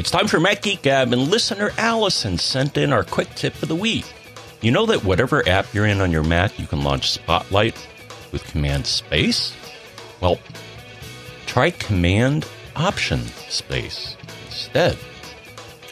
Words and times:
It's 0.00 0.10
time 0.10 0.28
for 0.28 0.40
Mac 0.40 0.62
Geek 0.62 0.80
Gab, 0.80 1.12
and 1.12 1.28
listener 1.28 1.72
Allison 1.76 2.38
sent 2.38 2.78
in 2.78 2.90
our 2.90 3.04
quick 3.04 3.28
tip 3.34 3.62
of 3.62 3.68
the 3.68 3.76
week. 3.76 4.06
You 4.62 4.70
know 4.70 4.86
that 4.86 5.04
whatever 5.04 5.46
app 5.46 5.74
you're 5.74 5.84
in 5.84 6.00
on 6.00 6.10
your 6.10 6.22
Mac, 6.22 6.58
you 6.58 6.66
can 6.66 6.82
launch 6.82 7.10
Spotlight 7.10 7.86
with 8.32 8.42
Command 8.44 8.86
Space? 8.86 9.54
Well, 10.22 10.38
try 11.44 11.72
Command 11.72 12.48
Option 12.76 13.26
Space 13.50 14.16
instead. 14.46 14.96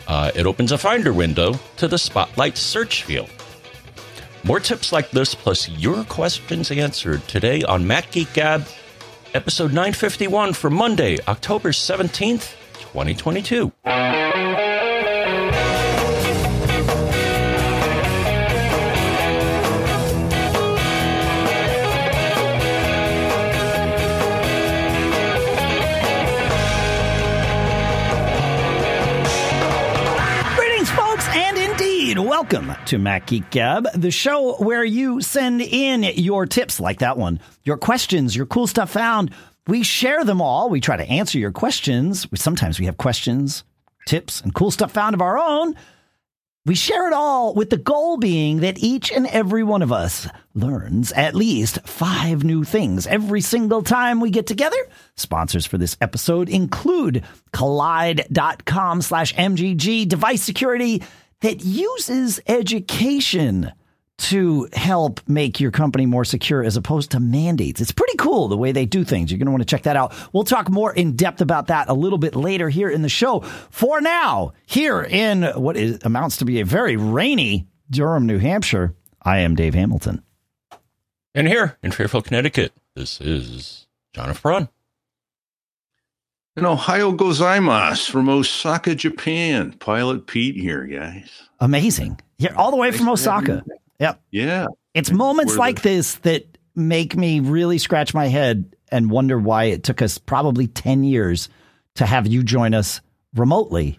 Uh, 0.06 0.30
it 0.34 0.46
opens 0.46 0.72
a 0.72 0.78
Finder 0.78 1.12
window 1.12 1.60
to 1.76 1.86
the 1.86 1.98
Spotlight 1.98 2.56
search 2.56 3.02
field. 3.02 3.28
More 4.42 4.58
tips 4.58 4.90
like 4.90 5.10
this, 5.10 5.34
plus 5.34 5.68
your 5.68 6.02
questions 6.04 6.70
answered 6.70 7.28
today 7.28 7.62
on 7.62 7.86
Mac 7.86 8.10
Geek 8.12 8.32
Gab, 8.32 8.66
episode 9.34 9.74
951 9.74 10.54
for 10.54 10.70
Monday, 10.70 11.18
October 11.28 11.72
17th, 11.72 12.54
2022. 12.98 13.70
Greetings, 30.56 30.90
folks, 30.90 31.28
and 31.28 31.56
indeed, 31.56 32.18
welcome 32.18 32.72
to 32.86 32.98
Mac 32.98 33.26
Geek 33.26 33.48
Gab, 33.50 33.86
the 33.94 34.10
show 34.10 34.56
where 34.56 34.82
you 34.84 35.20
send 35.20 35.62
in 35.62 36.02
your 36.02 36.46
tips 36.46 36.80
like 36.80 36.98
that 36.98 37.16
one, 37.16 37.38
your 37.62 37.76
questions, 37.76 38.34
your 38.34 38.46
cool 38.46 38.66
stuff 38.66 38.90
found. 38.90 39.32
We 39.68 39.82
share 39.82 40.24
them 40.24 40.40
all. 40.40 40.70
We 40.70 40.80
try 40.80 40.96
to 40.96 41.08
answer 41.08 41.38
your 41.38 41.52
questions. 41.52 42.26
Sometimes 42.34 42.80
we 42.80 42.86
have 42.86 42.96
questions, 42.96 43.64
tips, 44.06 44.40
and 44.40 44.54
cool 44.54 44.70
stuff 44.70 44.92
found 44.92 45.14
of 45.14 45.20
our 45.20 45.38
own. 45.38 45.76
We 46.64 46.74
share 46.74 47.06
it 47.06 47.12
all 47.12 47.54
with 47.54 47.68
the 47.68 47.76
goal 47.76 48.16
being 48.16 48.60
that 48.60 48.78
each 48.78 49.12
and 49.12 49.26
every 49.26 49.62
one 49.62 49.82
of 49.82 49.92
us 49.92 50.26
learns 50.54 51.12
at 51.12 51.34
least 51.34 51.86
five 51.86 52.44
new 52.44 52.64
things 52.64 53.06
every 53.06 53.42
single 53.42 53.82
time 53.82 54.20
we 54.20 54.30
get 54.30 54.46
together. 54.46 54.76
Sponsors 55.16 55.66
for 55.66 55.76
this 55.76 55.98
episode 56.00 56.48
include 56.48 57.24
kolide.com 57.52 59.02
slash 59.02 59.34
MGG 59.34 60.08
device 60.08 60.42
security 60.42 61.02
that 61.40 61.62
uses 61.62 62.40
education 62.46 63.72
to 64.18 64.68
help 64.72 65.20
make 65.28 65.60
your 65.60 65.70
company 65.70 66.04
more 66.04 66.24
secure 66.24 66.62
as 66.62 66.76
opposed 66.76 67.12
to 67.12 67.20
mandates. 67.20 67.80
It's 67.80 67.92
pretty 67.92 68.16
cool 68.16 68.48
the 68.48 68.56
way 68.56 68.72
they 68.72 68.84
do 68.84 69.04
things. 69.04 69.30
You're 69.30 69.38
going 69.38 69.46
to 69.46 69.52
want 69.52 69.62
to 69.62 69.66
check 69.66 69.84
that 69.84 69.96
out. 69.96 70.12
We'll 70.32 70.44
talk 70.44 70.68
more 70.68 70.92
in 70.92 71.16
depth 71.16 71.40
about 71.40 71.68
that 71.68 71.88
a 71.88 71.94
little 71.94 72.18
bit 72.18 72.34
later 72.34 72.68
here 72.68 72.90
in 72.90 73.02
the 73.02 73.08
show. 73.08 73.40
For 73.70 74.00
now, 74.00 74.52
here 74.66 75.02
in 75.02 75.44
what 75.44 75.76
is, 75.76 75.98
amounts 76.02 76.38
to 76.38 76.44
be 76.44 76.60
a 76.60 76.64
very 76.64 76.96
rainy 76.96 77.68
Durham, 77.90 78.26
New 78.26 78.38
Hampshire, 78.38 78.94
I 79.22 79.38
am 79.38 79.54
Dave 79.54 79.74
Hamilton. 79.74 80.22
And 81.34 81.46
here 81.46 81.78
in 81.82 81.92
Fairfield, 81.92 82.24
Connecticut, 82.24 82.72
this 82.96 83.20
is 83.20 83.86
John 84.12 84.30
F. 84.30 84.42
Braun. 84.42 84.68
In 86.56 86.66
Ohio 86.66 87.12
gozaimasu 87.12 88.10
from 88.10 88.28
Osaka, 88.28 88.96
Japan. 88.96 89.74
Pilot 89.74 90.26
Pete 90.26 90.56
here, 90.56 90.84
guys. 90.84 91.30
Amazing. 91.60 92.20
Yeah, 92.38 92.54
all 92.56 92.72
the 92.72 92.76
way 92.76 92.90
from 92.90 93.06
Nice 93.06 93.22
to 93.22 93.30
have 93.30 93.44
Osaka. 93.44 93.64
Yep. 94.00 94.20
Yeah. 94.30 94.66
It's 94.94 95.10
moments 95.10 95.50
Where 95.52 95.56
the- 95.56 95.60
like 95.60 95.82
this 95.82 96.14
that 96.16 96.58
make 96.74 97.16
me 97.16 97.40
really 97.40 97.78
scratch 97.78 98.14
my 98.14 98.26
head 98.28 98.74
and 98.90 99.10
wonder 99.10 99.38
why 99.38 99.64
it 99.64 99.82
took 99.82 100.00
us 100.00 100.18
probably 100.18 100.66
10 100.66 101.04
years 101.04 101.48
to 101.96 102.06
have 102.06 102.26
you 102.26 102.42
join 102.42 102.74
us 102.74 103.00
remotely. 103.34 103.98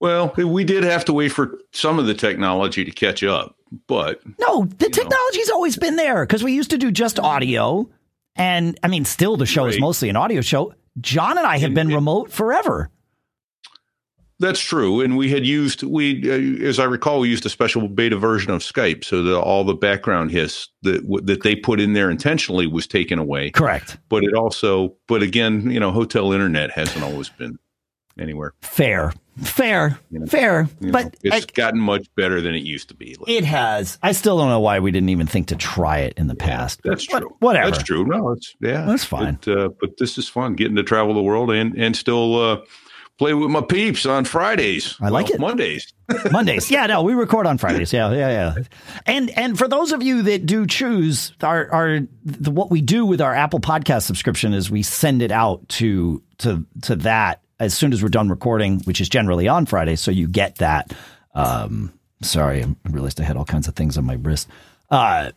Well, 0.00 0.32
we 0.36 0.64
did 0.64 0.84
have 0.84 1.04
to 1.06 1.12
wait 1.12 1.30
for 1.30 1.58
some 1.72 1.98
of 1.98 2.06
the 2.06 2.14
technology 2.14 2.84
to 2.84 2.90
catch 2.90 3.22
up, 3.22 3.56
but 3.86 4.20
No, 4.38 4.64
the 4.64 4.86
know. 4.86 4.90
technology's 4.90 5.48
always 5.50 5.76
been 5.76 5.96
there 5.96 6.26
because 6.26 6.42
we 6.42 6.52
used 6.52 6.70
to 6.70 6.78
do 6.78 6.90
just 6.90 7.18
audio. 7.20 7.88
And 8.36 8.78
I 8.82 8.88
mean, 8.88 9.04
still 9.04 9.36
the 9.36 9.46
show 9.46 9.66
is 9.66 9.78
mostly 9.80 10.08
an 10.08 10.16
audio 10.16 10.40
show. 10.40 10.74
John 11.00 11.38
and 11.38 11.46
I 11.46 11.58
have 11.58 11.66
And 11.68 11.74
been 11.74 11.90
it- 11.90 11.94
remote 11.94 12.32
forever. 12.32 12.90
That's 14.42 14.60
true. 14.60 15.00
And 15.00 15.16
we 15.16 15.30
had 15.30 15.46
used 15.46 15.82
we, 15.82 16.30
uh, 16.62 16.66
as 16.66 16.78
I 16.78 16.84
recall, 16.84 17.20
we 17.20 17.30
used 17.30 17.46
a 17.46 17.48
special 17.48 17.88
beta 17.88 18.16
version 18.18 18.50
of 18.50 18.60
Skype, 18.60 19.04
so 19.04 19.22
that 19.22 19.38
all 19.40 19.64
the 19.64 19.74
background 19.74 20.30
hiss 20.30 20.68
that 20.82 21.02
w- 21.02 21.24
that 21.24 21.42
they 21.42 21.56
put 21.56 21.80
in 21.80 21.94
there 21.94 22.10
intentionally 22.10 22.66
was 22.66 22.86
taken 22.86 23.18
away. 23.18 23.50
Correct. 23.50 23.96
But 24.10 24.24
it 24.24 24.34
also, 24.34 24.94
but 25.08 25.22
again, 25.22 25.70
you 25.70 25.80
know, 25.80 25.90
hotel 25.90 26.32
internet 26.32 26.70
hasn't 26.72 27.02
always 27.02 27.30
been 27.30 27.58
anywhere. 28.18 28.52
Fair. 28.60 29.14
Fair. 29.42 29.98
You 30.10 30.18
know, 30.18 30.26
Fair. 30.26 30.68
You 30.80 30.88
know, 30.88 30.92
but 30.92 31.16
it's 31.22 31.46
I- 31.46 31.52
gotten 31.54 31.80
much 31.80 32.06
better 32.16 32.42
than 32.42 32.54
it 32.54 32.62
used 32.64 32.88
to 32.88 32.94
be. 32.94 33.16
Like, 33.18 33.30
it 33.30 33.44
has. 33.44 33.98
I 34.02 34.12
still 34.12 34.36
don't 34.36 34.50
know 34.50 34.60
why 34.60 34.80
we 34.80 34.90
didn't 34.90 35.08
even 35.08 35.26
think 35.26 35.46
to 35.46 35.56
try 35.56 36.00
it 36.00 36.12
in 36.18 36.26
the 36.26 36.34
past. 36.34 36.82
That's 36.84 37.04
true. 37.04 37.34
whatever. 37.40 37.70
That's 37.70 37.82
true. 37.82 38.04
No, 38.04 38.32
it's 38.32 38.54
yeah. 38.60 38.84
That's 38.84 39.04
fine. 39.04 39.38
But, 39.42 39.56
uh, 39.58 39.68
but 39.80 39.96
this 39.96 40.18
is 40.18 40.28
fun 40.28 40.54
getting 40.54 40.76
to 40.76 40.82
travel 40.82 41.14
the 41.14 41.22
world 41.22 41.50
and 41.50 41.74
and 41.76 41.96
still 41.96 42.38
uh, 42.38 42.60
play 43.18 43.34
with 43.34 43.50
my 43.50 43.60
peeps 43.60 44.04
on 44.06 44.24
Fridays. 44.24 44.96
I 45.00 45.08
like 45.08 45.26
Well, 45.26 45.34
it. 45.34 45.40
Mondays. 45.40 45.92
Mondays. 46.32 46.70
Yeah, 46.70 46.86
no, 46.86 47.02
we 47.02 47.14
record 47.14 47.46
on 47.46 47.58
Fridays. 47.58 47.92
Yeah, 47.92 48.10
yeah, 48.12 48.28
yeah. 48.56 48.62
And 49.06 49.30
and 49.30 49.56
for 49.58 49.68
those 49.68 49.92
of 49.92 50.02
you 50.02 50.22
that 50.22 50.46
do 50.46 50.66
choose 50.66 51.32
our 51.42 51.70
our 51.72 52.00
the, 52.24 52.50
what 52.50 52.70
we 52.70 52.80
do 52.80 53.06
with 53.06 53.20
our 53.20 53.34
Apple 53.34 53.60
Podcast 53.60 54.02
subscription 54.02 54.52
is 54.54 54.70
we 54.70 54.82
send 54.82 55.22
it 55.22 55.30
out 55.30 55.68
to 55.70 56.22
to 56.38 56.66
to 56.82 56.96
that 56.96 57.40
as 57.60 57.74
soon 57.74 57.92
as 57.92 58.02
we're 58.02 58.08
done 58.08 58.28
recording, 58.28 58.80
which 58.80 59.00
is 59.00 59.08
generally 59.08 59.46
on 59.46 59.66
Friday, 59.66 59.94
so 59.96 60.10
you 60.10 60.26
get 60.26 60.56
that. 60.56 60.92
Um, 61.34 61.92
sorry, 62.22 62.62
I 62.64 62.90
realized 62.90 63.20
I 63.20 63.24
had 63.24 63.36
all 63.36 63.44
kinds 63.44 63.68
of 63.68 63.74
things 63.76 63.96
on 63.96 64.04
my 64.04 64.14
wrist. 64.14 64.48
Uh, 64.90 65.30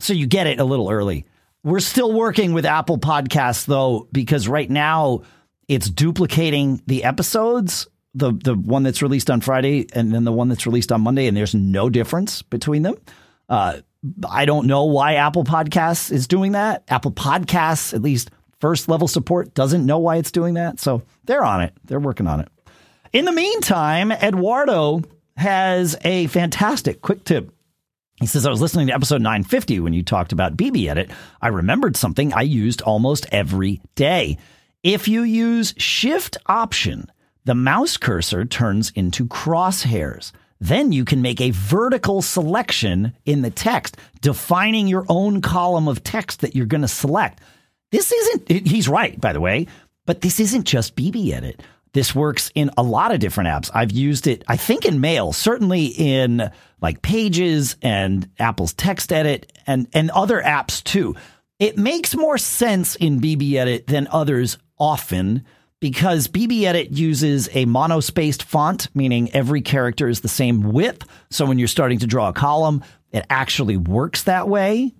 so 0.00 0.12
you 0.12 0.26
get 0.26 0.46
it 0.46 0.60
a 0.60 0.64
little 0.64 0.90
early. 0.90 1.24
We're 1.64 1.80
still 1.80 2.12
working 2.12 2.52
with 2.52 2.64
Apple 2.64 2.98
Podcasts 2.98 3.66
though, 3.66 4.06
because 4.12 4.46
right 4.46 4.70
now 4.70 5.22
it's 5.68 5.88
duplicating 5.90 6.82
the 6.86 7.04
episodes, 7.04 7.86
the 8.14 8.32
the 8.32 8.54
one 8.54 8.82
that's 8.82 9.02
released 9.02 9.30
on 9.30 9.40
Friday 9.40 9.86
and 9.92 10.12
then 10.12 10.24
the 10.24 10.32
one 10.32 10.48
that's 10.48 10.66
released 10.66 10.92
on 10.92 11.00
Monday, 11.00 11.26
and 11.26 11.36
there's 11.36 11.54
no 11.54 11.90
difference 11.90 12.42
between 12.42 12.82
them. 12.82 12.96
Uh, 13.48 13.80
I 14.28 14.44
don't 14.44 14.66
know 14.66 14.84
why 14.84 15.14
Apple 15.14 15.44
Podcasts 15.44 16.12
is 16.12 16.26
doing 16.28 16.52
that. 16.52 16.84
Apple 16.88 17.12
Podcasts, 17.12 17.92
at 17.94 18.02
least 18.02 18.30
first 18.60 18.88
level 18.88 19.08
support, 19.08 19.54
doesn't 19.54 19.84
know 19.84 19.98
why 19.98 20.16
it's 20.16 20.30
doing 20.30 20.54
that. 20.54 20.80
So 20.80 21.02
they're 21.24 21.44
on 21.44 21.62
it. 21.62 21.72
They're 21.84 22.00
working 22.00 22.26
on 22.26 22.40
it. 22.40 22.48
In 23.12 23.24
the 23.24 23.32
meantime, 23.32 24.12
Eduardo 24.12 25.02
has 25.36 25.96
a 26.04 26.28
fantastic 26.28 27.02
quick 27.02 27.24
tip 27.24 27.52
he 28.20 28.26
says, 28.26 28.46
I 28.46 28.50
was 28.50 28.62
listening 28.62 28.86
to 28.86 28.94
episode 28.94 29.20
950 29.20 29.80
when 29.80 29.92
you 29.92 30.02
talked 30.02 30.32
about 30.32 30.56
BBEdit. 30.56 31.10
I 31.42 31.48
remembered 31.48 31.96
something 31.96 32.32
I 32.32 32.42
used 32.42 32.80
almost 32.80 33.26
every 33.30 33.82
day. 33.94 34.38
If 34.86 35.08
you 35.08 35.24
use 35.24 35.74
Shift 35.78 36.36
Option, 36.46 37.10
the 37.44 37.56
mouse 37.56 37.96
cursor 37.96 38.44
turns 38.44 38.92
into 38.94 39.26
crosshairs. 39.26 40.30
Then 40.60 40.92
you 40.92 41.04
can 41.04 41.22
make 41.22 41.40
a 41.40 41.50
vertical 41.50 42.22
selection 42.22 43.12
in 43.24 43.42
the 43.42 43.50
text, 43.50 43.96
defining 44.20 44.86
your 44.86 45.04
own 45.08 45.40
column 45.40 45.88
of 45.88 46.04
text 46.04 46.42
that 46.42 46.54
you're 46.54 46.66
going 46.66 46.82
to 46.82 46.88
select. 46.88 47.40
This 47.90 48.12
isn't, 48.12 48.68
he's 48.68 48.88
right, 48.88 49.20
by 49.20 49.32
the 49.32 49.40
way, 49.40 49.66
but 50.04 50.20
this 50.20 50.38
isn't 50.38 50.68
just 50.68 50.94
BBEdit. 50.94 51.58
This 51.92 52.14
works 52.14 52.52
in 52.54 52.70
a 52.78 52.84
lot 52.84 53.12
of 53.12 53.18
different 53.18 53.48
apps. 53.48 53.72
I've 53.74 53.90
used 53.90 54.28
it, 54.28 54.44
I 54.46 54.56
think, 54.56 54.84
in 54.84 55.00
Mail, 55.00 55.32
certainly 55.32 55.86
in 55.86 56.48
like 56.80 57.02
Pages 57.02 57.74
and 57.82 58.30
Apple's 58.38 58.72
TextEdit 58.72 59.46
and, 59.66 59.88
and 59.92 60.12
other 60.12 60.40
apps 60.40 60.84
too. 60.84 61.16
It 61.58 61.76
makes 61.76 62.14
more 62.14 62.38
sense 62.38 62.94
in 62.94 63.20
BBEdit 63.20 63.86
than 63.86 64.06
others 64.12 64.58
often 64.78 65.44
because 65.80 66.28
BBEdit 66.28 66.96
uses 66.96 67.48
a 67.48 67.66
monospaced 67.66 68.42
font, 68.42 68.88
meaning 68.94 69.30
every 69.32 69.60
character 69.60 70.08
is 70.08 70.20
the 70.20 70.28
same 70.28 70.72
width. 70.72 71.06
So 71.30 71.44
when 71.44 71.58
you're 71.58 71.68
starting 71.68 71.98
to 72.00 72.06
draw 72.06 72.28
a 72.28 72.32
column, 72.32 72.82
it 73.12 73.26
actually 73.30 73.76
works 73.76 74.24
that 74.24 74.48
way. 74.48 74.92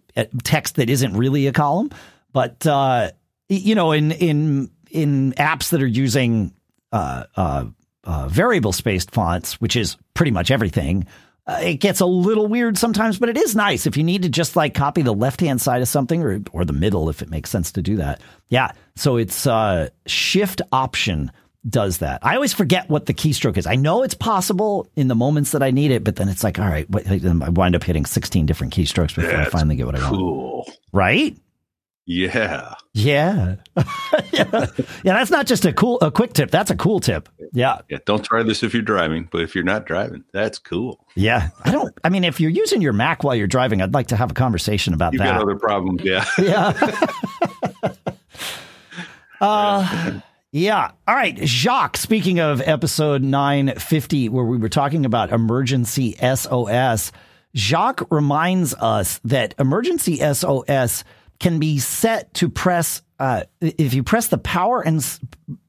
Text 0.44 0.76
that 0.76 0.88
isn't 0.88 1.16
really 1.16 1.46
a 1.46 1.52
column, 1.52 1.90
but 2.32 2.66
uh, 2.66 3.10
you 3.48 3.74
know, 3.74 3.92
in 3.92 4.12
in 4.12 4.70
in 4.90 5.32
apps 5.34 5.70
that 5.70 5.82
are 5.82 5.86
using 5.86 6.54
uh, 6.90 7.24
uh, 7.36 7.66
uh, 8.04 8.28
variable 8.28 8.72
spaced 8.72 9.10
fonts, 9.10 9.60
which 9.60 9.76
is 9.76 9.96
pretty 10.14 10.30
much 10.30 10.50
everything. 10.50 11.06
Uh, 11.46 11.60
it 11.62 11.74
gets 11.76 12.00
a 12.00 12.06
little 12.06 12.48
weird 12.48 12.76
sometimes, 12.76 13.18
but 13.18 13.28
it 13.28 13.36
is 13.36 13.54
nice 13.54 13.86
if 13.86 13.96
you 13.96 14.02
need 14.02 14.22
to 14.22 14.28
just 14.28 14.56
like 14.56 14.74
copy 14.74 15.02
the 15.02 15.12
left 15.14 15.40
hand 15.40 15.60
side 15.60 15.80
of 15.80 15.88
something 15.88 16.22
or 16.22 16.40
or 16.52 16.64
the 16.64 16.72
middle 16.72 17.08
if 17.08 17.22
it 17.22 17.30
makes 17.30 17.50
sense 17.50 17.72
to 17.72 17.82
do 17.82 17.96
that. 17.96 18.20
Yeah, 18.48 18.72
so 18.96 19.16
it's 19.16 19.46
uh, 19.46 19.88
Shift 20.06 20.62
Option 20.72 21.30
does 21.68 21.98
that. 21.98 22.20
I 22.22 22.34
always 22.36 22.52
forget 22.52 22.88
what 22.88 23.06
the 23.06 23.14
keystroke 23.14 23.56
is. 23.56 23.66
I 23.66 23.76
know 23.76 24.02
it's 24.02 24.14
possible 24.14 24.88
in 24.96 25.08
the 25.08 25.14
moments 25.14 25.52
that 25.52 25.62
I 25.62 25.70
need 25.70 25.90
it, 25.90 26.04
but 26.04 26.16
then 26.16 26.28
it's 26.28 26.44
like, 26.44 26.58
all 26.58 26.66
right, 26.66 26.88
what, 26.88 27.06
I 27.08 27.48
wind 27.48 27.74
up 27.74 27.82
hitting 27.82 28.06
16 28.06 28.46
different 28.46 28.72
keystrokes 28.72 29.14
before 29.14 29.36
I 29.36 29.46
finally 29.46 29.76
get 29.76 29.86
what 29.86 29.96
I 29.96 30.00
want. 30.00 30.16
Cool. 30.16 30.72
Right? 30.92 31.36
Yeah. 32.06 32.74
Yeah. 32.94 33.56
yeah. 34.32 34.66
Yeah, 35.02 35.14
that's 35.14 35.30
not 35.30 35.46
just 35.46 35.64
a 35.64 35.72
cool 35.72 35.98
a 36.00 36.10
quick 36.12 36.32
tip. 36.34 36.52
That's 36.52 36.70
a 36.70 36.76
cool 36.76 37.00
tip. 37.00 37.28
Yeah. 37.52 37.80
Yeah. 37.88 37.98
Don't 38.06 38.24
try 38.24 38.44
this 38.44 38.62
if 38.62 38.72
you're 38.72 38.82
driving, 38.82 39.28
but 39.30 39.40
if 39.40 39.56
you're 39.56 39.64
not 39.64 39.86
driving, 39.86 40.22
that's 40.32 40.58
cool. 40.60 41.04
Yeah. 41.16 41.50
I 41.64 41.72
don't 41.72 41.92
I 42.04 42.08
mean 42.08 42.22
if 42.22 42.40
you're 42.40 42.50
using 42.50 42.80
your 42.80 42.92
Mac 42.92 43.24
while 43.24 43.34
you're 43.34 43.48
driving, 43.48 43.82
I'd 43.82 43.92
like 43.92 44.06
to 44.08 44.16
have 44.16 44.30
a 44.30 44.34
conversation 44.34 44.94
about 44.94 45.14
You've 45.14 45.22
that. 45.22 45.32
got 45.32 45.42
other 45.42 45.56
problems. 45.56 46.02
Yeah. 46.04 46.24
Yeah. 46.38 46.72
uh, 49.40 50.20
yeah. 50.52 50.92
All 51.08 51.14
right. 51.14 51.36
Jacques, 51.38 51.96
speaking 51.96 52.38
of 52.38 52.60
episode 52.60 53.22
950, 53.22 54.28
where 54.28 54.44
we 54.44 54.58
were 54.58 54.68
talking 54.68 55.04
about 55.04 55.32
emergency 55.32 56.16
SOS, 56.22 57.10
Jacques 57.54 58.10
reminds 58.10 58.74
us 58.74 59.18
that 59.24 59.54
emergency 59.58 60.16
SOS 60.32 61.04
can 61.38 61.58
be 61.58 61.78
set 61.78 62.32
to 62.34 62.48
press, 62.48 63.02
uh, 63.18 63.44
if 63.60 63.94
you 63.94 64.02
press 64.02 64.28
the 64.28 64.38
power 64.38 64.80
and 64.80 65.04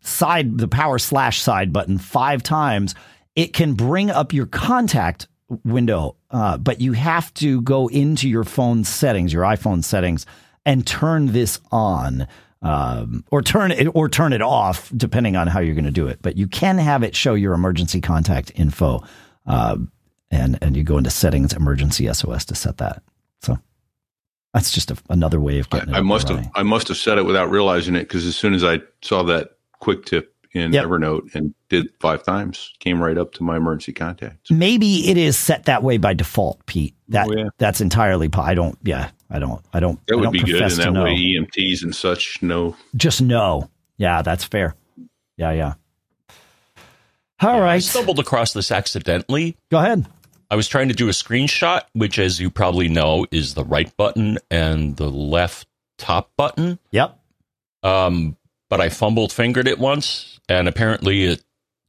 side, 0.02 0.58
the 0.58 0.68
power 0.68 1.00
slash 1.00 1.42
side 1.42 1.74
button 1.74 1.98
five 1.98 2.44
times, 2.44 2.96
it 3.36 3.54
can 3.54 3.74
bring 3.74 4.10
up 4.10 4.34
your 4.34 4.46
contact 4.46 5.28
window, 5.64 6.16
uh, 6.32 6.58
but 6.58 6.82
you 6.82 6.94
have 6.94 7.34
to 7.36 7.62
go 7.62 7.88
into 7.88 8.28
your 8.28 8.44
phone 8.44 8.84
settings, 8.84 9.32
your 9.32 9.44
iPhone 9.44 9.84
settings, 9.84 10.26
and 10.66 10.86
turn 10.86 11.28
this 11.28 11.60
on, 11.72 12.28
um, 12.62 13.24
or 13.32 13.42
turn 13.42 13.72
it 13.72 13.88
or 13.94 14.10
turn 14.10 14.34
it 14.34 14.42
off, 14.42 14.92
depending 14.96 15.36
on 15.36 15.48
how 15.48 15.60
you're 15.60 15.76
going 15.76 15.86
to 15.86 15.92
do 15.92 16.08
it. 16.08 16.20
But 16.22 16.38
you 16.38 16.48
can 16.48 16.78
have 16.78 17.04
it 17.04 17.16
show 17.16 17.34
your 17.34 17.54
emergency 17.54 18.02
contact 18.02 18.52
info, 18.56 19.04
uh, 19.46 19.78
and 20.32 20.58
and 20.62 20.76
you 20.76 20.84
go 20.84 20.98
into 20.98 21.10
settings, 21.10 21.54
emergency 21.54 22.12
SOS 22.12 22.46
to 22.46 22.56
set 22.56 22.78
that. 22.78 23.04
So 24.58 24.64
that's 24.64 24.72
just 24.72 24.92
a, 24.92 24.98
another 25.10 25.40
way 25.40 25.60
of 25.60 25.70
getting. 25.70 25.90
it 25.94 25.98
I 25.98 26.02
must 26.02 26.28
have 26.30 26.38
running. 26.38 26.52
I 26.56 26.64
must 26.64 26.88
have 26.88 26.98
said 26.98 27.18
it 27.18 27.26
without 27.26 27.50
realizing 27.52 27.96
it 27.96 28.02
because 28.04 28.26
as 28.26 28.36
soon 28.36 28.54
as 28.54 28.64
I 28.64 28.82
saw 29.04 29.24
that 29.24 29.52
quick 29.80 30.06
tip 30.06 30.34
in 30.54 30.74
Yep. 30.74 30.86
Evernote 30.86 31.36
and 31.36 31.54
did 31.70 31.90
five 32.00 32.24
times, 32.24 32.74
came 32.80 33.02
right 33.04 33.18
up 33.18 33.34
to 33.34 33.44
my 33.44 33.58
emergency 33.58 33.94
contacts. 33.94 34.50
Maybe 34.50 35.10
it 35.10 35.18
is 35.18 35.38
set 35.38 35.66
that 35.66 35.84
way 35.84 35.98
by 35.98 36.14
default, 36.14 36.66
Pete. 36.66 36.96
That 37.10 37.28
Oh, 37.30 37.34
yeah. 37.38 37.50
that's 37.60 37.82
entirely. 37.82 38.30
I 38.34 38.56
don't. 38.56 38.78
Yeah, 38.84 39.12
I 39.30 39.38
don't. 39.40 39.64
I 39.74 39.80
don't. 39.80 40.00
That 40.08 40.14
I 40.14 40.16
would 40.16 40.24
don't 40.24 40.34
be 40.34 40.40
good, 40.40 40.52
profess 40.52 40.78
and 40.78 40.84
that 40.88 40.92
know. 40.94 41.04
way 41.04 41.16
EMTs 41.16 41.84
and 41.84 41.96
such 41.96 42.42
know. 42.42 42.76
Just 42.96 43.22
know. 43.22 43.70
Yeah, 43.98 44.22
that's 44.24 44.44
fair. 44.46 44.76
Yeah, 45.36 45.52
yeah. 45.52 45.74
All 47.40 47.58
I 47.58 47.60
right, 47.60 47.84
stumbled 47.84 48.18
across 48.18 48.54
this 48.54 48.72
accidentally. 48.72 49.56
go 49.70 49.78
ahead. 49.78 50.08
I 50.50 50.56
was 50.56 50.68
trying 50.68 50.88
to 50.90 50.94
do 50.94 51.08
a 51.08 51.12
screenshot, 51.12 51.82
which, 51.94 52.20
as 52.20 52.40
you 52.40 52.50
probably 52.50 52.88
know, 52.88 53.26
is 53.32 53.54
the 53.54 53.66
right 53.66 53.96
button 53.98 54.38
and 54.50 54.96
the 54.96 55.10
left 55.10 55.68
top 55.98 56.32
button. 56.38 56.80
Yep. 56.92 57.20
Um, 57.84 58.38
but 58.70 58.82
I 58.82 58.90
fumbled 58.90 59.32
fingered 59.32 59.68
it 59.68 59.80
once, 59.80 60.40
and 60.48 60.68
apparently 60.68 61.24
it 61.24 61.44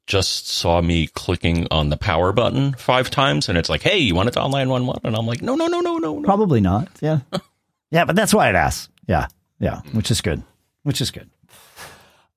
just 0.06 0.48
saw 0.48 0.80
me 0.80 1.06
clicking 1.06 1.66
on 1.70 1.90
the 1.90 1.96
power 1.96 2.32
button 2.32 2.72
five 2.74 3.10
times, 3.10 3.48
and 3.48 3.58
it's 3.58 3.68
like, 3.68 3.82
"Hey, 3.82 3.98
you 3.98 4.14
want 4.14 4.28
it 4.28 4.32
to 4.32 4.40
dial 4.40 4.48
nine 4.48 4.68
one 4.68 4.86
one?" 4.86 5.00
And 5.04 5.14
I'm 5.14 5.26
like, 5.26 5.42
"No, 5.42 5.54
no, 5.54 5.66
no, 5.66 5.80
no, 5.80 5.98
no, 5.98 6.18
no." 6.18 6.24
Probably 6.24 6.60
not. 6.60 6.88
Yeah. 7.00 7.20
yeah, 7.90 8.04
but 8.04 8.16
that's 8.16 8.34
why 8.34 8.48
it 8.48 8.54
asks. 8.54 8.88
Yeah. 9.06 9.26
Yeah. 9.60 9.80
Which 9.92 10.10
is 10.10 10.20
good. 10.20 10.42
Which 10.82 11.00
is 11.00 11.10
good. 11.10 11.30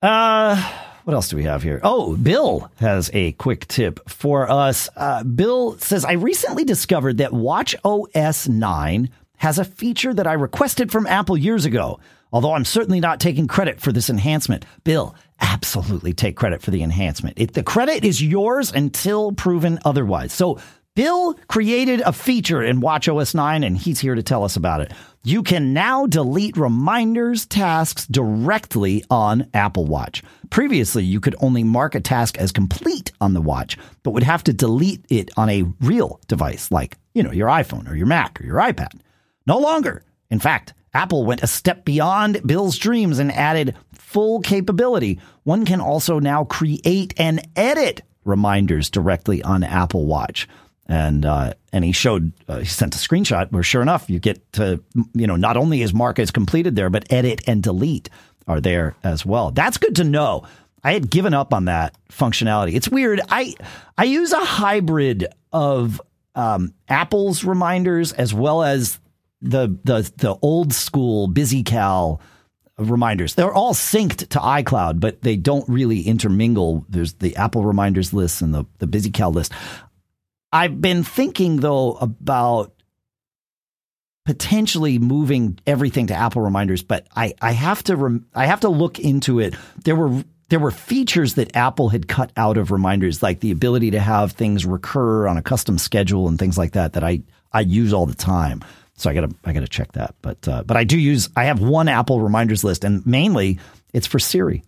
Uh 0.02 0.91
what 1.04 1.14
else 1.14 1.30
do 1.30 1.38
we 1.38 1.44
have 1.44 1.64
here? 1.64 1.80
Oh, 1.84 2.16
Bill 2.16 2.72
has 2.78 3.10
a 3.14 3.32
quick 3.34 3.68
tip 3.68 4.08
for 4.10 4.50
us. 4.50 4.90
Uh, 4.96 5.24
Bill 5.24 5.78
says, 5.80 6.06
I 6.06 6.14
recently 6.14 6.64
discovered 6.64 7.18
that 7.18 7.34
Watch 7.34 7.76
OS 7.84 8.48
9 8.48 9.10
has 9.38 9.58
a 9.58 9.66
feature 9.66 10.14
that 10.14 10.28
I 10.28 10.34
requested 10.34 10.92
from 10.92 11.08
Apple 11.08 11.38
years 11.38 11.66
ago. 11.66 12.00
Although 12.34 12.54
I'm 12.54 12.66
certainly 12.66 13.00
not 13.00 13.20
taking 13.20 13.48
credit 13.48 13.82
for 13.82 13.92
this 13.92 14.10
enhancement. 14.10 14.66
Bill, 14.84 15.16
absolutely 15.42 16.14
take 16.14 16.38
credit 16.38 16.62
for 16.62 16.72
the 16.72 16.84
enhancement. 16.84 17.38
It, 17.38 17.54
the 17.54 17.64
credit 17.64 18.06
is 18.06 18.22
yours 18.22 18.72
until 18.72 19.34
proven 19.34 19.80
otherwise. 19.84 20.32
So 20.32 20.60
Bill 20.94 21.36
created 21.48 22.02
a 22.02 22.12
feature 22.12 22.62
in 22.62 22.82
WatchOS 22.82 23.34
9 23.34 23.64
and 23.64 23.78
he's 23.78 24.02
here 24.02 24.14
to 24.14 24.22
tell 24.22 24.44
us 24.44 24.58
about 24.58 24.82
it. 24.82 24.92
You 25.24 25.42
can 25.42 25.72
now 25.72 26.06
delete 26.06 26.58
reminders 26.58 27.46
tasks 27.46 28.06
directly 28.08 29.06
on 29.10 29.48
Apple 29.54 29.86
Watch. 29.86 30.22
Previously, 30.50 31.06
you 31.06 31.22
could 31.22 31.38
only 31.40 31.64
mark 31.64 31.96
a 31.96 32.02
task 32.02 32.38
as 32.38 32.52
complete 32.52 33.14
on 33.22 33.34
the 33.34 33.40
watch, 33.40 33.78
but 34.04 34.12
would 34.12 34.24
have 34.24 34.44
to 34.44 34.52
delete 34.52 35.06
it 35.08 35.32
on 35.38 35.50
a 35.50 35.64
real 35.80 36.20
device 36.28 36.72
like, 36.72 36.98
you 37.14 37.24
know, 37.24 37.32
your 37.32 37.48
iPhone 37.48 37.90
or 37.90 37.96
your 37.96 38.08
Mac 38.08 38.42
or 38.42 38.44
your 38.44 38.58
iPad. 38.58 39.00
No 39.48 39.60
longer. 39.60 40.04
In 40.30 40.40
fact, 40.40 40.74
Apple 40.94 41.26
went 41.26 41.42
a 41.42 41.48
step 41.48 41.86
beyond 41.86 42.46
Bill's 42.46 42.78
dreams 42.78 43.18
and 43.18 43.32
added 43.32 43.78
full 43.94 44.42
capability. 44.42 45.22
One 45.44 45.64
can 45.64 45.80
also 45.80 46.20
now 46.20 46.44
create 46.44 47.14
and 47.16 47.48
edit 47.56 48.02
reminders 48.26 48.90
directly 48.90 49.42
on 49.42 49.64
Apple 49.64 50.06
Watch. 50.06 50.48
And 50.92 51.26
uh, 51.26 51.54
and 51.72 51.86
he 51.86 51.94
showed 51.94 52.34
uh, 52.50 52.60
he 52.60 52.66
sent 52.66 52.94
a 52.96 52.98
screenshot 52.98 53.50
where 53.50 53.64
sure 53.64 53.82
enough 53.82 54.10
you 54.10 54.20
get 54.20 54.52
to 54.54 54.84
you 55.14 55.26
know 55.26 55.38
not 55.38 55.56
only 55.56 55.82
is 55.82 55.94
mark 55.94 56.20
is 56.20 56.32
completed 56.32 56.76
there 56.76 56.90
but 56.90 57.10
edit 57.10 57.42
and 57.48 57.64
delete 57.64 58.10
are 58.46 58.60
there 58.60 58.98
as 59.02 59.26
well. 59.26 59.52
That's 59.52 59.78
good 59.78 59.96
to 59.96 60.04
know. 60.04 60.44
I 60.84 60.92
had 60.92 61.10
given 61.10 61.34
up 61.34 61.54
on 61.54 61.66
that 61.66 61.96
functionality. 62.10 62.74
It's 62.74 62.90
weird. 62.90 63.22
I 63.30 63.56
I 63.98 64.04
use 64.04 64.34
a 64.34 64.44
hybrid 64.44 65.28
of 65.54 66.02
um, 66.36 66.74
Apple's 66.90 67.46
reminders 67.46 68.12
as 68.12 68.34
well 68.34 68.62
as 68.62 69.00
the 69.42 69.78
the 69.86 70.12
the 70.18 70.36
old 70.42 70.74
school 70.74 71.30
BusyCal 71.30 72.20
reminders. 72.78 73.36
They're 73.36 73.54
all 73.54 73.74
synced 73.74 74.28
to 74.30 74.40
iCloud, 74.40 75.00
but 75.00 75.22
they 75.22 75.38
don't 75.38 75.68
really 75.70 76.02
intermingle. 76.02 76.86
There's 76.90 77.14
the 77.14 77.36
Apple 77.38 77.64
reminders 77.64 78.14
list 78.14 78.42
and 78.42 78.54
the 78.54 78.66
the 78.80 78.88
BusyCal 78.88 79.34
list. 79.34 79.54
I've 80.52 80.82
been 80.82 81.04
thinking 81.04 81.58
though 81.58 81.94
about 81.94 82.74
potentially 84.26 85.00
moving 85.00 85.60
everything 85.66 86.08
to 86.08 86.14
Apple 86.14 86.42
reminders, 86.42 86.84
but 86.84 87.08
I 87.16 87.34
I 87.42 87.52
have 87.52 87.84
to 87.84 87.96
rem, 87.96 88.26
I 88.34 88.46
have 88.46 88.62
to 88.62 88.70
look 88.70 89.00
into 89.00 89.40
it. 89.40 89.56
There 89.84 89.96
were 89.96 90.24
there 90.50 90.60
were 90.60 90.72
features 90.72 91.36
that 91.36 91.56
Apple 91.56 91.90
had 91.90 92.10
cut 92.10 92.32
out 92.36 92.58
of 92.58 92.72
reminders, 92.72 93.24
like 93.24 93.40
the 93.40 93.52
ability 93.52 93.92
to 93.92 94.00
have 94.00 94.34
things 94.34 94.66
recur 94.66 95.28
on 95.28 95.38
a 95.38 95.42
custom 95.42 95.78
schedule 95.78 96.28
and 96.28 96.38
things 96.38 96.58
like 96.58 96.74
that 96.74 96.94
that 96.94 97.04
I 97.04 97.22
I 97.54 97.62
use 97.62 97.94
all 97.94 98.06
the 98.06 98.16
time. 98.16 98.64
So 98.96 99.10
I 99.10 99.14
gotta 99.14 99.34
I 99.46 99.54
gotta 99.54 99.68
check 99.68 99.94
that. 99.94 100.16
But 100.22 100.48
uh, 100.48 100.64
but 100.64 100.78
I 100.78 100.84
do 100.84 101.00
use 101.00 101.30
I 101.36 101.46
have 101.46 101.62
one 101.62 101.88
Apple 101.88 102.20
reminders 102.20 102.64
list, 102.64 102.84
and 102.84 103.06
mainly 103.06 103.60
it's 103.94 104.08
for 104.08 104.20
Siri, 104.20 104.64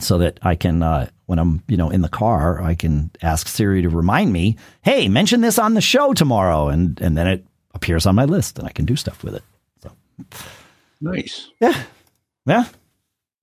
so 0.00 0.18
that 0.18 0.38
I 0.42 0.54
can 0.54 0.82
uh, 0.82 1.08
when 1.26 1.38
I'm 1.38 1.62
you 1.68 1.76
know 1.76 1.90
in 1.90 2.00
the 2.02 2.08
car 2.08 2.60
I 2.62 2.74
can 2.74 3.10
ask 3.22 3.48
Siri 3.48 3.82
to 3.82 3.88
remind 3.88 4.32
me, 4.32 4.56
hey, 4.82 5.08
mention 5.08 5.40
this 5.40 5.58
on 5.58 5.74
the 5.74 5.80
show 5.80 6.12
tomorrow, 6.14 6.68
and 6.68 7.00
and 7.00 7.16
then 7.16 7.26
it 7.26 7.44
appears 7.74 8.06
on 8.06 8.14
my 8.14 8.24
list, 8.24 8.58
and 8.58 8.66
I 8.66 8.72
can 8.72 8.84
do 8.84 8.96
stuff 8.96 9.22
with 9.22 9.34
it. 9.34 9.42
So 9.82 9.90
Nice. 11.00 11.50
yeah, 11.60 11.82
yeah. 12.46 12.64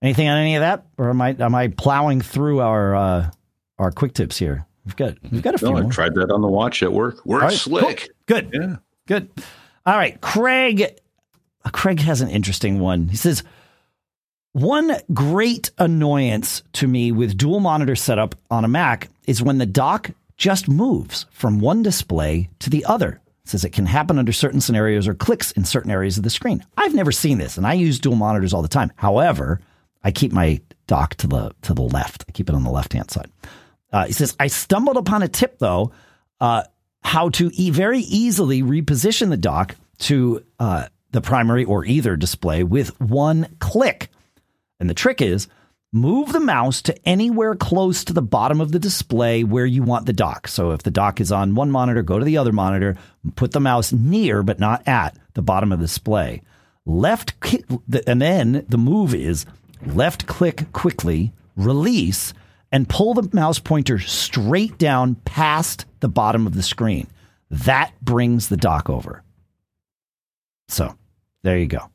Anything 0.02 0.28
on 0.28 0.38
any 0.38 0.56
of 0.56 0.62
that, 0.62 0.86
or 0.98 1.10
am 1.10 1.22
I 1.22 1.36
am 1.40 1.56
I 1.56 1.70
plowing 1.70 2.22
through 2.22 2.60
our 2.60 2.96
uh, 2.96 3.32
our 3.80 3.92
quick 3.92 4.14
tips 4.14 4.38
here? 4.38 4.66
We've 4.86 4.96
got 4.96 5.16
we've 5.32 5.42
got 5.42 5.56
a 5.56 5.58
few 5.58 5.72
No, 5.72 5.78
I 5.78 5.90
tried 5.90 6.14
that 6.16 6.32
on 6.32 6.42
the 6.42 6.48
watch 6.48 6.84
at 6.84 6.94
work. 6.94 7.26
Works 7.26 7.44
right, 7.44 7.54
slick. 7.54 8.10
Good. 8.28 8.52
Yeah. 8.54 8.76
Good. 9.08 9.30
All 9.86 9.96
right. 9.96 10.20
Craig. 10.22 11.00
Craig 11.72 12.00
has 12.02 12.22
an 12.22 12.30
interesting 12.30 12.80
one. 12.80 13.08
He 13.08 13.18
says, 13.18 13.44
one 14.56 14.98
great 15.14 15.70
annoyance 15.78 16.64
to 16.72 16.88
me 16.88 17.12
with 17.12 17.36
dual 17.36 17.60
monitor 17.60 17.94
setup 17.94 18.36
on 18.50 18.64
a 18.64 18.70
Mac 18.70 19.10
is 19.28 19.44
when 19.44 19.58
the 19.58 19.66
dock 19.66 20.12
just 20.38 20.70
moves 20.70 21.26
from 21.30 21.60
one 21.60 21.84
display 21.84 22.50
to 22.60 22.70
the 22.70 22.86
other. 22.86 23.20
It 23.44 23.50
says 23.50 23.66
it 23.66 23.74
can 23.74 23.86
happen 23.86 24.18
under 24.18 24.32
certain 24.32 24.62
scenarios 24.62 25.10
or 25.10 25.14
clicks 25.14 25.52
in 25.52 25.66
certain 25.66 25.92
areas 25.92 26.16
of 26.16 26.24
the 26.24 26.30
screen. 26.30 26.66
I've 26.78 26.94
never 26.94 27.12
seen 27.12 27.38
this, 27.38 27.58
and 27.58 27.68
I 27.68 27.74
use 27.74 28.00
dual 28.00 28.16
monitors 28.16 28.54
all 28.54 28.62
the 28.62 28.70
time. 28.70 28.94
However, 28.96 29.60
I 30.06 30.12
keep 30.12 30.32
my 30.32 30.62
dock 30.88 31.16
to 31.16 31.28
the 31.28 31.52
to 31.64 31.74
the 31.74 31.82
left. 31.82 32.24
I 32.30 32.32
keep 32.32 32.48
it 32.48 32.56
on 32.56 32.64
the 32.64 32.72
left 32.72 32.94
hand 32.94 33.12
side. 33.12 33.30
Uh, 33.92 34.06
he 34.06 34.14
says 34.14 34.38
I 34.40 34.48
stumbled 34.48 34.96
upon 34.96 35.22
a 35.22 35.28
tip 35.28 35.60
though. 35.60 35.92
Uh, 36.40 36.64
how 37.04 37.28
to 37.28 37.52
e- 37.54 37.72
very 37.72 38.00
easily 38.00 38.64
reposition 38.64 39.32
the 39.32 39.38
dock 39.38 39.76
to 39.98 40.46
uh, 40.60 40.88
the 41.12 41.20
primary 41.20 41.66
or 41.66 41.84
either 41.84 42.16
display 42.16 42.64
with 42.64 42.98
one 43.02 43.48
click. 43.60 44.10
And 44.80 44.90
the 44.90 44.94
trick 44.94 45.22
is 45.22 45.48
move 45.94 46.34
the 46.34 46.40
mouse 46.40 46.82
to 46.82 47.08
anywhere 47.08 47.56
close 47.56 48.04
to 48.04 48.14
the 48.14 48.22
bottom 48.22 48.60
of 48.60 48.72
the 48.72 48.80
display 48.80 49.44
where 49.44 49.66
you 49.66 49.82
want 49.82 50.06
the 50.06 50.14
dock. 50.14 50.48
So 50.48 50.72
if 50.72 50.84
the 50.84 50.92
dock 50.92 51.22
is 51.22 51.32
on 51.32 51.56
one 51.56 51.72
monitor, 51.72 52.04
go 52.04 52.20
to 52.20 52.26
the 52.26 52.38
other 52.38 52.52
monitor, 52.52 52.98
put 53.36 53.52
the 53.52 53.62
mouse 53.62 53.94
near 53.94 54.44
but 54.44 54.60
not 54.60 54.86
at 54.88 55.18
the 55.34 55.42
bottom 55.42 55.72
of 55.72 55.80
the 55.80 55.86
display. 55.86 56.42
Left 56.86 57.34
and 58.08 58.22
then 58.22 58.66
the 58.68 58.78
move 58.78 59.16
is 59.16 59.46
left 59.86 60.28
click 60.28 60.72
quickly, 60.74 61.32
release 61.56 62.34
and 62.72 62.90
pull 62.90 63.14
the 63.14 63.30
mouse 63.32 63.60
pointer 63.60 64.00
straight 64.00 64.78
down 64.78 65.16
past 65.16 65.86
the 66.02 66.10
bottom 66.10 66.46
of 66.46 66.56
the 66.56 66.64
screen. 66.64 67.08
That 67.50 67.94
brings 68.02 68.50
the 68.50 68.58
dock 68.58 68.90
over. 68.90 69.24
So 70.68 70.98
there 71.44 71.58
you 71.58 71.68
go. 71.68 71.90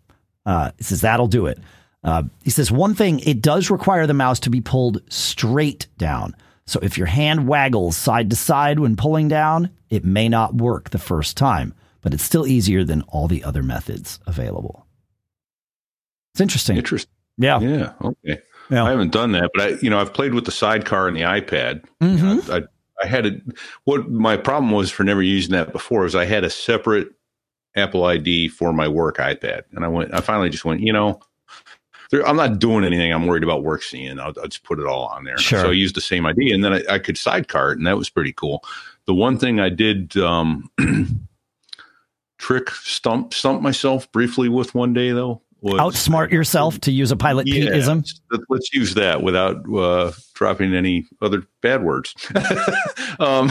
Uh, 0.46 0.70
he 0.78 0.84
says 0.84 1.02
that'll 1.02 1.26
do 1.26 1.46
it. 1.46 1.58
Uh, 2.02 2.24
he 2.42 2.50
says 2.50 2.70
one 2.70 2.94
thing: 2.94 3.20
it 3.20 3.42
does 3.42 3.70
require 3.70 4.06
the 4.06 4.14
mouse 4.14 4.40
to 4.40 4.50
be 4.50 4.60
pulled 4.60 5.02
straight 5.12 5.86
down. 5.98 6.34
So 6.66 6.78
if 6.82 6.96
your 6.96 7.08
hand 7.08 7.48
waggles 7.48 7.96
side 7.96 8.30
to 8.30 8.36
side 8.36 8.78
when 8.78 8.96
pulling 8.96 9.28
down, 9.28 9.70
it 9.90 10.04
may 10.04 10.28
not 10.28 10.54
work 10.54 10.90
the 10.90 10.98
first 10.98 11.36
time, 11.36 11.74
but 12.00 12.14
it's 12.14 12.22
still 12.22 12.46
easier 12.46 12.84
than 12.84 13.02
all 13.02 13.26
the 13.28 13.42
other 13.44 13.62
methods 13.62 14.20
available. 14.26 14.86
It's 16.32 16.40
interesting. 16.40 16.76
Interesting. 16.76 17.12
Yeah. 17.38 17.60
Yeah. 17.60 17.92
Okay. 18.02 18.40
Yeah. 18.70 18.84
I 18.84 18.90
haven't 18.90 19.10
done 19.10 19.32
that, 19.32 19.50
but 19.52 19.62
I, 19.62 19.68
you 19.82 19.90
know, 19.90 19.98
I've 19.98 20.14
played 20.14 20.32
with 20.32 20.44
the 20.44 20.52
sidecar 20.52 21.08
and 21.08 21.16
the 21.16 21.22
iPad. 21.22 21.84
Mhm. 22.00 22.18
You 22.18 22.22
know, 22.22 22.54
I, 22.54 22.62
I 23.02 23.06
had 23.08 23.26
it. 23.26 23.42
What 23.84 24.08
my 24.08 24.36
problem 24.36 24.70
was 24.70 24.90
for 24.92 25.02
never 25.02 25.22
using 25.22 25.52
that 25.52 25.72
before 25.72 26.06
is 26.06 26.14
I 26.14 26.24
had 26.24 26.44
a 26.44 26.50
separate 26.50 27.08
Apple 27.74 28.04
ID 28.04 28.48
for 28.48 28.72
my 28.72 28.86
work 28.86 29.16
iPad, 29.16 29.62
and 29.72 29.84
I 29.84 29.88
went. 29.88 30.14
I 30.14 30.20
finally 30.20 30.50
just 30.50 30.64
went. 30.64 30.82
You 30.82 30.92
know, 30.92 31.20
there, 32.10 32.26
I'm 32.26 32.36
not 32.36 32.58
doing 32.58 32.84
anything. 32.84 33.12
I'm 33.12 33.26
worried 33.26 33.42
about 33.42 33.62
work 33.62 33.82
seeing. 33.82 34.18
I'll, 34.18 34.34
I'll 34.40 34.48
just 34.48 34.64
put 34.64 34.78
it 34.78 34.86
all 34.86 35.06
on 35.06 35.24
there. 35.24 35.38
Sure. 35.38 35.60
So 35.60 35.68
I 35.70 35.72
used 35.72 35.94
the 35.94 36.00
same 36.00 36.26
ID, 36.26 36.52
and 36.52 36.64
then 36.64 36.72
I, 36.72 36.82
I 36.88 36.98
could 36.98 37.16
sidecar 37.16 37.72
it, 37.72 37.78
and 37.78 37.86
that 37.86 37.96
was 37.96 38.10
pretty 38.10 38.32
cool. 38.32 38.64
The 39.06 39.14
one 39.14 39.38
thing 39.38 39.60
I 39.60 39.68
did 39.68 40.16
um, 40.16 40.70
trick 42.38 42.70
stump 42.70 43.34
stump 43.34 43.62
myself 43.62 44.10
briefly 44.12 44.48
with 44.48 44.74
one 44.74 44.92
day 44.92 45.10
though 45.10 45.42
was 45.60 45.80
Outsmart 45.80 46.30
yourself 46.30 46.80
to 46.80 46.92
use 46.92 47.10
a 47.10 47.16
pilot 47.16 47.46
yeah, 47.46 47.56
let's 48.48 48.72
use 48.72 48.94
that 48.94 49.22
without 49.22 49.62
uh, 49.74 50.12
dropping 50.34 50.74
any 50.74 51.06
other 51.20 51.42
bad 51.60 51.82
words. 51.82 52.14
um, 53.18 53.50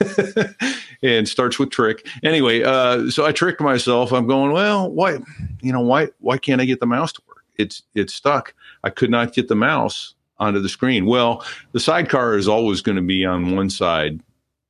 and 1.02 1.28
starts 1.28 1.58
with 1.58 1.70
trick. 1.70 2.06
Anyway, 2.22 2.62
uh, 2.62 3.10
so 3.10 3.26
I 3.26 3.32
tricked 3.32 3.60
myself. 3.60 4.12
I'm 4.12 4.26
going, 4.26 4.52
well, 4.52 4.90
why, 4.90 5.18
you 5.60 5.72
know, 5.72 5.80
why, 5.80 6.08
why 6.20 6.38
can't 6.38 6.60
I 6.60 6.64
get 6.64 6.80
the 6.80 6.86
mouse 6.86 7.12
to? 7.14 7.22
It's, 7.58 7.82
it's 7.94 8.14
stuck. 8.14 8.54
I 8.84 8.90
could 8.90 9.10
not 9.10 9.34
get 9.34 9.48
the 9.48 9.56
mouse 9.56 10.14
onto 10.38 10.60
the 10.60 10.68
screen. 10.68 11.06
Well, 11.06 11.44
the 11.72 11.80
sidecar 11.80 12.36
is 12.36 12.48
always 12.48 12.80
going 12.80 12.96
to 12.96 13.02
be 13.02 13.24
on 13.24 13.56
one 13.56 13.70
side, 13.70 14.20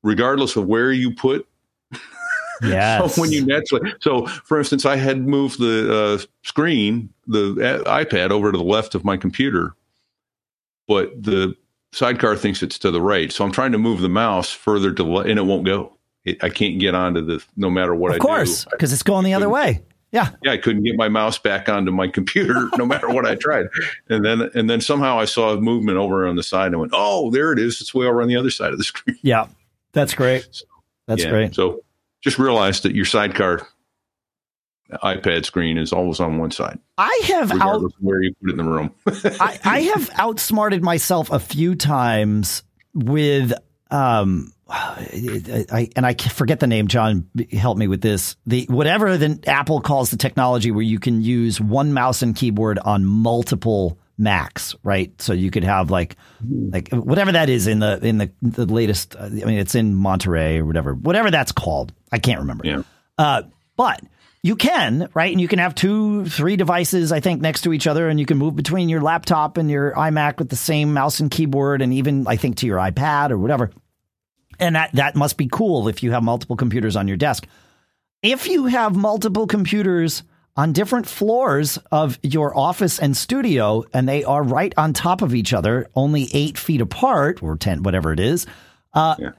regardless 0.02 0.56
of 0.56 0.66
where 0.66 0.92
you 0.92 1.14
put 1.14 1.46
Yes. 2.62 3.14
so 3.14 3.20
when 3.20 3.30
you 3.30 3.44
naturally, 3.46 3.94
so 4.00 4.26
for 4.26 4.58
instance, 4.58 4.84
I 4.84 4.96
had 4.96 5.26
moved 5.26 5.60
the 5.60 5.94
uh, 5.94 6.18
screen, 6.42 7.08
the 7.26 7.84
uh, 7.86 8.04
iPad, 8.04 8.30
over 8.30 8.50
to 8.50 8.58
the 8.58 8.64
left 8.64 8.94
of 8.94 9.04
my 9.04 9.16
computer, 9.16 9.74
but 10.86 11.22
the 11.22 11.54
sidecar 11.92 12.36
thinks 12.36 12.62
it's 12.62 12.78
to 12.80 12.90
the 12.90 13.00
right. 13.00 13.30
So 13.32 13.44
I'm 13.44 13.52
trying 13.52 13.72
to 13.72 13.78
move 13.78 14.00
the 14.00 14.08
mouse 14.08 14.50
further 14.50 14.92
to 14.92 15.04
left, 15.04 15.28
and 15.28 15.38
it 15.38 15.42
won't 15.42 15.66
go. 15.66 15.96
It, 16.24 16.42
I 16.42 16.48
can't 16.48 16.78
get 16.80 16.94
onto 16.94 17.24
the 17.24 17.44
no 17.56 17.70
matter 17.70 17.94
what 17.94 18.10
I 18.10 18.14
do. 18.14 18.16
of 18.16 18.22
course, 18.22 18.64
because 18.72 18.92
it's 18.92 19.04
going 19.04 19.24
the 19.24 19.34
other 19.34 19.48
way. 19.48 19.82
Yeah. 20.10 20.30
Yeah, 20.42 20.52
I 20.52 20.56
couldn't 20.56 20.84
get 20.84 20.96
my 20.96 21.08
mouse 21.08 21.38
back 21.38 21.68
onto 21.68 21.92
my 21.92 22.08
computer 22.08 22.70
no 22.78 22.86
matter 22.86 23.08
what 23.08 23.26
I 23.26 23.34
tried. 23.34 23.66
And 24.08 24.24
then 24.24 24.50
and 24.54 24.68
then 24.70 24.80
somehow 24.80 25.18
I 25.18 25.26
saw 25.26 25.52
a 25.52 25.60
movement 25.60 25.98
over 25.98 26.26
on 26.26 26.36
the 26.36 26.42
side 26.42 26.72
and 26.72 26.80
went, 26.80 26.92
oh, 26.94 27.30
there 27.30 27.52
it 27.52 27.58
is. 27.58 27.80
It's 27.80 27.92
way 27.92 28.06
over 28.06 28.22
on 28.22 28.28
the 28.28 28.36
other 28.36 28.50
side 28.50 28.72
of 28.72 28.78
the 28.78 28.84
screen. 28.84 29.18
Yeah. 29.22 29.48
That's 29.92 30.14
great. 30.14 30.46
That's 31.06 31.22
Yeah. 31.24 31.30
great. 31.30 31.54
So 31.54 31.82
just 32.22 32.38
realize 32.38 32.80
that 32.82 32.94
your 32.94 33.04
sidecar 33.04 33.66
iPad 35.02 35.44
screen 35.44 35.76
is 35.76 35.92
always 35.92 36.18
on 36.20 36.38
one 36.38 36.50
side, 36.50 36.78
I 36.96 37.20
have 37.26 37.52
out 37.60 37.82
where 38.00 38.22
you 38.22 38.34
put 38.40 38.50
it 38.50 38.58
in 38.58 38.64
the 38.64 38.64
room. 38.64 38.94
I, 39.06 39.58
I 39.64 39.80
have 39.82 40.10
outsmarted 40.14 40.82
myself 40.82 41.30
a 41.30 41.38
few 41.38 41.74
times 41.74 42.62
with 42.94 43.52
um 43.90 44.52
I, 44.70 45.88
and 45.96 46.04
I 46.04 46.14
forget 46.14 46.60
the 46.60 46.66
name. 46.66 46.88
John, 46.88 47.28
help 47.52 47.78
me 47.78 47.88
with 47.88 48.02
this. 48.02 48.36
The 48.46 48.66
whatever 48.68 49.16
the 49.16 49.40
Apple 49.46 49.80
calls 49.80 50.10
the 50.10 50.18
technology 50.18 50.70
where 50.70 50.82
you 50.82 50.98
can 50.98 51.22
use 51.22 51.58
one 51.60 51.94
mouse 51.94 52.20
and 52.20 52.36
keyboard 52.36 52.78
on 52.78 53.04
multiple 53.04 53.98
Macs, 54.18 54.74
right? 54.82 55.12
So 55.22 55.32
you 55.32 55.50
could 55.50 55.64
have 55.64 55.90
like 55.90 56.16
like 56.50 56.90
whatever 56.90 57.32
that 57.32 57.48
is 57.48 57.66
in 57.66 57.78
the 57.78 58.04
in 58.04 58.18
the 58.18 58.30
the 58.42 58.66
latest. 58.66 59.14
uh, 59.16 59.24
I 59.24 59.28
mean, 59.28 59.58
it's 59.58 59.74
in 59.74 59.94
Monterey 59.94 60.58
or 60.58 60.66
whatever, 60.66 60.92
whatever 60.94 61.30
that's 61.30 61.52
called. 61.52 61.92
I 62.10 62.18
can't 62.18 62.40
remember. 62.40 62.66
yeah. 62.66 62.82
Uh, 63.16 63.42
but 63.76 64.00
you 64.42 64.56
can, 64.56 65.08
right? 65.14 65.32
And 65.32 65.40
you 65.40 65.48
can 65.48 65.58
have 65.58 65.74
two, 65.74 66.24
three 66.26 66.56
devices, 66.56 67.10
I 67.12 67.20
think, 67.20 67.40
next 67.40 67.62
to 67.62 67.72
each 67.72 67.86
other, 67.86 68.08
and 68.08 68.18
you 68.20 68.26
can 68.26 68.38
move 68.38 68.54
between 68.56 68.88
your 68.88 69.00
laptop 69.00 69.56
and 69.56 69.70
your 69.70 69.92
iMac 69.92 70.38
with 70.38 70.48
the 70.48 70.56
same 70.56 70.92
mouse 70.94 71.20
and 71.20 71.30
keyboard, 71.30 71.82
and 71.82 71.92
even, 71.94 72.26
I 72.26 72.36
think, 72.36 72.56
to 72.58 72.66
your 72.66 72.78
iPad 72.78 73.30
or 73.30 73.38
whatever. 73.38 73.70
And 74.60 74.76
that, 74.76 74.92
that 74.94 75.16
must 75.16 75.36
be 75.36 75.48
cool 75.50 75.88
if 75.88 76.02
you 76.02 76.12
have 76.12 76.22
multiple 76.22 76.56
computers 76.56 76.96
on 76.96 77.08
your 77.08 77.16
desk. 77.16 77.46
If 78.22 78.48
you 78.48 78.66
have 78.66 78.96
multiple 78.96 79.46
computers 79.46 80.22
on 80.56 80.72
different 80.72 81.06
floors 81.06 81.78
of 81.92 82.18
your 82.22 82.56
office 82.56 82.98
and 82.98 83.16
studio, 83.16 83.84
and 83.92 84.08
they 84.08 84.24
are 84.24 84.42
right 84.42 84.72
on 84.76 84.92
top 84.92 85.22
of 85.22 85.34
each 85.34 85.52
other, 85.52 85.88
only 85.94 86.28
eight 86.32 86.58
feet 86.58 86.80
apart 86.80 87.42
or 87.42 87.56
10, 87.56 87.84
whatever 87.84 88.12
it 88.12 88.18
is, 88.18 88.46
uh, 88.92 89.14
Yeah. 89.18 89.30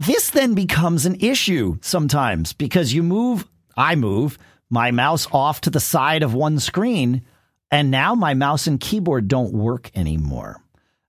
this 0.00 0.28
then 0.30 0.52
becomes 0.54 1.06
an 1.06 1.16
issue 1.20 1.78
sometimes 1.80 2.52
because 2.52 2.92
you 2.92 3.02
move, 3.02 3.46
I 3.76 3.94
move 3.94 4.38
my 4.70 4.90
mouse 4.90 5.26
off 5.32 5.60
to 5.62 5.70
the 5.70 5.80
side 5.80 6.22
of 6.22 6.34
one 6.34 6.58
screen, 6.58 7.22
and 7.70 7.90
now 7.90 8.14
my 8.14 8.34
mouse 8.34 8.66
and 8.66 8.80
keyboard 8.80 9.28
don't 9.28 9.52
work 9.52 9.90
anymore. 9.94 10.62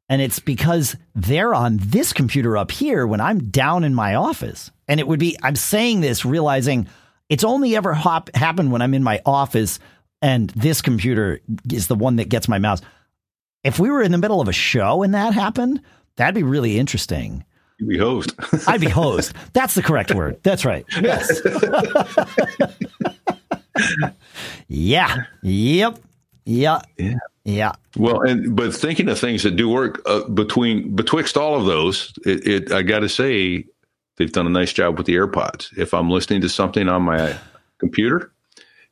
And 0.09 0.21
it's 0.21 0.39
because 0.39 0.97
they're 1.15 1.53
on 1.53 1.77
this 1.81 2.11
computer 2.11 2.57
up 2.57 2.71
here 2.71 3.07
when 3.07 3.21
I'm 3.21 3.49
down 3.49 3.83
in 3.83 3.95
my 3.95 4.15
office. 4.15 4.69
And 4.87 4.99
it 4.99 5.07
would 5.07 5.19
be, 5.19 5.37
I'm 5.41 5.55
saying 5.55 6.01
this 6.01 6.25
realizing 6.25 6.87
it's 7.29 7.45
only 7.45 7.77
ever 7.77 7.93
hop, 7.93 8.29
happened 8.35 8.73
when 8.73 8.81
I'm 8.81 8.93
in 8.93 9.03
my 9.03 9.21
office 9.25 9.79
and 10.21 10.49
this 10.51 10.81
computer 10.81 11.39
is 11.71 11.87
the 11.87 11.95
one 11.95 12.17
that 12.17 12.29
gets 12.29 12.47
my 12.47 12.59
mouse. 12.59 12.81
If 13.63 13.79
we 13.79 13.89
were 13.89 14.01
in 14.01 14.11
the 14.11 14.17
middle 14.17 14.41
of 14.41 14.47
a 14.47 14.53
show 14.53 15.01
and 15.01 15.13
that 15.13 15.33
happened, 15.33 15.81
that'd 16.17 16.35
be 16.35 16.43
really 16.43 16.77
interesting. 16.77 17.45
You 17.81 17.87
be 17.87 17.97
host. 17.97 18.33
I'd 18.67 18.79
be 18.79 18.89
hosed. 18.89 19.33
That's 19.53 19.73
the 19.73 19.81
correct 19.81 20.13
word. 20.13 20.37
That's 20.43 20.63
right. 20.65 20.85
Yes. 21.01 21.41
yeah. 24.67 25.23
Yep. 25.41 25.99
Yeah. 26.45 26.81
Yeah. 26.97 27.15
Yeah. 27.43 27.71
well, 27.97 28.21
and 28.21 28.55
but 28.55 28.71
thinking 28.71 29.09
of 29.09 29.17
things 29.17 29.41
that 29.41 29.55
do 29.55 29.67
work 29.67 29.99
uh, 30.05 30.25
between 30.25 30.95
betwixt 30.95 31.37
all 31.37 31.55
of 31.55 31.65
those, 31.65 32.13
it, 32.23 32.47
it 32.47 32.71
I 32.71 32.83
got 32.83 32.99
to 32.99 33.09
say 33.09 33.65
they've 34.17 34.31
done 34.31 34.45
a 34.45 34.51
nice 34.51 34.71
job 34.73 34.95
with 34.95 35.07
the 35.07 35.15
AirPods. 35.15 35.75
If 35.75 35.95
I'm 35.95 36.11
listening 36.11 36.41
to 36.41 36.49
something 36.49 36.87
on 36.87 37.01
my 37.01 37.35
computer 37.79 38.31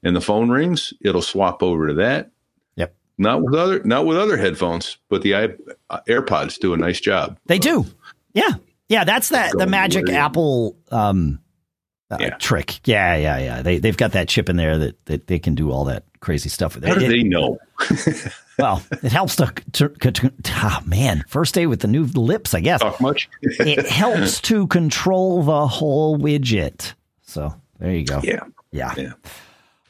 and 0.02 0.16
the 0.16 0.22
phone 0.22 0.50
rings, 0.50 0.94
it'll 1.02 1.22
swap 1.22 1.62
over 1.62 1.90
to 1.90 1.94
that. 1.94 2.32
Yep. 2.76 2.96
Not 3.20 3.44
with 3.44 3.54
other 3.54 3.84
not 3.84 4.08
with 4.08 4.18
other 4.18 4.36
headphones, 4.38 4.98
but 5.10 5.22
the 5.22 5.36
uh, 5.36 6.00
AirPods 6.08 6.58
do 6.58 6.74
a 6.74 6.78
nice 6.78 7.00
job. 7.00 7.38
They 7.46 7.60
do. 7.60 7.86
Yeah. 8.34 8.56
Yeah. 8.90 9.04
That's 9.06 9.30
that, 9.30 9.58
the 9.58 9.68
magic 9.68 10.10
Apple 10.10 10.76
um, 10.92 11.40
uh, 12.12 12.18
Yeah. 12.20 12.30
trick. 12.38 12.80
Yeah. 12.88 13.16
Yeah. 13.16 13.38
Yeah. 13.38 13.62
They, 13.62 13.78
they've 13.78 13.96
got 13.98 14.12
that 14.12 14.28
chip 14.28 14.50
in 14.50 14.58
there 14.58 14.78
that, 14.78 15.06
that 15.06 15.28
they 15.28 15.40
can 15.40 15.56
do 15.56 15.72
all 15.72 15.86
that 15.86 16.04
crazy 16.20 16.50
stuff 16.50 16.76
with 16.76 16.84
How 16.84 16.96
do 16.96 17.06
it. 17.06 17.10
they 17.10 17.24
know? 17.24 17.58
well, 18.60 18.84
it 19.04 19.12
helps 19.12 19.38
to, 19.38 19.46
to, 19.74 19.88
to, 19.90 20.34
ah, 20.48 20.82
man, 20.86 21.24
first 21.30 21.54
day 21.56 21.66
with 21.66 21.80
the 21.80 21.88
new 21.88 22.04
lips, 22.06 22.54
I 22.54 22.60
guess. 22.60 22.82
Talk 22.82 23.00
much? 23.00 23.30
it 23.42 23.88
helps 23.88 24.42
to 24.42 24.68
control 24.68 25.44
the 25.44 25.66
whole 25.68 26.18
widget. 26.18 26.94
So 27.22 27.54
there 27.80 27.92
you 27.94 28.04
go. 28.06 28.20
yeah. 28.24 28.42
Yeah. 28.72 28.94
Yeah. 28.98 29.14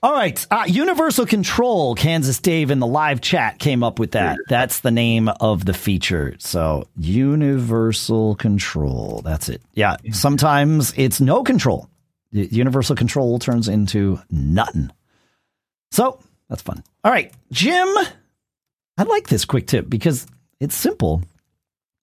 All 0.02 0.14
right. 0.14 0.46
Uh, 0.50 0.64
Universal 0.68 1.26
Control, 1.26 1.94
Kansas 1.96 2.40
Dave 2.40 2.72
in 2.72 2.80
the 2.80 2.88
live 2.88 3.20
chat 3.20 3.60
came 3.60 3.84
up 3.84 4.00
with 4.00 4.12
that. 4.12 4.38
That's 4.48 4.80
the 4.80 4.92
name 4.92 5.28
of 5.28 5.66
the 5.66 5.74
feature. 5.74 6.36
So 6.40 6.88
Universal 6.98 8.36
Control. 8.36 9.22
That's 9.24 9.50
it. 9.50 9.62
Yeah. 9.74 9.98
Sometimes 10.12 10.94
it's 10.96 11.20
no 11.20 11.44
control. 11.44 11.90
Universal 12.32 12.96
Control 12.96 13.40
turns 13.40 13.68
into 13.68 14.22
nothing. 14.30 14.92
So 15.92 16.20
that's 16.48 16.62
fun. 16.62 16.84
All 17.04 17.12
right. 17.12 17.34
Jim, 17.52 17.88
I 18.98 19.04
like 19.04 19.28
this 19.28 19.44
quick 19.46 19.68
tip 19.68 19.90
because 19.90 20.28
it's 20.62 20.76
simple 20.76 21.24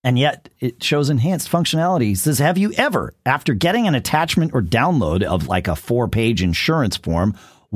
and 0.04 0.18
yet 0.18 0.48
it 0.60 0.82
shows 0.82 1.10
enhanced 1.10 1.50
functionality. 1.50 2.04
He 2.04 2.14
says, 2.14 2.38
Have 2.38 2.58
you 2.58 2.72
ever, 2.76 3.14
after 3.24 3.54
getting 3.54 3.88
an 3.88 3.94
attachment 3.94 4.52
or 4.54 4.62
download 4.62 5.22
of 5.22 5.48
like 5.48 5.66
a 5.66 5.76
four 5.76 6.08
page 6.08 6.42
insurance 6.42 6.96
form, 6.96 7.34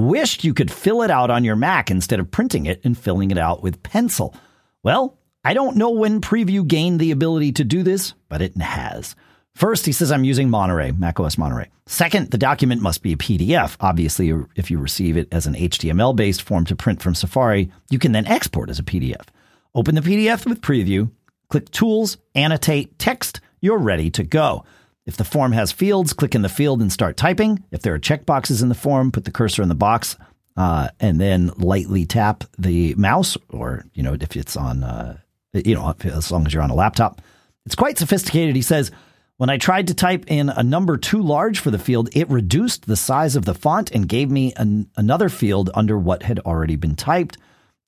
wished 0.09 0.45
you 0.45 0.55
could 0.55 0.71
fill 0.71 1.03
it 1.03 1.11
out 1.11 1.31
on 1.31 1.45
your 1.45 1.57
Mac 1.57 1.91
instead 1.91 2.21
of 2.21 2.31
printing 2.31 2.67
it 2.67 2.81
and 2.85 2.97
filling 2.97 3.31
it 3.31 3.39
out 3.39 3.63
with 3.63 3.83
pencil? 3.83 4.35
Well, 4.83 5.19
I 5.45 5.55
don't 5.55 5.77
know 5.77 5.91
when 5.91 6.21
Preview 6.21 6.67
gained 6.67 7.01
the 7.01 7.11
ability 7.11 7.53
to 7.53 7.65
do 7.65 7.83
this, 7.83 8.15
but 8.29 8.43
it 8.43 8.57
has. 8.57 9.15
First, 9.55 9.87
he 9.87 9.93
says 9.93 10.13
I'm 10.13 10.25
using 10.25 10.49
Monterey, 10.49 10.93
macOS 10.93 11.37
Monterey. 11.37 11.69
Second, 11.87 12.31
the 12.31 12.39
document 12.39 12.83
must 12.83 13.03
be 13.03 13.13
a 13.13 13.17
PDF. 13.17 13.77
Obviously, 13.81 14.33
if 14.55 14.71
you 14.71 14.79
receive 14.79 15.17
it 15.17 15.29
as 15.33 15.47
an 15.47 15.55
HTML 15.55 16.15
based 16.15 16.43
form 16.43 16.65
to 16.67 16.77
print 16.77 17.03
from 17.03 17.15
Safari, 17.15 17.71
you 17.91 17.99
can 17.99 18.13
then 18.13 18.27
export 18.27 18.71
as 18.71 18.79
a 18.79 18.85
PDF. 18.85 19.27
Open 19.75 19.95
the 19.95 20.01
PDF 20.01 20.47
with 20.47 20.61
Preview, 20.61 21.11
click 21.49 21.71
Tools, 21.71 22.17
Annotate, 22.35 22.99
Text, 22.99 23.41
you're 23.61 23.79
ready 23.79 24.11
to 24.11 24.23
go. 24.23 24.65
If 25.07 25.17
the 25.17 25.25
form 25.25 25.53
has 25.53 25.73
fields, 25.73 26.13
click 26.13 26.35
in 26.35 26.43
the 26.43 26.49
field 26.49 26.81
and 26.81 26.93
start 26.93 27.17
typing. 27.17 27.65
If 27.71 27.83
there 27.83 27.95
are 27.95 27.99
checkboxes 27.99 28.63
in 28.63 28.69
the 28.69 28.75
form, 28.75 29.11
put 29.11 29.25
the 29.25 29.31
cursor 29.31 29.63
in 29.63 29.69
the 29.69 29.75
box 29.75 30.17
uh, 30.57 30.89
and 31.01 31.21
then 31.21 31.51
lightly 31.57 32.05
tap 32.05 32.45
the 32.59 32.95
mouse, 32.97 33.37
or 33.49 33.85
you 33.95 34.03
know, 34.03 34.17
if 34.21 34.37
it's 34.37 34.57
on, 34.57 34.85
uh, 34.85 35.17
you 35.55 35.75
know, 35.75 35.95
as 36.05 36.31
long 36.31 36.47
as 36.47 36.53
you're 36.53 36.63
on 36.63 36.71
a 36.71 36.75
laptop. 36.75 37.23
It's 37.67 37.75
quite 37.75 37.99
sophisticated. 37.99 38.57
He 38.57 38.63
says, 38.63 38.91
when 39.37 39.49
I 39.49 39.57
tried 39.57 39.87
to 39.87 39.95
type 39.95 40.25
in 40.27 40.51
a 40.51 40.63
number 40.63 40.99
too 40.99 41.23
large 41.23 41.61
for 41.61 41.71
the 41.71 41.79
field, 41.79 42.11
it 42.13 42.29
reduced 42.29 42.87
the 42.87 42.97
size 42.97 43.37
of 43.37 43.47
the 43.47 43.55
font 43.55 43.91
and 43.91 44.09
gave 44.09 44.31
me 44.31 44.53
an, 44.57 44.91
another 44.97 45.31
field 45.31 45.71
under 45.73 45.99
what 45.99 46.23
had 46.23 46.41
already 46.41 46.77
been 46.77 46.95
typed. 46.95 47.39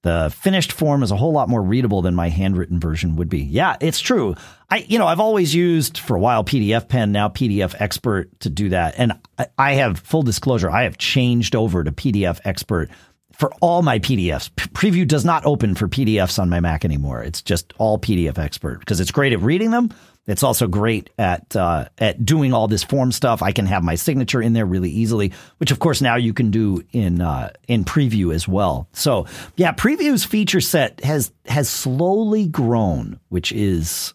The 0.03 0.35
finished 0.37 0.73
form 0.73 1.05
is 1.05 1.13
a 1.13 1.17
whole 1.17 1.33
lot 1.33 1.49
more 1.49 1.63
readable 1.63 2.03
than 2.03 2.17
my 2.17 2.29
handwritten 2.29 2.81
version 2.81 3.15
would 3.17 3.29
be. 3.29 3.39
Yeah, 3.39 3.77
it's 3.81 4.01
true. 4.01 4.35
I, 4.69 4.79
you 4.89 4.99
know, 4.99 5.07
I've 5.07 5.21
always 5.21 5.55
used 5.55 5.99
for 5.99 6.17
a 6.17 6.21
while 6.21 6.43
PDF 6.43 6.89
Pen, 6.89 7.13
now 7.13 7.29
PDF 7.29 7.77
Expert 7.79 8.29
to 8.41 8.51
do 8.51 8.71
that. 8.71 8.95
And 8.99 9.13
I, 9.57 9.75
have 9.75 10.01
full 10.01 10.23
disclosure, 10.23 10.71
I 10.71 10.83
have 10.85 10.99
changed 10.99 11.55
over 11.55 11.85
to 11.85 11.93
PDF 11.93 12.41
Expert 12.45 12.91
for 13.33 13.53
all 13.61 13.83
my 13.83 14.01
PDFs. 14.01 14.51
Preview 14.51 15.07
does 15.07 15.25
not 15.25 15.47
open 15.47 15.77
for 15.77 15.87
PDFs 15.87 16.39
on 16.39 16.51
my 16.51 16.59
Mac 16.59 16.85
anymore. 16.85 17.23
It's 17.23 17.41
just 17.41 17.73
all 17.79 17.99
PDF 17.99 18.39
Expert 18.39 18.81
because 18.81 18.99
it's 18.99 19.13
great 19.13 19.33
at 19.33 19.41
reading 19.41 19.71
them. 19.71 19.95
It's 20.27 20.45
also 20.45 20.69
great 20.69 21.11
at 21.19 21.57
uh, 21.57 21.87
at 21.99 22.25
doing 22.25 22.53
all 22.53 22.69
this 22.69 22.85
form 22.85 23.11
stuff. 23.11 23.43
I 23.43 23.51
can 23.51 23.67
have 23.67 23.83
my 23.83 23.97
signature 23.97 24.41
in 24.41 24.53
there 24.53 24.67
really 24.67 24.91
easily, 24.91 25.33
which 25.59 25.73
of 25.73 25.81
course 25.81 26.01
now 26.01 26.15
you 26.15 26.33
can 26.33 26.51
do 26.51 26.83
in 26.93 27.21
uh, 27.21 27.51
in 27.67 27.85
Preview 27.85 28.33
as 28.33 28.47
well. 28.47 28.89
So 28.93 29.27
yeah, 29.57 29.73
Preview's 29.73 30.25
feature 30.25 30.61
set 30.61 31.03
has 31.03 31.33
has 31.47 31.69
slowly 31.69 32.47
grown, 32.47 33.19
which 33.31 33.51
is 33.51 34.15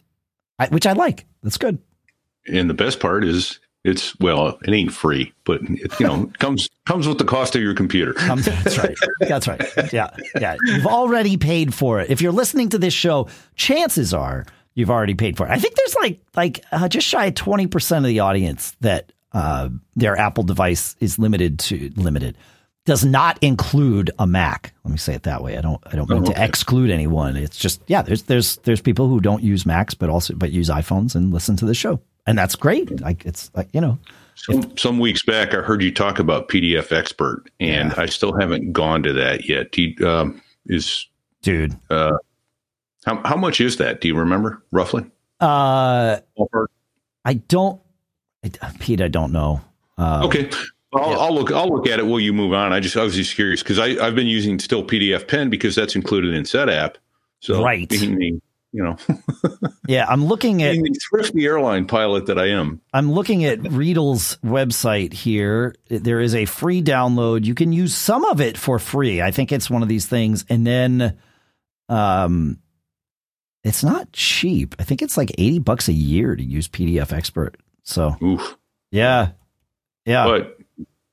which 0.70 0.88
I 0.88 0.94
like. 0.94 1.26
That's 1.44 1.58
good. 1.58 1.80
And 2.48 2.70
the 2.70 2.74
best 2.74 3.02
part 3.02 3.26
is 3.26 3.60
it's 3.84 4.18
well, 4.20 4.60
it 4.64 4.74
ain't 4.74 4.94
free, 4.94 5.34
but 5.44 5.62
it 5.64 6.00
you 6.00 6.08
know 6.08 6.32
comes 6.40 6.70
comes 6.86 7.08
with 7.08 7.18
the 7.18 7.26
cost 7.26 7.56
of 7.56 7.62
your 7.62 7.74
computer. 7.74 8.16
Um, 8.28 8.42
that's 8.42 8.78
right. 8.78 8.96
That's 9.22 9.48
right. 9.48 9.94
Yeah, 9.94 10.10
yeah. 10.40 10.58
You've 10.66 10.88
already 10.88 11.38
paid 11.38 11.74
for 11.74 12.02
it. 12.02 12.10
If 12.10 12.22
you're 12.22 12.34
listening 12.34 12.70
to 12.70 12.78
this 12.78 12.94
show, 12.94 13.30
chances 13.56 14.14
are 14.14 14.46
you've 14.78 14.92
already 14.92 15.16
paid 15.16 15.36
for 15.36 15.48
it. 15.48 15.52
I 15.52 15.58
think 15.58 15.76
there's 15.76 15.96
like 15.96 16.22
like 16.36 16.64
uh, 16.72 16.88
just 16.88 17.08
shy 17.08 17.26
of 17.26 17.36
twenty 17.36 17.68
percent 17.68 18.06
of 18.06 18.10
the 18.10 18.20
audience 18.20 18.76
that 18.82 19.12
uh, 19.34 19.70
their 19.96 20.16
Apple 20.16 20.44
device 20.44 20.96
is 21.02 21.20
limited 21.20 21.60
to 21.60 21.92
limited 21.98 22.38
does 22.86 23.04
not 23.04 23.38
include 23.44 24.12
a 24.18 24.26
Mac. 24.26 24.74
Let 24.86 24.92
me 24.92 24.98
say 24.98 25.14
it 25.14 25.24
that 25.24 25.44
way. 25.44 25.58
I 25.58 25.62
don't 25.62 25.82
I 25.92 25.96
don't 25.98 26.10
mean 26.10 26.24
Oh, 26.24 26.32
to 26.32 26.44
exclude 26.44 26.90
anyone. 26.90 27.36
It's 27.36 27.58
just 27.58 27.82
yeah, 27.88 28.02
there's 28.02 28.24
there's 28.24 28.58
there's 28.58 28.80
people 28.80 29.10
who 29.10 29.20
don't 29.20 29.44
use 29.44 29.66
Macs 29.66 29.94
but 29.94 30.10
also 30.10 30.34
but 30.36 30.52
use 30.52 30.70
iPhones 30.70 31.16
and 31.16 31.34
listen 31.34 31.58
to 31.58 31.66
the 31.66 31.74
show. 31.74 32.00
And 32.26 32.38
that's 32.38 32.56
great. 32.56 33.02
Like 33.02 33.26
it's 33.26 33.50
like, 33.56 33.70
you 33.74 33.82
know, 33.82 33.98
Some, 34.36 34.78
some 34.78 35.00
weeks 35.00 35.24
back, 35.24 35.54
I 35.54 35.62
heard 35.62 35.82
you 35.82 35.94
talk 35.94 36.20
about 36.20 36.50
PDF 36.50 36.92
Expert, 36.92 37.50
and 37.60 37.94
I 37.94 38.06
still 38.06 38.38
haven't 38.38 38.74
gone 38.74 39.02
to 39.04 39.14
that 39.14 39.48
yet. 39.48 39.72
Do 39.72 39.82
you, 39.82 40.08
um, 40.08 40.42
is 40.66 41.08
dude. 41.42 41.78
How 43.08 43.22
how 43.24 43.38
much 43.38 43.62
is 43.62 43.78
that? 43.78 44.02
Do 44.02 44.10
you 44.10 44.18
remember 44.18 44.62
roughly? 44.72 45.06
Uh 45.40 46.18
I 47.24 47.34
don't 47.48 47.82
I, 48.44 48.72
Pete, 48.80 49.02
I 49.02 49.08
don't 49.08 49.32
know. 49.32 49.62
Uh, 49.98 50.22
Okay. 50.26 50.50
I'll, 50.94 51.20
I'll 51.20 51.34
look. 51.36 51.52
I'll 51.52 51.68
look 51.70 51.86
at 51.88 52.00
it 52.00 52.06
while 52.06 52.20
you 52.20 52.32
move 52.34 52.54
on. 52.54 52.72
I 52.72 52.80
just 52.80 52.96
I 52.96 53.04
was 53.04 53.14
just 53.16 53.36
curious 53.36 53.62
because 53.62 53.78
I 53.80 53.88
I've 54.06 54.16
been 54.16 54.28
using 54.28 54.58
still 54.60 54.84
PDF 54.84 55.28
Pen 55.28 55.50
because 55.50 55.76
that's 55.76 55.96
included 55.96 56.34
in 56.34 56.44
SetApp. 56.44 56.96
So 57.40 57.64
Right. 57.64 57.88
being 57.88 58.18
the 58.18 58.42
you 58.74 58.84
know 58.84 58.98
Yeah, 59.88 60.06
I'm 60.10 60.26
looking 60.26 60.62
at 60.64 60.74
being 60.74 60.84
the 60.84 61.00
thrifty 61.10 61.46
airline 61.46 61.88
pilot 61.88 62.26
that 62.26 62.38
I 62.38 62.48
am. 62.48 62.82
I'm 62.94 63.12
looking 63.12 63.46
at 63.46 63.60
Readdle's 63.72 64.38
website 64.46 65.14
here. 65.14 65.76
There 65.90 66.20
is 66.20 66.36
a 66.36 66.46
free 66.46 66.82
download. 66.82 67.46
You 67.46 67.56
can 67.56 67.72
use 67.72 67.96
some 67.96 68.26
of 68.26 68.42
it 68.42 68.58
for 68.58 68.80
free. 68.80 69.22
I 69.22 69.32
think 69.32 69.52
it's 69.52 69.70
one 69.70 69.82
of 69.84 69.90
these 69.90 70.06
things. 70.08 70.46
And 70.50 70.66
then 70.68 71.18
um 71.90 72.60
it's 73.68 73.84
not 73.84 74.12
cheap. 74.14 74.76
I 74.80 74.84
think 74.84 75.02
it's 75.02 75.18
like 75.18 75.32
80 75.38 75.60
bucks 75.60 75.88
a 75.88 75.94
year 75.94 76.36
to 76.36 76.44
use 76.44 76.68
PDF 76.68 77.12
Expert. 77.14 77.58
So, 77.84 78.16
Oof. 78.22 78.58
yeah. 78.92 79.30
Yeah. 80.06 80.26
But 80.26 80.58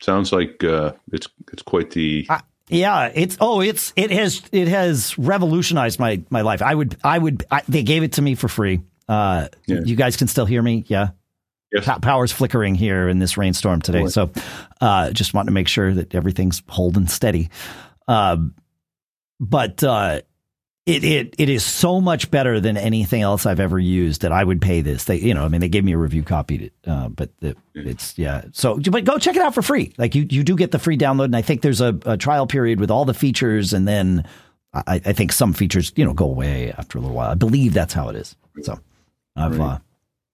sounds 0.01 0.33
like 0.33 0.63
uh, 0.65 0.93
it's 1.13 1.29
it's 1.53 1.63
quite 1.63 1.91
the 1.91 2.27
I- 2.29 2.43
yeah, 2.69 3.11
it's 3.15 3.37
oh, 3.41 3.61
it's 3.61 3.93
it 3.97 4.11
has 4.11 4.41
it 4.53 4.69
has 4.69 5.19
revolutionized 5.19 5.99
my 6.01 6.23
my 6.31 6.41
life. 6.41 6.63
I 6.63 6.75
would 6.75 6.97
I 7.05 7.19
would 7.19 7.45
I, 7.51 7.63
they 7.69 7.83
gave 7.83 8.03
it 8.03 8.13
to 8.15 8.23
me 8.23 8.35
for 8.37 8.49
free. 8.49 8.81
Uh 9.09 9.49
Yeah. 9.67 9.81
you 9.85 9.97
guys 9.97 10.17
can 10.17 10.29
still 10.29 10.47
hear 10.47 10.63
me? 10.63 10.85
Yeah. 10.87 11.09
yes. 11.73 11.85
Po- 11.85 11.99
power's 11.99 12.33
flickering 12.33 12.75
here 12.75 13.09
in 13.09 13.19
this 13.19 13.37
rainstorm 13.37 13.83
today. 13.83 14.07
So, 14.07 14.31
uh, 14.81 15.11
just 15.11 15.35
want 15.35 15.49
to 15.49 15.53
make 15.53 15.69
sure 15.69 15.93
that 15.93 16.15
everything's 16.15 16.63
holding 16.69 17.07
steady. 17.07 17.51
Um, 18.09 18.55
but 19.41 19.83
uh, 19.85 20.23
it 20.87 21.03
it 21.03 21.35
it 21.39 21.49
is 21.49 21.65
so 21.65 22.01
much 22.01 22.31
better 22.31 22.61
than 22.61 22.77
anything 22.77 23.23
else 23.23 23.47
I've 23.47 23.61
ever 23.61 23.79
used 23.79 24.21
that 24.21 24.33
I 24.33 24.45
would 24.45 24.61
pay 24.61 24.83
this. 24.83 25.05
They, 25.05 25.17
you 25.17 25.33
know, 25.33 25.45
I 25.45 25.49
mean, 25.49 25.63
they 25.63 25.69
gave 25.69 25.85
me 25.85 25.93
a 25.93 25.99
review 25.99 26.23
copy, 26.23 26.71
uh, 26.87 27.09
but 27.09 27.31
the, 27.41 27.57
it's 27.75 28.19
yeah. 28.19 28.45
So, 28.53 28.79
but 28.79 29.05
go 29.05 29.17
check 29.19 29.37
it 29.37 29.43
out 29.43 29.55
for 29.55 29.63
free. 29.63 29.95
Like 29.97 30.15
you 30.15 30.27
you 30.29 30.45
do 30.45 30.57
get 30.57 30.73
the 30.73 30.79
free 30.79 30.99
download, 30.99 31.27
and 31.27 31.37
I 31.37 31.43
think 31.43 31.63
there's 31.63 31.81
a, 31.81 31.99
a 32.05 32.19
trial 32.19 32.47
period 32.47 32.81
with 32.81 32.91
all 32.91 33.07
the 33.07 33.15
features, 33.15 33.73
and 33.73 33.89
then 33.89 34.27
I, 34.75 35.01
I 35.05 35.13
think 35.15 35.33
some 35.33 35.55
features 35.55 35.91
you 35.97 36.05
know 36.05 36.13
go 36.13 36.27
away 36.27 36.73
after 36.73 36.99
a 36.99 37.01
little 37.01 37.17
while. 37.17 37.31
I 37.31 37.35
believe 37.35 37.73
that's 37.73 37.95
how 37.95 38.11
it 38.11 38.17
is. 38.17 38.37
So, 38.61 38.79
I've 39.37 39.59
uh, 39.59 39.79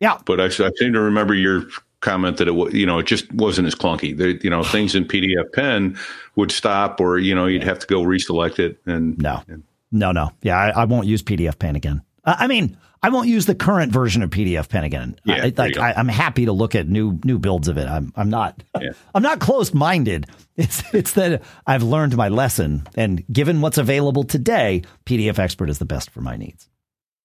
yeah. 0.00 0.18
But 0.24 0.40
I, 0.40 0.46
I 0.46 0.70
seem 0.76 0.92
to 0.94 1.00
remember 1.00 1.34
your 1.34 1.62
comment 2.00 2.38
that 2.38 2.48
it 2.48 2.74
you 2.74 2.86
know, 2.86 2.98
it 2.98 3.06
just 3.06 3.30
wasn't 3.34 3.68
as 3.68 3.76
clunky. 3.76 4.16
There, 4.16 4.30
you 4.30 4.50
know, 4.50 4.64
things 4.64 4.96
in 4.96 5.04
PDF 5.04 5.52
Pen 5.52 5.96
would 6.34 6.50
stop, 6.50 7.00
or 7.00 7.18
you 7.18 7.36
know, 7.36 7.46
you'd 7.46 7.62
have 7.62 7.78
to 7.78 7.86
go 7.86 8.02
reselect 8.02 8.58
it. 8.58 8.78
And 8.86 9.16
No, 9.18 9.42
no, 9.90 10.12
no. 10.12 10.30
Yeah, 10.42 10.56
I, 10.56 10.82
I 10.82 10.84
won't 10.84 11.06
use 11.06 11.22
PDF 11.22 11.58
Pen 11.58 11.76
again. 11.76 12.02
Uh, 12.24 12.36
I 12.38 12.46
mean, 12.46 12.76
I 13.02 13.08
won't 13.08 13.28
use 13.28 13.46
the 13.46 13.54
current 13.54 13.92
version 13.92 14.22
of 14.22 14.30
PDF 14.30 14.68
Pen 14.68 14.84
again. 14.84 15.16
Yeah, 15.24 15.44
I, 15.44 15.52
like, 15.56 15.78
I, 15.78 15.94
I'm 15.96 16.08
happy 16.08 16.44
to 16.44 16.52
look 16.52 16.74
at 16.74 16.88
new 16.88 17.18
new 17.24 17.38
builds 17.38 17.68
of 17.68 17.78
it. 17.78 17.88
I'm 17.88 18.12
I'm 18.16 18.28
not 18.30 18.62
Yeah. 18.80 18.90
I'm 19.14 19.22
not 19.22 19.40
closed 19.40 19.74
minded. 19.74 20.26
It's 20.56 20.82
it's 20.92 21.12
that 21.12 21.42
I've 21.66 21.82
learned 21.82 22.16
my 22.16 22.28
lesson, 22.28 22.86
and 22.94 23.24
given 23.32 23.62
what's 23.62 23.78
available 23.78 24.24
today, 24.24 24.82
PDF 25.06 25.38
Expert 25.38 25.70
is 25.70 25.78
the 25.78 25.86
best 25.86 26.10
for 26.10 26.20
my 26.20 26.36
needs. 26.36 26.68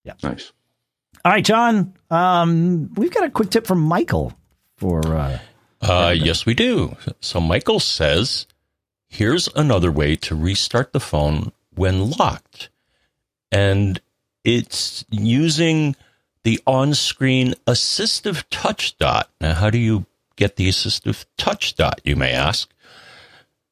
Yeah, 0.05 0.13
nice. 0.23 0.53
All 1.25 1.31
right, 1.31 1.43
John. 1.43 1.93
Um, 2.09 2.93
we've 2.95 3.13
got 3.13 3.23
a 3.25 3.29
quick 3.29 3.49
tip 3.49 3.65
from 3.67 3.81
Michael 3.81 4.33
for 4.77 5.01
uh, 5.05 5.39
Uh, 5.81 6.13
yes, 6.15 6.45
we 6.45 6.53
do. 6.53 6.95
So 7.19 7.41
Michael 7.41 7.79
says, 7.79 8.45
here's 9.09 9.49
another 9.55 9.91
way 9.91 10.15
to 10.17 10.35
restart 10.35 10.93
the 10.93 10.99
phone 10.99 11.51
when 11.75 12.11
locked. 12.11 12.69
And 13.51 14.01
it's 14.43 15.05
using 15.09 15.95
the 16.43 16.59
on 16.67 16.93
screen 16.93 17.55
assistive 17.65 18.43
touch 18.49 18.97
dot. 18.97 19.29
Now, 19.41 19.53
how 19.53 19.69
do 19.69 19.77
you 19.77 20.05
get 20.35 20.57
the 20.57 20.69
assistive 20.69 21.25
touch 21.37 21.75
dot, 21.75 22.01
you 22.03 22.15
may 22.15 22.31
ask? 22.31 22.69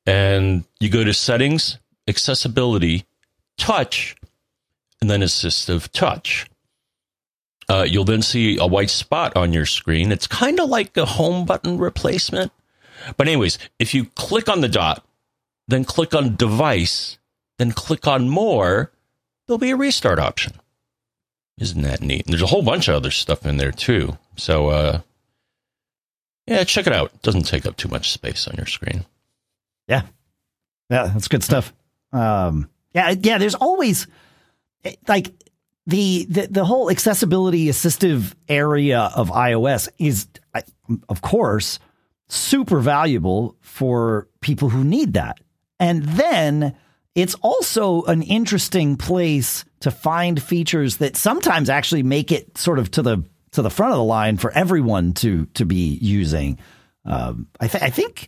And 0.06 0.64
you 0.80 0.90
go 0.90 1.04
to 1.04 1.14
settings, 1.14 1.78
accessibility, 2.08 3.06
touch, 3.58 4.16
and 5.00 5.10
then 5.10 5.22
assistive 5.22 5.90
touch. 5.90 6.48
Uh, 7.70 7.86
you'll 7.88 8.04
then 8.04 8.22
see 8.22 8.58
a 8.58 8.68
white 8.68 8.90
spot 8.90 9.36
on 9.38 9.54
your 9.54 9.66
screen. 9.66 10.12
It's 10.12 10.28
kind 10.28 10.60
of 10.60 10.70
like 10.70 10.98
a 10.98 11.06
home 11.06 11.46
button 11.46 11.78
replacement. 11.78 12.52
But, 13.18 13.28
anyways, 13.28 13.58
if 13.80 13.94
you 13.94 14.06
click 14.16 14.50
on 14.50 14.62
the 14.62 14.68
dot, 14.68 15.06
then 15.68 15.86
click 15.86 16.14
on 16.14 16.36
device, 16.36 17.18
then 17.64 17.72
click 17.72 18.08
on 18.08 18.30
more, 18.30 18.92
there'll 19.48 19.58
be 19.58 19.72
a 19.72 19.76
restart 19.78 20.20
option. 20.20 20.54
Isn't 21.58 21.84
that 21.84 22.02
neat? 22.02 22.26
And 22.26 22.34
there's 22.34 22.42
a 22.42 22.48
whole 22.48 22.64
bunch 22.64 22.90
of 22.90 22.96
other 22.96 23.12
stuff 23.12 23.46
in 23.46 23.58
there 23.58 23.72
too. 23.72 24.18
So, 24.36 24.68
uh, 24.68 25.02
yeah, 26.46 26.66
check 26.66 26.88
it 26.88 26.94
out. 26.94 27.12
It 27.14 27.22
doesn't 27.22 27.44
take 27.44 27.66
up 27.66 27.78
too 27.78 27.88
much 27.88 28.12
space 28.12 28.48
on 28.48 28.56
your 28.58 28.66
screen. 28.66 29.06
Yeah. 29.88 30.02
Yeah, 30.90 31.12
that's 31.14 31.30
good 31.30 31.44
stuff. 31.44 31.74
Um, 32.12 32.70
yeah, 32.94 33.16
yeah, 33.18 33.38
there's 33.38 33.56
always 33.56 34.08
like 35.08 35.32
the, 35.88 36.26
the 36.30 36.48
the 36.48 36.66
whole 36.66 36.92
accessibility 36.92 37.68
assistive 37.68 38.34
area 38.50 39.12
of 39.16 39.30
iOS 39.30 39.90
is 39.98 40.28
of 41.10 41.22
course 41.22 41.80
super 42.28 42.80
valuable 42.80 43.56
for 43.62 44.28
people 44.42 44.70
who 44.70 44.84
need 44.84 45.14
that. 45.14 45.40
And 45.80 46.04
then 46.04 46.76
it's 47.16 47.36
also 47.36 48.04
an 48.04 48.24
interesting 48.24 48.98
place 48.98 49.66
to 49.82 49.92
find 49.92 50.42
features 50.42 50.98
that 50.98 51.16
sometimes 51.16 51.70
actually 51.70 52.04
make 52.04 52.32
it 52.32 52.58
sort 52.58 52.80
of 52.80 52.90
to 52.92 53.02
the 53.02 53.24
to 53.52 53.62
the 53.62 53.70
front 53.70 53.92
of 53.92 53.98
the 53.98 54.04
line 54.04 54.38
for 54.38 54.52
everyone 54.52 55.14
to 55.14 55.46
to 55.54 55.66
be 55.66 55.98
using. 56.02 56.58
Um, 57.06 57.48
I, 57.60 57.68
th- 57.68 57.84
I 57.84 57.90
think 57.90 58.28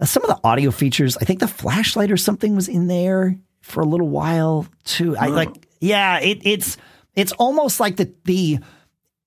uh, 0.00 0.06
some 0.06 0.24
of 0.24 0.28
the 0.28 0.40
audio 0.42 0.70
features. 0.70 1.16
I 1.16 1.24
think 1.24 1.40
the 1.40 1.48
flashlight 1.48 2.10
or 2.10 2.16
something 2.16 2.56
was 2.56 2.68
in 2.68 2.86
there 2.88 3.38
for 3.60 3.80
a 3.80 3.86
little 3.86 4.08
while 4.08 4.66
too. 4.84 5.16
I 5.16 5.26
like, 5.28 5.68
yeah. 5.80 6.18
It, 6.20 6.40
it's 6.44 6.76
it's 7.14 7.32
almost 7.32 7.80
like 7.80 7.96
the 7.96 8.12
the 8.24 8.58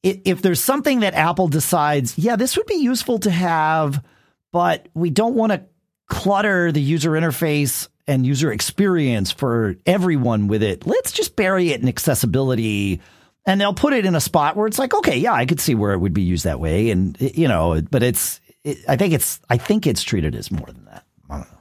if 0.04 0.42
there's 0.42 0.64
something 0.64 1.02
that 1.02 1.14
Apple 1.16 1.48
decides, 1.48 2.18
yeah, 2.18 2.36
this 2.36 2.56
would 2.56 2.66
be 2.68 2.76
useful 2.76 3.20
to 3.20 3.32
have, 3.32 4.04
but 4.52 4.88
we 4.94 5.10
don't 5.10 5.36
want 5.36 5.52
to 5.52 5.66
clutter 6.08 6.72
the 6.72 6.82
user 6.82 7.12
interface 7.12 7.90
and 8.08 8.26
user 8.26 8.52
experience 8.52 9.32
for 9.32 9.76
everyone 9.86 10.48
with 10.48 10.64
it. 10.64 10.88
Let's 10.88 11.12
just 11.12 11.36
bury 11.36 11.72
it 11.72 11.82
in 11.82 11.88
accessibility 11.88 13.02
and 13.46 13.60
they'll 13.60 13.74
put 13.74 13.94
it 13.94 14.06
in 14.06 14.16
a 14.16 14.22
spot 14.22 14.56
where 14.56 14.68
it's 14.68 14.80
like, 14.80 14.94
okay, 14.94 15.18
yeah, 15.18 15.34
I 15.34 15.46
could 15.46 15.60
see 15.60 15.76
where 15.76 15.94
it 15.94 16.00
would 16.00 16.14
be 16.14 16.22
used 16.22 16.44
that 16.46 16.60
way. 16.60 16.90
And, 16.90 17.18
you 17.20 17.48
know, 17.48 17.82
but 17.82 18.04
it's, 18.04 18.42
it, 18.64 18.78
I 18.88 18.98
think 18.98 19.14
it's, 19.14 19.40
I 19.50 19.58
think 19.58 19.88
it's 19.88 20.04
treated 20.04 20.36
as 20.36 20.52
more 20.52 20.68
than 20.68 20.86
that. 20.86 21.06
I 21.30 21.36
don't 21.36 21.52
know. 21.52 21.58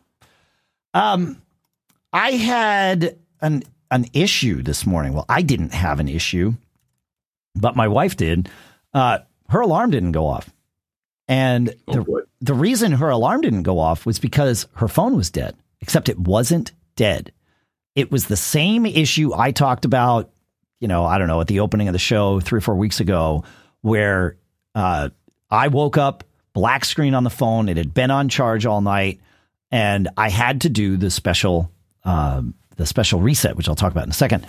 Um, 0.94 1.42
I 2.12 2.32
had 2.32 3.18
an, 3.40 3.62
an 3.90 4.06
issue 4.12 4.62
this 4.62 4.86
morning. 4.86 5.12
Well, 5.12 5.26
I 5.28 5.42
didn't 5.42 5.74
have 5.74 6.00
an 6.00 6.08
issue, 6.08 6.54
but 7.54 7.76
my 7.76 7.88
wife 7.88 8.16
did. 8.16 8.48
Uh, 8.92 9.18
her 9.48 9.60
alarm 9.60 9.90
didn't 9.90 10.12
go 10.12 10.26
off. 10.26 10.50
And 11.28 11.68
the, 11.86 12.04
oh, 12.08 12.22
the 12.40 12.54
reason 12.54 12.92
her 12.92 13.10
alarm 13.10 13.40
didn't 13.40 13.62
go 13.62 13.78
off 13.78 14.06
was 14.06 14.18
because 14.18 14.66
her 14.74 14.88
phone 14.88 15.16
was 15.16 15.30
dead, 15.30 15.56
except 15.86 16.08
it 16.08 16.18
wasn't 16.18 16.72
dead. 16.96 17.30
It 17.94 18.10
was 18.10 18.26
the 18.26 18.36
same 18.36 18.86
issue 18.86 19.32
I 19.32 19.52
talked 19.52 19.84
about, 19.84 20.32
you 20.80 20.88
know, 20.88 21.04
I 21.04 21.16
don't 21.16 21.28
know, 21.28 21.40
at 21.40 21.46
the 21.46 21.60
opening 21.60 21.86
of 21.86 21.92
the 21.92 22.00
show 22.00 22.40
three 22.40 22.58
or 22.58 22.60
four 22.60 22.74
weeks 22.74 22.98
ago, 22.98 23.44
where 23.82 24.36
uh, 24.74 25.10
I 25.48 25.68
woke 25.68 25.96
up, 25.96 26.24
black 26.54 26.84
screen 26.84 27.14
on 27.14 27.22
the 27.22 27.30
phone. 27.30 27.68
It 27.68 27.76
had 27.76 27.94
been 27.94 28.10
on 28.10 28.28
charge 28.28 28.66
all 28.66 28.80
night, 28.80 29.20
and 29.70 30.08
I 30.16 30.28
had 30.28 30.62
to 30.62 30.68
do 30.68 30.96
the 30.96 31.08
special, 31.08 31.70
uh, 32.02 32.42
the 32.74 32.84
special 32.84 33.20
reset, 33.20 33.54
which 33.54 33.68
I'll 33.68 33.76
talk 33.76 33.92
about 33.92 34.06
in 34.06 34.10
a 34.10 34.14
second. 34.14 34.44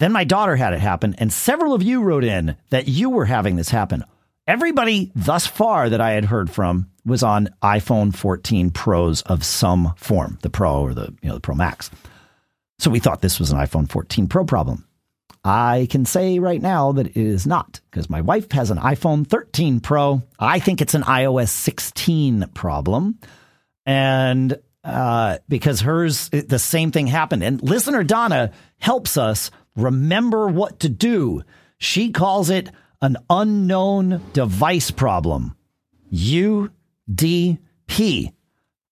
Then 0.00 0.10
my 0.10 0.24
daughter 0.24 0.56
had 0.56 0.72
it 0.72 0.80
happen, 0.80 1.14
and 1.18 1.32
several 1.32 1.72
of 1.72 1.84
you 1.84 2.02
wrote 2.02 2.24
in 2.24 2.56
that 2.70 2.88
you 2.88 3.10
were 3.10 3.26
having 3.26 3.54
this 3.54 3.70
happen. 3.70 4.02
Everybody 4.46 5.12
thus 5.14 5.46
far 5.46 5.88
that 5.88 6.00
I 6.00 6.12
had 6.12 6.24
heard 6.24 6.50
from 6.50 6.90
was 7.04 7.22
on 7.22 7.48
iPhone 7.62 8.14
14 8.14 8.70
Pros 8.70 9.22
of 9.22 9.44
some 9.44 9.94
form, 9.96 10.38
the 10.42 10.50
Pro 10.50 10.82
or 10.82 10.94
the 10.94 11.14
you 11.22 11.28
know 11.28 11.34
the 11.34 11.40
Pro 11.40 11.54
Max. 11.54 11.90
So 12.78 12.90
we 12.90 12.98
thought 12.98 13.20
this 13.20 13.38
was 13.38 13.52
an 13.52 13.58
iPhone 13.58 13.88
14 13.88 14.26
Pro 14.26 14.44
problem. 14.44 14.86
I 15.44 15.88
can 15.90 16.04
say 16.04 16.38
right 16.38 16.60
now 16.60 16.92
that 16.92 17.08
it 17.08 17.16
is 17.16 17.46
not 17.46 17.80
because 17.90 18.10
my 18.10 18.20
wife 18.20 18.50
has 18.52 18.70
an 18.70 18.78
iPhone 18.78 19.26
13 19.26 19.80
Pro. 19.80 20.22
I 20.38 20.58
think 20.58 20.80
it's 20.80 20.94
an 20.94 21.02
iOS 21.02 21.48
16 21.48 22.48
problem. 22.54 23.18
And 23.86 24.58
uh, 24.84 25.38
because 25.48 25.80
hers, 25.80 26.28
the 26.30 26.58
same 26.58 26.90
thing 26.90 27.06
happened. 27.06 27.42
And 27.42 27.62
listener 27.62 28.02
Donna 28.02 28.52
helps 28.78 29.16
us 29.16 29.50
remember 29.76 30.48
what 30.48 30.80
to 30.80 30.88
do. 30.88 31.42
She 31.78 32.10
calls 32.10 32.50
it 32.50 32.70
an 33.02 33.18
unknown 33.28 34.22
device 34.32 34.90
problem. 34.90 35.54
UDP. 36.12 36.72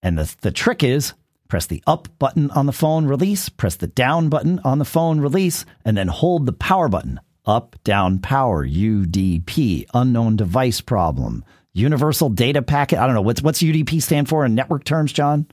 And 0.03 0.19
the, 0.19 0.37
the 0.41 0.51
trick 0.51 0.83
is 0.83 1.15
press 1.49 1.67
the 1.67 1.83
up 1.87 2.09
button 2.19 2.51
on 2.53 2.67
the 2.67 2.73
phone, 2.73 3.07
release, 3.07 3.49
press 3.49 3.77
the 3.77 3.87
down 3.87 4.29
button 4.29 4.61
on 4.61 4.79
the 4.79 4.85
phone, 4.85 5.21
release, 5.21 5.65
and 5.85 5.97
then 5.97 6.09
hold 6.09 6.47
the 6.47 6.53
power 6.53 6.89
button. 6.89 7.21
Up, 7.47 7.75
down, 7.85 8.19
power, 8.19 8.65
UDP, 8.67 9.87
unknown 9.95 10.37
device 10.37 10.81
problem. 10.81 11.45
Universal 11.73 12.31
data 12.31 12.63
packet. 12.63 12.99
I 12.99 13.07
don't 13.07 13.15
know. 13.15 13.23
What's 13.23 13.43
what's 13.43 13.63
UDP 13.63 14.03
stand 14.03 14.29
for 14.29 14.45
in 14.45 14.55
network 14.55 14.85
terms, 14.85 15.13
John? 15.13 15.47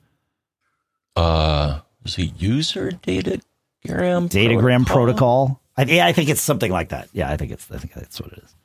Uh, 1.16 1.80
is 2.06 2.18
it 2.18 2.34
user 2.40 2.92
data 2.92 3.40
Datagram 3.86 4.30
Datagram 4.30 4.86
protocol. 4.86 4.86
protocol. 4.86 5.62
I, 5.78 5.84
yeah, 5.84 6.06
I 6.08 6.14
think 6.14 6.30
it's 6.30 6.42
something 6.42 6.72
like 6.72 6.90
that. 6.90 7.10
Yeah, 7.14 7.30
I 7.30 7.38
think 7.38 7.52
it's 7.52 7.70
I 7.72 7.78
think 7.78 7.94
that's 7.94 8.20
what 8.20 8.32
it 8.32 8.40
is. 8.44 8.56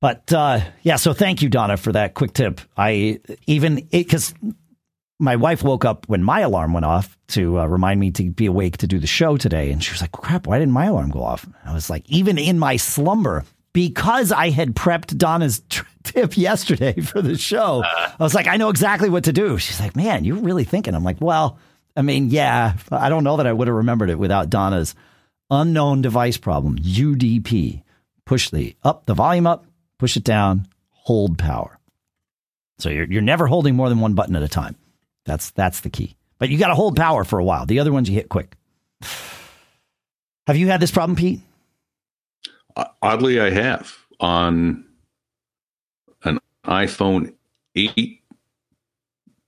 But 0.00 0.32
uh, 0.32 0.60
yeah, 0.82 0.96
so 0.96 1.12
thank 1.12 1.42
you, 1.42 1.48
Donna, 1.48 1.76
for 1.76 1.92
that 1.92 2.14
quick 2.14 2.32
tip. 2.32 2.60
I 2.76 3.20
even 3.46 3.86
because 3.90 4.32
my 5.18 5.36
wife 5.36 5.62
woke 5.62 5.84
up 5.84 6.08
when 6.08 6.22
my 6.22 6.40
alarm 6.40 6.72
went 6.72 6.86
off 6.86 7.18
to 7.28 7.60
uh, 7.60 7.66
remind 7.66 8.00
me 8.00 8.10
to 8.12 8.30
be 8.30 8.46
awake 8.46 8.78
to 8.78 8.86
do 8.86 8.98
the 8.98 9.06
show 9.06 9.36
today, 9.36 9.70
and 9.70 9.82
she 9.84 9.92
was 9.92 10.00
like, 10.00 10.12
"Crap, 10.12 10.46
why 10.46 10.58
didn't 10.58 10.72
my 10.72 10.86
alarm 10.86 11.10
go 11.10 11.22
off?" 11.22 11.46
I 11.64 11.74
was 11.74 11.90
like, 11.90 12.08
even 12.08 12.38
in 12.38 12.58
my 12.58 12.76
slumber, 12.76 13.44
because 13.72 14.32
I 14.32 14.50
had 14.50 14.74
prepped 14.74 15.18
Donna's 15.18 15.62
tip 16.02 16.36
yesterday 16.38 16.98
for 17.00 17.20
the 17.20 17.36
show, 17.36 17.82
I 17.84 18.14
was 18.18 18.34
like, 18.34 18.46
I 18.46 18.56
know 18.56 18.70
exactly 18.70 19.10
what 19.10 19.24
to 19.24 19.32
do. 19.32 19.58
She's 19.58 19.80
like, 19.80 19.96
"Man, 19.96 20.24
you're 20.24 20.36
really 20.36 20.64
thinking." 20.64 20.94
I'm 20.94 21.04
like, 21.04 21.20
"Well." 21.20 21.58
I 21.96 22.02
mean, 22.02 22.30
yeah, 22.30 22.74
I 22.92 23.08
don't 23.08 23.24
know 23.24 23.36
that 23.36 23.48
I 23.48 23.52
would 23.52 23.66
have 23.66 23.76
remembered 23.76 24.10
it 24.10 24.18
without 24.18 24.48
Donna's 24.48 24.94
unknown 25.50 26.02
device 26.02 26.36
problem, 26.36 26.78
UDP. 26.78 27.82
Push 28.24 28.50
the 28.50 28.76
up, 28.82 29.06
the 29.06 29.14
volume 29.14 29.46
up, 29.46 29.66
push 29.98 30.16
it 30.16 30.24
down, 30.24 30.68
hold 30.90 31.38
power. 31.38 31.78
So 32.78 32.88
you're 32.88 33.06
you're 33.06 33.22
never 33.22 33.46
holding 33.46 33.74
more 33.74 33.88
than 33.88 34.00
one 34.00 34.14
button 34.14 34.36
at 34.36 34.42
a 34.42 34.48
time. 34.48 34.76
That's 35.24 35.50
that's 35.50 35.80
the 35.80 35.90
key. 35.90 36.16
But 36.38 36.48
you 36.48 36.58
got 36.58 36.68
to 36.68 36.74
hold 36.74 36.96
power 36.96 37.24
for 37.24 37.38
a 37.38 37.44
while. 37.44 37.66
The 37.66 37.80
other 37.80 37.92
ones 37.92 38.08
you 38.08 38.14
hit 38.14 38.28
quick. 38.28 38.56
Have 40.46 40.56
you 40.56 40.68
had 40.68 40.80
this 40.80 40.90
problem, 40.90 41.16
Pete? 41.16 41.40
Oddly, 43.02 43.40
I 43.40 43.50
have 43.50 43.94
on 44.20 44.84
an 46.24 46.38
iPhone 46.64 47.34
8 47.74 48.20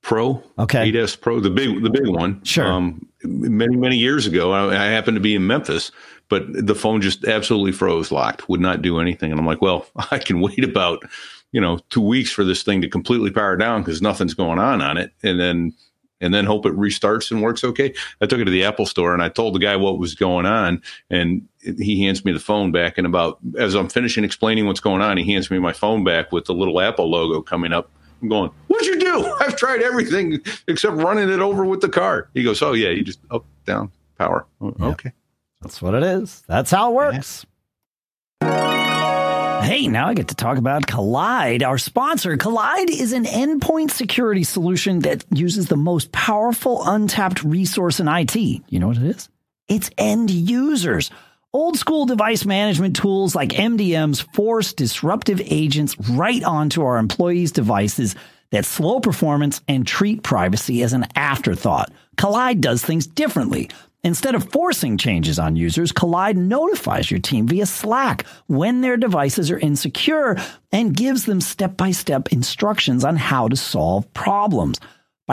Pro, 0.03 0.43
okay, 0.59 0.91
8s 0.91 1.21
Pro, 1.21 1.41
the 1.41 1.51
big 1.51 1.83
the 1.83 1.91
big 1.91 2.09
one. 2.09 2.43
Sure. 2.45 2.67
Um, 2.67 3.09
many 3.25 3.77
many 3.77 3.97
years 3.97 4.27
ago, 4.27 4.53
I, 4.53 4.75
I, 4.75 4.87
happened 4.87 5.17
to 5.17 5.21
be 5.21 5.35
in 5.35 5.47
Memphis, 5.47 5.91
but 6.29 6.45
the 6.49 6.75
phone 6.75 7.01
just 7.01 7.25
absolutely 7.25 7.73
froze, 7.73 8.11
locked, 8.11 8.49
would 8.49 8.61
not 8.61 8.83
do 8.83 9.01
anything. 9.01 9.31
And 9.31 9.41
I'm 9.41 9.47
like, 9.47 9.63
well, 9.63 9.87
I 10.11 10.19
can 10.19 10.41
wait 10.41 10.65
about 10.65 11.03
you 11.53 11.61
know 11.61 11.79
two 11.91 12.01
weeks 12.01 12.31
for 12.31 12.45
this 12.45 12.63
thing 12.63 12.83
to 12.83 12.89
completely 12.89 13.31
power 13.31 13.57
down 13.57 13.83
because 13.83 14.03
nothing's 14.03 14.35
going 14.35 14.59
on 14.59 14.81
on 14.81 14.97
it, 14.97 15.13
and 15.23 15.39
then 15.39 15.75
and 16.21 16.33
then 16.33 16.47
hope 16.47 16.65
it 16.65 16.73
restarts 16.75 17.31
and 17.31 17.43
works 17.43 17.65
okay. 17.65 17.93
I 18.21 18.27
took 18.27 18.41
it 18.41 18.45
to 18.45 18.51
the 18.51 18.65
Apple 18.65 18.87
store 18.87 19.13
and 19.13 19.23
I 19.23 19.29
told 19.29 19.55
the 19.55 19.59
guy 19.59 19.77
what 19.77 19.99
was 19.99 20.15
going 20.15 20.47
on, 20.47 20.81
and 21.11 21.47
he 21.61 22.03
hands 22.05 22.25
me 22.25 22.33
the 22.33 22.39
phone 22.39 22.73
back. 22.73 22.97
And 22.97 23.07
about 23.07 23.39
as 23.59 23.75
I'm 23.75 23.89
finishing 23.89 24.25
explaining 24.25 24.67
what's 24.67 24.81
going 24.81 25.03
on, 25.03 25.17
he 25.17 25.31
hands 25.33 25.51
me 25.51 25.59
my 25.59 25.73
phone 25.73 26.05
back 26.05 26.33
with 26.33 26.47
the 26.47 26.55
little 26.55 26.81
Apple 26.81 27.11
logo 27.11 27.43
coming 27.43 27.73
up 27.73 27.91
I'm 28.23 28.29
going, 28.29 28.51
what'd 28.69 28.87
you 28.87 28.99
do? 29.01 29.35
I've 29.41 29.57
tried 29.57 29.83
everything 29.83 30.41
except 30.69 30.97
running 30.97 31.29
it 31.29 31.41
over 31.41 31.65
with 31.65 31.81
the 31.81 31.89
car. 31.89 32.29
He 32.35 32.45
goes, 32.45 32.63
oh, 32.63 32.73
yeah, 32.73 32.91
you 32.91 33.03
just 33.03 33.21
up, 33.31 33.45
down, 33.67 33.91
power. 34.19 34.47
Oh, 34.61 34.75
okay. 34.81 35.13
That's 35.61 35.83
what 35.83 35.95
it 35.95 36.03
is. 36.03 36.43
That's 36.47 36.71
how 36.71 36.91
it 36.91 36.95
works. 36.95 37.47
Yeah. 38.41 39.63
Hey, 39.63 39.87
now 39.87 40.09
I 40.09 40.15
get 40.15 40.29
to 40.29 40.35
talk 40.35 40.59
about 40.59 40.87
Kolide, 40.87 41.63
our 41.63 41.79
sponsor. 41.79 42.37
Kolide 42.37 42.91
is 42.91 43.13
an 43.13 43.25
endpoint 43.25 43.93
security 43.93 44.43
solution 44.43 44.99
that 45.01 45.25
uses 45.33 45.69
the 45.69 45.77
most 45.77 46.11
powerful 46.11 46.83
untapped 46.85 47.45
resource 47.45 48.01
in 48.01 48.09
IT. 48.09 48.35
You 48.35 48.81
know 48.81 48.89
what 48.89 48.97
it 48.97 49.05
is? 49.05 49.29
It's 49.69 49.89
end 49.97 50.31
users. 50.31 51.11
Old 51.55 51.77
school 51.77 52.07
device 52.07 52.47
management 52.47 52.97
tools 52.97 53.35
like 53.35 53.51
MDMs 53.51 54.23
force 54.33 54.73
disruptive 54.73 55.39
agents 55.45 55.95
right 56.09 56.43
onto 56.43 56.83
our 56.83 56.97
employees' 56.97 57.53
devices 57.53 58.15
that 58.53 58.65
slow 58.65 59.01
performance 59.01 59.61
and 59.69 59.87
treat 59.87 60.23
privacy 60.23 60.83
as 60.83 60.95
an 60.95 61.07
afterthought. 61.15 61.93
Kolide 62.17 62.63
does 62.63 62.83
things 62.83 63.07
differently. 63.07 63.69
Instead 64.03 64.35
of 64.35 64.51
forcing 64.51 64.97
changes 64.97 65.39
on 65.39 65.55
users, 65.55 65.93
Kolide 65.93 66.37
notifies 66.37 67.11
your 67.11 67.21
team 67.21 67.47
via 67.47 67.67
Slack 67.67 68.25
when 68.47 68.81
their 68.81 68.97
devices 68.97 69.51
are 69.51 69.59
insecure 69.59 70.39
and 70.73 70.97
gives 70.97 71.27
them 71.27 71.43
step 71.43 71.77
by 71.77 71.91
step 71.91 72.33
instructions 72.33 73.05
on 73.05 73.17
how 73.17 73.47
to 73.49 73.57
solve 73.57 74.11
problems 74.15 74.81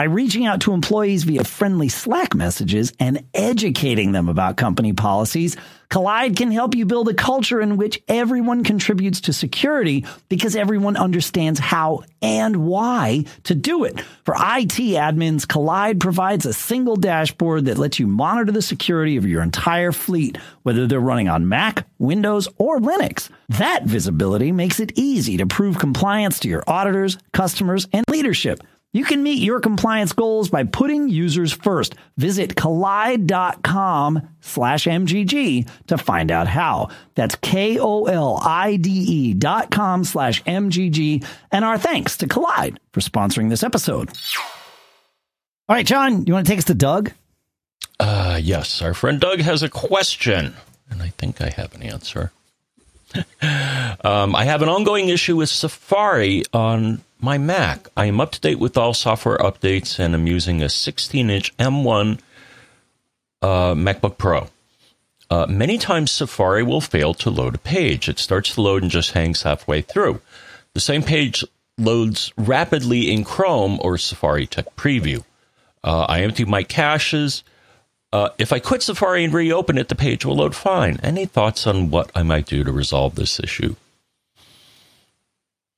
by 0.00 0.04
reaching 0.04 0.46
out 0.46 0.62
to 0.62 0.72
employees 0.72 1.24
via 1.24 1.44
friendly 1.44 1.90
Slack 1.90 2.34
messages 2.34 2.90
and 2.98 3.22
educating 3.34 4.12
them 4.12 4.30
about 4.30 4.56
company 4.56 4.94
policies. 4.94 5.58
Kolide 5.90 6.38
can 6.38 6.50
help 6.50 6.74
you 6.74 6.86
build 6.86 7.10
a 7.10 7.12
culture 7.12 7.60
in 7.60 7.76
which 7.76 8.02
everyone 8.08 8.64
contributes 8.64 9.20
to 9.20 9.34
security 9.34 10.06
because 10.30 10.56
everyone 10.56 10.96
understands 10.96 11.60
how 11.60 12.02
and 12.22 12.64
why 12.64 13.26
to 13.44 13.54
do 13.54 13.84
it. 13.84 14.00
For 14.24 14.32
IT 14.36 14.78
admins, 14.96 15.44
Kolide 15.44 16.00
provides 16.00 16.46
a 16.46 16.54
single 16.54 16.96
dashboard 16.96 17.66
that 17.66 17.76
lets 17.76 17.98
you 17.98 18.06
monitor 18.06 18.52
the 18.52 18.62
security 18.62 19.18
of 19.18 19.26
your 19.26 19.42
entire 19.42 19.92
fleet, 19.92 20.38
whether 20.62 20.86
they're 20.86 20.98
running 20.98 21.28
on 21.28 21.50
Mac, 21.50 21.86
Windows, 21.98 22.48
or 22.56 22.80
Linux. 22.80 23.28
That 23.50 23.84
visibility 23.84 24.50
makes 24.50 24.80
it 24.80 24.92
easy 24.94 25.36
to 25.36 25.46
prove 25.46 25.78
compliance 25.78 26.40
to 26.40 26.48
your 26.48 26.64
auditors, 26.66 27.18
customers, 27.34 27.86
and 27.92 28.06
leadership. 28.08 28.62
You 28.92 29.04
can 29.04 29.22
meet 29.22 29.40
your 29.40 29.60
compliance 29.60 30.12
goals 30.12 30.50
by 30.50 30.64
putting 30.64 31.08
users 31.08 31.52
first. 31.52 31.94
Visit 32.16 32.56
kolide.com 32.56 34.28
slash 34.40 34.84
MGG 34.84 35.68
to 35.86 35.98
find 35.98 36.32
out 36.32 36.48
how. 36.48 36.88
That's 37.14 37.36
K-O-L-I-D-E 37.36 39.34
dot 39.34 39.70
com 39.70 40.02
slash 40.02 40.42
MGG. 40.42 41.24
And 41.52 41.64
our 41.64 41.78
thanks 41.78 42.16
to 42.18 42.26
Kolide 42.26 42.78
for 42.92 43.00
sponsoring 43.00 43.48
this 43.48 43.62
episode. 43.62 44.10
All 45.68 45.76
right, 45.76 45.86
John, 45.86 46.26
you 46.26 46.32
want 46.32 46.46
to 46.46 46.50
take 46.50 46.58
us 46.58 46.64
to 46.64 46.74
Doug? 46.74 47.12
Uh, 48.00 48.40
yes, 48.42 48.82
our 48.82 48.94
friend 48.94 49.20
Doug 49.20 49.40
has 49.40 49.62
a 49.62 49.68
question, 49.68 50.56
and 50.90 51.00
I 51.00 51.10
think 51.10 51.40
I 51.40 51.50
have 51.50 51.74
an 51.76 51.84
answer. 51.84 52.32
um, 54.02 54.34
I 54.34 54.44
have 54.46 54.62
an 54.62 54.68
ongoing 54.68 55.10
issue 55.10 55.36
with 55.36 55.48
Safari 55.48 56.42
on 56.52 57.02
my 57.22 57.38
Mac. 57.38 57.88
I 57.96 58.06
am 58.06 58.20
up 58.20 58.32
to 58.32 58.40
date 58.40 58.58
with 58.58 58.76
all 58.76 58.94
software 58.94 59.38
updates 59.38 59.98
and 59.98 60.14
I'm 60.14 60.26
using 60.26 60.62
a 60.62 60.68
16 60.68 61.30
inch 61.30 61.56
M1 61.56 62.20
uh, 63.42 63.74
MacBook 63.74 64.18
Pro. 64.18 64.48
Uh, 65.30 65.46
many 65.48 65.78
times 65.78 66.10
Safari 66.10 66.62
will 66.62 66.80
fail 66.80 67.14
to 67.14 67.30
load 67.30 67.54
a 67.54 67.58
page. 67.58 68.08
It 68.08 68.18
starts 68.18 68.54
to 68.54 68.60
load 68.60 68.82
and 68.82 68.90
just 68.90 69.12
hangs 69.12 69.42
halfway 69.42 69.80
through. 69.80 70.20
The 70.74 70.80
same 70.80 71.02
page 71.02 71.44
loads 71.78 72.32
rapidly 72.36 73.12
in 73.12 73.24
Chrome 73.24 73.78
or 73.82 73.96
Safari 73.96 74.46
Tech 74.46 74.74
Preview. 74.76 75.24
Uh, 75.84 76.06
I 76.08 76.22
empty 76.22 76.44
my 76.44 76.62
caches. 76.62 77.42
Uh, 78.12 78.30
if 78.38 78.52
I 78.52 78.58
quit 78.58 78.82
Safari 78.82 79.24
and 79.24 79.32
reopen 79.32 79.78
it, 79.78 79.88
the 79.88 79.94
page 79.94 80.24
will 80.24 80.36
load 80.36 80.54
fine. 80.56 80.98
Any 81.02 81.26
thoughts 81.26 81.66
on 81.66 81.90
what 81.90 82.10
I 82.14 82.22
might 82.24 82.46
do 82.46 82.64
to 82.64 82.72
resolve 82.72 83.14
this 83.14 83.38
issue? 83.38 83.76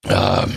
Um, 0.09 0.55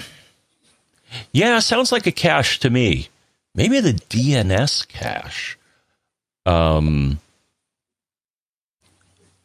yeah, 1.32 1.60
sounds 1.60 1.92
like 1.92 2.08
a 2.08 2.12
cache 2.12 2.60
to 2.60 2.70
me. 2.70 3.10
Maybe 3.54 3.80
the 3.80 3.94
DNS 3.94 4.88
cache. 4.88 5.58
Um, 6.46 7.20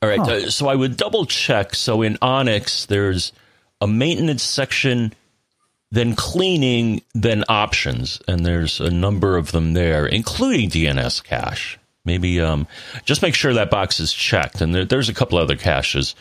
all 0.02 0.08
right, 0.08 0.18
huh. 0.18 0.32
uh, 0.32 0.50
so 0.50 0.68
I 0.68 0.74
would 0.74 0.96
double 0.96 1.26
check. 1.26 1.74
So 1.74 2.02
in 2.02 2.18
Onyx, 2.22 2.86
there's 2.86 3.32
a 3.80 3.86
maintenance 3.86 4.42
section, 4.42 5.12
then 5.90 6.16
cleaning, 6.16 7.02
then 7.14 7.44
options, 7.48 8.20
and 8.26 8.44
there's 8.44 8.80
a 8.80 8.90
number 8.90 9.36
of 9.36 9.52
them 9.52 9.74
there, 9.74 10.06
including 10.06 10.70
DNS 10.70 11.22
cache. 11.22 11.78
Maybe 12.04 12.40
um, 12.40 12.66
just 13.04 13.22
make 13.22 13.34
sure 13.34 13.52
that 13.54 13.70
box 13.70 14.00
is 14.00 14.12
checked, 14.12 14.60
and 14.60 14.74
there, 14.74 14.84
there's 14.84 15.08
a 15.08 15.14
couple 15.14 15.38
other 15.38 15.56
caches 15.56 16.14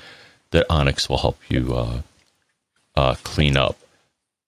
that 0.51 0.65
Onyx 0.69 1.07
will 1.07 1.17
help 1.17 1.39
you 1.47 1.73
uh, 1.75 2.01
uh, 2.95 3.15
clean 3.23 3.55
up. 3.55 3.77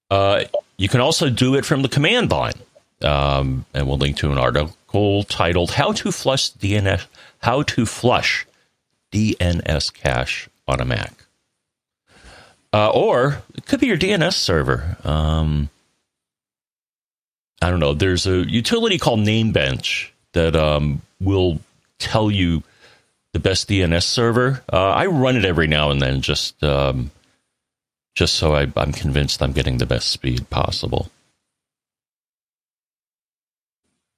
Uh, 0.10 0.44
you 0.82 0.90
can 0.90 1.00
also 1.00 1.30
do 1.30 1.54
it 1.54 1.64
from 1.64 1.84
the 1.84 1.88
command 1.88 2.32
line, 2.32 2.56
um, 3.04 3.66
and 3.72 3.88
we'll 3.88 4.00
link 4.00 4.18
to 4.18 4.32
an 4.32 4.40
article 4.40 5.24
titled 5.24 5.70
"How 5.70 5.92
to 5.92 6.12
Flush 6.12 6.50
DNS." 6.54 7.06
How 7.38 7.62
to 7.62 7.86
flush 7.86 8.48
DNS 9.12 9.94
cache 9.94 10.50
on 10.68 10.82
a 10.82 10.86
Mac. 10.86 11.14
Uh, 12.74 12.90
or 12.90 13.44
it 13.54 13.68
could 13.68 13.80
be 13.80 13.88
your 13.88 13.98
DNS 13.98 14.34
server. 14.34 14.98
Um, 15.04 15.70
I 17.62 17.70
don't 17.70 17.80
know. 17.80 17.94
There's 17.94 18.26
a 18.26 18.38
utility 18.50 18.98
called 18.98 19.20
Namebench 19.20 20.10
that 20.34 20.56
um, 20.56 21.04
will 21.20 21.60
tell 22.00 22.32
you 22.32 22.64
the 23.34 23.40
best 23.40 23.70
DNS 23.70 24.04
server. 24.04 24.64
Uh, 24.72 24.90
I 24.90 25.06
run 25.06 25.36
it 25.36 25.46
every 25.46 25.68
now 25.68 25.92
and 25.92 26.02
then, 26.02 26.22
just 26.22 26.64
um, 26.64 27.12
just 28.14 28.36
so 28.36 28.56
I, 28.56 28.72
I'm 28.76 28.92
convinced 28.92 29.42
I'm 29.42 29.54
getting 29.54 29.78
the 29.78 29.86
best 29.86 30.10
speed 30.10 30.50
possible. 30.50 31.10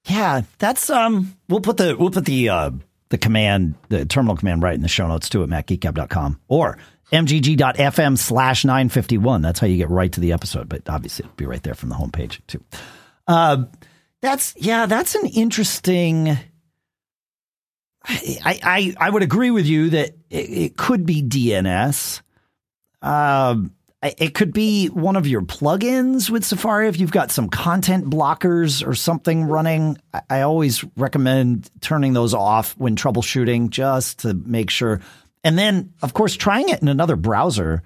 Yeah, 0.05 0.41
that's 0.59 0.89
um. 0.89 1.37
We'll 1.47 1.61
put 1.61 1.77
the 1.77 1.95
we'll 1.97 2.11
put 2.11 2.25
the 2.25 2.49
uh, 2.49 2.71
the 3.09 3.17
command, 3.17 3.75
the 3.89 4.05
terminal 4.05 4.35
command 4.35 4.61
right 4.63 4.73
in 4.73 4.81
the 4.81 4.87
show 4.87 5.07
notes 5.07 5.29
too 5.29 5.43
at 5.43 5.49
macgeekgab.com 5.49 6.39
or 6.47 6.77
mgg.fm 7.11 8.17
slash 8.17 8.65
951. 8.65 9.41
That's 9.43 9.59
how 9.59 9.67
you 9.67 9.77
get 9.77 9.89
right 9.89 10.11
to 10.11 10.19
the 10.19 10.33
episode, 10.33 10.67
but 10.67 10.89
obviously 10.89 11.25
it'll 11.25 11.35
be 11.35 11.45
right 11.45 11.61
there 11.61 11.75
from 11.75 11.89
the 11.89 11.95
homepage 11.95 12.39
too. 12.47 12.63
Uh, 13.27 13.65
that's, 14.21 14.55
yeah, 14.57 14.87
that's 14.87 15.13
an 15.13 15.27
interesting. 15.27 16.37
I, 18.05 18.59
I, 18.63 18.95
I 18.97 19.09
would 19.11 19.21
agree 19.21 19.51
with 19.51 19.67
you 19.67 19.91
that 19.91 20.15
it, 20.31 20.49
it 20.49 20.77
could 20.77 21.05
be 21.05 21.21
DNS. 21.21 22.21
Um, 23.03 23.75
it 24.03 24.33
could 24.33 24.53
be 24.53 24.87
one 24.87 25.15
of 25.15 25.27
your 25.27 25.41
plugins 25.41 26.29
with 26.29 26.43
Safari 26.43 26.89
if 26.89 26.99
you've 26.99 27.11
got 27.11 27.31
some 27.31 27.49
content 27.49 28.09
blockers 28.09 28.85
or 28.85 28.93
something 28.95 29.45
running. 29.45 29.97
I 30.29 30.41
always 30.41 30.83
recommend 30.97 31.69
turning 31.79 32.13
those 32.13 32.33
off 32.33 32.77
when 32.77 32.95
troubleshooting 32.95 33.69
just 33.69 34.19
to 34.19 34.33
make 34.33 34.69
sure. 34.69 34.99
And 35.43 35.57
then, 35.57 35.93
of 36.01 36.13
course, 36.13 36.35
trying 36.35 36.69
it 36.69 36.81
in 36.81 36.87
another 36.89 37.15
browser 37.15 37.81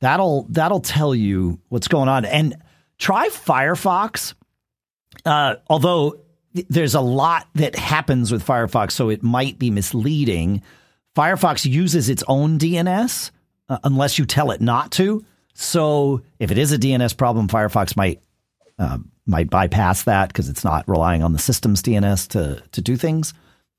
that'll 0.00 0.46
that'll 0.50 0.80
tell 0.80 1.14
you 1.14 1.58
what's 1.70 1.88
going 1.88 2.08
on. 2.08 2.24
And 2.24 2.56
try 2.98 3.28
Firefox. 3.28 4.34
Uh, 5.24 5.56
although 5.68 6.20
there's 6.68 6.94
a 6.94 7.00
lot 7.00 7.48
that 7.54 7.74
happens 7.74 8.30
with 8.30 8.44
Firefox, 8.44 8.92
so 8.92 9.08
it 9.08 9.22
might 9.22 9.58
be 9.58 9.70
misleading. 9.70 10.62
Firefox 11.16 11.64
uses 11.64 12.08
its 12.08 12.22
own 12.28 12.58
DNS 12.58 13.30
uh, 13.68 13.78
unless 13.82 14.18
you 14.18 14.26
tell 14.26 14.50
it 14.50 14.60
not 14.60 14.92
to. 14.92 15.24
So 15.54 16.22
if 16.38 16.50
it 16.50 16.58
is 16.58 16.72
a 16.72 16.78
DNS 16.78 17.16
problem, 17.16 17.48
Firefox 17.48 17.96
might 17.96 18.22
uh, 18.78 18.98
might 19.26 19.50
bypass 19.50 20.04
that 20.04 20.28
because 20.28 20.48
it's 20.48 20.64
not 20.64 20.88
relying 20.88 21.22
on 21.22 21.32
the 21.32 21.38
system's 21.38 21.82
DNS 21.82 22.28
to 22.28 22.62
to 22.72 22.80
do 22.80 22.96
things. 22.96 23.32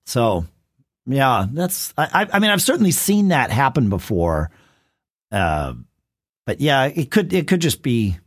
So 0.05 0.45
yeah, 1.05 1.45
that's 1.51 1.93
I, 1.97 2.27
I 2.31 2.39
mean 2.39 2.49
I've 2.49 2.61
certainly 2.61 2.91
seen 2.91 3.29
that 3.29 3.51
happen 3.51 3.89
before. 3.89 4.49
Uh, 5.31 5.73
but 6.45 6.61
yeah, 6.61 6.85
it 6.85 7.11
could 7.11 7.33
it 7.33 7.47
could 7.47 7.61
just 7.61 7.81
be 7.83 8.17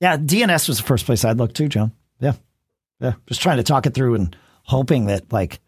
yeah, 0.00 0.16
DNS 0.16 0.66
was 0.66 0.78
the 0.78 0.84
first 0.84 1.06
place 1.06 1.24
I'd 1.24 1.36
look 1.36 1.52
to, 1.54 1.68
John. 1.68 1.92
Yeah. 2.20 2.32
Yeah. 3.00 3.14
Just 3.26 3.42
trying 3.42 3.58
to 3.58 3.62
talk 3.62 3.86
it 3.86 3.94
through 3.94 4.14
and 4.14 4.36
hoping 4.64 5.06
that 5.06 5.32
like 5.32 5.60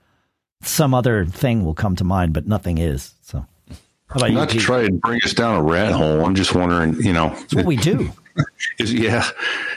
some 0.63 0.95
other 0.95 1.27
thing 1.27 1.65
will 1.65 1.75
come 1.75 1.97
to 1.97 2.05
mind, 2.05 2.33
but 2.33 2.47
nothing 2.47 2.79
is. 2.79 3.15
So 3.23 3.47
not 4.17 4.51
to 4.51 4.59
try 4.59 4.83
and 4.83 5.01
bring 5.01 5.21
us 5.25 5.35
down 5.35 5.57
a 5.57 5.63
rat 5.63 5.93
hole. 5.93 6.25
I'm 6.25 6.35
just 6.35 6.55
wondering, 6.55 6.95
you 6.95 7.13
know, 7.13 7.31
That's 7.31 7.55
what 7.55 7.67
we 7.67 7.77
do. 7.77 8.11
is 8.79 8.93
yeah, 8.93 9.29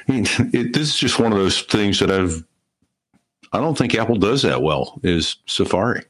I 0.07 0.11
mean, 0.11 0.25
it, 0.53 0.73
this 0.73 0.89
is 0.89 0.95
just 0.97 1.19
one 1.19 1.31
of 1.31 1.37
those 1.37 1.61
things 1.61 1.99
that 1.99 2.11
I've. 2.11 2.43
I 3.51 3.59
don't 3.59 3.77
think 3.77 3.95
Apple 3.95 4.17
does 4.17 4.41
that 4.41 4.61
well. 4.61 4.99
Is 5.03 5.37
Safari? 5.45 6.03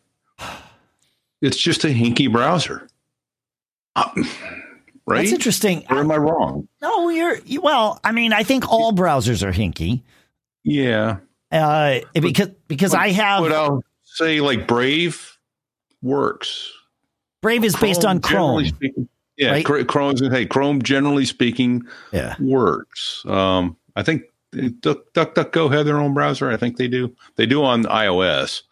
It's 1.42 1.58
just 1.58 1.84
a 1.84 1.88
hinky 1.88 2.32
browser, 2.32 2.88
um, 3.96 4.28
right? 5.06 5.20
That's 5.20 5.32
interesting. 5.32 5.86
Or 5.90 6.00
am 6.00 6.12
I 6.12 6.18
wrong? 6.18 6.68
No, 6.82 7.10
you're 7.10 7.38
well. 7.62 8.00
I 8.04 8.12
mean, 8.12 8.34
I 8.34 8.44
think 8.44 8.68
all 8.72 8.94
browsers 8.94 9.44
are 9.44 9.52
hinky. 9.52 10.02
Yeah. 10.64 11.18
Uh, 11.52 12.00
because 12.14 12.50
because 12.68 12.92
but, 12.92 13.02
I 13.02 13.10
have. 13.10 13.44
But 13.44 13.52
I'll 13.52 13.84
say 14.04 14.42
like 14.42 14.68
Brave 14.68 15.38
works 16.02 16.72
Brave 17.46 17.64
is 17.64 17.76
Chrome, 17.76 17.90
based 17.90 18.06
on 18.06 18.22
Chrome. 18.22 18.66
Speaking, 18.66 19.08
yeah, 19.38 19.52
right? 19.52 19.88
Chrome. 19.88 20.16
Hey, 20.32 20.48
Chrome 20.48 20.82
generally 20.82 21.26
speaking, 21.26 21.84
yeah. 22.12 22.34
works. 22.40 23.24
Um, 23.28 23.78
I 23.96 24.02
think 24.02 24.24
Duck, 24.80 24.98
DuckDuckGo 25.14 25.72
have 25.72 25.86
their 25.86 26.00
own 26.00 26.16
browser. 26.16 26.50
I 26.50 26.58
think 26.58 26.78
they 26.78 26.88
do. 26.88 27.16
They 27.36 27.46
do 27.46 27.64
on 27.64 27.84
iOS. 27.84 28.64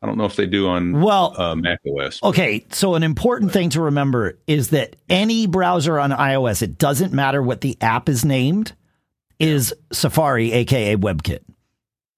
I 0.00 0.06
don't 0.06 0.16
know 0.16 0.24
if 0.24 0.36
they 0.36 0.46
do 0.46 0.68
on 0.68 1.02
well 1.02 1.38
uh, 1.38 1.54
Mac 1.54 1.80
OS. 1.86 2.22
Okay, 2.22 2.64
so 2.70 2.94
an 2.94 3.02
important 3.02 3.52
thing 3.52 3.68
to 3.70 3.82
remember 3.82 4.38
is 4.46 4.70
that 4.70 4.96
any 5.10 5.46
browser 5.46 6.00
on 6.00 6.10
iOS, 6.10 6.62
it 6.62 6.78
doesn't 6.78 7.12
matter 7.12 7.42
what 7.42 7.60
the 7.60 7.76
app 7.82 8.08
is 8.08 8.24
named, 8.24 8.72
is 9.38 9.74
Safari, 9.92 10.50
aka 10.52 10.96
WebKit. 10.96 11.40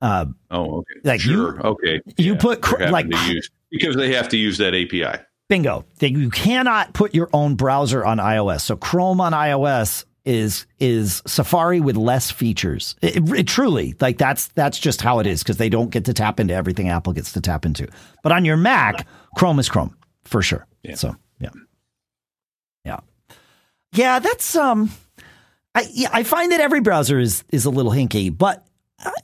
Uh, 0.01 0.27
oh, 0.53 0.79
okay. 0.79 1.01
Like 1.03 1.21
sure. 1.21 1.57
You, 1.57 1.61
okay. 1.63 2.01
You 2.17 2.35
yeah, 2.35 2.39
put 2.39 2.91
like 2.93 3.07
use, 3.27 3.51
because 3.73 3.97
they 3.97 4.15
have 4.15 4.29
to 4.29 4.37
use 4.37 4.59
that 4.59 4.73
API. 4.73 5.26
Bingo. 5.49 5.85
You 6.01 6.31
cannot 6.31 6.93
put 6.93 7.15
your 7.15 7.29
own 7.33 7.55
browser 7.55 8.05
on 8.05 8.19
iOS. 8.19 8.63
So 8.63 8.77
Chrome 8.77 9.21
on 9.21 9.33
iOS 9.33 10.05
is 10.25 10.67
is 10.81 11.23
Safari 11.27 11.81
with 11.81 11.97
less 11.97 12.31
features. 12.33 12.97
It, 13.01 13.17
it, 13.17 13.31
it 13.31 13.47
truly 13.47 13.95
like 14.01 14.19
that's 14.19 14.49
that's 14.49 14.79
just 14.79 15.01
how 15.01 15.21
it 15.21 15.27
is 15.27 15.43
because 15.43 15.57
they 15.57 15.69
don't 15.69 15.91
get 15.91 16.05
to 16.07 16.13
tap 16.13 16.41
into 16.41 16.53
everything 16.53 16.89
Apple 16.89 17.13
gets 17.13 17.33
to 17.33 17.41
tap 17.41 17.65
into. 17.65 17.87
But 18.23 18.33
on 18.33 18.45
your 18.45 18.57
Mac, 18.57 19.07
Chrome 19.37 19.59
is 19.61 19.69
Chrome 19.69 19.97
for 20.25 20.43
sure. 20.43 20.67
Yeah. 20.83 20.97
So 20.97 21.15
yeah, 21.39 21.51
yeah, 22.85 23.01
yeah. 23.93 24.19
That's 24.19 24.57
um, 24.57 24.91
I 25.77 25.87
yeah, 25.93 26.11
I 26.13 26.25
find 26.25 26.51
that 26.51 26.61
every 26.61 26.81
browser 26.81 27.21
is 27.21 27.45
is 27.53 27.65
a 27.65 27.71
little 27.71 27.93
hinky, 27.93 28.37
but 28.37 28.67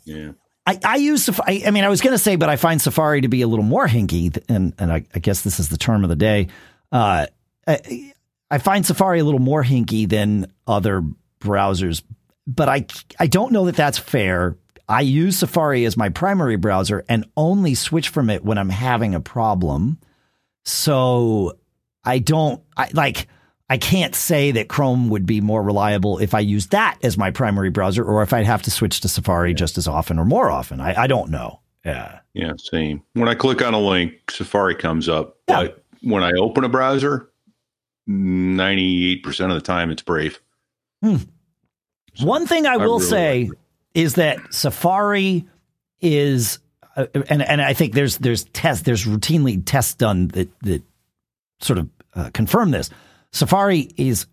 yeah. 0.04 0.32
I, 0.66 0.79
I 0.85 0.96
use 0.96 1.25
Safari. 1.25 1.66
I 1.66 1.70
mean, 1.70 1.85
I 1.85 1.88
was 1.88 2.01
going 2.01 2.12
to 2.12 2.18
say, 2.18 2.37
but 2.37 2.48
I 2.48 2.57
find 2.57 2.81
Safari 2.81 3.22
to 3.22 3.29
be 3.29 3.42
a 3.42 3.48
little 3.48 3.64
more 3.64 3.87
hinky, 3.87 4.37
and 4.48 4.72
and 4.79 4.92
I, 4.92 5.05
I 5.14 5.18
guess 5.18 5.42
this 5.42 5.59
is 5.59 5.68
the 5.68 5.77
term 5.77 6.05
of 6.05 6.11
the 6.11 6.16
day. 6.16 6.48
Uh, 6.90 7.27
I, 7.66 8.12
I 8.51 8.59
find 8.59 8.87
Safari 8.87 9.20
a 9.20 9.25
little 9.25 9.40
more 9.40 9.64
hinky 9.64 10.09
than 10.09 10.53
other 10.66 11.03
browsers, 11.40 12.03
but 12.46 12.68
I 12.68 12.87
I 13.18 13.27
don't 13.27 13.53
know 13.53 13.66
that 13.66 13.77
that's 13.77 13.98
fair. 13.98 14.57
I 14.88 15.01
use 15.01 15.38
Safari 15.38 15.85
as 15.85 15.96
my 15.96 16.11
primary 16.11 16.57
browser 16.57 17.05
and 17.09 17.25
only 17.37 17.75
switch 17.75 18.11
from 18.11 18.31
it 18.31 18.44
when 18.44 18.59
I'm 18.59 18.68
having 18.68 19.14
a 19.14 19.20
problem. 19.20 19.98
So 20.64 21.59
I 22.05 22.18
don't 22.18 22.62
I 22.77 22.90
like 22.92 23.27
I 23.72 23.78
can't 23.78 24.14
say 24.14 24.50
that 24.50 24.68
Chrome 24.68 25.08
would 25.08 25.24
be 25.24 25.40
more 25.40 25.62
reliable 25.62 26.18
if 26.18 26.35
I 26.35 26.40
use 26.40 26.66
that 26.66 26.98
as 27.02 27.16
my 27.16 27.30
primary 27.30 27.70
browser 27.70 28.04
or 28.04 28.22
if 28.22 28.35
I'd 28.35 28.44
have 28.44 28.61
to 28.64 28.70
switch 28.70 29.00
to 29.00 29.08
Safari 29.08 29.52
yeah. 29.52 29.56
just 29.56 29.78
as 29.78 29.88
often 29.88 30.18
or 30.18 30.26
more 30.26 30.50
often. 30.50 30.78
I, 30.78 31.04
I 31.04 31.06
don't 31.06 31.30
know. 31.30 31.61
Yeah. 31.82 32.20
Yeah, 32.35 32.52
same. 32.58 33.02
When 33.14 33.30
I 33.30 33.35
click 33.35 33.62
on 33.62 33.72
a 33.72 33.80
link, 33.80 34.30
Safari 34.30 34.74
comes 34.74 35.08
up. 35.08 35.38
Yeah. 35.48 35.62
But 35.62 35.85
when 36.02 36.22
I 36.22 36.32
open 36.32 36.64
a 36.64 36.68
browser, 36.68 37.30
98% 38.11 39.24
of 39.48 39.54
the 39.54 39.62
time 39.62 39.90
it's 39.90 40.02
Brave. 40.02 40.38
Hmm. 41.02 41.16
So 42.12 42.26
One 42.26 42.46
thing 42.46 42.66
I 42.66 42.76
will 42.76 42.98
really 42.98 43.06
say 43.06 43.44
like 43.44 43.58
is 43.94 44.16
that 44.16 44.52
Safari 44.52 45.46
is, 46.02 46.58
uh, 46.94 47.06
and 47.14 47.40
and 47.40 47.62
I 47.62 47.72
think 47.72 47.94
there's 47.94 48.18
there's 48.18 48.44
tests 48.44 48.85
there's 48.85 49.06
routinely 49.06 49.62
tests 49.64 49.94
done 49.94 50.28
that 50.28 50.50
that 50.61 50.82
sort 51.62 51.78
of 51.78 51.88
uh, 52.14 52.28
confirm 52.35 52.70
this. 52.70 52.90
Safari 53.32 53.88
is 53.96 54.26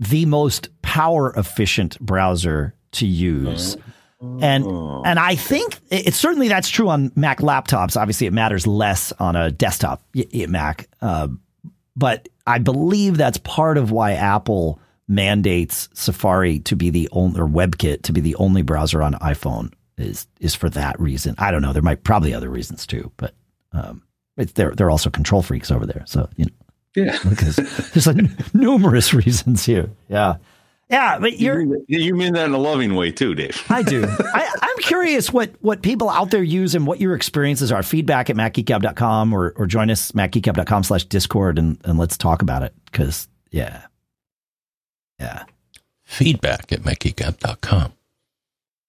the 0.00 0.26
most 0.26 0.68
power 0.82 1.32
efficient 1.36 1.98
browser 2.00 2.74
to 2.92 3.06
use. 3.06 3.76
And 4.20 4.64
and 4.64 5.18
I 5.18 5.36
think 5.36 5.76
it, 5.90 6.08
it's 6.08 6.16
certainly 6.16 6.48
that's 6.48 6.68
true 6.68 6.88
on 6.88 7.12
Mac 7.14 7.38
laptops. 7.38 7.96
Obviously, 7.96 8.26
it 8.26 8.32
matters 8.32 8.66
less 8.66 9.12
on 9.20 9.36
a 9.36 9.52
desktop 9.52 10.02
Mac, 10.48 10.88
uh, 11.00 11.28
but 11.94 12.28
I 12.44 12.58
believe 12.58 13.16
that's 13.16 13.38
part 13.38 13.78
of 13.78 13.92
why 13.92 14.12
Apple 14.14 14.80
mandates 15.06 15.88
Safari 15.94 16.58
to 16.60 16.74
be 16.74 16.90
the 16.90 17.08
only 17.12 17.40
or 17.40 17.46
WebKit 17.46 18.02
to 18.02 18.12
be 18.12 18.20
the 18.20 18.34
only 18.36 18.62
browser 18.62 19.02
on 19.02 19.14
iPhone 19.14 19.72
is 19.96 20.26
is 20.40 20.54
for 20.54 20.68
that 20.70 20.98
reason. 20.98 21.34
I 21.38 21.50
don't 21.50 21.62
know. 21.62 21.72
There 21.72 21.82
might 21.82 22.02
probably 22.02 22.34
other 22.34 22.50
reasons 22.50 22.86
too, 22.86 23.12
but 23.16 23.34
um, 23.72 24.02
they're 24.36 24.72
they're 24.74 24.90
also 24.90 25.10
control 25.10 25.42
freaks 25.42 25.70
over 25.70 25.86
there. 25.86 26.04
So 26.06 26.28
you 26.36 26.46
know, 26.46 26.50
Yeah. 26.94 27.18
because 27.28 27.56
there's 27.56 28.06
like 28.06 28.18
numerous 28.54 29.14
reasons 29.14 29.64
here. 29.64 29.90
Yeah, 30.08 30.36
yeah. 30.90 31.18
But 31.18 31.38
you're 31.38 31.60
You, 31.60 31.84
you 31.86 32.14
mean 32.14 32.34
that 32.34 32.46
in 32.46 32.54
a 32.54 32.58
loving 32.58 32.94
way 32.94 33.12
too, 33.12 33.34
Dave. 33.34 33.62
I 33.68 33.82
do. 33.82 34.04
I, 34.08 34.52
I'm 34.62 34.78
curious 34.78 35.32
what, 35.32 35.52
what 35.60 35.82
people 35.82 36.08
out 36.08 36.30
there 36.30 36.42
use 36.42 36.74
and 36.74 36.86
what 36.86 37.00
your 37.00 37.14
experiences 37.14 37.70
are. 37.70 37.82
Feedback 37.82 38.30
at 38.30 38.36
macgeekgab.com 38.36 39.32
or, 39.32 39.54
or 39.56 39.66
join 39.66 39.90
us 39.90 40.12
macgeekgab.com 40.12 40.84
slash 40.84 41.04
discord 41.04 41.58
and, 41.58 41.78
and 41.84 41.98
let's 41.98 42.16
talk 42.16 42.42
about 42.42 42.62
it. 42.62 42.74
Cause 42.92 43.28
yeah. 43.50 43.82
Yeah. 45.18 45.44
Feedback 46.04 46.72
at 46.72 46.80
MacGeekGab.com. 46.80 47.92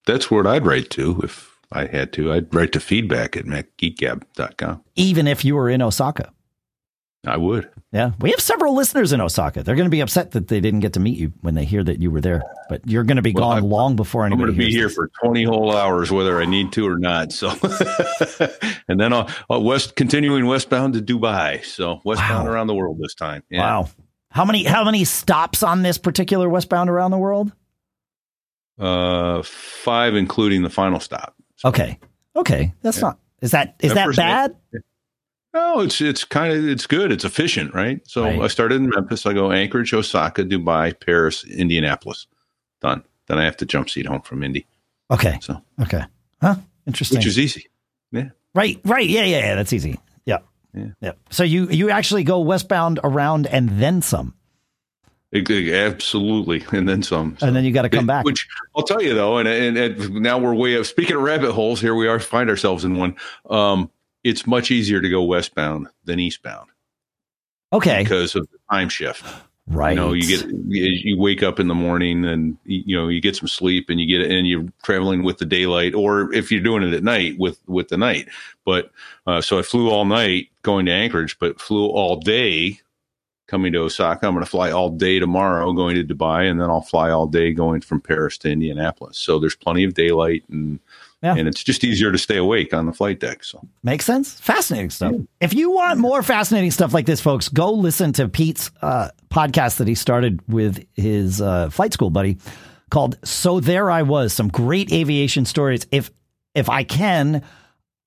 That's 0.05 0.31
what 0.31 0.47
I'd 0.47 0.65
write 0.65 0.89
to 0.91 1.19
if 1.21 1.57
I 1.71 1.85
had 1.85 2.13
to. 2.13 2.31
I'd 2.31 2.53
write 2.53 2.71
to 2.73 2.79
feedback 2.79 3.35
at 3.35 3.45
macgeekgab.com. 3.45 4.83
Even 4.95 5.27
if 5.27 5.43
you 5.43 5.55
were 5.55 5.69
in 5.69 5.81
Osaka. 5.81 6.31
I 7.27 7.36
would. 7.36 7.69
Yeah. 7.91 8.12
We 8.21 8.32
have 8.32 8.39
several 8.39 8.75
listeners 8.75 9.12
in 9.12 9.19
Osaka. 9.19 9.62
They're 9.62 9.75
going 9.75 9.88
to 9.88 9.91
be 9.91 9.99
upset 9.99 10.32
that 10.32 10.47
they 10.47 10.62
didn't 10.62 10.79
get 10.79 10.93
to 10.93 11.01
meet 11.01 11.17
you 11.17 11.34
when 11.41 11.53
they 11.53 11.65
hear 11.65 11.84
that 11.84 11.99
you 12.01 12.12
were 12.12 12.21
there, 12.21 12.41
but 12.69 12.88
you're 12.88 13.03
going 13.03 13.17
to 13.17 13.21
be 13.21 13.34
Well, 13.34 13.43
gone 13.49 13.55
I'm- 13.58 13.69
long 13.69 13.95
before 13.97 14.23
I'm 14.25 14.32
anybody 14.32 14.53
going 14.53 14.60
to 14.60 14.65
be 14.67 14.71
here 14.71 14.86
this. 14.88 14.95
for 14.95 15.10
20 15.25 15.43
whole 15.43 15.75
hours, 15.75 16.12
whether 16.12 16.41
I 16.41 16.45
need 16.45 16.71
to 16.73 16.88
or 16.88 16.97
not. 16.97 17.34
So, 17.34 17.49
and 18.88 18.99
then 18.99 19.12
I'll, 19.12 19.29
I'll 19.49 19.62
west, 19.63 19.97
continuing 19.97 20.45
westbound 20.45 20.93
to 20.93 21.01
Dubai. 21.01 21.63
So 21.65 21.99
westbound 22.05 22.47
Wow. 22.47 22.53
around 22.53 22.67
the 22.67 22.75
world 22.75 22.99
this 23.01 23.15
time. 23.15 23.43
Yeah. 23.49 23.62
Wow. 23.62 23.89
How 24.32 24.45
many, 24.45 24.63
how 24.63 24.86
many 24.86 25.03
stops 25.03 25.62
on 25.62 25.82
this 25.82 25.97
particular 25.97 26.47
westbound 26.47 26.89
around 26.89 27.12
the 27.12 27.17
world? 27.17 27.51
Uh, 28.79 29.41
five, 29.43 30.15
including 30.15 30.62
the 30.63 30.69
final 30.69 30.99
stop. 31.01 31.36
Okay. 31.65 31.99
Okay. 32.36 32.73
That's 32.82 32.97
Yeah. 32.97 33.01
not, 33.01 33.19
is 33.41 33.51
that, 33.51 33.75
is 33.82 33.93
That 33.93 34.15
bad? 34.15 34.55
No, 35.53 35.79
it's 35.79 35.99
it's 35.99 36.23
kind 36.23 36.53
of 36.53 36.67
it's 36.67 36.85
good. 36.85 37.12
It's 37.12 37.25
efficient, 37.25 37.73
right? 37.73 37.99
So 38.07 38.23
Right. 38.23 38.39
I 38.39 38.47
started 38.47 38.75
in 38.75 38.89
Memphis. 38.89 39.25
I 39.25 39.33
go 39.33 39.51
Anchorage, 39.51 39.93
Osaka, 39.93 40.43
Dubai, 40.43 40.93
Paris, 40.99 41.43
Indianapolis. 41.45 42.27
Done. 42.81 43.03
Then 43.27 43.39
I 43.39 43.43
have 43.45 43.57
to 43.57 43.65
jump 43.65 43.89
seat 43.89 44.05
home 44.05 44.21
from 44.21 44.43
Indy, 44.43 44.65
Okay. 45.12 45.38
So- 45.41 45.62
okay. 45.81 46.03
Huh? 46.41 46.55
Interesting. 46.88 47.17
which 47.17 47.25
is 47.27 47.38
easy. 47.39 47.67
Yeah. 48.12 48.29
right. 48.55 48.79
Right. 48.85 49.07
Yeah. 49.07 49.23
Yeah. 49.23 49.39
Yeah. 49.39 49.55
That's 49.55 49.73
easy. 49.73 49.99
Yeah. 50.25 50.38
Yeah. 50.73 50.88
Yeah. 51.01 51.12
So 51.31 51.43
you 51.43 51.67
you 51.69 51.89
actually 51.89 52.23
go 52.23 52.39
westbound 52.39 52.99
around 53.03 53.47
and 53.47 53.69
then 53.81 54.01
some, 54.03 54.33
It- 55.31 55.49
it- 55.49 55.73
absolutely, 55.73 56.63
and 56.71 56.88
then 56.88 57.01
some. 57.03 57.38
and 57.41 57.55
then 57.55 57.65
you 57.65 57.71
got 57.71 57.83
to 57.83 57.89
come 57.89 58.05
back. 58.07 58.23
Which 58.23 58.47
I'll 58.75 58.83
tell 58.83 59.01
you 59.01 59.13
though, 59.15 59.38
and, 59.39 59.47
and 59.47 59.77
and 59.77 60.21
now 60.21 60.38
we're 60.38 60.53
way 60.53 60.77
up. 60.77 60.85
Speaking 60.85 61.15
of 61.15 61.23
rabbit 61.23 61.51
holes, 61.53 61.81
here 61.81 61.95
we 61.95 62.07
are 62.07 62.19
find 62.19 62.49
ourselves 62.51 62.85
in 62.85 62.97
one. 62.97 63.15
Um, 63.49 63.89
it's 64.23 64.45
much 64.45 64.71
easier 64.71 65.01
to 65.01 65.10
go 65.10 65.23
westbound 65.23 65.88
than 66.05 66.19
eastbound 66.19 66.69
okay. 67.73 68.03
because 68.03 68.36
of 68.36 68.47
the 68.51 68.58
time 68.71 68.89
shift. 68.89 69.25
Right. 69.67 69.91
You 69.91 69.95
know, 69.97 70.13
you 70.13 70.27
get 70.27 70.49
you 70.49 71.19
wake 71.19 71.43
up 71.43 71.60
in 71.60 71.67
the 71.67 71.75
morning 71.75 72.25
and 72.25 72.58
you 72.65 72.95
know 72.95 73.08
you 73.08 73.21
get 73.21 73.36
some 73.36 73.47
sleep 73.47 73.88
and 73.89 73.99
you 73.99 74.08
get 74.08 74.21
it 74.21 74.36
and 74.36 74.47
you're 74.47 74.65
traveling 74.82 75.21
with 75.21 75.38
the 75.38 75.45
daylight, 75.45 75.93
or 75.93 76.34
if 76.34 76.51
you're 76.51 76.60
doing 76.60 76.82
it 76.82 76.93
at 76.95 77.03
night 77.03 77.38
with 77.38 77.60
with 77.67 77.89
the 77.89 77.97
night. 77.97 78.29
But 78.65 78.89
uh, 79.27 79.41
so 79.41 79.60
I 79.60 79.62
flew 79.62 79.91
all 79.91 80.05
night 80.05 80.47
going 80.63 80.88
to 80.88 80.91
Anchorage, 80.91 81.38
but 81.38 81.62
flew 81.62 81.86
all 81.86 82.15
day 82.15 82.79
coming 83.45 83.71
to 83.73 83.82
Osaka. 83.82 84.25
I'm 84.25 84.34
going 84.34 84.43
to 84.43 84.49
fly 84.49 84.71
all 84.71 84.89
day 84.89 85.19
tomorrow 85.19 85.71
going 85.73 85.95
to 85.95 86.03
Dubai, 86.03 86.49
and 86.49 86.60
then 86.60 86.71
I'll 86.71 86.82
fly 86.82 87.12
all 87.12 87.27
day 87.27 87.53
going 87.53 87.82
from 87.82 88.01
Paris 88.01 88.39
to 88.39 88.49
Indianapolis. 88.49 89.19
So 89.19 89.38
there's 89.38 89.55
plenty 89.55 89.84
of 89.84 89.93
daylight 89.93 90.43
and. 90.49 90.79
Yeah. 91.21 91.36
And 91.36 91.47
it's 91.47 91.63
just 91.63 91.84
easier 91.84 92.12
to 92.12 92.17
stay 92.17 92.38
awake 92.38 92.73
on 92.73 92.86
the 92.86 92.93
flight 92.93 93.19
deck. 93.19 93.43
So 93.43 93.67
Makes 93.84 94.05
sense. 94.05 94.39
Fascinating 94.39 94.89
stuff. 94.89 95.15
If 95.41 95.53
you 95.53 95.71
want 95.71 95.99
more 95.99 96.23
fascinating 96.23 96.71
stuff 96.71 96.93
like 96.93 97.05
this, 97.05 97.19
folks, 97.19 97.49
go 97.49 97.71
listen 97.73 98.13
to 98.13 98.29
Pete's 98.29 98.71
uh, 98.82 99.10
podcast 99.29 99.77
that 99.77 99.88
he 99.88 99.95
started 99.95 100.39
with 100.47 100.86
his 100.93 101.41
uh, 101.41 101.69
flight 101.69 101.91
school 101.93 102.10
buddy 102.10 102.38
called 102.89 103.17
"So 103.23 103.60
There 103.60 103.91
I 103.91 104.03
Was." 104.03 104.32
Some 104.34 104.47
great 104.47 104.93
aviation 104.93 105.45
stories. 105.45 105.86
If 105.91 106.10
if 106.55 106.69
I 106.69 106.84
can, 106.84 107.43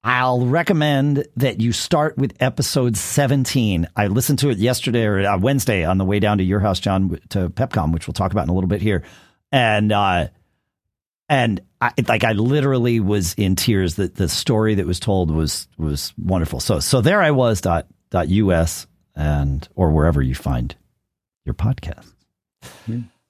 I'll 0.04 0.46
recommend 0.46 1.26
that 1.36 1.60
you 1.60 1.72
start 1.72 2.18
with 2.18 2.34
episode 2.40 2.96
17. 2.96 3.88
I 3.94 4.06
listened 4.08 4.40
to 4.40 4.50
it 4.50 4.58
yesterday 4.58 5.04
or 5.04 5.20
uh, 5.20 5.38
Wednesday 5.38 5.84
on 5.84 5.98
the 5.98 6.04
way 6.04 6.18
down 6.18 6.38
to 6.38 6.44
your 6.44 6.60
house, 6.60 6.80
John, 6.80 7.20
to 7.28 7.50
PepCom, 7.50 7.92
which 7.92 8.08
we'll 8.08 8.14
talk 8.14 8.32
about 8.32 8.44
in 8.44 8.48
a 8.48 8.54
little 8.54 8.68
bit 8.68 8.82
here. 8.82 9.04
And 9.52 9.92
uh, 9.92 10.28
and 11.32 11.62
I, 11.80 11.92
like 12.08 12.24
I 12.24 12.32
literally 12.32 13.00
was 13.00 13.32
in 13.34 13.56
tears 13.56 13.94
that 13.94 14.16
the 14.16 14.28
story 14.28 14.74
that 14.74 14.86
was 14.86 15.00
told 15.00 15.30
was 15.30 15.66
was 15.78 16.12
wonderful. 16.22 16.60
So 16.60 16.78
so 16.78 17.00
there 17.00 17.22
I 17.22 17.30
was 17.30 17.62
dot 17.62 17.86
dot 18.10 18.28
us 18.28 18.86
and 19.16 19.66
or 19.74 19.90
wherever 19.90 20.20
you 20.20 20.34
find 20.34 20.76
your 21.46 21.54
podcast. 21.54 22.12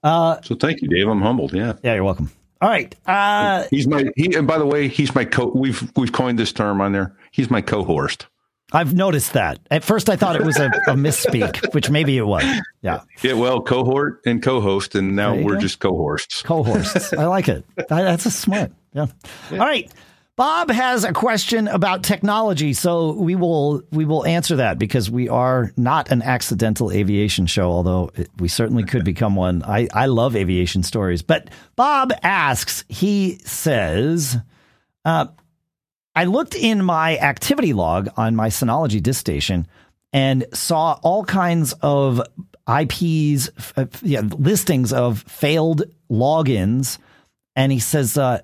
Uh, 0.02 0.40
so 0.42 0.56
thank 0.56 0.82
you, 0.82 0.88
Dave. 0.88 1.06
I'm 1.06 1.22
humbled. 1.22 1.52
Yeah. 1.52 1.74
yeah, 1.84 1.94
you're 1.94 2.02
welcome. 2.02 2.32
All 2.60 2.68
right. 2.68 2.92
Uh, 3.06 3.64
He's 3.70 3.86
my 3.86 4.06
he 4.16 4.34
and 4.34 4.48
by 4.48 4.58
the 4.58 4.66
way, 4.66 4.88
he's 4.88 5.14
my 5.14 5.24
co 5.24 5.46
we've 5.54 5.92
we've 5.96 6.12
coined 6.12 6.40
this 6.40 6.52
term 6.52 6.80
on 6.80 6.90
there. 6.90 7.14
He's 7.30 7.50
my 7.50 7.60
co-host. 7.60 8.26
I've 8.72 8.94
noticed 8.94 9.34
that. 9.34 9.58
At 9.70 9.84
first, 9.84 10.08
I 10.08 10.16
thought 10.16 10.36
it 10.36 10.44
was 10.44 10.58
a, 10.58 10.66
a 10.86 10.94
misspeak, 10.94 11.72
which 11.74 11.90
maybe 11.90 12.16
it 12.16 12.26
was. 12.26 12.44
Yeah, 12.80 13.02
Yeah, 13.22 13.34
well, 13.34 13.60
cohort 13.60 14.20
and 14.26 14.42
co-host, 14.42 14.94
and 14.94 15.14
now 15.14 15.34
we're 15.36 15.54
go. 15.54 15.60
just 15.60 15.78
co-hosts. 15.78 16.42
co-hosts. 16.42 17.12
I 17.12 17.26
like 17.26 17.48
it. 17.48 17.64
That's 17.88 18.26
a 18.26 18.30
smart. 18.30 18.72
Yeah. 18.94 19.06
All 19.52 19.58
right. 19.58 19.90
Bob 20.34 20.70
has 20.70 21.04
a 21.04 21.12
question 21.12 21.68
about 21.68 22.02
technology, 22.02 22.72
so 22.72 23.12
we 23.12 23.36
will 23.36 23.82
we 23.92 24.06
will 24.06 24.24
answer 24.26 24.56
that 24.56 24.78
because 24.78 25.10
we 25.10 25.28
are 25.28 25.70
not 25.76 26.10
an 26.10 26.22
accidental 26.22 26.90
aviation 26.90 27.46
show, 27.46 27.70
although 27.70 28.10
it, 28.14 28.30
we 28.38 28.48
certainly 28.48 28.82
could 28.82 29.04
become 29.04 29.36
one. 29.36 29.62
I 29.62 29.88
I 29.92 30.06
love 30.06 30.34
aviation 30.34 30.82
stories, 30.82 31.20
but 31.20 31.50
Bob 31.76 32.12
asks. 32.22 32.82
He 32.88 33.38
says, 33.44 34.38
uh, 35.04 35.26
"I 36.14 36.24
looked 36.24 36.54
in 36.54 36.84
my 36.84 37.16
activity 37.18 37.72
log 37.72 38.08
on 38.16 38.36
my 38.36 38.48
Synology 38.48 39.02
disk 39.02 39.20
station 39.20 39.66
and 40.12 40.44
saw 40.52 40.98
all 41.02 41.24
kinds 41.24 41.72
of 41.80 42.20
IPs, 42.68 43.50
uh, 43.76 43.86
yeah, 44.02 44.20
listings 44.20 44.92
of 44.92 45.22
failed 45.22 45.82
logins." 46.10 46.98
And 47.56 47.72
he 47.72 47.78
says, 47.78 48.16
uh, 48.16 48.40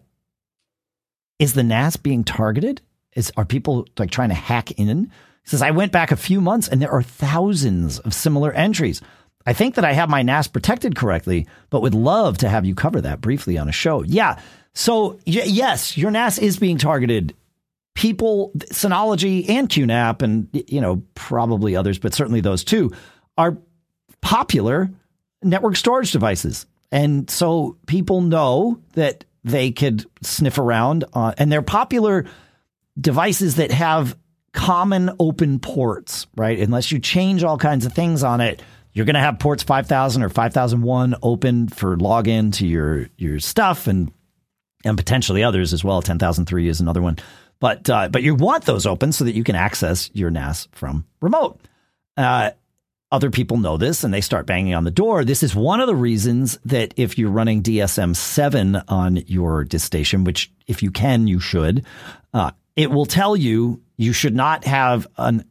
"Is 1.38 1.54
the 1.54 1.62
NAS 1.62 1.96
being 1.96 2.24
targeted? 2.24 2.80
Is 3.14 3.32
are 3.36 3.44
people 3.44 3.86
like 3.98 4.10
trying 4.10 4.30
to 4.30 4.34
hack 4.34 4.72
in?" 4.72 5.10
He 5.44 5.50
says, 5.50 5.62
"I 5.62 5.70
went 5.70 5.92
back 5.92 6.10
a 6.10 6.16
few 6.16 6.40
months, 6.40 6.68
and 6.68 6.80
there 6.80 6.92
are 6.92 7.02
thousands 7.02 7.98
of 8.00 8.14
similar 8.14 8.52
entries." 8.52 9.00
I 9.46 9.54
think 9.54 9.76
that 9.76 9.84
I 9.84 9.94
have 9.94 10.10
my 10.10 10.20
NAS 10.20 10.46
protected 10.46 10.94
correctly, 10.94 11.46
but 11.70 11.80
would 11.80 11.94
love 11.94 12.36
to 12.38 12.50
have 12.50 12.66
you 12.66 12.74
cover 12.74 13.00
that 13.00 13.22
briefly 13.22 13.56
on 13.56 13.66
a 13.66 13.72
show. 13.72 14.02
Yeah. 14.02 14.38
So, 14.74 15.12
y- 15.26 15.42
yes, 15.46 15.96
your 15.96 16.10
NAS 16.10 16.38
is 16.38 16.58
being 16.58 16.76
targeted. 16.76 17.34
People, 17.98 18.52
Synology 18.72 19.48
and 19.48 19.68
QNAP, 19.68 20.22
and 20.22 20.48
you 20.52 20.80
know 20.80 21.02
probably 21.16 21.74
others, 21.74 21.98
but 21.98 22.14
certainly 22.14 22.40
those 22.40 22.62
two 22.62 22.92
are 23.36 23.58
popular 24.20 24.88
network 25.42 25.74
storage 25.74 26.12
devices. 26.12 26.66
And 26.92 27.28
so 27.28 27.76
people 27.86 28.20
know 28.20 28.80
that 28.92 29.24
they 29.42 29.72
could 29.72 30.06
sniff 30.22 30.58
around 30.58 31.06
on, 31.12 31.34
and 31.38 31.50
they're 31.50 31.60
popular 31.60 32.24
devices 33.00 33.56
that 33.56 33.72
have 33.72 34.16
common 34.52 35.10
open 35.18 35.58
ports, 35.58 36.28
right? 36.36 36.60
Unless 36.60 36.92
you 36.92 37.00
change 37.00 37.42
all 37.42 37.58
kinds 37.58 37.84
of 37.84 37.94
things 37.94 38.22
on 38.22 38.40
it, 38.40 38.62
you're 38.92 39.06
going 39.06 39.14
to 39.14 39.20
have 39.20 39.40
ports 39.40 39.64
5000 39.64 40.22
or 40.22 40.28
5001 40.28 41.16
open 41.20 41.66
for 41.66 41.96
login 41.96 42.52
to 42.54 42.66
your 42.66 43.08
your 43.16 43.40
stuff 43.40 43.88
and 43.88 44.12
and 44.84 44.96
potentially 44.96 45.42
others 45.42 45.72
as 45.72 45.82
well. 45.82 46.00
10003 46.00 46.68
is 46.68 46.80
another 46.80 47.02
one. 47.02 47.16
But 47.60 47.90
uh, 47.90 48.08
but 48.08 48.22
you 48.22 48.34
want 48.34 48.64
those 48.64 48.86
open 48.86 49.12
so 49.12 49.24
that 49.24 49.34
you 49.34 49.44
can 49.44 49.56
access 49.56 50.10
your 50.14 50.30
NAS 50.30 50.68
from 50.72 51.06
remote. 51.20 51.60
Uh, 52.16 52.50
other 53.10 53.30
people 53.30 53.56
know 53.56 53.76
this 53.76 54.04
and 54.04 54.12
they 54.12 54.20
start 54.20 54.46
banging 54.46 54.74
on 54.74 54.84
the 54.84 54.90
door. 54.90 55.24
This 55.24 55.42
is 55.42 55.54
one 55.54 55.80
of 55.80 55.86
the 55.86 55.96
reasons 55.96 56.58
that 56.66 56.92
if 56.96 57.16
you're 57.16 57.30
running 57.30 57.62
DSM 57.62 58.14
7 58.14 58.76
on 58.88 59.16
your 59.26 59.64
disk 59.64 59.86
station, 59.86 60.24
which 60.24 60.52
if 60.66 60.82
you 60.82 60.90
can, 60.90 61.26
you 61.26 61.40
should, 61.40 61.86
uh, 62.34 62.50
it 62.76 62.90
will 62.90 63.06
tell 63.06 63.34
you 63.34 63.80
you 63.96 64.12
should 64.12 64.34
not 64.34 64.64
have 64.64 65.06
an 65.16 65.44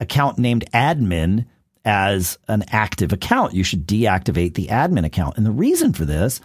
account 0.00 0.38
named 0.38 0.64
admin 0.74 1.46
as 1.84 2.38
an 2.48 2.64
active 2.68 3.12
account. 3.12 3.54
You 3.54 3.62
should 3.62 3.86
deactivate 3.86 4.54
the 4.54 4.66
admin 4.66 5.04
account. 5.04 5.36
And 5.36 5.46
the 5.46 5.52
reason 5.52 5.92
for 5.92 6.04
this 6.04 6.40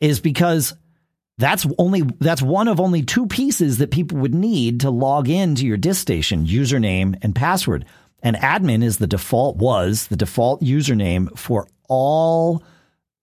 is 0.00 0.20
because 0.20 0.74
that's 1.38 1.66
only 1.78 2.02
that's 2.20 2.42
one 2.42 2.68
of 2.68 2.80
only 2.80 3.02
two 3.02 3.26
pieces 3.26 3.78
that 3.78 3.90
people 3.90 4.18
would 4.18 4.34
need 4.34 4.80
to 4.80 4.90
log 4.90 5.28
into 5.28 5.66
your 5.66 5.76
disk 5.76 6.00
station, 6.00 6.46
username 6.46 7.18
and 7.22 7.34
password. 7.34 7.84
And 8.22 8.36
admin 8.36 8.82
is 8.82 8.98
the 8.98 9.06
default 9.06 9.56
was 9.56 10.06
the 10.06 10.16
default 10.16 10.62
username 10.62 11.36
for 11.36 11.66
all 11.88 12.62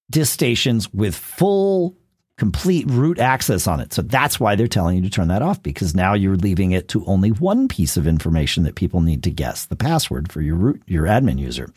disk 0.09 0.33
stations 0.33 0.93
with 0.93 1.15
full 1.15 1.97
complete 2.37 2.85
root 2.89 3.19
access 3.19 3.67
on 3.67 3.79
it. 3.79 3.93
So 3.93 4.01
that's 4.01 4.39
why 4.39 4.55
they're 4.55 4.67
telling 4.67 4.97
you 4.97 5.03
to 5.03 5.09
turn 5.09 5.27
that 5.29 5.41
off 5.41 5.61
because 5.63 5.95
now 5.95 6.13
you're 6.13 6.35
leaving 6.35 6.71
it 6.71 6.87
to 6.89 7.05
only 7.05 7.29
one 7.29 7.67
piece 7.67 7.97
of 7.97 8.07
information 8.07 8.63
that 8.63 8.75
people 8.75 9.01
need 9.01 9.23
to 9.23 9.31
guess, 9.31 9.67
the 9.67 9.75
password 9.75 10.31
for 10.31 10.41
your 10.41 10.55
root 10.55 10.81
your 10.85 11.05
admin 11.05 11.39
user. 11.39 11.71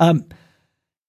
Um, 0.00 0.24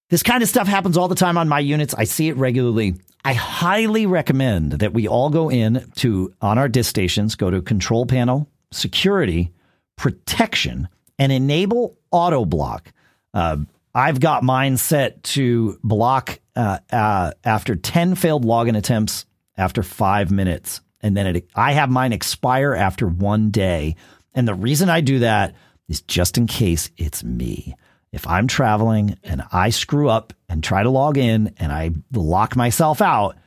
this 0.09 0.23
kind 0.23 0.43
of 0.43 0.49
stuff 0.49 0.67
happens 0.67 0.97
all 0.97 1.07
the 1.07 1.15
time 1.15 1.37
on 1.37 1.47
my 1.47 1.59
units. 1.59 1.93
I 1.93 2.03
see 2.03 2.29
it 2.29 2.37
regularly. 2.37 2.95
I 3.29 3.33
highly 3.33 4.07
recommend 4.07 4.71
that 4.71 4.91
we 4.91 5.07
all 5.07 5.29
go 5.29 5.51
in 5.51 5.91
to 5.97 6.33
on 6.41 6.57
our 6.57 6.67
disk 6.67 6.89
stations, 6.89 7.35
go 7.35 7.51
to 7.51 7.61
control 7.61 8.07
panel, 8.07 8.49
security, 8.71 9.53
protection, 9.97 10.89
and 11.19 11.31
enable 11.31 11.95
auto 12.09 12.43
block. 12.43 12.91
Uh, 13.31 13.57
I've 13.93 14.19
got 14.19 14.41
mine 14.41 14.77
set 14.77 15.21
to 15.35 15.77
block 15.83 16.39
uh, 16.55 16.79
uh, 16.91 17.33
after 17.43 17.75
10 17.75 18.15
failed 18.15 18.45
login 18.45 18.75
attempts 18.75 19.27
after 19.55 19.83
five 19.83 20.31
minutes. 20.31 20.81
And 21.01 21.15
then 21.15 21.27
it, 21.27 21.49
I 21.53 21.73
have 21.73 21.91
mine 21.91 22.13
expire 22.13 22.73
after 22.73 23.07
one 23.07 23.51
day. 23.51 23.95
And 24.33 24.47
the 24.47 24.55
reason 24.55 24.89
I 24.89 25.01
do 25.01 25.19
that 25.19 25.53
is 25.87 26.01
just 26.01 26.39
in 26.39 26.47
case 26.47 26.89
it's 26.97 27.23
me. 27.23 27.75
If 28.11 28.25
I'm 28.27 28.47
traveling 28.47 29.17
and 29.23 29.43
I 29.51 29.69
screw 29.69 30.09
up 30.09 30.33
and 30.47 30.63
try 30.63 30.83
to 30.83 30.89
log 30.89 31.17
in 31.17 31.53
and 31.57 31.71
I 31.71 31.91
lock 32.11 32.55
myself 32.55 33.01
out, 33.01 33.37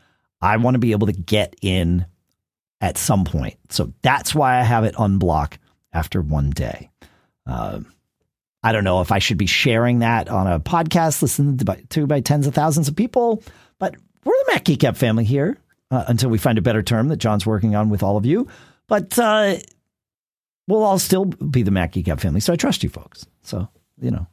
I 0.41 0.57
want 0.57 0.75
to 0.75 0.79
be 0.79 0.93
able 0.93 1.09
to 1.09 1.13
get 1.13 1.57
in 1.63 2.07
at 2.81 2.99
some 2.99 3.25
point. 3.25 3.57
So 3.71 3.93
that's 4.03 4.35
why 4.35 4.59
I 4.59 4.63
have 4.63 4.85
it 4.85 4.95
unblock 4.95 5.55
after 5.93 6.21
one 6.21 6.51
day. 6.51 6.91
Uh, 7.47 7.81
I 8.63 8.73
don't 8.73 8.85
know 8.85 9.01
if 9.01 9.11
I 9.11 9.19
should 9.19 9.39
be 9.39 9.47
sharing 9.47 10.01
that 10.01 10.29
on 10.29 10.47
a 10.47 10.61
podcast 10.61 11.23
listened 11.23 11.67
to 11.91 12.07
by, 12.07 12.21
tens 12.21 12.47
of 12.47 12.55
thousands 12.55 12.89
of 12.89 12.95
people, 12.95 13.43
but 13.79 13.97
we're 14.25 14.45
the 14.47 14.53
Mac 14.53 14.65
Geek 14.65 14.81
Gab 14.81 14.97
family 14.97 15.25
here 15.25 15.59
uh, 15.91 16.05
until 16.07 16.31
we 16.31 16.39
find 16.39 16.59
a 16.59 16.63
better 16.63 16.83
term 16.83 17.09
that 17.09 17.17
John's 17.17 17.45
working 17.47 17.75
on 17.75 17.89
with 17.89 18.03
all 18.03 18.17
of 18.17 18.25
you. 18.25 18.47
But 18.87 19.19
uh, 19.19 19.57
we'll 20.69 20.85
all 20.85 21.01
still 21.01 21.25
be 21.25 21.63
the 21.63 21.73
Mac 21.73 21.93
Geek 21.93 22.07
Gab 22.07 22.21
family. 22.21 22.41
So 22.41 22.53
I 22.53 22.57
trust 22.57 22.85
you 22.85 22.89
folks. 22.89 23.27
So, 23.43 23.69
you 24.01 24.13
know, 24.13 24.27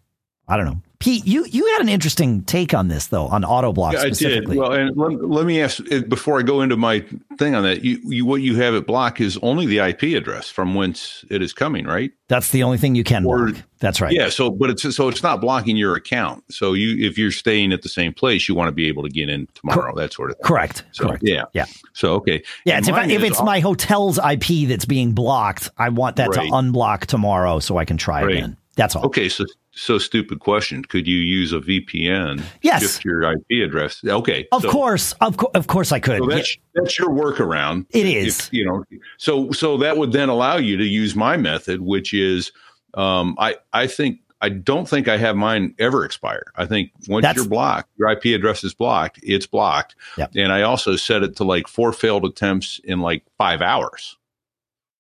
I 0.49 0.57
don't 0.57 0.65
know. 0.65 0.81
Pete, 0.99 1.25
you, 1.25 1.45
you 1.45 1.65
had 1.65 1.81
an 1.81 1.87
interesting 1.87 2.43
take 2.43 2.73
on 2.73 2.89
this 2.89 3.07
though, 3.07 3.27
on 3.27 3.45
auto 3.45 3.71
block 3.71 3.93
yeah, 3.93 4.01
specifically. 4.01 4.59
I 4.59 4.79
did. 4.85 4.97
Well, 4.97 5.11
and 5.13 5.21
let, 5.21 5.29
let, 5.29 5.45
me 5.45 5.61
ask 5.61 5.79
eh, 5.89 6.01
before 6.01 6.39
I 6.39 6.41
go 6.41 6.59
into 6.61 6.75
my 6.75 7.05
thing 7.37 7.55
on 7.55 7.63
that. 7.63 7.85
You, 7.85 8.01
you, 8.03 8.25
what 8.25 8.41
you 8.41 8.57
have 8.57 8.73
it 8.73 8.85
block 8.85 9.21
is 9.21 9.39
only 9.41 9.65
the 9.65 9.79
IP 9.79 10.17
address 10.17 10.49
from 10.49 10.75
whence 10.75 11.23
it 11.29 11.41
is 11.41 11.53
coming, 11.53 11.85
right? 11.85 12.11
That's 12.27 12.49
the 12.49 12.63
only 12.63 12.77
thing 12.77 12.95
you 12.95 13.05
can 13.05 13.25
or, 13.25 13.51
block. 13.51 13.63
That's 13.79 14.01
right. 14.01 14.11
Yeah. 14.11 14.27
So, 14.27 14.49
but 14.49 14.71
it's 14.71 14.93
so 14.93 15.07
it's 15.07 15.23
not 15.23 15.39
blocking 15.39 15.77
your 15.77 15.95
account. 15.95 16.43
So 16.51 16.73
you, 16.73 17.07
if 17.07 17.17
you're 17.17 17.31
staying 17.31 17.71
at 17.71 17.81
the 17.81 17.89
same 17.89 18.13
place, 18.13 18.49
you 18.49 18.55
want 18.55 18.67
to 18.67 18.73
be 18.73 18.89
able 18.89 19.03
to 19.03 19.09
get 19.09 19.29
in 19.29 19.47
tomorrow. 19.53 19.93
Cor- 19.93 20.01
that 20.01 20.11
sort 20.11 20.31
of 20.31 20.35
thing. 20.35 20.43
Correct. 20.43 20.83
So, 20.91 21.05
Correct. 21.05 21.23
Yeah. 21.23 21.45
Yeah. 21.53 21.65
So 21.93 22.15
okay. 22.15 22.43
Yeah. 22.65 22.77
It's 22.77 22.89
if, 22.89 22.95
I, 22.95 23.05
if 23.05 23.23
it's 23.23 23.41
my 23.41 23.61
hotel's 23.61 24.17
IP 24.17 24.67
that's 24.67 24.85
being 24.85 25.13
blocked, 25.13 25.69
I 25.77 25.87
want 25.87 26.17
that 26.17 26.27
right. 26.35 26.47
to 26.47 26.51
unblock 26.51 27.05
tomorrow 27.05 27.59
so 27.59 27.77
I 27.77 27.85
can 27.85 27.95
try 27.95 28.23
right. 28.23 28.35
again. 28.35 28.57
That's 28.79 28.95
all. 28.95 29.05
Okay. 29.07 29.27
So 29.27 29.45
so 29.71 29.97
stupid 29.97 30.39
question. 30.39 30.83
Could 30.85 31.05
you 31.05 31.17
use 31.17 31.51
a 31.51 31.59
VPN? 31.59 32.41
Yes. 32.61 32.81
Shift 32.81 33.03
your 33.03 33.23
IP 33.23 33.63
address. 33.63 34.01
Okay. 34.05 34.47
Of 34.53 34.61
so, 34.61 34.71
course. 34.71 35.11
Of, 35.19 35.35
co- 35.35 35.51
of 35.53 35.67
course 35.67 35.91
I 35.91 35.99
could. 35.99 36.19
So 36.19 36.27
that's, 36.27 36.55
yeah. 36.55 36.61
that's 36.75 36.97
your 36.97 37.09
workaround. 37.09 37.85
It 37.89 38.05
is. 38.05 38.39
If, 38.39 38.53
you 38.53 38.65
know, 38.65 38.85
so, 39.17 39.51
so 39.51 39.77
that 39.77 39.97
would 39.97 40.13
then 40.13 40.29
allow 40.29 40.55
you 40.55 40.77
to 40.77 40.85
use 40.85 41.13
my 41.13 41.35
method, 41.35 41.81
which 41.81 42.13
is, 42.13 42.53
um, 42.93 43.35
I, 43.37 43.57
I 43.73 43.87
think, 43.87 44.21
I 44.41 44.47
don't 44.47 44.87
think 44.87 45.09
I 45.09 45.17
have 45.17 45.35
mine 45.35 45.75
ever 45.77 46.05
expire. 46.05 46.45
I 46.55 46.65
think 46.65 46.91
once 47.09 47.23
that's, 47.23 47.35
you're 47.35 47.47
blocked, 47.47 47.89
your 47.97 48.09
IP 48.09 48.27
address 48.27 48.63
is 48.63 48.73
blocked, 48.73 49.19
it's 49.21 49.45
blocked. 49.45 49.97
Yep. 50.17 50.31
And 50.37 50.53
I 50.53 50.61
also 50.61 50.95
set 50.95 51.21
it 51.21 51.35
to 51.35 51.43
like 51.43 51.67
four 51.67 51.91
failed 51.91 52.23
attempts 52.23 52.79
in 52.85 53.01
like 53.01 53.23
five 53.37 53.61
hours. 53.61 54.15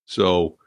So 0.05 0.58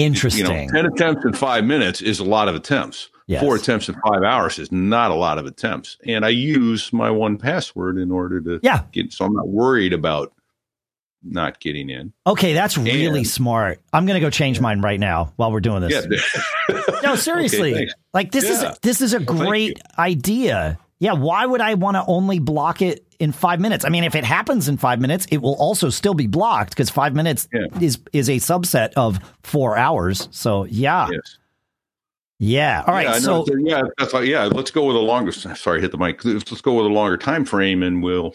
Interesting. 0.00 0.46
You 0.46 0.66
know, 0.66 0.82
10 0.82 0.86
attempts 0.86 1.24
in 1.24 1.32
five 1.32 1.64
minutes 1.64 2.00
is 2.02 2.20
a 2.20 2.24
lot 2.24 2.48
of 2.48 2.54
attempts. 2.54 3.08
Yes. 3.26 3.42
Four 3.42 3.54
attempts 3.56 3.88
in 3.88 3.94
five 3.94 4.24
hours 4.24 4.58
is 4.58 4.72
not 4.72 5.12
a 5.12 5.14
lot 5.14 5.38
of 5.38 5.46
attempts. 5.46 5.96
And 6.04 6.24
I 6.24 6.30
use 6.30 6.92
my 6.92 7.10
1Password 7.10 8.02
in 8.02 8.10
order 8.10 8.40
to 8.40 8.58
yeah. 8.62 8.82
get, 8.90 9.12
so 9.12 9.24
I'm 9.24 9.34
not 9.34 9.46
worried 9.46 9.92
about 9.92 10.32
not 11.22 11.60
getting 11.60 11.90
in. 11.90 12.12
Okay, 12.26 12.54
that's 12.54 12.76
really 12.76 13.20
and, 13.20 13.26
smart. 13.26 13.80
I'm 13.92 14.06
going 14.06 14.14
to 14.14 14.20
go 14.20 14.30
change 14.30 14.60
mine 14.60 14.80
right 14.80 14.98
now 14.98 15.32
while 15.36 15.52
we're 15.52 15.60
doing 15.60 15.80
this. 15.82 16.06
Yeah. 16.68 16.80
no, 17.02 17.14
seriously. 17.14 17.74
Okay, 17.74 17.88
like 18.14 18.32
this 18.32 18.44
yeah. 18.44 18.72
is 18.72 18.78
this 18.80 19.00
is 19.00 19.14
a 19.14 19.18
well, 19.18 19.46
great 19.46 19.80
idea. 19.98 20.78
Yeah, 20.98 21.12
why 21.12 21.44
would 21.46 21.60
I 21.60 21.74
want 21.74 21.96
to 21.96 22.04
only 22.06 22.38
block 22.38 22.82
it 22.82 23.04
in 23.20 23.32
five 23.32 23.60
minutes? 23.60 23.84
I 23.84 23.88
mean, 23.90 24.02
if 24.02 24.14
it 24.14 24.24
happens 24.24 24.68
in 24.68 24.76
five 24.76 25.00
minutes, 25.00 25.26
it 25.30 25.38
will 25.38 25.54
also 25.54 25.90
still 25.90 26.14
be 26.14 26.26
blocked 26.26 26.70
because 26.70 26.90
five 26.90 27.14
minutes 27.14 27.48
yeah. 27.52 27.66
is 27.80 27.98
is 28.12 28.28
a 28.28 28.36
subset 28.36 28.92
of 28.94 29.20
four 29.42 29.76
hours. 29.76 30.28
So 30.32 30.64
yeah. 30.64 31.08
Yes. 31.10 31.38
Yeah. 32.42 32.82
All 32.86 32.94
right. 32.94 33.06
Yeah, 33.06 33.18
so 33.18 33.44
yeah, 33.58 33.82
that's 33.98 34.14
like, 34.14 34.26
yeah. 34.26 34.44
Let's 34.44 34.70
go 34.70 34.86
with 34.86 34.96
a 34.96 35.00
longer. 35.00 35.30
Sorry, 35.30 35.80
hit 35.80 35.92
the 35.92 35.98
mic. 35.98 36.24
Let's 36.24 36.60
go 36.62 36.74
with 36.74 36.86
a 36.86 36.88
longer 36.88 37.18
time 37.18 37.44
frame, 37.44 37.82
and 37.82 38.02
we'll 38.02 38.34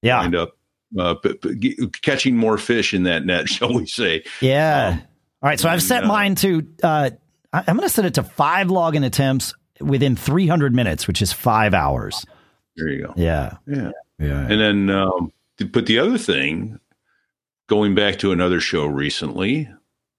yeah 0.00 0.22
end 0.22 0.34
up 0.34 0.56
uh, 0.98 1.14
catching 2.00 2.36
more 2.36 2.56
fish 2.56 2.94
in 2.94 3.02
that 3.02 3.26
net, 3.26 3.48
shall 3.50 3.72
we 3.74 3.86
say? 3.86 4.24
Yeah. 4.40 4.88
Um, 4.88 5.02
All 5.42 5.48
right. 5.50 5.60
So 5.60 5.68
I've 5.68 5.82
set 5.82 6.04
uh, 6.04 6.08
mine 6.08 6.34
to. 6.36 6.66
Uh, 6.82 7.10
I'm 7.52 7.76
going 7.76 7.88
to 7.88 7.94
set 7.94 8.04
it 8.04 8.14
to 8.14 8.22
five 8.22 8.68
login 8.68 9.04
attempts 9.04 9.54
within 9.80 10.16
300 10.16 10.74
minutes, 10.74 11.06
which 11.06 11.22
is 11.22 11.32
five 11.32 11.74
hours. 11.74 12.26
There 12.76 12.88
you 12.88 13.06
go. 13.06 13.14
Yeah. 13.16 13.56
Yeah. 13.66 13.92
Yeah. 14.18 14.46
And 14.48 14.60
then, 14.60 14.90
um, 14.90 15.32
but 15.72 15.86
the 15.86 15.98
other 15.98 16.18
thing, 16.18 16.78
going 17.66 17.94
back 17.94 18.18
to 18.20 18.32
another 18.32 18.60
show 18.60 18.86
recently, 18.86 19.68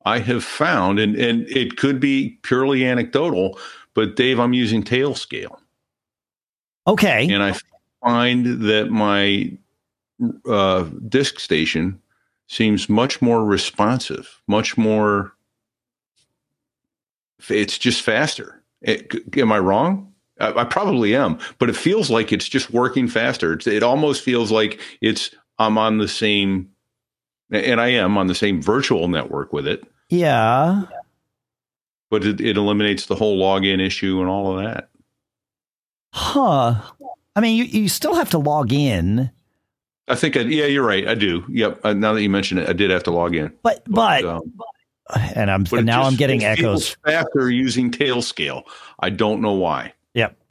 I 0.06 0.20
have 0.20 0.44
found, 0.44 1.00
and, 1.00 1.16
and 1.16 1.48
it 1.50 1.78
could 1.78 2.00
be 2.00 2.40
purely 2.44 2.86
anecdotal, 2.86 3.60
but 3.94 4.16
Dave, 4.16 4.40
I'm 4.40 4.54
using 4.54 4.84
Tailscale. 4.84 5.58
Okay. 6.88 7.28
And 7.30 7.44
I 7.44 7.56
find 8.04 8.62
that 8.62 8.90
my 8.90 9.52
uh, 10.50 10.84
disk 11.10 11.40
station 11.40 12.00
seems 12.48 12.88
much 12.88 13.22
more 13.22 13.44
responsive, 13.44 14.42
much 14.48 14.78
more. 14.78 15.34
It's 17.50 17.78
just 17.78 18.02
faster. 18.02 18.64
It, 18.82 19.14
am 19.38 19.52
I 19.52 19.60
wrong? 19.60 20.07
I, 20.40 20.62
I, 20.62 20.64
probably 20.64 21.16
am, 21.16 21.40
but 21.60 21.70
it 21.70 21.76
feels 21.76 22.10
like 22.10 22.32
it's 22.32 22.48
just 22.48 22.72
working 22.72 23.08
faster. 23.08 23.54
It's, 23.54 23.68
it 23.68 23.84
almost 23.84 24.22
feels 24.22 24.52
like 24.52 24.80
it's 25.02 25.32
I'm 25.60 25.78
on 25.78 25.98
the 25.98 26.08
same, 26.08 26.70
and 27.52 27.82
I 27.82 27.88
am 27.90 28.18
on 28.18 28.28
the 28.28 28.36
same 28.36 28.62
virtual 28.62 29.08
network 29.08 29.54
with 29.54 29.68
it. 29.68 29.84
Yeah, 30.10 30.84
but 32.10 32.26
it, 32.26 32.42
it 32.42 32.58
eliminates 32.58 33.08
the 33.08 33.16
whole 33.16 33.38
login 33.38 33.86
issue 33.86 34.20
and 34.20 34.30
all 34.30 34.58
of 34.58 34.64
that. 34.64 34.90
Huh. 36.14 36.82
I 37.36 37.42
mean, 37.42 37.56
you, 37.56 37.66
you 37.66 37.90
still 37.90 38.16
have 38.16 38.32
to 38.32 38.38
log 38.38 38.74
in. 38.74 39.30
I 40.08 40.16
think, 40.16 40.38
I, 40.38 40.42
yeah, 40.42 40.66
you're 40.66 40.86
right. 40.86 41.08
I 41.08 41.16
do. 41.16 41.44
Yep. 41.50 41.82
Uh, 41.84 41.94
now 41.94 42.14
that 42.14 42.22
you 42.22 42.30
mention 42.30 42.58
it, 42.58 42.70
I 42.70 42.74
did 42.74 42.90
have 42.90 43.04
to 43.04 43.12
log 43.12 43.36
in. 43.36 43.54
But, 43.62 43.84
but, 43.86 44.24
but 44.24 44.26
um, 44.26 44.54
and 45.36 45.52
I'm 45.52 45.66
and 45.72 45.86
now 45.86 46.04
I'm 46.04 46.16
getting 46.16 46.44
echoes 46.44 46.96
faster 47.06 47.50
using 47.50 47.92
Tailscale. 47.92 48.64
I 49.00 49.10
don't 49.10 49.42
know 49.42 49.54
why. 49.54 49.94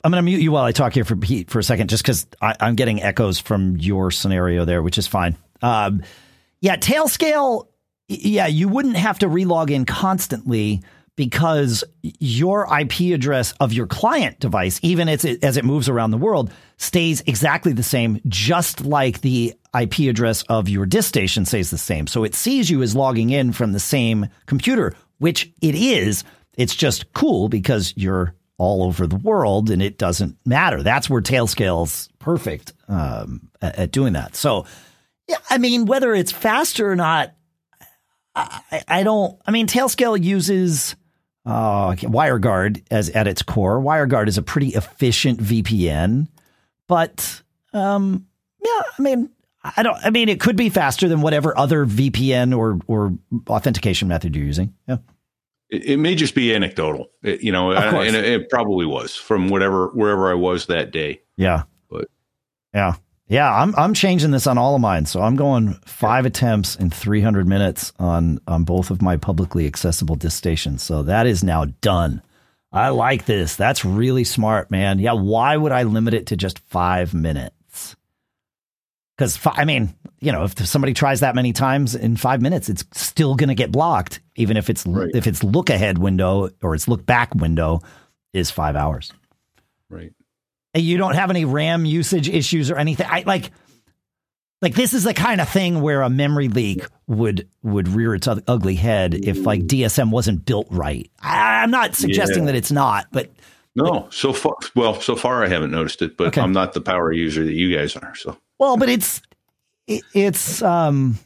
I'm 0.06 0.12
going 0.12 0.24
to 0.24 0.30
mute 0.30 0.40
you 0.40 0.52
while 0.52 0.62
I 0.62 0.70
talk 0.70 0.92
here 0.92 1.04
for 1.04 1.16
Pete 1.16 1.50
for 1.50 1.58
a 1.58 1.64
second, 1.64 1.90
just 1.90 2.04
because 2.04 2.28
I'm 2.40 2.76
getting 2.76 3.02
echoes 3.02 3.40
from 3.40 3.76
your 3.76 4.12
scenario 4.12 4.64
there, 4.64 4.80
which 4.80 4.98
is 4.98 5.08
fine. 5.08 5.36
Um, 5.62 6.04
yeah, 6.60 6.76
Tailscale. 6.76 7.66
Yeah, 8.06 8.46
you 8.46 8.68
wouldn't 8.68 8.94
have 8.94 9.18
to 9.18 9.26
relog 9.26 9.68
in 9.68 9.84
constantly 9.84 10.84
because 11.16 11.82
your 12.02 12.68
IP 12.72 13.12
address 13.12 13.50
of 13.58 13.72
your 13.72 13.88
client 13.88 14.38
device, 14.38 14.78
even 14.80 15.08
as 15.08 15.24
it, 15.24 15.42
as 15.42 15.56
it 15.56 15.64
moves 15.64 15.88
around 15.88 16.12
the 16.12 16.18
world, 16.18 16.52
stays 16.76 17.20
exactly 17.26 17.72
the 17.72 17.82
same, 17.82 18.20
just 18.28 18.82
like 18.82 19.22
the 19.22 19.54
IP 19.76 20.08
address 20.08 20.42
of 20.42 20.68
your 20.68 20.86
disk 20.86 21.08
station 21.08 21.44
stays 21.44 21.70
the 21.72 21.78
same. 21.78 22.06
So 22.06 22.22
it 22.22 22.36
sees 22.36 22.70
you 22.70 22.80
as 22.82 22.94
logging 22.94 23.30
in 23.30 23.50
from 23.50 23.72
the 23.72 23.80
same 23.80 24.28
computer, 24.46 24.94
which 25.18 25.52
it 25.60 25.74
is. 25.74 26.22
It's 26.56 26.76
just 26.76 27.12
cool 27.12 27.48
because 27.48 27.92
your 27.96 28.36
all 28.58 28.82
over 28.82 29.06
the 29.06 29.16
world, 29.16 29.70
and 29.70 29.82
it 29.82 29.98
doesn't 29.98 30.36
matter. 30.46 30.82
That's 30.82 31.10
where 31.10 31.20
Tailscale's 31.20 32.08
perfect 32.18 32.72
um, 32.88 33.50
at, 33.60 33.78
at 33.78 33.90
doing 33.92 34.14
that. 34.14 34.34
So, 34.34 34.66
yeah, 35.28 35.36
I 35.50 35.58
mean, 35.58 35.86
whether 35.86 36.14
it's 36.14 36.32
faster 36.32 36.90
or 36.90 36.96
not, 36.96 37.34
I, 38.34 38.82
I 38.88 39.02
don't. 39.02 39.38
I 39.46 39.50
mean, 39.50 39.66
Tailscale 39.66 40.22
uses 40.22 40.96
uh, 41.44 41.92
WireGuard 41.92 42.84
as 42.90 43.10
at 43.10 43.26
its 43.26 43.42
core. 43.42 43.80
WireGuard 43.80 44.28
is 44.28 44.38
a 44.38 44.42
pretty 44.42 44.68
efficient 44.68 45.40
VPN, 45.40 46.28
but 46.86 47.42
um, 47.72 48.26
yeah, 48.64 48.82
I 48.98 49.02
mean, 49.02 49.30
I 49.76 49.82
don't. 49.82 49.96
I 50.04 50.10
mean, 50.10 50.28
it 50.28 50.40
could 50.40 50.56
be 50.56 50.68
faster 50.68 51.08
than 51.08 51.20
whatever 51.20 51.56
other 51.58 51.86
VPN 51.86 52.56
or 52.56 52.78
or 52.86 53.16
authentication 53.48 54.08
method 54.08 54.36
you're 54.36 54.44
using. 54.44 54.74
Yeah. 54.86 54.98
It, 55.70 55.84
it 55.84 55.96
may 55.98 56.14
just 56.14 56.34
be 56.34 56.54
anecdotal, 56.54 57.10
it, 57.22 57.42
you 57.42 57.52
know, 57.52 57.72
and 57.72 58.14
it, 58.14 58.24
it 58.24 58.50
probably 58.50 58.86
was 58.86 59.16
from 59.16 59.48
whatever 59.48 59.88
wherever 59.88 60.30
I 60.30 60.34
was 60.34 60.66
that 60.66 60.90
day. 60.90 61.22
Yeah. 61.36 61.64
But 61.90 62.08
yeah. 62.74 62.94
Yeah, 63.28 63.52
I'm 63.52 63.74
I'm 63.74 63.92
changing 63.92 64.30
this 64.30 64.46
on 64.46 64.56
all 64.56 64.76
of 64.76 64.80
mine. 64.80 65.06
So 65.06 65.20
I'm 65.20 65.34
going 65.34 65.74
five 65.84 66.26
attempts 66.26 66.76
in 66.76 66.90
300 66.90 67.46
minutes 67.46 67.92
on 67.98 68.38
on 68.46 68.62
both 68.62 68.90
of 68.90 69.02
my 69.02 69.16
publicly 69.16 69.66
accessible 69.66 70.14
disk 70.14 70.38
stations. 70.38 70.82
So 70.84 71.02
that 71.02 71.26
is 71.26 71.42
now 71.42 71.64
done. 71.80 72.22
I 72.72 72.90
like 72.90 73.24
this. 73.24 73.56
That's 73.56 73.84
really 73.84 74.22
smart, 74.22 74.70
man. 74.70 75.00
Yeah, 75.00 75.14
why 75.14 75.56
would 75.56 75.72
I 75.72 75.84
limit 75.84 76.14
it 76.14 76.26
to 76.26 76.36
just 76.36 76.58
5 76.58 77.14
minutes? 77.14 77.55
Cuz 79.18 79.38
I 79.46 79.64
mean, 79.64 79.94
you 80.20 80.30
know, 80.32 80.44
if 80.44 80.58
somebody 80.66 80.92
tries 80.94 81.20
that 81.20 81.34
many 81.34 81.52
times 81.52 81.94
in 81.94 82.16
5 82.16 82.42
minutes, 82.42 82.68
it's 82.68 82.84
still 82.92 83.34
going 83.34 83.48
to 83.48 83.54
get 83.54 83.72
blocked 83.72 84.20
even 84.36 84.56
if 84.56 84.68
it's 84.68 84.86
Right. 84.86 85.10
if 85.14 85.26
its 85.26 85.42
look 85.42 85.70
ahead 85.70 85.98
window 85.98 86.50
or 86.62 86.74
its 86.74 86.86
look 86.88 87.06
back 87.06 87.34
window 87.34 87.80
is 88.34 88.50
5 88.50 88.76
hours 88.76 89.12
right. 89.88 90.12
and 90.74 90.82
you 90.84 90.98
don't 90.98 91.14
have 91.14 91.30
any 91.30 91.44
RAM 91.46 91.84
usage 91.86 92.28
issues 92.28 92.70
or 92.70 92.76
anything. 92.76 93.06
I 93.08 93.22
like 93.26 93.50
like 94.62 94.74
this 94.74 94.92
is 94.94 95.04
the 95.04 95.14
kind 95.14 95.40
of 95.40 95.48
thing 95.48 95.80
where 95.80 96.02
a 96.02 96.10
memory 96.10 96.48
leak 96.48 96.84
would 97.06 97.48
would 97.62 97.88
rear 97.88 98.14
its 98.14 98.26
ugly 98.28 98.74
head 98.74 99.14
if 99.14 99.44
like 99.46 99.62
DSM 99.66 100.10
wasn't 100.10 100.44
built 100.44 100.66
right. 100.70 101.10
I, 101.20 101.62
I'm 101.62 101.70
not 101.70 101.94
suggesting 101.94 102.40
Yeah. 102.44 102.46
that 102.46 102.54
it's 102.56 102.72
not, 102.72 103.06
but 103.12 103.30
No, 103.74 104.08
so 104.10 104.32
far, 104.32 104.54
well, 104.74 104.98
so 105.00 105.14
far 105.16 105.44
I 105.44 105.48
haven't 105.48 105.70
noticed 105.70 106.00
it, 106.02 106.16
but 106.16 106.28
Okay. 106.28 106.40
I'm 106.40 106.52
not 106.52 106.72
the 106.72 106.80
power 106.80 107.12
user 107.12 107.44
that 107.44 107.52
you 107.52 107.74
guys 107.76 107.94
are. 107.96 108.14
So 108.14 108.36
well, 108.58 108.76
but 108.76 108.88
it's 108.88 109.22
it, 109.86 110.02
it's 110.14 110.62
um 110.62 111.18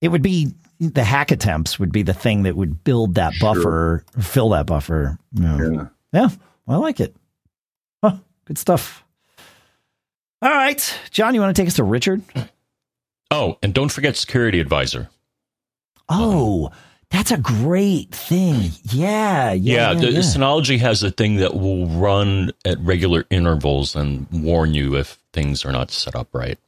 it 0.00 0.08
would 0.08 0.22
be 0.22 0.52
the 0.80 1.04
hack 1.04 1.30
attempts 1.30 1.78
would 1.78 1.92
be 1.92 2.02
the 2.02 2.12
thing 2.14 2.42
that 2.42 2.56
would 2.56 2.84
build 2.84 3.14
that 3.14 3.32
Sure. 3.34 3.54
buffer, 3.54 4.04
fill 4.20 4.50
that 4.50 4.66
buffer. 4.66 5.18
Yeah. 5.32 5.58
yeah. 5.72 5.86
Yeah, 6.12 6.28
I 6.68 6.76
like 6.76 7.00
it. 7.00 7.16
Huh, 8.02 8.16
good 8.44 8.58
stuff. 8.58 9.04
All 10.42 10.50
right, 10.50 10.98
John, 11.10 11.34
you 11.34 11.40
want 11.40 11.56
to 11.56 11.60
take 11.60 11.68
us 11.68 11.74
to 11.76 11.84
Richard? 11.84 12.22
Oh, 13.30 13.56
and 13.62 13.72
don't 13.72 13.90
forget 13.90 14.14
Security 14.16 14.60
Advisor. 14.60 15.08
Oh, 16.08 16.70
that's 17.10 17.30
a 17.30 17.38
great 17.38 18.10
thing. 18.14 18.70
Yeah, 18.82 19.52
yeah. 19.52 19.52
Yeah, 19.52 19.92
yeah, 19.92 19.94
the 19.94 20.10
yeah. 20.12 20.18
Synology 20.20 20.78
has 20.80 21.02
a 21.02 21.10
thing 21.10 21.36
that 21.36 21.54
will 21.54 21.86
run 21.86 22.50
at 22.64 22.78
regular 22.80 23.24
intervals 23.30 23.96
and 23.96 24.26
warn 24.30 24.74
you 24.74 24.96
if 24.96 25.18
things 25.34 25.64
are 25.64 25.72
not 25.72 25.90
set 25.90 26.16
up 26.16 26.28
right. 26.32 26.58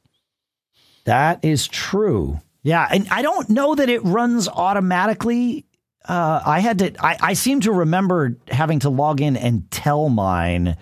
That 1.05 1.43
is 1.43 1.67
true. 1.67 2.39
Yeah, 2.61 2.85
and 2.91 3.07
I 3.09 3.21
don't 3.21 3.49
know 3.49 3.73
that 3.75 3.89
it 3.89 4.03
runs 4.03 4.49
automatically. 4.49 5.65
Uh, 6.03 6.41
I 6.45 6.59
had 6.59 6.79
to. 6.79 6.93
I, 7.03 7.17
I 7.21 7.33
seem 7.33 7.61
to 7.61 7.71
remember 7.71 8.37
having 8.49 8.79
to 8.79 8.89
log 8.89 9.21
in 9.21 9.37
and 9.37 9.71
tell 9.71 10.09
mine 10.09 10.77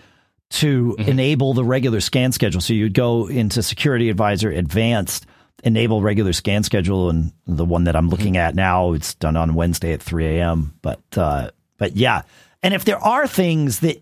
to 0.51 0.95
enable 0.99 1.53
the 1.53 1.63
regular 1.63 1.99
scan 2.01 2.31
schedule. 2.31 2.61
So 2.61 2.73
you'd 2.73 2.93
go 2.93 3.27
into 3.27 3.61
Security 3.61 4.09
Advisor 4.09 4.49
Advanced, 4.49 5.25
enable 5.63 6.01
regular 6.01 6.33
scan 6.33 6.63
schedule, 6.63 7.09
and 7.09 7.31
the 7.45 7.65
one 7.65 7.83
that 7.83 7.95
I'm 7.95 8.09
looking 8.09 8.37
at 8.37 8.55
now, 8.55 8.93
it's 8.93 9.13
done 9.15 9.37
on 9.37 9.53
Wednesday 9.53 9.93
at 9.93 10.01
3 10.01 10.25
a.m. 10.37 10.73
But 10.81 11.01
uh, 11.15 11.51
but 11.77 11.95
yeah, 11.95 12.23
and 12.63 12.73
if 12.73 12.85
there 12.85 12.97
are 12.97 13.27
things 13.27 13.81
that 13.81 14.01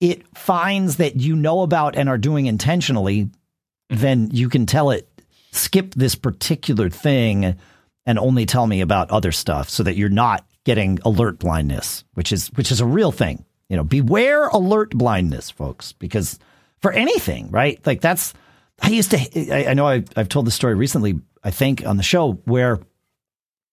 it 0.00 0.26
finds 0.36 0.96
that 0.96 1.16
you 1.16 1.36
know 1.36 1.62
about 1.62 1.96
and 1.96 2.08
are 2.08 2.18
doing 2.18 2.46
intentionally, 2.46 3.24
mm-hmm. 3.24 3.96
then 3.96 4.30
you 4.32 4.48
can 4.48 4.66
tell 4.66 4.90
it 4.90 5.08
skip 5.52 5.94
this 5.94 6.14
particular 6.14 6.90
thing 6.90 7.56
and 8.04 8.18
only 8.18 8.46
tell 8.46 8.66
me 8.66 8.80
about 8.80 9.10
other 9.10 9.32
stuff 9.32 9.68
so 9.68 9.82
that 9.82 9.96
you're 9.96 10.08
not 10.08 10.46
getting 10.64 10.98
alert 11.04 11.38
blindness, 11.38 12.04
which 12.14 12.32
is 12.32 12.48
which 12.48 12.70
is 12.70 12.80
a 12.80 12.86
real 12.86 13.12
thing. 13.12 13.44
You 13.68 13.76
know, 13.76 13.84
beware 13.84 14.46
alert 14.48 14.90
blindness, 14.90 15.50
folks, 15.50 15.92
because 15.92 16.38
for 16.80 16.92
anything, 16.92 17.50
right? 17.50 17.84
Like 17.84 18.00
that's 18.00 18.34
I 18.80 18.90
used 18.90 19.10
to 19.12 19.52
I, 19.52 19.70
I 19.70 19.74
know 19.74 19.86
I've, 19.86 20.08
I've 20.16 20.28
told 20.28 20.46
this 20.46 20.54
story 20.54 20.74
recently, 20.74 21.20
I 21.42 21.50
think 21.50 21.84
on 21.86 21.96
the 21.96 22.02
show 22.02 22.34
where 22.44 22.78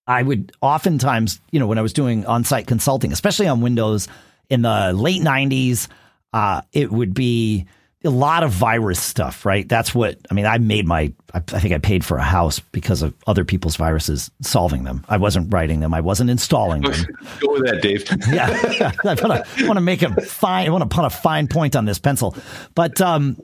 I 0.07 0.21
would 0.21 0.51
oftentimes, 0.61 1.39
you 1.51 1.59
know, 1.59 1.67
when 1.67 1.77
I 1.77 1.81
was 1.81 1.93
doing 1.93 2.25
on-site 2.25 2.67
consulting, 2.67 3.11
especially 3.11 3.47
on 3.47 3.61
Windows 3.61 4.07
in 4.49 4.61
the 4.61 4.93
late 4.93 5.21
90s, 5.21 5.87
uh, 6.33 6.61
it 6.71 6.91
would 6.91 7.13
be 7.13 7.65
a 8.05 8.09
lot 8.09 8.43
of 8.43 8.51
virus 8.51 9.01
stuff, 9.01 9.45
right? 9.45 9.67
That's 9.67 9.95
what 9.95 10.17
I 10.29 10.33
mean. 10.33 10.45
I 10.45 10.57
made 10.57 10.85
my, 10.85 11.13
I, 11.33 11.39
think 11.39 11.73
I 11.73 11.77
paid 11.77 12.03
for 12.03 12.17
a 12.17 12.23
house 12.23 12.59
because 12.59 13.01
of 13.01 13.13
other 13.27 13.45
people's 13.45 13.77
viruses 13.77 14.29
solving 14.41 14.83
them. 14.83 15.05
I 15.07 15.17
wasn't 15.17 15.53
writing 15.53 15.79
them, 15.79 15.93
I 15.93 16.01
wasn't 16.01 16.29
installing 16.29 16.81
them. 16.81 16.91
Go 17.39 17.53
with 17.53 17.65
that, 17.65 17.81
Dave. 17.81 18.05
yeah, 18.29 18.91
I 19.03 19.13
want 19.13 19.45
to 19.45 19.65
want 19.65 19.77
to 19.77 19.81
make 19.81 20.01
a 20.01 20.21
fine. 20.21 20.67
I 20.67 20.69
want 20.69 20.89
to 20.89 20.93
put 20.93 21.05
a 21.05 21.09
fine 21.09 21.47
point 21.47 21.75
on 21.75 21.85
this 21.85 21.99
pencil, 21.99 22.35
but 22.75 22.99
um, 22.99 23.39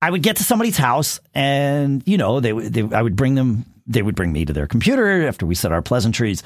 I 0.00 0.10
would 0.10 0.22
get 0.22 0.36
to 0.36 0.44
somebody's 0.44 0.76
house, 0.76 1.20
and 1.34 2.02
you 2.06 2.18
know, 2.18 2.40
they, 2.40 2.52
they 2.52 2.96
I 2.96 3.02
would 3.02 3.16
bring 3.16 3.34
them. 3.34 3.64
They 3.88 4.02
would 4.02 4.14
bring 4.14 4.32
me 4.32 4.44
to 4.44 4.52
their 4.52 4.68
computer 4.68 5.26
after 5.26 5.44
we 5.44 5.56
said 5.56 5.72
our 5.72 5.82
pleasantries, 5.82 6.44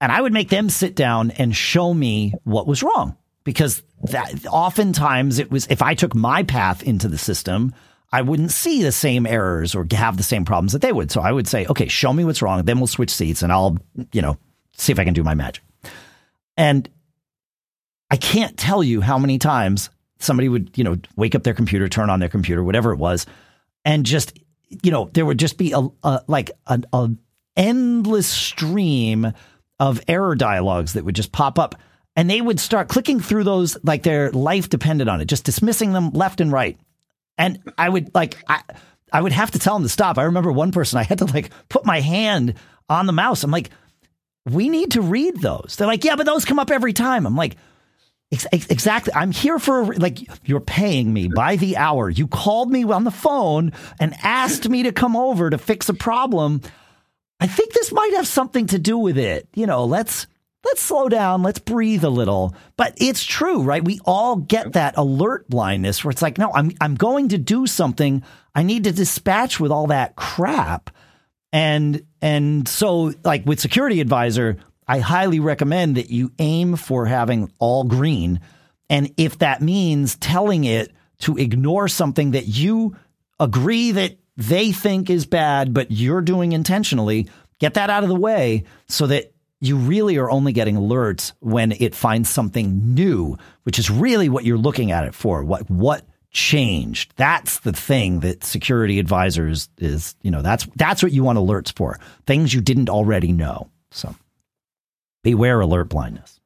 and 0.00 0.12
I 0.12 0.20
would 0.20 0.32
make 0.32 0.50
them 0.50 0.70
sit 0.70 0.94
down 0.94 1.32
and 1.32 1.54
show 1.54 1.92
me 1.92 2.34
what 2.44 2.68
was 2.68 2.84
wrong 2.84 3.16
because 3.44 3.82
that 4.04 4.46
oftentimes 4.46 5.38
it 5.38 5.50
was 5.50 5.66
if 5.68 5.82
I 5.82 5.94
took 5.94 6.14
my 6.14 6.42
path 6.42 6.82
into 6.82 7.08
the 7.08 7.18
system. 7.18 7.74
I 8.14 8.20
wouldn't 8.20 8.50
see 8.50 8.82
the 8.82 8.92
same 8.92 9.26
errors 9.26 9.74
or 9.74 9.86
have 9.92 10.18
the 10.18 10.22
same 10.22 10.44
problems 10.44 10.74
that 10.74 10.82
they 10.82 10.92
would. 10.92 11.10
So 11.10 11.22
I 11.22 11.32
would 11.32 11.48
say, 11.48 11.64
okay, 11.64 11.88
show 11.88 12.12
me 12.12 12.26
what's 12.26 12.42
wrong. 12.42 12.62
Then 12.62 12.78
we'll 12.78 12.86
switch 12.86 13.08
seats 13.08 13.40
and 13.40 13.50
I'll, 13.50 13.78
you 14.12 14.20
know, 14.20 14.36
see 14.76 14.92
if 14.92 14.98
I 14.98 15.04
can 15.04 15.14
do 15.14 15.24
my 15.24 15.32
magic. 15.32 15.64
And 16.58 16.90
I 18.10 18.16
can't 18.16 18.58
tell 18.58 18.84
you 18.84 19.00
how 19.00 19.18
many 19.18 19.38
times 19.38 19.88
somebody 20.18 20.50
would, 20.50 20.76
you 20.76 20.84
know, 20.84 20.98
wake 21.16 21.34
up 21.34 21.42
their 21.42 21.54
computer, 21.54 21.88
turn 21.88 22.10
on 22.10 22.20
their 22.20 22.28
computer, 22.28 22.62
whatever 22.62 22.92
it 22.92 22.98
was, 22.98 23.24
and 23.84 24.04
just, 24.04 24.38
you 24.82 24.90
know, 24.90 25.10
there 25.14 25.24
would 25.24 25.38
just 25.38 25.56
be 25.56 25.72
a, 25.72 25.88
a 26.02 26.22
like 26.26 26.50
an 26.66 27.18
endless 27.56 28.26
stream 28.26 29.32
of 29.80 30.00
error 30.06 30.34
dialogues 30.34 30.92
that 30.92 31.04
would 31.04 31.16
just 31.16 31.32
pop 31.32 31.58
up, 31.58 31.74
and 32.16 32.28
they 32.28 32.40
would 32.40 32.60
start 32.60 32.88
clicking 32.88 33.20
through 33.20 33.44
those 33.44 33.76
like 33.84 34.02
their 34.02 34.30
life 34.32 34.68
depended 34.68 35.08
on 35.08 35.20
it, 35.20 35.26
just 35.26 35.44
dismissing 35.44 35.92
them 35.92 36.10
left 36.10 36.40
and 36.40 36.52
right. 36.52 36.78
And 37.38 37.60
I 37.78 37.88
would 37.88 38.14
like 38.14 38.36
I 38.48 38.62
I 39.12 39.20
would 39.20 39.32
have 39.32 39.50
to 39.52 39.58
tell 39.58 39.74
them 39.74 39.82
to 39.82 39.88
stop. 39.88 40.18
I 40.18 40.24
remember 40.24 40.52
one 40.52 40.72
person 40.72 40.98
I 40.98 41.04
had 41.04 41.18
to 41.18 41.26
like 41.26 41.50
put 41.68 41.84
my 41.84 42.00
hand 42.00 42.54
on 42.88 43.06
the 43.06 43.12
mouse. 43.12 43.44
I'm 43.44 43.50
like, 43.50 43.70
we 44.46 44.68
need 44.68 44.92
to 44.92 45.02
read 45.02 45.40
those. 45.40 45.76
They're 45.76 45.86
like, 45.86 46.04
yeah, 46.04 46.16
but 46.16 46.26
those 46.26 46.44
come 46.44 46.58
up 46.58 46.70
every 46.70 46.92
time. 46.92 47.26
I'm 47.26 47.36
like, 47.36 47.56
ex- 48.32 48.46
ex- 48.52 48.66
exactly. 48.66 49.12
I'm 49.14 49.30
here 49.30 49.58
for 49.58 49.94
like 49.94 50.18
you're 50.46 50.60
paying 50.60 51.12
me 51.12 51.28
by 51.28 51.56
the 51.56 51.76
hour. 51.76 52.10
You 52.10 52.26
called 52.26 52.70
me 52.70 52.84
on 52.84 53.04
the 53.04 53.10
phone 53.10 53.72
and 54.00 54.14
asked 54.22 54.68
me 54.68 54.82
to 54.84 54.92
come 54.92 55.16
over 55.16 55.50
to 55.50 55.58
fix 55.58 55.88
a 55.88 55.94
problem. 55.94 56.60
I 57.40 57.46
think 57.46 57.72
this 57.72 57.92
might 57.92 58.14
have 58.14 58.26
something 58.26 58.66
to 58.68 58.78
do 58.78 58.98
with 58.98 59.18
it. 59.18 59.48
You 59.54 59.66
know, 59.66 59.84
let's 59.84 60.26
let's 60.64 60.82
slow 60.82 61.08
down, 61.08 61.42
let's 61.42 61.58
breathe 61.58 62.04
a 62.04 62.10
little. 62.10 62.54
But 62.76 62.94
it's 62.96 63.24
true, 63.24 63.62
right? 63.62 63.84
We 63.84 64.00
all 64.04 64.36
get 64.36 64.74
that 64.74 64.96
alert 64.96 65.48
blindness 65.48 66.04
where 66.04 66.10
it's 66.10 66.22
like, 66.22 66.38
no, 66.38 66.50
I'm 66.54 66.72
I'm 66.80 66.94
going 66.94 67.28
to 67.30 67.38
do 67.38 67.66
something. 67.66 68.22
I 68.54 68.62
need 68.62 68.84
to 68.84 68.92
dispatch 68.92 69.58
with 69.58 69.72
all 69.72 69.88
that 69.88 70.16
crap. 70.16 70.90
And 71.52 72.04
and 72.20 72.66
so 72.66 73.12
like 73.24 73.44
with 73.46 73.60
security 73.60 74.00
advisor, 74.00 74.58
I 74.86 74.98
highly 75.00 75.40
recommend 75.40 75.96
that 75.96 76.10
you 76.10 76.32
aim 76.38 76.76
for 76.76 77.06
having 77.06 77.50
all 77.58 77.84
green. 77.84 78.40
And 78.88 79.12
if 79.16 79.38
that 79.38 79.62
means 79.62 80.16
telling 80.16 80.64
it 80.64 80.92
to 81.20 81.36
ignore 81.36 81.88
something 81.88 82.32
that 82.32 82.46
you 82.46 82.96
agree 83.38 83.92
that 83.92 84.18
they 84.36 84.72
think 84.72 85.08
is 85.08 85.26
bad, 85.26 85.72
but 85.72 85.90
you're 85.90 86.20
doing 86.20 86.52
intentionally, 86.52 87.28
get 87.58 87.74
that 87.74 87.90
out 87.90 88.02
of 88.02 88.08
the 88.08 88.14
way 88.14 88.64
so 88.88 89.06
that 89.06 89.31
you 89.62 89.76
really 89.76 90.16
are 90.16 90.28
only 90.28 90.52
getting 90.52 90.74
alerts 90.74 91.32
when 91.38 91.70
it 91.70 91.94
finds 91.94 92.28
something 92.28 92.94
new, 92.94 93.38
which 93.62 93.78
is 93.78 93.88
really 93.90 94.28
what 94.28 94.44
you're 94.44 94.58
looking 94.58 94.90
at 94.90 95.04
it 95.04 95.14
for. 95.14 95.44
What 95.44 95.70
what 95.70 96.04
changed? 96.32 97.12
That's 97.16 97.60
the 97.60 97.72
thing 97.72 98.20
that 98.20 98.42
security 98.42 98.98
advisors 98.98 99.68
is, 99.78 100.16
you 100.20 100.32
know, 100.32 100.42
that's 100.42 100.66
that's 100.74 101.00
what 101.00 101.12
you 101.12 101.22
want 101.22 101.38
alerts 101.38 101.72
for. 101.74 102.00
Things 102.26 102.52
you 102.52 102.60
didn't 102.60 102.90
already 102.90 103.30
know. 103.30 103.70
So 103.92 104.16
beware 105.22 105.60
alert 105.60 105.88
blindness. 105.88 106.40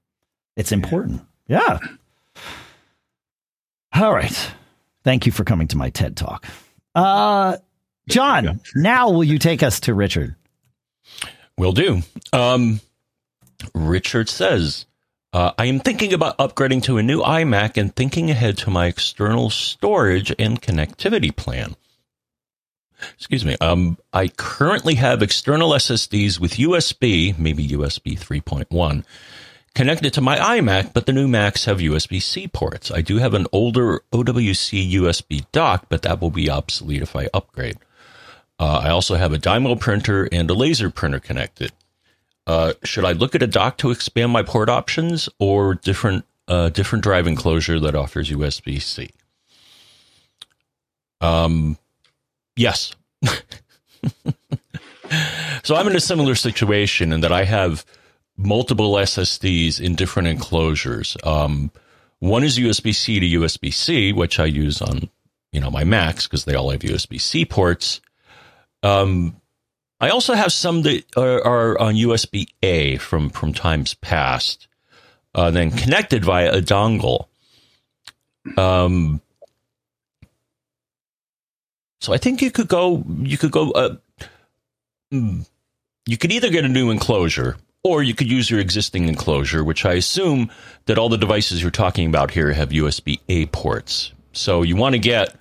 It's 0.54 0.70
important. 0.70 1.22
Yeah. 1.48 1.78
All 3.94 4.12
right. 4.12 4.50
Thank 5.04 5.24
you 5.24 5.32
for 5.32 5.44
coming 5.44 5.68
to 5.68 5.78
my 5.78 5.88
TED 5.88 6.18
Talk. 6.18 6.44
Uh, 6.94 7.56
John, 8.10 8.60
now 8.74 9.08
will 9.10 9.24
you 9.24 9.38
take 9.38 9.62
us 9.62 9.80
to 9.80 9.94
Richard? 9.94 10.34
Will 11.56 11.72
do. 11.72 12.02
Um, 12.34 12.80
Richard 13.74 14.28
says, 14.28 14.86
uh, 15.32 15.52
I 15.58 15.66
am 15.66 15.80
thinking 15.80 16.12
about 16.12 16.38
upgrading 16.38 16.84
to 16.84 16.98
a 16.98 17.02
new 17.02 17.20
iMac 17.20 17.76
and 17.76 17.94
thinking 17.94 18.30
ahead 18.30 18.56
to 18.58 18.70
my 18.70 18.86
external 18.86 19.50
storage 19.50 20.34
and 20.38 20.62
connectivity 20.62 21.34
plan. 21.34 21.76
Excuse 23.14 23.44
me. 23.44 23.56
Um, 23.60 23.98
I 24.12 24.28
currently 24.28 24.94
have 24.94 25.22
external 25.22 25.70
SSDs 25.70 26.40
with 26.40 26.54
USB, 26.54 27.36
maybe 27.38 27.68
USB 27.68 28.18
3.1, 28.18 29.04
connected 29.74 30.14
to 30.14 30.20
my 30.20 30.38
iMac, 30.38 30.94
but 30.94 31.04
the 31.06 31.12
new 31.12 31.28
Macs 31.28 31.66
have 31.66 31.78
USB 31.78 32.22
C 32.22 32.48
ports. 32.48 32.90
I 32.90 33.02
do 33.02 33.18
have 33.18 33.34
an 33.34 33.46
older 33.52 34.00
OWC 34.12 34.92
USB 34.92 35.44
dock, 35.52 35.86
but 35.88 36.02
that 36.02 36.20
will 36.20 36.30
be 36.30 36.48
obsolete 36.48 37.02
if 37.02 37.14
I 37.14 37.28
upgrade. 37.34 37.76
Uh, 38.58 38.80
I 38.84 38.88
also 38.88 39.16
have 39.16 39.34
a 39.34 39.38
Dymo 39.38 39.78
printer 39.78 40.28
and 40.32 40.50
a 40.50 40.54
laser 40.54 40.88
printer 40.88 41.20
connected. 41.20 41.72
Uh, 42.46 42.74
should 42.84 43.04
I 43.04 43.12
look 43.12 43.34
at 43.34 43.42
a 43.42 43.46
dock 43.46 43.78
to 43.78 43.90
expand 43.90 44.32
my 44.32 44.42
port 44.42 44.68
options 44.68 45.28
or 45.38 45.74
different 45.74 46.24
uh, 46.48 46.68
different 46.68 47.02
drive 47.02 47.26
enclosure 47.26 47.80
that 47.80 47.94
offers 47.94 48.30
USB 48.30 48.80
C? 48.80 49.10
Um, 51.20 51.76
yes. 52.54 52.94
so 55.64 55.74
I'm 55.74 55.88
in 55.88 55.96
a 55.96 56.00
similar 56.00 56.34
situation 56.34 57.12
in 57.12 57.20
that 57.20 57.32
I 57.32 57.44
have 57.44 57.84
multiple 58.36 58.92
SSDs 58.92 59.80
in 59.80 59.94
different 59.94 60.28
enclosures. 60.28 61.16
Um, 61.24 61.72
one 62.18 62.44
is 62.44 62.58
USB 62.58 62.94
C 62.94 63.18
to 63.18 63.26
USB 63.40 63.72
C, 63.72 64.12
which 64.12 64.38
I 64.38 64.44
use 64.44 64.80
on 64.80 65.10
you 65.52 65.60
know 65.60 65.70
my 65.70 65.84
Macs 65.84 66.26
because 66.26 66.44
they 66.44 66.54
all 66.54 66.70
have 66.70 66.80
USB 66.80 67.20
C 67.20 67.44
ports. 67.44 68.00
Um, 68.82 69.40
I 70.00 70.10
also 70.10 70.34
have 70.34 70.52
some 70.52 70.82
that 70.82 71.04
are, 71.16 71.44
are 71.44 71.80
on 71.80 71.94
USB 71.94 72.48
A 72.62 72.96
from 72.98 73.30
from 73.30 73.54
times 73.54 73.94
past, 73.94 74.68
uh, 75.34 75.50
then 75.50 75.70
connected 75.70 76.24
via 76.24 76.52
a 76.52 76.60
dongle. 76.60 77.28
Um, 78.56 79.20
so 82.00 82.12
I 82.12 82.18
think 82.18 82.42
you 82.42 82.50
could 82.50 82.68
go. 82.68 83.04
You 83.20 83.38
could 83.38 83.52
go. 83.52 83.70
Uh, 83.70 83.96
hmm, 85.10 85.40
you 86.06 86.18
could 86.18 86.32
either 86.32 86.50
get 86.50 86.64
a 86.64 86.68
new 86.68 86.90
enclosure 86.90 87.56
or 87.82 88.02
you 88.02 88.14
could 88.14 88.28
use 88.28 88.50
your 88.50 88.60
existing 88.60 89.08
enclosure, 89.08 89.62
which 89.62 89.84
I 89.84 89.94
assume 89.94 90.50
that 90.86 90.98
all 90.98 91.08
the 91.08 91.16
devices 91.16 91.62
you're 91.62 91.70
talking 91.70 92.08
about 92.08 92.32
here 92.32 92.52
have 92.52 92.70
USB 92.70 93.20
A 93.28 93.46
ports. 93.46 94.12
So 94.32 94.62
you 94.62 94.76
want 94.76 94.94
to 94.94 94.98
get 94.98 95.34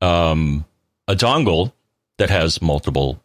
um, 0.00 0.64
a 1.08 1.14
dongle 1.14 1.72
that 2.18 2.30
has 2.30 2.62
multiple 2.62 3.20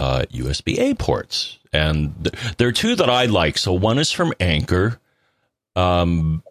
uh, 0.00 0.24
USB 0.32 0.78
A 0.78 0.94
ports. 0.94 1.58
And 1.72 2.14
th- 2.24 2.56
there 2.56 2.68
are 2.68 2.72
two 2.72 2.96
that 2.96 3.10
I 3.10 3.26
like. 3.26 3.58
So 3.58 3.72
one 3.72 3.98
is 3.98 4.10
from 4.10 4.32
Anker. 4.40 4.98
Um, 5.76 6.42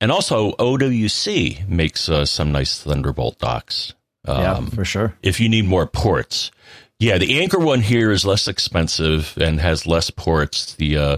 and 0.00 0.12
also 0.12 0.52
OWC 0.52 1.66
makes 1.68 2.08
uh, 2.08 2.26
some 2.26 2.52
nice 2.52 2.82
Thunderbolt 2.82 3.38
docks. 3.38 3.94
Um, 4.26 4.40
yeah, 4.40 4.60
for 4.66 4.84
sure. 4.84 5.16
If 5.22 5.40
you 5.40 5.48
need 5.48 5.66
more 5.66 5.86
ports. 5.86 6.50
Yeah, 6.98 7.18
the 7.18 7.40
Anker 7.40 7.58
one 7.58 7.80
here 7.80 8.10
is 8.10 8.24
less 8.24 8.48
expensive 8.48 9.36
and 9.40 9.60
has 9.60 9.86
less 9.86 10.10
ports. 10.10 10.74
The 10.74 10.96
uh, 10.96 11.16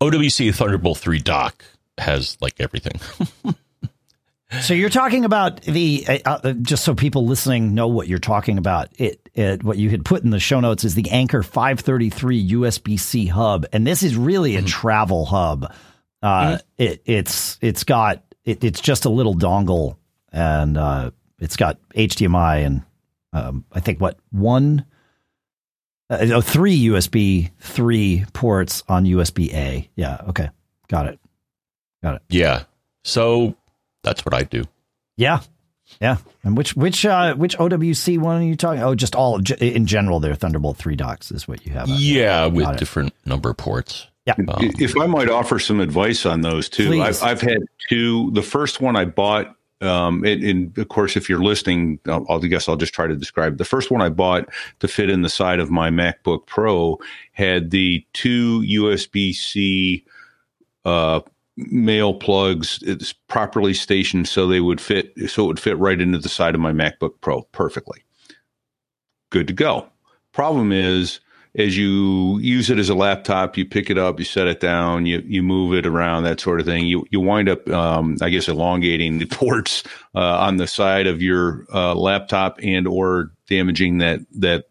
OWC 0.00 0.54
Thunderbolt 0.54 0.98
3 0.98 1.18
dock 1.20 1.64
has 1.98 2.36
like 2.40 2.54
everything. 2.60 3.00
so 4.60 4.74
you're 4.74 4.90
talking 4.90 5.24
about 5.24 5.62
the 5.62 6.04
uh, 6.08 6.18
uh, 6.42 6.52
just 6.54 6.84
so 6.84 6.94
people 6.94 7.26
listening 7.26 7.74
know 7.74 7.88
what 7.88 8.08
you're 8.08 8.18
talking 8.18 8.58
about. 8.58 8.88
It, 8.98 9.21
it 9.34 9.62
what 9.62 9.78
you 9.78 9.90
had 9.90 10.04
put 10.04 10.22
in 10.22 10.30
the 10.30 10.40
show 10.40 10.60
notes 10.60 10.84
is 10.84 10.94
the 10.94 11.10
Anker 11.10 11.42
533 11.42 12.50
USB 12.50 12.98
C 12.98 13.26
hub, 13.26 13.66
and 13.72 13.86
this 13.86 14.02
is 14.02 14.16
really 14.16 14.56
a 14.56 14.58
mm-hmm. 14.58 14.66
travel 14.66 15.24
hub. 15.24 15.72
Uh, 16.22 16.42
mm-hmm. 16.42 16.56
It 16.78 17.02
it's 17.06 17.58
it's 17.60 17.84
got 17.84 18.22
it, 18.44 18.62
it's 18.62 18.80
just 18.80 19.04
a 19.04 19.10
little 19.10 19.34
dongle, 19.34 19.96
and 20.32 20.76
uh, 20.76 21.10
it's 21.38 21.56
got 21.56 21.78
HDMI 21.90 22.66
and 22.66 22.82
um, 23.32 23.64
I 23.72 23.80
think 23.80 24.00
what 24.00 24.18
one 24.30 24.84
uh, 26.10 26.26
oh, 26.34 26.40
three 26.40 26.78
USB 26.84 27.50
three 27.58 28.24
ports 28.32 28.82
on 28.88 29.04
USB 29.04 29.52
A. 29.54 29.88
Yeah. 29.96 30.20
Okay. 30.28 30.50
Got 30.88 31.06
it. 31.06 31.20
Got 32.02 32.16
it. 32.16 32.22
Yeah. 32.28 32.64
So 33.04 33.56
that's 34.02 34.24
what 34.24 34.34
I 34.34 34.42
do. 34.42 34.64
Yeah. 35.16 35.40
Yeah. 36.00 36.16
And 36.42 36.56
which 36.56 36.74
which 36.74 37.04
uh, 37.04 37.34
which 37.34 37.56
OWC 37.58 38.18
one 38.18 38.42
are 38.42 38.44
you 38.44 38.56
talking? 38.56 38.82
Oh, 38.82 38.94
just 38.94 39.14
all 39.14 39.40
in 39.60 39.86
general. 39.86 40.20
Their 40.20 40.34
Thunderbolt 40.34 40.76
three 40.76 40.96
docks 40.96 41.30
is 41.30 41.46
what 41.46 41.64
you 41.66 41.72
have. 41.72 41.88
Yeah, 41.88 42.46
with 42.46 42.64
Got 42.64 42.78
different 42.78 43.08
it. 43.10 43.28
number 43.28 43.54
ports. 43.54 44.06
Yeah. 44.26 44.34
Um, 44.38 44.70
if 44.78 44.96
I 44.96 45.06
might 45.06 45.28
offer 45.28 45.58
some 45.58 45.80
advice 45.80 46.24
on 46.26 46.42
those 46.42 46.68
too, 46.68 47.02
I've, 47.02 47.20
I've, 47.22 47.40
had 47.40 47.58
two. 47.88 48.30
The 48.32 48.42
first 48.42 48.80
one 48.80 48.94
I 48.94 49.04
bought 49.04 49.56
um, 49.82 50.24
and, 50.24 50.44
and, 50.44 50.78
of 50.78 50.88
course, 50.88 51.16
if 51.16 51.28
you're 51.28 51.42
listening, 51.42 51.98
I'll, 52.06 52.24
I'll, 52.28 52.38
guess 52.38 52.68
I'll 52.68 52.76
just 52.76 52.94
try 52.94 53.08
to 53.08 53.16
describe. 53.16 53.58
The 53.58 53.64
first 53.64 53.90
one 53.90 54.00
I 54.00 54.10
bought 54.10 54.48
to 54.78 54.86
fit 54.86 55.10
in 55.10 55.22
the 55.22 55.28
side 55.28 55.58
of 55.58 55.72
my 55.72 55.90
MacBook 55.90 56.46
Pro 56.46 57.00
had 57.32 57.72
the 57.72 58.06
two 58.12 58.60
USB 58.60 59.34
C 59.34 60.04
uh, 60.84 61.20
male 61.56 62.14
plugs. 62.14 62.78
It's 62.82 63.12
properly 63.12 63.74
stationed 63.74 64.28
so 64.28 64.46
they 64.46 64.60
would 64.60 64.80
fit, 64.80 65.12
so 65.28 65.44
it 65.44 65.46
would 65.46 65.60
fit 65.60 65.78
right 65.78 66.00
into 66.00 66.18
the 66.18 66.28
side 66.28 66.54
of 66.54 66.60
my 66.60 66.72
MacBook 66.72 67.20
Pro 67.20 67.42
perfectly. 67.52 68.02
Good 69.30 69.46
to 69.48 69.52
go. 69.52 69.86
Problem 70.32 70.72
is, 70.72 71.20
as 71.54 71.76
you 71.76 72.38
use 72.38 72.70
it 72.70 72.78
as 72.78 72.88
a 72.88 72.94
laptop, 72.94 73.58
you 73.58 73.66
pick 73.66 73.90
it 73.90 73.98
up, 73.98 74.18
you 74.18 74.24
set 74.24 74.46
it 74.46 74.60
down, 74.60 75.04
you 75.04 75.22
you 75.26 75.42
move 75.42 75.74
it 75.74 75.86
around, 75.86 76.22
that 76.22 76.40
sort 76.40 76.60
of 76.60 76.66
thing. 76.66 76.86
You 76.86 77.04
you 77.10 77.20
wind 77.20 77.48
up, 77.48 77.68
um, 77.68 78.16
I 78.22 78.30
guess, 78.30 78.48
elongating 78.48 79.18
the 79.18 79.26
ports 79.30 79.82
uh, 80.14 80.38
on 80.38 80.56
the 80.56 80.66
side 80.66 81.06
of 81.06 81.20
your 81.20 81.66
uh, 81.72 81.94
laptop 81.94 82.58
and 82.62 82.86
or 82.86 83.32
damaging 83.48 83.98
that 83.98 84.20
that 84.32 84.64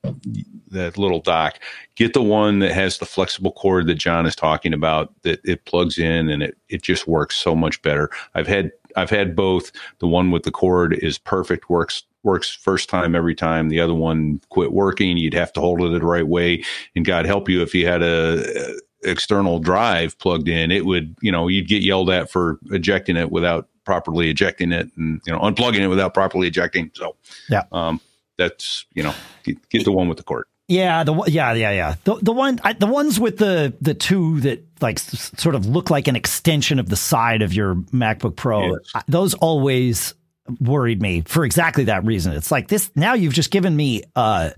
that 0.72 0.98
little 0.98 1.20
dock. 1.20 1.60
Get 1.96 2.14
the 2.14 2.24
one 2.24 2.60
that 2.60 2.72
has 2.72 2.98
the 2.98 3.06
flexible 3.06 3.52
cord 3.52 3.86
that 3.88 3.96
John 3.96 4.26
is 4.26 4.36
talking 4.36 4.74
about 4.74 5.14
that 5.22 5.40
it 5.46 5.66
plugs 5.66 6.00
in 6.00 6.30
and 6.30 6.42
it 6.42 6.58
it 6.70 6.82
just 6.82 7.08
works 7.08 7.36
so 7.36 7.54
much 7.54 7.80
better. 7.84 8.10
I've 8.34 8.48
had 8.48 8.72
I've 8.96 9.10
had 9.10 9.36
both. 9.36 9.72
The 10.00 10.08
one 10.08 10.32
with 10.32 10.44
the 10.44 10.52
cord 10.52 10.94
is 10.94 11.18
perfect, 11.18 11.70
works 11.70 12.04
works 12.24 12.50
first 12.50 12.90
time 12.90 13.16
every 13.16 13.36
time. 13.36 13.70
The 13.70 13.80
other 13.80 13.94
one 13.94 14.42
quit 14.50 14.74
working. 14.74 15.18
You'd 15.18 15.34
have 15.34 15.52
to 15.54 15.60
hold 15.60 15.82
it 15.82 15.90
the 15.90 16.06
right 16.06 16.28
way. 16.28 16.64
And 16.96 17.04
God 17.04 17.26
help 17.26 17.50
you 17.50 17.62
if 17.62 17.74
you 17.74 17.88
had 17.88 18.04
a, 18.04 18.44
a 18.46 18.76
external 19.04 19.60
drive 19.60 20.18
plugged 20.20 20.48
in, 20.48 20.72
it 20.72 20.86
would, 20.86 21.16
you 21.22 21.32
know, 21.32 21.48
you'd 21.48 21.68
get 21.68 21.82
yelled 21.82 22.10
at 22.10 22.30
for 22.30 22.60
ejecting 22.72 23.18
it 23.18 23.32
without 23.32 23.68
properly 23.86 24.30
ejecting 24.30 24.72
it 24.72 24.90
and, 24.98 25.22
you 25.26 25.34
know, 25.34 25.40
unplugging 25.40 25.80
it 25.80 25.88
without 25.88 26.14
properly 26.14 26.48
ejecting. 26.48 26.92
So, 26.94 27.16
yeah, 27.50 27.64
um, 27.72 28.00
that's, 28.38 28.86
you 28.94 29.02
know, 29.02 29.16
get, 29.44 29.70
get 29.70 29.84
the 29.84 29.92
one 29.92 30.08
with 30.08 30.18
the 30.18 30.24
cord. 30.24 30.46
Yeah, 30.72 31.04
the 31.04 31.14
yeah, 31.28 31.52
yeah, 31.54 31.72
yeah. 31.72 31.96
The 32.06 32.16
the 32.16 32.32
one 32.32 32.60
I, 32.64 32.72
the 32.74 32.88
ones 32.88 33.20
with 33.20 33.38
the 33.38 33.74
the 33.82 33.94
two 33.94 34.40
that 34.42 34.66
like 34.80 34.98
s- 35.00 35.32
sort 35.38 35.56
of 35.56 35.66
look 35.66 35.90
like 35.90 36.08
an 36.08 36.16
extension 36.16 36.80
of 36.80 36.88
the 36.88 36.96
side 36.96 37.42
of 37.42 37.54
your 37.54 37.76
MacBook 37.76 38.38
Pro. 38.38 38.72
Yes. 38.72 38.80
I, 38.96 39.02
those 39.08 39.34
always 39.34 40.14
worried 40.62 41.02
me 41.02 41.22
for 41.26 41.44
exactly 41.44 41.84
that 41.86 42.06
reason. 42.06 42.34
It's 42.34 42.52
like 42.52 42.70
this 42.70 42.90
now 42.96 43.14
you've 43.16 43.34
just 43.34 43.52
given 43.52 43.76
me 43.76 44.04
uh 44.16 44.52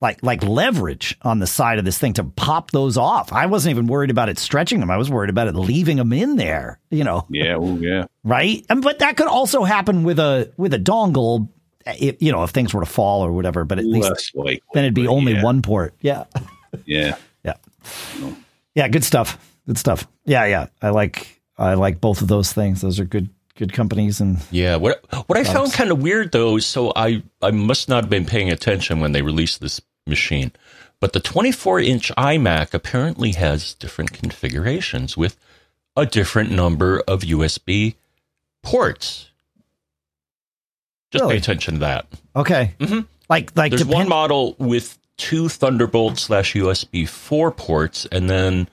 like 0.00 0.22
like 0.22 0.44
leverage 0.44 1.16
on 1.22 1.40
the 1.40 1.46
side 1.48 1.78
of 1.80 1.84
this 1.84 1.98
thing 1.98 2.12
to 2.14 2.22
pop 2.24 2.70
those 2.70 2.96
off. 2.96 3.32
I 3.32 3.46
wasn't 3.46 3.70
even 3.72 3.86
worried 3.88 4.10
about 4.10 4.28
it 4.28 4.38
stretching 4.38 4.78
them. 4.78 4.90
I 4.90 4.98
was 4.98 5.10
worried 5.10 5.30
about 5.30 5.48
it 5.48 5.56
leaving 5.56 5.96
them 5.96 6.12
in 6.12 6.36
there, 6.36 6.78
you 6.90 7.02
know. 7.02 7.26
Yeah, 7.28 7.56
well, 7.56 7.78
yeah. 7.80 8.04
Right? 8.24 8.64
And 8.68 8.82
but 8.82 9.00
that 9.00 9.16
could 9.16 9.28
also 9.28 9.64
happen 9.64 10.04
with 10.04 10.18
a 10.18 10.52
with 10.56 10.74
a 10.74 10.78
dongle 10.78 11.48
if, 11.86 12.20
you 12.20 12.32
know, 12.32 12.42
if 12.42 12.50
things 12.50 12.74
were 12.74 12.80
to 12.80 12.86
fall 12.86 13.22
or 13.22 13.32
whatever, 13.32 13.64
but 13.64 13.78
at 13.78 13.84
Less 13.84 14.10
least 14.10 14.34
likely, 14.34 14.62
then 14.74 14.84
it'd 14.84 14.94
be 14.94 15.06
only 15.06 15.34
yeah. 15.34 15.42
one 15.42 15.62
port. 15.62 15.94
Yeah. 16.00 16.24
Yeah. 16.84 17.16
yeah. 17.42 17.54
Yeah, 18.74 18.88
good 18.88 19.02
stuff. 19.02 19.38
Good 19.66 19.78
stuff. 19.78 20.06
Yeah, 20.26 20.44
yeah. 20.44 20.66
I 20.82 20.90
like 20.90 21.40
I 21.56 21.72
like 21.72 22.02
both 22.02 22.20
of 22.20 22.28
those 22.28 22.52
things. 22.52 22.82
Those 22.82 23.00
are 23.00 23.06
good 23.06 23.30
good 23.56 23.72
companies 23.72 24.20
and 24.20 24.38
yeah 24.50 24.76
what 24.76 25.02
what 25.28 25.38
i 25.38 25.42
found 25.42 25.72
kind 25.72 25.90
of 25.90 26.02
weird 26.02 26.30
though 26.32 26.56
is 26.56 26.66
so 26.66 26.92
i 26.94 27.22
i 27.42 27.50
must 27.50 27.88
not 27.88 28.04
have 28.04 28.10
been 28.10 28.26
paying 28.26 28.50
attention 28.50 29.00
when 29.00 29.12
they 29.12 29.22
released 29.22 29.60
this 29.60 29.80
machine 30.06 30.52
but 31.00 31.14
the 31.14 31.20
24 31.20 31.80
inch 31.80 32.12
imac 32.16 32.74
apparently 32.74 33.32
has 33.32 33.74
different 33.74 34.12
configurations 34.12 35.16
with 35.16 35.36
a 35.96 36.04
different 36.04 36.50
number 36.50 37.00
of 37.08 37.22
usb 37.22 37.94
ports 38.62 39.30
just 41.16 41.22
really? 41.22 41.34
pay 41.34 41.38
attention 41.38 41.74
to 41.74 41.80
that 41.80 42.06
okay 42.34 42.74
mm-hmm. 42.78 43.00
like 43.28 43.56
like 43.56 43.70
there's 43.70 43.82
depend- 43.82 43.94
one 43.94 44.08
model 44.08 44.56
with 44.58 44.98
two 45.16 45.48
thunderbolt 45.48 46.18
slash 46.18 46.54
usb 46.54 47.08
4 47.08 47.50
ports 47.52 48.06
and 48.12 48.28
then 48.28 48.68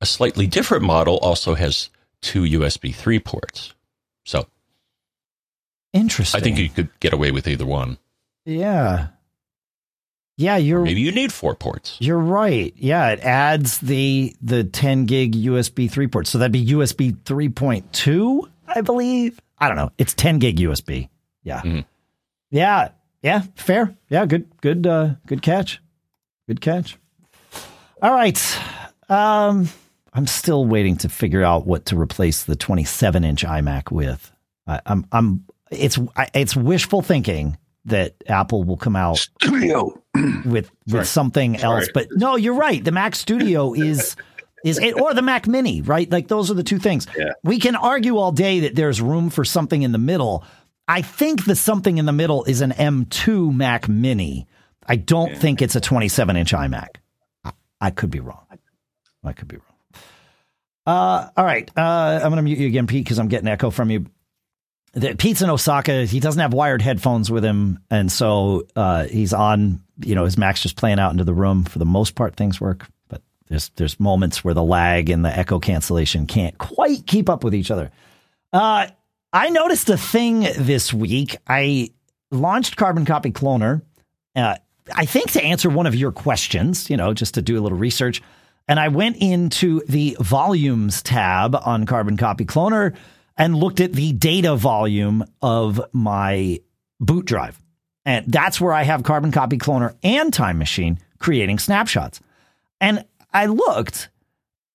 a 0.00 0.06
slightly 0.06 0.46
different 0.46 0.84
model 0.84 1.18
also 1.18 1.54
has 1.54 1.88
two 2.20 2.42
usb 2.42 2.94
3 2.94 3.18
ports 3.20 3.74
so 4.24 4.46
Interesting. 5.96 6.38
I 6.38 6.42
think 6.42 6.58
you 6.58 6.68
could 6.68 6.88
get 7.00 7.12
away 7.12 7.30
with 7.30 7.48
either 7.48 7.64
one. 7.64 7.98
Yeah. 8.44 9.08
Yeah, 10.36 10.58
you're 10.58 10.82
Maybe 10.82 11.00
you 11.00 11.12
need 11.12 11.32
four 11.32 11.54
ports. 11.54 11.96
You're 11.98 12.18
right. 12.18 12.74
Yeah, 12.76 13.08
it 13.08 13.20
adds 13.20 13.78
the 13.78 14.36
the 14.42 14.64
10 14.64 15.06
gig 15.06 15.34
USB 15.34 15.90
3 15.90 16.08
port. 16.08 16.26
So 16.26 16.36
that'd 16.38 16.52
be 16.52 16.66
USB 16.66 17.16
3.2, 17.16 18.46
I 18.68 18.82
believe. 18.82 19.40
I 19.58 19.68
don't 19.68 19.78
know. 19.78 19.90
It's 19.96 20.12
10 20.12 20.38
gig 20.38 20.58
USB. 20.58 21.08
Yeah. 21.46 21.62
Mhm. 21.62 21.84
Yeah. 22.50 22.88
Yeah, 23.22 23.42
fair. 23.54 23.94
Yeah, 24.10 24.26
good 24.26 24.46
good 24.60 24.86
uh 24.86 25.14
good 25.26 25.40
catch. 25.42 25.80
Good 26.48 26.60
catch. 26.60 26.98
All 28.02 28.12
right. 28.12 28.38
Um 29.08 29.68
I'm 30.12 30.26
still 30.26 30.64
waiting 30.66 30.96
to 30.98 31.08
figure 31.08 31.44
out 31.44 31.66
what 31.66 31.86
to 31.86 31.98
replace 32.00 32.44
the 32.44 32.56
27 32.56 33.24
inch 33.24 33.44
iMac 33.44 33.90
with. 33.92 34.30
I, 34.66 34.80
I'm 34.86 35.06
I'm 35.12 35.44
it's 35.70 35.98
I, 36.16 36.28
it's 36.34 36.56
wishful 36.56 37.00
thinking 37.02 37.56
that 37.84 38.14
Apple 38.26 38.64
will 38.64 38.76
come 38.76 38.96
out 38.96 39.18
Studio. 39.18 40.02
with 40.44 40.70
Sorry. 40.88 41.00
with 41.00 41.08
something 41.08 41.58
Sorry. 41.58 41.82
else. 41.82 41.88
But 41.94 42.08
no, 42.12 42.34
you're 42.36 42.54
right. 42.54 42.82
The 42.84 42.92
Mac 42.92 43.14
Studio 43.14 43.72
is 43.76 44.16
is 44.64 44.78
it 44.78 45.00
or 45.00 45.14
the 45.14 45.22
Mac 45.22 45.46
Mini, 45.46 45.80
right? 45.82 46.10
Like 46.10 46.26
those 46.28 46.50
are 46.50 46.54
the 46.54 46.64
two 46.64 46.78
things. 46.78 47.06
Yeah. 47.16 47.32
We 47.44 47.60
can 47.60 47.76
argue 47.76 48.16
all 48.16 48.32
day 48.32 48.60
that 48.60 48.74
there's 48.74 49.00
room 49.00 49.30
for 49.30 49.44
something 49.44 49.82
in 49.82 49.92
the 49.92 49.98
middle. 49.98 50.44
I 50.88 51.02
think 51.02 51.44
the 51.44 51.56
something 51.56 51.98
in 51.98 52.06
the 52.06 52.12
middle 52.12 52.44
is 52.44 52.60
an 52.60 52.72
M2 52.72 53.54
Mac 53.54 53.88
Mini. 53.88 54.46
I 54.86 54.96
don't 54.96 55.36
think 55.36 55.62
it's 55.62 55.74
a 55.74 55.80
27 55.80 56.36
inch 56.36 56.52
iMac. 56.52 56.88
I, 57.44 57.52
I 57.80 57.90
could 57.90 58.10
be 58.10 58.20
wrong. 58.20 58.44
I 59.24 59.32
could 59.32 59.48
be 59.48 59.56
wrong. 59.56 60.02
Uh, 60.86 61.28
all 61.36 61.44
right. 61.44 61.68
Uh, 61.76 62.20
I'm 62.22 62.30
going 62.30 62.36
to 62.36 62.42
mute 62.42 62.58
you 62.58 62.68
again, 62.68 62.86
Pete, 62.86 63.04
because 63.04 63.18
I'm 63.18 63.26
getting 63.26 63.48
echo 63.48 63.70
from 63.70 63.90
you 63.90 64.06
the, 64.96 65.14
Pete's 65.14 65.42
in 65.42 65.50
Osaka. 65.50 66.06
He 66.06 66.20
doesn't 66.20 66.40
have 66.40 66.54
wired 66.54 66.80
headphones 66.80 67.30
with 67.30 67.44
him, 67.44 67.78
and 67.90 68.10
so 68.10 68.66
uh, 68.74 69.04
he's 69.04 69.32
on. 69.34 69.82
You 70.00 70.14
know, 70.14 70.24
his 70.24 70.38
Mac's 70.38 70.62
just 70.62 70.76
playing 70.76 70.98
out 70.98 71.12
into 71.12 71.24
the 71.24 71.34
room. 71.34 71.64
For 71.64 71.78
the 71.78 71.84
most 71.84 72.14
part, 72.14 72.34
things 72.34 72.60
work, 72.60 72.86
but 73.08 73.20
there's 73.48 73.68
there's 73.76 74.00
moments 74.00 74.42
where 74.42 74.54
the 74.54 74.62
lag 74.62 75.10
and 75.10 75.22
the 75.22 75.38
echo 75.38 75.60
cancellation 75.60 76.26
can't 76.26 76.56
quite 76.56 77.06
keep 77.06 77.28
up 77.28 77.44
with 77.44 77.54
each 77.54 77.70
other. 77.70 77.90
Uh, 78.54 78.88
I 79.36 79.50
noticed 79.50 79.90
a 79.90 79.98
thing 79.98 80.48
this 80.56 80.94
week. 80.94 81.36
I 81.46 81.90
launched 82.30 82.78
Carbon 82.78 83.04
Copy 83.04 83.32
Cloner. 83.32 83.82
Uh, 84.34 84.56
I 84.94 85.04
think 85.04 85.32
to 85.32 85.44
answer 85.44 85.68
one 85.68 85.86
of 85.86 85.94
your 85.94 86.10
questions, 86.10 86.88
you 86.88 86.96
know, 86.96 87.12
just 87.12 87.34
to 87.34 87.42
do 87.42 87.58
a 87.58 87.60
little 87.60 87.76
research. 87.76 88.22
And 88.66 88.80
I 88.80 88.88
went 88.88 89.18
into 89.18 89.82
the 89.88 90.16
volumes 90.20 91.02
tab 91.02 91.54
on 91.54 91.84
Carbon 91.84 92.16
Copy 92.16 92.46
Cloner 92.46 92.96
and 93.36 93.54
looked 93.54 93.80
at 93.80 93.92
the 93.92 94.12
data 94.12 94.56
volume 94.56 95.22
of 95.42 95.82
my 95.92 96.60
boot 96.98 97.26
drive. 97.26 97.60
And 98.06 98.32
that's 98.32 98.58
where 98.58 98.72
I 98.72 98.84
have 98.84 99.02
Carbon 99.02 99.32
Copy 99.32 99.58
Cloner 99.58 99.96
and 100.02 100.32
Time 100.32 100.56
Machine 100.56 100.98
creating 101.18 101.58
snapshots. 101.58 102.20
And 102.80 103.04
I 103.34 103.44
looked 103.44 104.08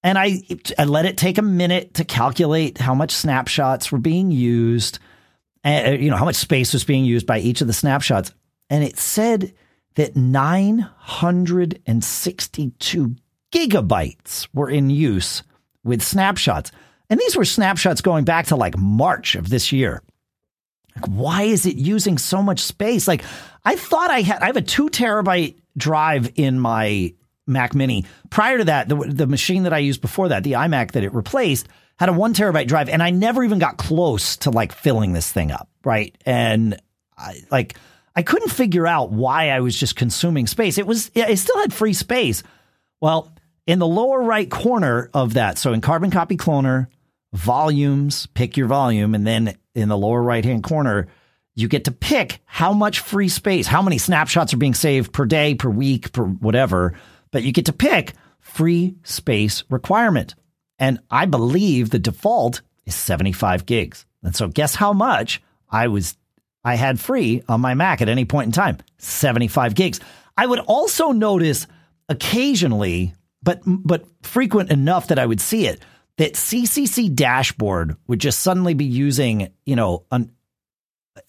and 0.04 0.18
I, 0.18 0.42
I 0.78 0.86
let 0.86 1.06
it 1.06 1.18
take 1.18 1.38
a 1.38 1.44
minute 1.44 1.96
to 1.96 2.06
calculate 2.06 2.78
how 2.78 2.96
much 2.96 3.12
snapshots 3.12 3.92
were 3.92 4.00
being 4.00 4.32
used, 4.32 5.00
and 5.64 6.02
you 6.04 6.10
know 6.10 6.18
how 6.18 6.26
much 6.26 6.36
space 6.36 6.74
was 6.74 6.84
being 6.84 7.06
used 7.06 7.28
by 7.28 7.40
each 7.40 7.62
of 7.62 7.68
the 7.68 7.74
snapshots, 7.74 8.34
and 8.70 8.84
it 8.84 8.98
said 8.98 9.54
that 9.96 10.16
962 10.16 13.16
gigabytes 13.54 14.48
were 14.54 14.70
in 14.70 14.90
use 14.90 15.44
with 15.84 16.02
snapshots. 16.02 16.72
And 17.10 17.20
these 17.20 17.36
were 17.36 17.46
snapshots 17.46 18.00
going 18.02 18.24
back 18.24 18.46
to 18.48 18.56
like 18.56 18.78
March 18.78 19.36
of 19.36 19.50
this 19.50 19.74
year. 19.74 20.02
Like, 20.96 21.06
why 21.08 21.44
is 21.44 21.66
it 21.66 21.76
using 21.76 22.18
so 22.18 22.42
much 22.42 22.62
space? 22.62 23.06
Like, 23.08 23.24
I 23.66 23.76
thought 23.76 24.10
I 24.10 24.22
had, 24.22 24.42
I 24.42 24.48
have 24.48 24.58
a 24.58 24.62
two 24.62 24.90
terabyte 24.90 25.58
drive 25.78 26.32
in 26.36 26.60
my 26.60 27.14
Mac 27.52 27.76
Mini. 27.76 28.06
Prior 28.30 28.58
to 28.58 28.64
that, 28.66 28.90
the, 28.90 28.96
the 28.96 29.28
machine 29.28 29.64
that 29.64 29.74
I 29.74 29.80
used 29.80 30.02
before 30.02 30.30
that, 30.30 30.44
the 30.44 30.54
iMac 30.54 30.92
that 30.92 31.04
it 31.04 31.14
replaced, 31.14 31.68
had 32.00 32.10
a 32.10 32.14
one 32.14 32.34
terabyte 32.34 32.68
drive, 32.68 32.90
and 32.90 33.04
I 33.04 33.12
never 33.12 33.44
even 33.44 33.60
got 33.60 33.78
close 33.78 34.38
to 34.38 34.50
like 34.50 34.72
filling 34.72 35.14
this 35.14 35.32
thing 35.32 35.52
up, 35.52 35.70
right? 35.84 36.16
And 36.26 36.80
I 37.18 37.42
like, 37.52 37.76
I 38.16 38.24
couldn't 38.24 38.50
figure 38.50 38.88
out 38.88 39.12
why 39.12 39.50
I 39.50 39.60
was 39.60 39.76
just 39.76 39.96
consuming 39.96 40.48
space. 40.48 40.78
It 40.78 40.88
was, 40.88 41.12
it 41.14 41.38
still 41.38 41.60
had 41.60 41.72
free 41.72 41.94
space. 41.94 42.44
Well, 43.00 43.32
in 43.68 43.80
the 43.80 43.88
lower 43.88 44.22
right 44.22 44.50
corner 44.50 45.10
of 45.14 45.36
that, 45.36 45.58
so 45.58 45.74
in 45.74 45.82
Carbon 45.82 46.12
Copy 46.12 46.38
Cloner, 46.38 46.88
volumes, 47.34 48.26
pick 48.34 48.58
your 48.58 48.68
volume, 48.68 49.16
and 49.16 49.26
then 49.26 49.56
in 49.76 49.88
the 49.88 49.98
lower 49.98 50.22
right 50.22 50.44
hand 50.44 50.64
corner, 50.64 51.08
you 51.56 51.68
get 51.68 51.86
to 51.86 51.92
pick 51.92 52.40
how 52.46 52.74
much 52.74 53.00
free 53.00 53.30
space, 53.30 53.68
how 53.68 53.82
many 53.82 53.98
snapshots 53.98 54.54
are 54.54 54.58
being 54.58 54.74
saved 54.74 55.14
per 55.14 55.26
day, 55.26 55.56
per 55.56 55.70
week, 55.70 56.12
per 56.12 56.24
whatever, 56.24 56.94
but 57.32 57.44
you 57.44 57.52
get 57.52 57.66
to 57.66 57.74
pick 57.74 58.14
free 58.40 58.96
space 59.04 59.64
requirement. 59.70 60.36
And 60.80 61.00
I 61.10 61.26
believe 61.26 61.90
the 61.90 62.00
default 62.00 62.62
is 62.86 62.96
75 62.96 63.66
gigs. 63.66 64.06
And 64.24 64.36
so 64.36 64.48
guess 64.48 64.76
how 64.76 64.94
much 64.94 65.42
I 65.70 65.88
was 65.88 66.18
I 66.64 66.76
had 66.76 67.00
free 67.00 67.44
on 67.48 67.62
my 67.62 67.74
Mac 67.74 68.02
at 68.02 68.10
any 68.10 68.26
point 68.26 68.48
in 68.48 68.52
time? 68.52 68.78
75 68.98 69.74
gigs. 69.74 70.00
I 70.38 70.46
would 70.46 70.60
also 70.60 71.12
notice 71.12 71.68
occasionally, 72.10 73.14
but 73.42 73.62
but 73.66 74.06
frequent 74.24 74.72
enough 74.72 75.08
that 75.08 75.20
I 75.20 75.26
would 75.26 75.42
see 75.42 75.66
it, 75.68 75.82
that 76.18 76.34
CCC 76.34 77.14
dashboard 77.14 77.96
would 78.08 78.20
just 78.20 78.40
suddenly 78.40 78.74
be 78.74 78.86
using, 78.86 79.54
you 79.66 79.76
know, 79.76 80.06
an, 80.12 80.32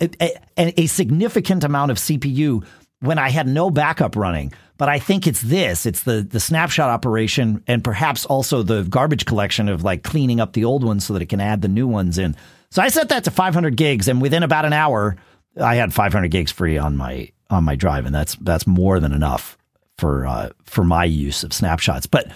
a, 0.00 0.10
a, 0.58 0.82
a 0.82 0.86
significant 0.86 1.64
amount 1.64 1.90
of 1.90 1.96
CPU 1.98 2.64
when 3.02 3.18
I 3.18 3.30
had 3.30 3.46
no 3.46 3.68
backup 3.68 4.16
running. 4.16 4.52
But 4.78 4.88
I 4.88 4.98
think 4.98 5.26
it's 5.26 5.42
this, 5.42 5.86
it's 5.86 6.00
the 6.00 6.22
the 6.22 6.40
snapshot 6.40 6.88
operation 6.88 7.62
and 7.66 7.84
perhaps 7.84 8.24
also 8.24 8.62
the 8.62 8.82
garbage 8.84 9.26
collection 9.26 9.68
of 9.68 9.84
like 9.84 10.02
cleaning 10.02 10.40
up 10.40 10.54
the 10.54 10.64
old 10.64 10.82
ones 10.82 11.04
so 11.04 11.12
that 11.12 11.22
it 11.22 11.28
can 11.28 11.40
add 11.40 11.62
the 11.62 11.68
new 11.68 11.86
ones 11.86 12.18
in. 12.18 12.34
So 12.70 12.82
I 12.82 12.88
set 12.88 13.10
that 13.10 13.24
to 13.24 13.30
500 13.30 13.76
gigs 13.76 14.08
and 14.08 14.22
within 14.22 14.42
about 14.42 14.64
an 14.64 14.72
hour 14.72 15.16
I 15.60 15.74
had 15.74 15.92
500 15.92 16.30
gigs 16.30 16.50
free 16.50 16.78
on 16.78 16.96
my 16.96 17.30
on 17.50 17.64
my 17.64 17.76
drive 17.76 18.06
and 18.06 18.14
that's 18.14 18.34
that's 18.36 18.66
more 18.66 18.98
than 18.98 19.12
enough 19.12 19.58
for 19.98 20.26
uh, 20.26 20.50
for 20.64 20.82
my 20.82 21.04
use 21.04 21.44
of 21.44 21.52
snapshots. 21.52 22.06
But 22.06 22.32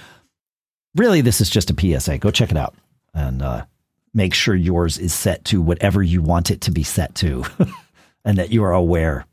really 0.94 1.22
this 1.22 1.40
is 1.40 1.50
just 1.50 1.70
a 1.70 2.00
PSA. 2.00 2.18
Go 2.18 2.30
check 2.30 2.50
it 2.50 2.56
out 2.56 2.74
and 3.14 3.42
uh, 3.42 3.64
make 4.14 4.34
sure 4.34 4.54
yours 4.54 4.98
is 4.98 5.14
set 5.14 5.44
to 5.46 5.60
whatever 5.60 6.02
you 6.02 6.22
want 6.22 6.50
it 6.50 6.62
to 6.62 6.70
be 6.70 6.82
set 6.82 7.14
to 7.16 7.44
and 8.24 8.38
that 8.38 8.50
you 8.50 8.64
are 8.64 8.72
aware. 8.72 9.26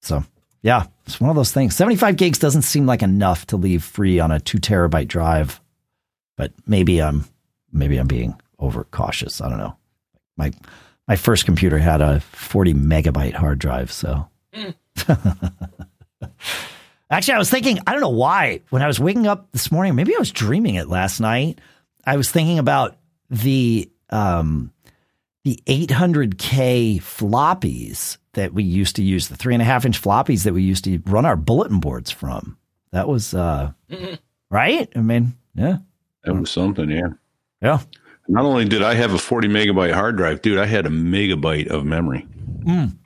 So, 0.00 0.24
yeah, 0.66 0.86
it's 1.06 1.20
one 1.20 1.30
of 1.30 1.36
those 1.36 1.52
things. 1.52 1.76
75 1.76 2.16
gigs 2.16 2.40
doesn't 2.40 2.62
seem 2.62 2.86
like 2.86 3.00
enough 3.00 3.46
to 3.46 3.56
leave 3.56 3.84
free 3.84 4.18
on 4.18 4.32
a 4.32 4.40
2 4.40 4.58
terabyte 4.58 5.06
drive, 5.06 5.60
but 6.36 6.50
maybe 6.66 7.00
I'm 7.00 7.24
maybe 7.70 7.98
I'm 7.98 8.08
being 8.08 8.34
overcautious. 8.58 9.40
I 9.40 9.48
don't 9.48 9.58
know. 9.58 9.76
My 10.36 10.50
my 11.06 11.14
first 11.14 11.44
computer 11.44 11.78
had 11.78 12.00
a 12.00 12.18
40 12.18 12.74
megabyte 12.74 13.34
hard 13.34 13.60
drive, 13.60 13.92
so 13.92 14.28
Actually, 17.10 17.34
I 17.34 17.38
was 17.38 17.50
thinking, 17.50 17.78
I 17.86 17.92
don't 17.92 18.00
know 18.00 18.08
why, 18.08 18.62
when 18.70 18.82
I 18.82 18.88
was 18.88 18.98
waking 18.98 19.28
up 19.28 19.52
this 19.52 19.70
morning, 19.70 19.94
maybe 19.94 20.16
I 20.16 20.18
was 20.18 20.32
dreaming 20.32 20.74
it 20.74 20.88
last 20.88 21.20
night. 21.20 21.60
I 22.04 22.16
was 22.16 22.28
thinking 22.28 22.58
about 22.58 22.96
the 23.30 23.88
um, 24.10 24.72
the 25.44 25.62
800K 25.68 26.96
floppies 26.96 28.18
that 28.36 28.54
we 28.54 28.62
used 28.62 28.96
to 28.96 29.02
use, 29.02 29.28
the 29.28 29.36
three 29.36 29.54
and 29.54 29.60
a 29.62 29.66
half 29.66 29.84
inch 29.84 30.00
floppies 30.00 30.44
that 30.44 30.54
we 30.54 30.62
used 30.62 30.84
to 30.84 30.98
run 31.06 31.26
our 31.26 31.36
bulletin 31.36 31.80
boards 31.80 32.10
from. 32.10 32.56
That 32.92 33.08
was, 33.08 33.34
uh, 33.34 33.72
right? 34.50 34.88
I 34.96 35.00
mean, 35.00 35.36
yeah. 35.54 35.78
That 36.24 36.34
was 36.34 36.50
something, 36.50 36.88
yeah. 36.90 37.08
Yeah. 37.60 37.80
Not 38.28 38.44
only 38.44 38.64
did 38.64 38.82
I 38.82 38.94
have 38.94 39.12
a 39.12 39.18
40 39.18 39.48
megabyte 39.48 39.92
hard 39.92 40.16
drive, 40.16 40.40
dude, 40.42 40.58
I 40.58 40.66
had 40.66 40.86
a 40.86 40.90
megabyte 40.90 41.66
of 41.68 41.84
memory. 41.84 42.26
Mm. 42.64 42.96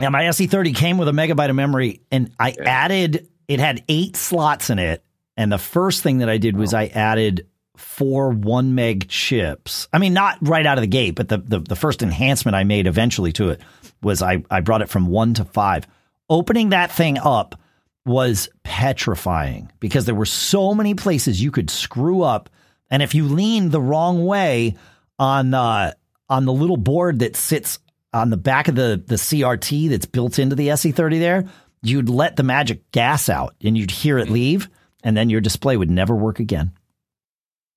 Yeah, 0.00 0.08
my 0.10 0.24
SE30 0.24 0.74
came 0.74 0.98
with 0.98 1.08
a 1.08 1.12
megabyte 1.12 1.50
of 1.50 1.56
memory, 1.56 2.02
and 2.10 2.32
I 2.38 2.50
Yeah. 2.58 2.64
added. 2.66 3.28
It 3.48 3.60
had 3.60 3.82
eight 3.88 4.16
slots 4.16 4.70
in 4.70 4.78
it, 4.78 5.04
and 5.36 5.50
the 5.50 5.58
first 5.58 6.02
thing 6.02 6.18
that 6.18 6.28
I 6.28 6.38
did 6.38 6.56
was 6.56 6.74
I 6.74 6.86
added 6.86 7.46
four 7.76 8.30
one 8.30 8.74
meg 8.74 9.08
chips. 9.08 9.88
I 9.92 9.98
mean, 9.98 10.12
not 10.12 10.38
right 10.40 10.66
out 10.66 10.78
of 10.78 10.82
the 10.82 10.88
gate, 10.88 11.14
but 11.14 11.28
the 11.28 11.38
the, 11.38 11.60
the 11.60 11.76
first 11.76 12.02
enhancement 12.02 12.54
I 12.56 12.64
made 12.64 12.86
eventually 12.86 13.32
to 13.34 13.50
it 13.50 13.60
was 14.02 14.22
I 14.22 14.42
I 14.50 14.60
brought 14.60 14.82
it 14.82 14.88
from 14.88 15.06
one 15.06 15.34
to 15.34 15.44
five. 15.44 15.86
Opening 16.30 16.70
that 16.70 16.92
thing 16.92 17.18
up 17.18 17.60
was 18.04 18.48
petrifying 18.62 19.70
because 19.80 20.06
there 20.06 20.14
were 20.14 20.26
so 20.26 20.74
many 20.74 20.94
places 20.94 21.42
you 21.42 21.50
could 21.50 21.70
screw 21.70 22.22
up, 22.22 22.50
and 22.90 23.02
if 23.02 23.14
you 23.14 23.24
leaned 23.24 23.72
the 23.72 23.80
wrong 23.80 24.24
way 24.24 24.76
on 25.18 25.54
uh, 25.54 25.92
on 26.28 26.44
the 26.44 26.52
little 26.52 26.76
board 26.76 27.20
that 27.20 27.36
sits 27.36 27.78
on 28.12 28.30
the 28.30 28.36
back 28.36 28.68
of 28.68 28.74
the 28.74 29.02
the 29.06 29.16
CRT 29.16 29.90
that's 29.90 30.06
built 30.06 30.38
into 30.38 30.56
the 30.56 30.68
SE30 30.68 31.18
there, 31.18 31.44
you'd 31.82 32.08
let 32.08 32.36
the 32.36 32.42
magic 32.42 32.90
gas 32.92 33.28
out 33.28 33.54
and 33.62 33.76
you'd 33.76 33.90
hear 33.90 34.18
it 34.18 34.30
leave, 34.30 34.68
and 35.02 35.16
then 35.16 35.30
your 35.30 35.40
display 35.40 35.76
would 35.76 35.90
never 35.90 36.14
work 36.14 36.40
again. 36.40 36.72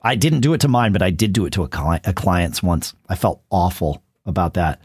I 0.01 0.15
didn't 0.15 0.39
do 0.41 0.53
it 0.53 0.61
to 0.61 0.67
mine, 0.67 0.93
but 0.93 1.03
I 1.03 1.11
did 1.11 1.33
do 1.33 1.45
it 1.45 1.53
to 1.53 1.63
a, 1.63 1.67
cli- 1.67 1.99
a 2.03 2.13
client's 2.13 2.63
once. 2.63 2.95
I 3.07 3.15
felt 3.15 3.43
awful 3.51 4.01
about 4.25 4.55
that. 4.55 4.81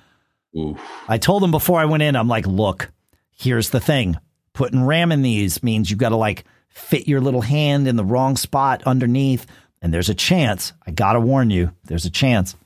Oof. 0.56 0.80
I 1.08 1.18
told 1.18 1.42
them 1.42 1.50
before 1.50 1.80
I 1.80 1.84
went 1.84 2.02
in, 2.02 2.16
I'm 2.16 2.28
like, 2.28 2.46
look, 2.46 2.90
here's 3.30 3.70
the 3.70 3.80
thing. 3.80 4.18
Putting 4.52 4.84
RAM 4.84 5.12
in 5.12 5.22
these 5.22 5.62
means 5.62 5.90
you've 5.90 5.98
got 5.98 6.08
to 6.10 6.16
like 6.16 6.44
fit 6.68 7.06
your 7.06 7.20
little 7.20 7.42
hand 7.42 7.86
in 7.86 7.96
the 7.96 8.04
wrong 8.04 8.36
spot 8.36 8.82
underneath. 8.84 9.46
And 9.82 9.92
there's 9.92 10.08
a 10.08 10.14
chance. 10.14 10.72
I 10.86 10.90
got 10.90 11.12
to 11.12 11.20
warn 11.20 11.50
you, 11.50 11.72
there's 11.84 12.06
a 12.06 12.10
chance. 12.10 12.56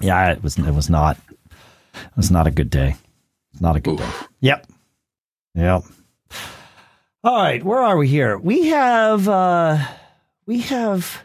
Yeah, 0.00 0.32
it 0.32 0.42
was, 0.42 0.58
it 0.58 0.74
was 0.74 0.88
not, 0.88 1.18
it 1.30 2.16
was 2.16 2.30
not 2.30 2.46
a 2.46 2.50
good 2.50 2.70
day. 2.70 2.96
Not 3.60 3.76
a 3.76 3.80
good 3.80 4.00
Oof. 4.00 4.20
day. 4.20 4.26
Yep. 4.40 4.66
Yep. 5.54 5.82
All 7.22 7.36
right. 7.36 7.62
Where 7.62 7.80
are 7.80 7.96
we 7.96 8.08
here? 8.08 8.38
We 8.38 8.68
have, 8.68 9.28
uh, 9.28 9.78
we 10.46 10.60
have, 10.62 11.22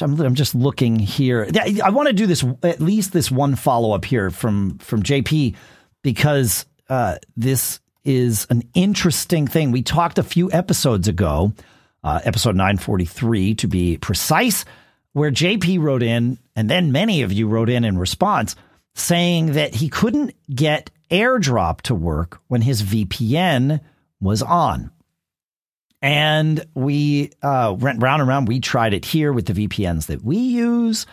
I'm, 0.00 0.18
I'm 0.20 0.34
just 0.34 0.54
looking 0.54 0.98
here. 0.98 1.48
I 1.82 1.90
want 1.90 2.08
to 2.08 2.14
do 2.14 2.26
this 2.26 2.44
at 2.62 2.80
least 2.80 3.12
this 3.12 3.30
one 3.30 3.56
follow 3.56 3.92
up 3.92 4.04
here 4.04 4.30
from 4.30 4.78
from 4.78 5.02
JP 5.02 5.54
because 6.02 6.64
uh, 6.88 7.16
this 7.36 7.80
is 8.04 8.46
an 8.48 8.62
interesting 8.74 9.46
thing. 9.46 9.70
We 9.70 9.82
talked 9.82 10.18
a 10.18 10.22
few 10.22 10.50
episodes 10.50 11.08
ago, 11.08 11.52
uh, 12.02 12.20
episode 12.24 12.56
943 12.56 13.54
to 13.56 13.68
be 13.68 13.98
precise, 13.98 14.64
where 15.12 15.30
JP 15.30 15.80
wrote 15.80 16.02
in, 16.02 16.38
and 16.56 16.70
then 16.70 16.90
many 16.90 17.22
of 17.22 17.32
you 17.32 17.46
wrote 17.46 17.68
in 17.68 17.84
in 17.84 17.98
response 17.98 18.56
saying 18.94 19.52
that 19.52 19.74
he 19.74 19.88
couldn't 19.88 20.34
get 20.54 20.90
AirDrop 21.10 21.82
to 21.82 21.94
work 21.94 22.40
when 22.48 22.62
his 22.62 22.82
VPN 22.82 23.80
was 24.20 24.42
on. 24.42 24.90
And 26.02 26.66
we 26.74 27.30
uh, 27.42 27.74
went 27.78 28.02
round 28.02 28.20
and 28.20 28.28
round. 28.28 28.48
We 28.48 28.58
tried 28.58 28.92
it 28.92 29.04
here 29.04 29.32
with 29.32 29.46
the 29.46 29.52
VPNs 29.52 30.06
that 30.06 30.24
we 30.24 30.36
use, 30.36 31.06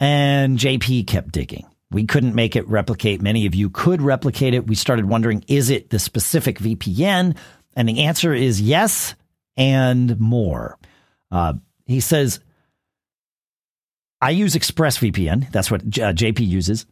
and 0.00 0.58
JP 0.58 1.06
kept 1.06 1.32
digging. 1.32 1.66
We 1.90 2.06
couldn't 2.06 2.34
make 2.34 2.56
it 2.56 2.66
replicate. 2.66 3.20
Many 3.20 3.44
of 3.44 3.54
you 3.54 3.68
could 3.68 4.00
replicate 4.00 4.54
it. 4.54 4.66
We 4.66 4.74
started 4.74 5.04
wondering, 5.04 5.44
is 5.46 5.68
it 5.68 5.90
the 5.90 5.98
specific 5.98 6.58
VPN? 6.58 7.36
And 7.76 7.88
the 7.88 8.04
answer 8.04 8.32
is 8.32 8.62
yes 8.62 9.14
and 9.58 10.18
more. 10.18 10.78
Uh, 11.30 11.54
he 11.84 12.00
says, 12.00 12.40
I 14.22 14.30
use 14.30 14.54
ExpressVPN. 14.54 15.50
That's 15.52 15.70
what 15.70 15.82
uh, 15.82 16.14
JP 16.14 16.46
uses. 16.46 16.86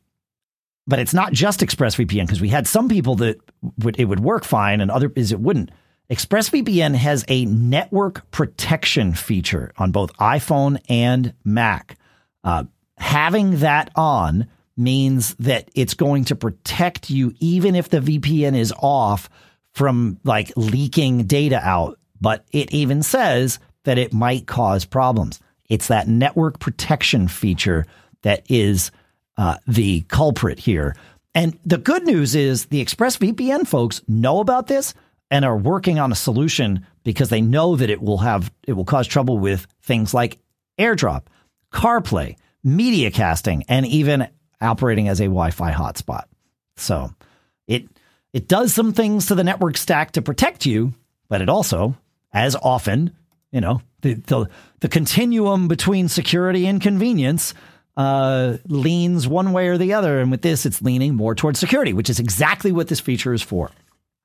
But 0.86 0.98
it's 0.98 1.14
not 1.14 1.32
just 1.32 1.60
ExpressVPN 1.60 2.26
because 2.26 2.40
we 2.40 2.48
had 2.48 2.66
some 2.66 2.88
people 2.88 3.16
that 3.16 3.38
would, 3.78 3.98
it 3.98 4.04
would 4.04 4.20
work 4.20 4.44
fine 4.44 4.82
and 4.82 4.90
other 4.90 5.10
is 5.16 5.32
it 5.32 5.40
wouldn't. 5.40 5.70
ExpressVPN 6.10 6.96
has 6.96 7.24
a 7.28 7.44
network 7.44 8.28
protection 8.32 9.14
feature 9.14 9.72
on 9.78 9.92
both 9.92 10.12
iPhone 10.16 10.80
and 10.88 11.34
Mac. 11.44 11.96
Uh, 12.42 12.64
having 12.98 13.58
that 13.58 13.92
on 13.94 14.48
means 14.76 15.34
that 15.34 15.70
it's 15.74 15.94
going 15.94 16.24
to 16.24 16.34
protect 16.34 17.10
you 17.10 17.32
even 17.38 17.76
if 17.76 17.90
the 17.90 18.00
VPN 18.00 18.56
is 18.56 18.74
off 18.80 19.30
from 19.72 20.18
like 20.24 20.52
leaking 20.56 21.24
data 21.24 21.60
out. 21.62 21.96
But 22.20 22.44
it 22.50 22.72
even 22.74 23.04
says 23.04 23.60
that 23.84 23.98
it 23.98 24.12
might 24.12 24.48
cause 24.48 24.84
problems. 24.84 25.38
It's 25.68 25.86
that 25.88 26.08
network 26.08 26.58
protection 26.58 27.28
feature 27.28 27.86
that 28.22 28.50
is 28.50 28.90
uh, 29.36 29.58
the 29.68 30.00
culprit 30.02 30.58
here. 30.58 30.96
And 31.36 31.56
the 31.64 31.78
good 31.78 32.04
news 32.04 32.34
is 32.34 32.66
the 32.66 32.84
ExpressVPN 32.84 33.68
folks 33.68 34.02
know 34.08 34.40
about 34.40 34.66
this 34.66 34.92
and 35.30 35.44
are 35.44 35.56
working 35.56 35.98
on 35.98 36.12
a 36.12 36.16
solution 36.16 36.86
because 37.04 37.28
they 37.28 37.40
know 37.40 37.76
that 37.76 37.90
it 37.90 38.02
will 38.02 38.18
have 38.18 38.52
it 38.66 38.72
will 38.72 38.84
cause 38.84 39.06
trouble 39.06 39.38
with 39.38 39.66
things 39.82 40.12
like 40.12 40.38
AirDrop, 40.78 41.24
CarPlay, 41.72 42.36
media 42.64 43.10
casting, 43.10 43.64
and 43.68 43.86
even 43.86 44.28
operating 44.60 45.08
as 45.08 45.20
a 45.20 45.24
Wi-Fi 45.24 45.72
hotspot. 45.72 46.24
So 46.76 47.14
it 47.66 47.88
it 48.32 48.48
does 48.48 48.74
some 48.74 48.92
things 48.92 49.26
to 49.26 49.34
the 49.34 49.44
network 49.44 49.76
stack 49.76 50.12
to 50.12 50.22
protect 50.22 50.66
you, 50.66 50.94
but 51.28 51.40
it 51.40 51.48
also, 51.48 51.96
as 52.32 52.56
often, 52.56 53.12
you 53.52 53.60
know, 53.60 53.82
the 54.02 54.14
the, 54.14 54.48
the 54.80 54.88
continuum 54.88 55.68
between 55.68 56.08
security 56.08 56.66
and 56.66 56.80
convenience 56.80 57.54
uh, 57.96 58.56
leans 58.66 59.28
one 59.28 59.52
way 59.52 59.68
or 59.68 59.78
the 59.78 59.92
other. 59.92 60.20
And 60.20 60.30
with 60.30 60.42
this, 60.42 60.64
it's 60.64 60.80
leaning 60.80 61.14
more 61.14 61.34
towards 61.34 61.58
security, 61.58 61.92
which 61.92 62.08
is 62.10 62.18
exactly 62.18 62.72
what 62.72 62.88
this 62.88 63.00
feature 63.00 63.34
is 63.34 63.42
for. 63.42 63.70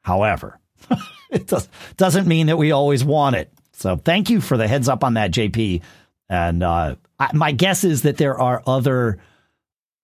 However, 0.02 0.60
it 1.32 1.48
does, 1.48 1.68
doesn't 1.98 2.28
mean 2.28 2.48
that 2.48 2.58
we 2.58 2.72
always 2.72 3.04
want 3.04 3.36
it. 3.36 3.52
So 3.74 3.98
thank 3.98 4.30
you 4.30 4.42
for 4.42 4.58
the 4.58 4.68
heads 4.68 4.88
up 4.88 5.04
on 5.04 5.16
that, 5.16 5.32
JP. 5.32 5.82
And 6.30 6.64
uh, 6.64 6.96
I, 7.20 7.30
my 7.34 7.52
guess 7.52 7.84
is 7.84 8.04
that 8.04 8.18
there 8.18 8.40
are 8.40 8.64
other 8.66 9.20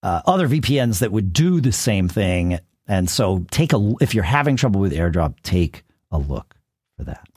uh, 0.04 0.22
other 0.26 0.48
VPNs 0.48 1.00
that 1.00 1.12
would 1.12 1.32
do 1.32 1.62
the 1.62 1.72
same 1.72 2.08
thing. 2.08 2.60
And 2.88 3.10
so 3.10 3.46
take 3.52 3.74
a 3.74 3.94
if 4.02 4.14
you're 4.14 4.24
having 4.24 4.56
trouble 4.56 4.82
with 4.82 4.94
AirDrop, 4.94 5.36
take 5.44 5.84
a 6.12 6.18
look 6.18 6.56
for 6.98 7.06
that. 7.06 7.28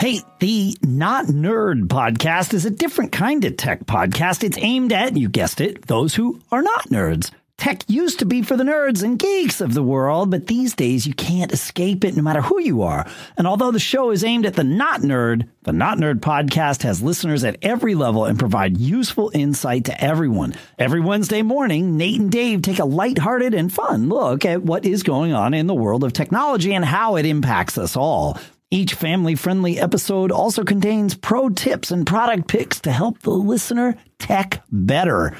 Hey, 0.00 0.20
the 0.38 0.76
Not 0.82 1.26
Nerd 1.26 1.86
podcast 1.86 2.52
is 2.52 2.66
a 2.66 2.70
different 2.70 3.12
kind 3.12 3.44
of 3.44 3.56
tech 3.56 3.86
podcast. 3.86 4.44
It's 4.44 4.58
aimed 4.58 4.92
at, 4.92 5.16
you 5.16 5.30
guessed 5.30 5.62
it, 5.62 5.86
those 5.86 6.14
who 6.14 6.40
are 6.52 6.60
not 6.60 6.90
nerds. 6.90 7.30
Tech 7.64 7.82
used 7.88 8.18
to 8.18 8.26
be 8.26 8.42
for 8.42 8.58
the 8.58 8.62
nerds 8.62 9.02
and 9.02 9.18
geeks 9.18 9.62
of 9.62 9.72
the 9.72 9.82
world, 9.82 10.30
but 10.30 10.48
these 10.48 10.74
days 10.74 11.06
you 11.06 11.14
can't 11.14 11.50
escape 11.50 12.04
it 12.04 12.14
no 12.14 12.22
matter 12.22 12.42
who 12.42 12.60
you 12.60 12.82
are. 12.82 13.06
And 13.38 13.46
although 13.46 13.70
the 13.70 13.78
show 13.78 14.10
is 14.10 14.22
aimed 14.22 14.44
at 14.44 14.52
the 14.52 14.62
not 14.62 15.00
nerd, 15.00 15.48
the 15.62 15.72
Not 15.72 15.96
Nerd 15.96 16.20
podcast 16.20 16.82
has 16.82 17.00
listeners 17.00 17.42
at 17.42 17.56
every 17.62 17.94
level 17.94 18.26
and 18.26 18.38
provide 18.38 18.76
useful 18.76 19.30
insight 19.32 19.86
to 19.86 19.98
everyone. 19.98 20.54
Every 20.78 21.00
Wednesday 21.00 21.40
morning, 21.40 21.96
Nate 21.96 22.20
and 22.20 22.30
Dave 22.30 22.60
take 22.60 22.80
a 22.80 22.84
lighthearted 22.84 23.54
and 23.54 23.72
fun 23.72 24.10
look 24.10 24.44
at 24.44 24.62
what 24.62 24.84
is 24.84 25.02
going 25.02 25.32
on 25.32 25.54
in 25.54 25.66
the 25.66 25.72
world 25.72 26.04
of 26.04 26.12
technology 26.12 26.74
and 26.74 26.84
how 26.84 27.16
it 27.16 27.24
impacts 27.24 27.78
us 27.78 27.96
all. 27.96 28.38
Each 28.70 28.92
family 28.92 29.36
friendly 29.36 29.80
episode 29.80 30.30
also 30.30 30.64
contains 30.64 31.14
pro 31.14 31.48
tips 31.48 31.90
and 31.90 32.06
product 32.06 32.46
picks 32.46 32.80
to 32.80 32.92
help 32.92 33.20
the 33.20 33.30
listener 33.30 33.96
tech 34.18 34.62
better. 34.70 35.34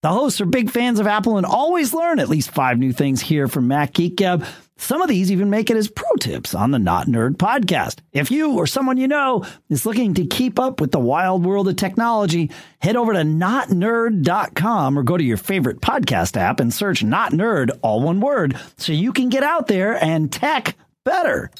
The 0.00 0.10
hosts 0.10 0.40
are 0.40 0.46
big 0.46 0.70
fans 0.70 1.00
of 1.00 1.08
Apple 1.08 1.38
and 1.38 1.46
always 1.46 1.92
learn 1.92 2.20
at 2.20 2.28
least 2.28 2.52
five 2.52 2.78
new 2.78 2.92
things 2.92 3.20
here 3.20 3.48
from 3.48 3.66
Mac 3.66 3.94
Geek 3.94 4.14
Gab. 4.14 4.44
Some 4.76 5.02
of 5.02 5.08
these 5.08 5.32
even 5.32 5.50
make 5.50 5.70
it 5.70 5.76
as 5.76 5.88
pro 5.88 6.14
tips 6.20 6.54
on 6.54 6.70
the 6.70 6.78
Not 6.78 7.08
Nerd 7.08 7.34
podcast. 7.34 7.98
If 8.12 8.30
you 8.30 8.52
or 8.56 8.68
someone 8.68 8.96
you 8.96 9.08
know 9.08 9.44
is 9.68 9.84
looking 9.84 10.14
to 10.14 10.24
keep 10.24 10.60
up 10.60 10.80
with 10.80 10.92
the 10.92 11.00
wild 11.00 11.44
world 11.44 11.66
of 11.66 11.74
technology, 11.74 12.52
head 12.78 12.94
over 12.94 13.12
to 13.12 13.22
notnerd.com 13.22 14.96
or 14.96 15.02
go 15.02 15.16
to 15.16 15.24
your 15.24 15.36
favorite 15.36 15.80
podcast 15.80 16.36
app 16.36 16.60
and 16.60 16.72
search 16.72 17.02
Not 17.02 17.32
Nerd, 17.32 17.76
all 17.82 18.00
one 18.00 18.20
word, 18.20 18.56
so 18.76 18.92
you 18.92 19.12
can 19.12 19.30
get 19.30 19.42
out 19.42 19.66
there 19.66 20.00
and 20.00 20.30
tech 20.30 20.76
better. 21.04 21.50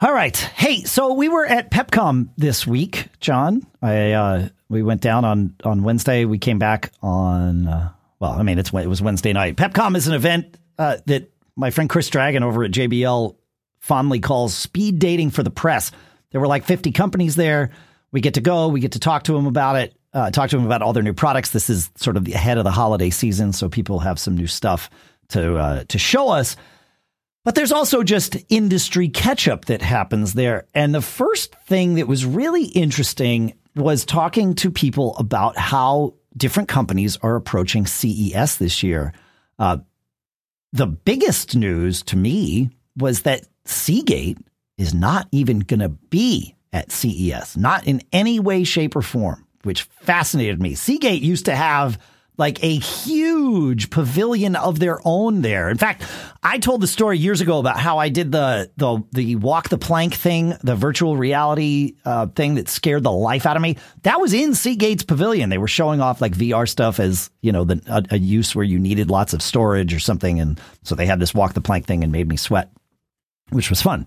All 0.00 0.12
right. 0.12 0.36
Hey, 0.36 0.82
so 0.82 1.14
we 1.14 1.28
were 1.28 1.44
at 1.44 1.72
PepCom 1.72 2.28
this 2.36 2.68
week, 2.68 3.08
John. 3.18 3.66
I 3.82 4.12
uh, 4.12 4.48
we 4.68 4.82
went 4.82 5.00
down 5.00 5.24
on 5.24 5.54
on 5.64 5.82
Wednesday. 5.82 6.24
We 6.24 6.38
came 6.38 6.58
back 6.58 6.92
on. 7.02 7.66
Uh, 7.68 7.90
well, 8.18 8.32
I 8.32 8.42
mean, 8.42 8.58
it's 8.58 8.72
it 8.72 8.86
was 8.86 9.02
Wednesday 9.02 9.32
night. 9.32 9.56
PepCom 9.56 9.96
is 9.96 10.08
an 10.08 10.14
event 10.14 10.56
uh, 10.78 10.98
that 11.06 11.30
my 11.54 11.70
friend 11.70 11.88
Chris 11.88 12.08
Dragon 12.08 12.42
over 12.42 12.64
at 12.64 12.70
JBL 12.70 13.36
fondly 13.78 14.20
calls 14.20 14.54
speed 14.54 14.98
dating 14.98 15.30
for 15.30 15.42
the 15.42 15.50
press. 15.50 15.92
There 16.30 16.40
were 16.40 16.46
like 16.46 16.64
50 16.64 16.92
companies 16.92 17.36
there. 17.36 17.70
We 18.12 18.20
get 18.20 18.34
to 18.34 18.40
go. 18.40 18.68
We 18.68 18.80
get 18.80 18.92
to 18.92 18.98
talk 18.98 19.24
to 19.24 19.32
them 19.32 19.46
about 19.46 19.76
it. 19.76 19.94
Uh, 20.12 20.30
talk 20.30 20.50
to 20.50 20.56
them 20.56 20.66
about 20.66 20.82
all 20.82 20.92
their 20.92 21.02
new 21.02 21.12
products. 21.12 21.50
This 21.50 21.68
is 21.68 21.90
sort 21.96 22.16
of 22.16 22.24
the 22.24 22.32
ahead 22.32 22.58
of 22.58 22.64
the 22.64 22.70
holiday 22.70 23.10
season, 23.10 23.52
so 23.52 23.68
people 23.68 23.98
have 24.00 24.18
some 24.18 24.34
new 24.34 24.46
stuff 24.46 24.90
to 25.28 25.56
uh, 25.56 25.84
to 25.88 25.98
show 25.98 26.30
us. 26.30 26.56
But 27.44 27.54
there's 27.54 27.70
also 27.70 28.02
just 28.02 28.36
industry 28.48 29.08
catch 29.08 29.46
up 29.46 29.66
that 29.66 29.80
happens 29.80 30.32
there. 30.32 30.66
And 30.74 30.94
the 30.94 31.02
first 31.02 31.54
thing 31.66 31.94
that 31.94 32.08
was 32.08 32.24
really 32.24 32.64
interesting 32.64 33.54
was 33.76 34.04
talking 34.04 34.54
to 34.54 34.70
people 34.70 35.16
about 35.18 35.56
how 35.58 36.14
different 36.36 36.68
companies 36.68 37.18
are 37.22 37.36
approaching 37.36 37.86
CES 37.86 38.56
this 38.56 38.82
year. 38.82 39.12
Uh, 39.58 39.78
the 40.72 40.86
biggest 40.86 41.54
news 41.54 42.02
to 42.04 42.16
me 42.16 42.70
was 42.96 43.22
that 43.22 43.46
Seagate 43.64 44.38
is 44.78 44.94
not 44.94 45.28
even 45.30 45.60
going 45.60 45.80
to 45.80 45.88
be 45.88 46.54
at 46.72 46.90
CES, 46.90 47.56
not 47.56 47.86
in 47.86 48.02
any 48.12 48.40
way, 48.40 48.64
shape, 48.64 48.96
or 48.96 49.02
form, 49.02 49.46
which 49.62 49.82
fascinated 49.82 50.60
me. 50.60 50.74
Seagate 50.74 51.22
used 51.22 51.44
to 51.46 51.54
have 51.54 51.98
like 52.38 52.62
a 52.62 52.76
huge 52.76 53.90
pavilion 53.90 54.56
of 54.56 54.78
their 54.78 55.00
own 55.04 55.42
there. 55.42 55.70
In 55.70 55.78
fact, 55.78 56.04
I 56.42 56.58
told 56.58 56.80
the 56.80 56.86
story 56.86 57.18
years 57.18 57.40
ago 57.40 57.58
about 57.58 57.78
how 57.78 57.98
I 57.98 58.08
did 58.08 58.32
the 58.32 58.70
the 58.76 59.02
the 59.12 59.36
walk 59.36 59.68
the 59.68 59.78
plank 59.78 60.14
thing, 60.14 60.54
the 60.62 60.76
virtual 60.76 61.16
reality 61.16 61.94
uh, 62.04 62.26
thing 62.26 62.56
that 62.56 62.68
scared 62.68 63.02
the 63.02 63.12
life 63.12 63.46
out 63.46 63.56
of 63.56 63.62
me. 63.62 63.76
That 64.02 64.20
was 64.20 64.32
in 64.32 64.54
Seagate's 64.54 65.04
pavilion. 65.04 65.50
They 65.50 65.58
were 65.58 65.68
showing 65.68 66.00
off 66.00 66.20
like 66.20 66.32
VR 66.32 66.68
stuff 66.68 67.00
as 67.00 67.30
you 67.40 67.52
know 67.52 67.64
the, 67.64 67.80
a, 67.86 68.14
a 68.14 68.18
use 68.18 68.54
where 68.54 68.64
you 68.64 68.78
needed 68.78 69.10
lots 69.10 69.32
of 69.32 69.42
storage 69.42 69.94
or 69.94 70.00
something, 70.00 70.40
and 70.40 70.60
so 70.84 70.94
they 70.94 71.06
had 71.06 71.20
this 71.20 71.34
walk 71.34 71.54
the 71.54 71.60
plank 71.60 71.86
thing 71.86 72.02
and 72.02 72.12
made 72.12 72.28
me 72.28 72.36
sweat, 72.36 72.70
which 73.50 73.70
was 73.70 73.80
fun. 73.80 74.06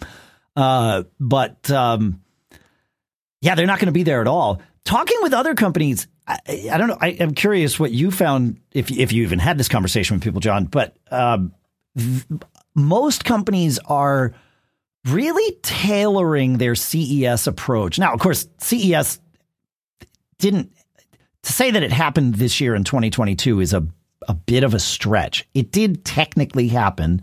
Uh, 0.56 1.04
but 1.20 1.70
um, 1.72 2.22
yeah, 3.42 3.56
they're 3.56 3.66
not 3.66 3.80
going 3.80 3.88
to 3.88 3.92
be 3.94 4.04
there 4.04 4.22
at 4.22 4.28
all. 4.28 4.62
Talking 4.86 5.18
with 5.22 5.34
other 5.34 5.56
companies, 5.56 6.08
I, 6.28 6.40
I 6.72 6.78
don't 6.78 6.88
know. 6.88 6.98
I, 7.00 7.10
am 7.10 7.34
curious 7.34 7.80
what 7.80 7.92
you 7.92 8.12
found 8.12 8.60
if 8.72 8.92
if 8.92 9.12
you 9.12 9.24
even 9.24 9.40
had 9.40 9.58
this 9.58 9.68
conversation 9.68 10.16
with 10.16 10.24
people, 10.24 10.42
John. 10.42 10.66
But 10.66 10.96
um, 11.12 11.54
th- 11.98 12.24
most 12.76 13.26
companies 13.26 13.80
are 13.86 14.34
really 15.06 15.58
tailoring 15.62 16.58
their 16.58 16.76
CES 16.76 17.48
approach. 17.48 18.00
Now, 18.00 18.14
of 18.14 18.20
course, 18.20 18.48
CES 18.60 19.20
didn't 20.38 20.72
to 21.44 21.54
say 21.54 21.72
that 21.72 21.84
it 21.84 21.92
happened 21.92 22.36
this 22.36 22.60
year 22.62 22.76
in 22.76 22.84
2022 22.84 23.60
is 23.60 23.74
a 23.74 23.88
a 24.28 24.34
bit 24.34 24.64
of 24.64 24.74
a 24.74 24.80
stretch. 24.80 25.48
It 25.54 25.72
did 25.72 26.06
technically 26.06 26.68
happen. 26.68 27.22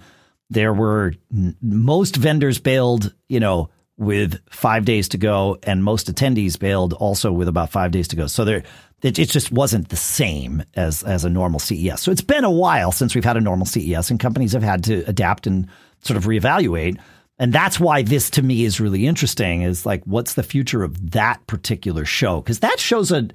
There 0.50 0.72
were 0.72 1.14
most 1.60 2.16
vendors 2.16 2.58
bailed, 2.58 3.14
you 3.28 3.40
know, 3.40 3.70
with 3.98 4.40
five 4.50 4.84
days 4.84 5.08
to 5.08 5.18
go, 5.18 5.58
and 5.62 5.82
most 5.82 6.12
attendees 6.12 6.58
bailed 6.58 6.92
also 6.92 7.32
with 7.32 7.48
about 7.48 7.70
five 7.70 7.90
days 7.90 8.08
to 8.08 8.16
go. 8.16 8.26
So 8.26 8.44
there, 8.44 8.62
it, 9.02 9.12
just 9.12 9.50
wasn't 9.50 9.88
the 9.88 9.96
same 9.96 10.62
as 10.74 11.02
as 11.02 11.24
a 11.24 11.30
normal 11.30 11.60
CES. 11.60 12.02
So 12.02 12.10
it's 12.10 12.20
been 12.20 12.44
a 12.44 12.50
while 12.50 12.92
since 12.92 13.14
we've 13.14 13.24
had 13.24 13.36
a 13.36 13.40
normal 13.40 13.66
CES, 13.66 14.10
and 14.10 14.20
companies 14.20 14.52
have 14.52 14.62
had 14.62 14.84
to 14.84 15.02
adapt 15.08 15.46
and 15.46 15.68
sort 16.02 16.16
of 16.16 16.24
reevaluate. 16.24 16.98
And 17.38 17.52
that's 17.52 17.78
why 17.78 18.02
this 18.02 18.30
to 18.30 18.42
me 18.42 18.64
is 18.64 18.80
really 18.80 19.06
interesting. 19.06 19.62
Is 19.62 19.86
like, 19.86 20.02
what's 20.04 20.34
the 20.34 20.42
future 20.42 20.82
of 20.82 21.12
that 21.12 21.46
particular 21.46 22.04
show? 22.04 22.40
Because 22.40 22.60
that 22.60 22.80
shows 22.80 23.12
a 23.12 23.28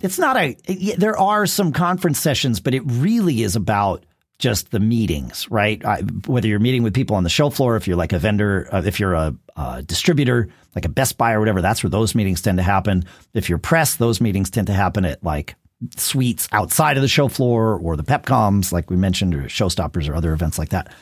it's 0.00 0.18
not 0.18 0.36
a 0.36 0.56
there 0.98 1.18
are 1.18 1.46
some 1.46 1.72
conference 1.72 2.18
sessions 2.18 2.60
but 2.60 2.74
it 2.74 2.82
really 2.84 3.42
is 3.42 3.56
about 3.56 4.04
just 4.38 4.70
the 4.70 4.80
meetings 4.80 5.50
right? 5.50 5.84
I, 5.84 6.02
whether 6.26 6.48
you're 6.48 6.58
meeting 6.58 6.82
with 6.82 6.94
people 6.94 7.16
on 7.16 7.24
the 7.24 7.30
show 7.30 7.50
floor 7.50 7.76
if 7.76 7.86
you're 7.86 7.96
like 7.96 8.12
a 8.12 8.18
vendor 8.18 8.68
uh, 8.72 8.82
if 8.84 9.00
you're 9.00 9.14
a, 9.14 9.34
a, 9.56 9.82
distributor 9.82 10.48
like 10.74 10.84
a 10.84 10.88
best 10.88 11.16
buy 11.16 11.32
or 11.32 11.40
whatever 11.40 11.62
that's 11.62 11.82
where 11.82 11.90
those 11.90 12.14
meetings 12.14 12.42
tend 12.42 12.58
to 12.58 12.64
happen. 12.64 13.04
If 13.34 13.48
you're 13.48 13.58
press 13.58 13.96
those 13.96 14.20
meetings 14.20 14.50
tend 14.50 14.66
to 14.68 14.72
happen 14.72 15.04
at 15.04 15.22
like 15.24 15.54
suites 15.96 16.48
outside 16.52 16.96
of 16.96 17.02
the 17.02 17.08
show 17.08 17.28
floor 17.28 17.78
or 17.78 17.96
the 17.96 18.04
pepcoms 18.04 18.72
like 18.72 18.90
we 18.90 18.96
mentioned 18.96 19.34
or 19.34 19.42
showstoppers 19.42 20.08
or 20.08 20.14
other 20.14 20.32
events 20.32 20.58
like 20.58 20.70
that. 20.70 20.92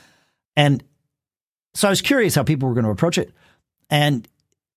And 0.56 0.82
so 1.74 1.88
i 1.88 1.90
was 1.90 2.02
curious 2.02 2.34
how 2.34 2.44
people 2.44 2.68
were 2.68 2.74
going 2.74 2.84
to 2.84 2.90
approach 2.90 3.18
it. 3.18 3.32
And 3.90 4.26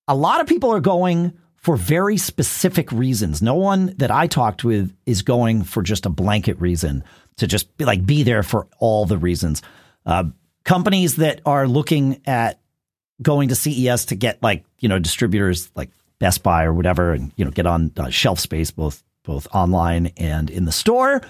a 0.08 0.14
lot 0.14 0.40
of 0.40 0.46
people 0.46 0.72
are 0.72 0.80
going 0.80 1.38
for 1.58 1.76
very 1.76 2.16
specific 2.16 2.90
reasons. 2.92 3.42
No 3.42 3.54
one 3.54 3.94
that 3.98 4.10
I 4.10 4.26
talked 4.26 4.64
with 4.64 4.94
is 5.06 5.22
going 5.22 5.64
for 5.64 5.82
just 5.82 6.06
a 6.06 6.10
blanket 6.10 6.60
reason 6.60 7.04
to 7.36 7.46
just 7.46 7.76
be 7.76 7.84
like 7.84 8.06
be 8.06 8.22
there 8.22 8.42
for 8.42 8.66
all 8.78 9.06
the 9.06 9.18
reasons. 9.18 9.62
Uh, 10.06 10.24
companies 10.64 11.16
that 11.16 11.40
are 11.44 11.66
looking 11.66 12.20
at 12.26 12.60
going 13.20 13.48
to 13.48 13.54
CES 13.54 14.06
to 14.06 14.14
get 14.14 14.42
like 14.42 14.64
you 14.78 14.88
know 14.88 14.98
distributors 14.98 15.70
like 15.74 15.90
Best 16.18 16.42
Buy 16.42 16.64
or 16.64 16.72
whatever, 16.72 17.12
and 17.12 17.32
you 17.36 17.44
know 17.44 17.50
get 17.50 17.66
on 17.66 17.92
uh, 17.96 18.08
shelf 18.10 18.38
space 18.38 18.70
both 18.70 19.02
both 19.24 19.46
online 19.52 20.12
and 20.16 20.50
in 20.50 20.64
the 20.64 20.72
store. 20.72 21.20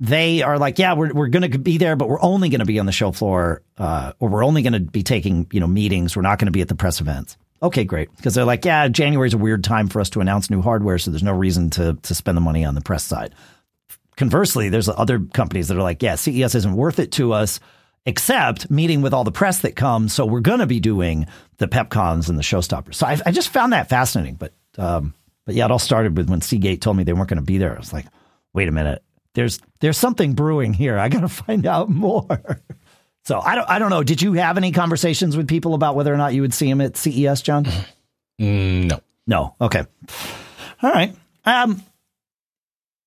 They 0.00 0.42
are 0.42 0.58
like, 0.58 0.78
yeah, 0.78 0.94
we're 0.94 1.12
we're 1.12 1.28
going 1.28 1.50
to 1.50 1.58
be 1.58 1.78
there, 1.78 1.96
but 1.96 2.08
we're 2.08 2.22
only 2.22 2.48
going 2.48 2.60
to 2.60 2.66
be 2.66 2.78
on 2.78 2.86
the 2.86 2.92
show 2.92 3.12
floor, 3.12 3.62
uh, 3.78 4.12
or 4.18 4.28
we're 4.28 4.44
only 4.44 4.62
going 4.62 4.72
to 4.72 4.80
be 4.80 5.02
taking 5.02 5.46
you 5.52 5.60
know 5.60 5.66
meetings. 5.66 6.16
We're 6.16 6.22
not 6.22 6.38
going 6.38 6.46
to 6.46 6.52
be 6.52 6.62
at 6.62 6.68
the 6.68 6.74
press 6.74 7.00
events. 7.00 7.36
Okay, 7.64 7.84
great. 7.84 8.14
Because 8.14 8.34
they're 8.34 8.44
like, 8.44 8.66
yeah, 8.66 8.88
January 8.88 9.26
is 9.26 9.32
a 9.32 9.38
weird 9.38 9.64
time 9.64 9.88
for 9.88 9.98
us 9.98 10.10
to 10.10 10.20
announce 10.20 10.50
new 10.50 10.60
hardware, 10.60 10.98
so 10.98 11.10
there's 11.10 11.22
no 11.22 11.32
reason 11.32 11.70
to 11.70 11.94
to 12.02 12.14
spend 12.14 12.36
the 12.36 12.42
money 12.42 12.62
on 12.62 12.74
the 12.74 12.82
press 12.82 13.02
side. 13.02 13.34
Conversely, 14.16 14.68
there's 14.68 14.88
other 14.88 15.18
companies 15.32 15.68
that 15.68 15.76
are 15.78 15.82
like, 15.82 16.02
yeah, 16.02 16.14
CES 16.14 16.54
isn't 16.54 16.76
worth 16.76 16.98
it 16.98 17.10
to 17.12 17.32
us, 17.32 17.60
except 18.04 18.70
meeting 18.70 19.00
with 19.00 19.14
all 19.14 19.24
the 19.24 19.32
press 19.32 19.60
that 19.60 19.76
comes. 19.76 20.12
So 20.12 20.26
we're 20.26 20.40
going 20.40 20.60
to 20.60 20.66
be 20.66 20.78
doing 20.78 21.26
the 21.56 21.66
PepComs 21.66 22.28
and 22.28 22.38
the 22.38 22.42
showstoppers. 22.42 22.96
So 22.96 23.06
I, 23.06 23.18
I 23.24 23.32
just 23.32 23.48
found 23.48 23.72
that 23.72 23.88
fascinating. 23.88 24.34
But 24.34 24.52
um, 24.76 25.14
but 25.46 25.54
yeah, 25.54 25.64
it 25.64 25.70
all 25.70 25.78
started 25.78 26.18
with 26.18 26.28
when 26.28 26.42
Seagate 26.42 26.82
told 26.82 26.98
me 26.98 27.04
they 27.04 27.14
weren't 27.14 27.30
going 27.30 27.38
to 27.38 27.42
be 27.42 27.56
there. 27.56 27.74
I 27.74 27.78
was 27.78 27.94
like, 27.94 28.06
wait 28.52 28.68
a 28.68 28.72
minute, 28.72 29.02
there's 29.32 29.58
there's 29.80 29.96
something 29.96 30.34
brewing 30.34 30.74
here. 30.74 30.98
I 30.98 31.08
got 31.08 31.20
to 31.20 31.28
find 31.44 31.64
out 31.64 31.88
more. 31.88 32.60
So 33.24 33.40
I 33.40 33.54
don't 33.54 33.68
I 33.68 33.78
don't 33.78 33.90
know. 33.90 34.02
Did 34.02 34.20
you 34.20 34.34
have 34.34 34.58
any 34.58 34.70
conversations 34.72 35.36
with 35.36 35.48
people 35.48 35.74
about 35.74 35.94
whether 35.94 36.12
or 36.12 36.16
not 36.16 36.34
you 36.34 36.42
would 36.42 36.54
see 36.54 36.68
him 36.68 36.80
at 36.80 36.96
CES, 36.96 37.42
John? 37.42 37.66
Mm, 38.40 38.90
no. 38.90 39.00
No. 39.26 39.54
Okay. 39.60 39.84
All 40.82 40.90
right. 40.90 41.14
Um 41.44 41.82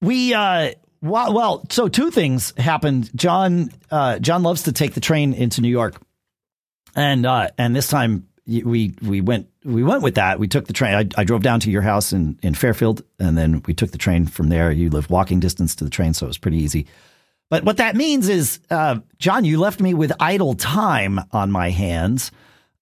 we 0.02 0.34
uh 0.34 0.72
well, 1.02 1.34
well 1.34 1.64
so 1.70 1.88
two 1.88 2.10
things 2.12 2.54
happened. 2.58 3.12
John 3.16 3.70
uh 3.92 4.20
John 4.20 4.42
loves 4.42 4.64
to 4.64 4.72
take 4.72 4.94
the 4.94 5.02
train 5.02 5.34
into 5.34 5.62
New 5.62 5.70
York. 5.70 6.02
And 6.96 7.26
uh 7.26 7.50
and 7.58 7.76
this 7.76 7.88
time 7.90 8.28
we 8.48 8.96
we 9.02 9.22
went 9.22 9.50
we 9.64 9.84
went 9.84 10.02
with 10.02 10.16
that. 10.16 10.40
We 10.40 10.48
took 10.48 10.66
the 10.66 10.74
train. 10.74 10.96
I, 10.96 11.22
I 11.22 11.26
drove 11.26 11.44
down 11.44 11.60
to 11.60 11.70
your 11.72 11.82
house 11.84 12.12
in 12.14 12.40
in 12.42 12.56
Fairfield 12.56 13.04
and 13.20 13.38
then 13.38 13.62
we 13.68 13.76
took 13.76 13.92
the 13.92 13.98
train 14.00 14.26
from 14.26 14.50
there. 14.50 14.72
You 14.72 14.90
live 14.90 15.12
walking 15.12 15.40
distance 15.40 15.76
to 15.76 15.84
the 15.84 15.90
train, 15.92 16.16
so 16.16 16.26
it 16.26 16.30
was 16.30 16.38
pretty 16.40 16.58
easy. 16.58 16.88
But 17.50 17.64
what 17.64 17.78
that 17.78 17.96
means 17.96 18.28
is, 18.28 18.60
uh, 18.70 19.00
John, 19.20 19.46
you 19.46 19.60
left 19.60 19.80
me 19.80 19.94
with 19.94 20.12
idle 20.20 20.54
time 20.56 21.20
on 21.32 21.52
my 21.52 21.70
hands, 21.70 22.32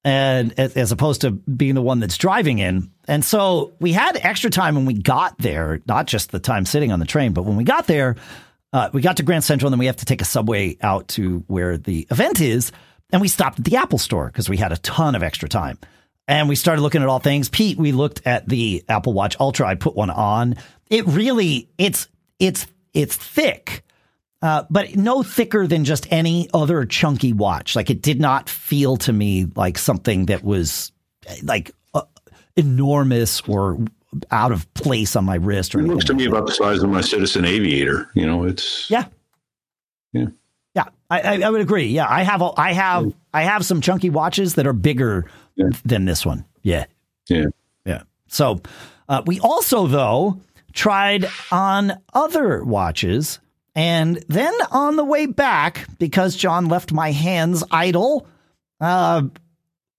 and 0.03 0.57
as 0.59 0.91
opposed 0.91 1.21
to 1.21 1.31
being 1.31 1.75
the 1.75 1.81
one 1.81 1.99
that's 1.99 2.17
driving 2.17 2.59
in. 2.59 2.91
And 3.07 3.23
so 3.23 3.73
we 3.79 3.91
had 3.91 4.17
extra 4.17 4.49
time 4.49 4.75
when 4.75 4.85
we 4.85 4.93
got 4.93 5.37
there, 5.37 5.81
not 5.87 6.07
just 6.07 6.31
the 6.31 6.39
time 6.39 6.65
sitting 6.65 6.91
on 6.91 6.99
the 6.99 7.05
train, 7.05 7.33
but 7.33 7.43
when 7.43 7.57
we 7.57 7.63
got 7.63 7.87
there, 7.87 8.15
uh, 8.73 8.89
we 8.91 9.01
got 9.01 9.17
to 9.17 9.23
Grand 9.23 9.43
Central, 9.43 9.67
and 9.67 9.73
then 9.73 9.79
we 9.79 9.85
have 9.85 9.97
to 9.97 10.05
take 10.05 10.21
a 10.21 10.25
subway 10.25 10.77
out 10.81 11.07
to 11.09 11.43
where 11.47 11.77
the 11.77 12.07
event 12.11 12.41
is. 12.41 12.71
And 13.11 13.21
we 13.21 13.27
stopped 13.27 13.59
at 13.59 13.65
the 13.65 13.77
Apple 13.77 13.99
store 13.99 14.27
because 14.27 14.49
we 14.49 14.57
had 14.57 14.71
a 14.71 14.77
ton 14.77 15.15
of 15.15 15.23
extra 15.23 15.47
time. 15.47 15.77
And 16.27 16.49
we 16.49 16.55
started 16.55 16.81
looking 16.81 17.03
at 17.03 17.07
all 17.07 17.19
things. 17.19 17.49
Pete, 17.49 17.77
we 17.77 17.91
looked 17.91 18.21
at 18.25 18.49
the 18.49 18.83
Apple 18.89 19.13
Watch 19.13 19.37
Ultra. 19.39 19.67
I 19.67 19.75
put 19.75 19.95
one 19.95 20.09
on. 20.09 20.55
It 20.89 21.05
really, 21.05 21.69
it's, 21.77 22.09
it's, 22.39 22.65
it's 22.93 23.15
thick 23.15 23.83
uh, 24.41 24.63
but 24.69 24.95
no 24.95 25.23
thicker 25.23 25.67
than 25.67 25.85
just 25.85 26.11
any 26.11 26.49
other 26.53 26.85
chunky 26.85 27.33
watch. 27.33 27.75
Like 27.75 27.89
it 27.89 28.01
did 28.01 28.19
not 28.19 28.49
feel 28.49 28.97
to 28.97 29.13
me 29.13 29.47
like 29.55 29.77
something 29.77 30.27
that 30.27 30.43
was 30.43 30.91
like 31.43 31.71
uh, 31.93 32.03
enormous 32.55 33.41
or 33.41 33.77
out 34.31 34.51
of 34.51 34.71
place 34.73 35.15
on 35.15 35.25
my 35.25 35.35
wrist. 35.35 35.75
Or 35.75 35.79
it 35.79 35.87
looks 35.87 36.05
to 36.05 36.13
me 36.13 36.25
about 36.25 36.45
the 36.45 36.53
size 36.53 36.83
of 36.83 36.89
my 36.89 37.01
Citizen 37.01 37.45
Aviator. 37.45 38.09
You 38.13 38.25
know, 38.25 38.43
it's 38.45 38.89
yeah, 38.89 39.05
yeah, 40.13 40.27
yeah. 40.75 40.85
I, 41.09 41.41
I 41.41 41.49
would 41.49 41.61
agree. 41.61 41.87
Yeah, 41.87 42.07
I 42.09 42.23
have 42.23 42.41
a, 42.41 42.51
I 42.57 42.73
have 42.73 43.13
I 43.33 43.43
have 43.43 43.65
some 43.65 43.81
chunky 43.81 44.09
watches 44.09 44.55
that 44.55 44.67
are 44.67 44.73
bigger 44.73 45.29
yeah. 45.55 45.69
than 45.83 46.05
this 46.05 46.25
one. 46.25 46.45
Yeah, 46.61 46.85
yeah, 47.29 47.45
yeah. 47.85 48.03
So 48.27 48.61
uh, 49.09 49.21
we 49.25 49.39
also 49.39 49.87
though 49.87 50.41
tried 50.73 51.25
on 51.51 51.93
other 52.13 52.63
watches 52.63 53.39
and 53.75 54.23
then 54.29 54.53
on 54.71 54.95
the 54.95 55.03
way 55.03 55.25
back, 55.25 55.87
because 55.99 56.35
John 56.35 56.67
left 56.67 56.93
my 56.93 57.11
hands 57.11 57.63
idle, 57.69 58.25
uh, 58.79 59.23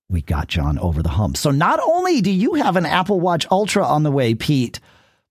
we 0.09 0.23
got 0.23 0.49
John 0.49 0.79
over 0.79 1.03
the 1.03 1.09
hump. 1.11 1.37
So 1.37 1.51
not 1.51 1.81
only 1.81 2.21
do 2.21 2.31
you 2.31 2.55
have 2.55 2.77
an 2.77 2.87
Apple 2.87 3.21
Watch 3.21 3.47
Ultra 3.51 3.85
on 3.85 4.03
the 4.03 4.11
way, 4.11 4.35
Pete, 4.35 4.81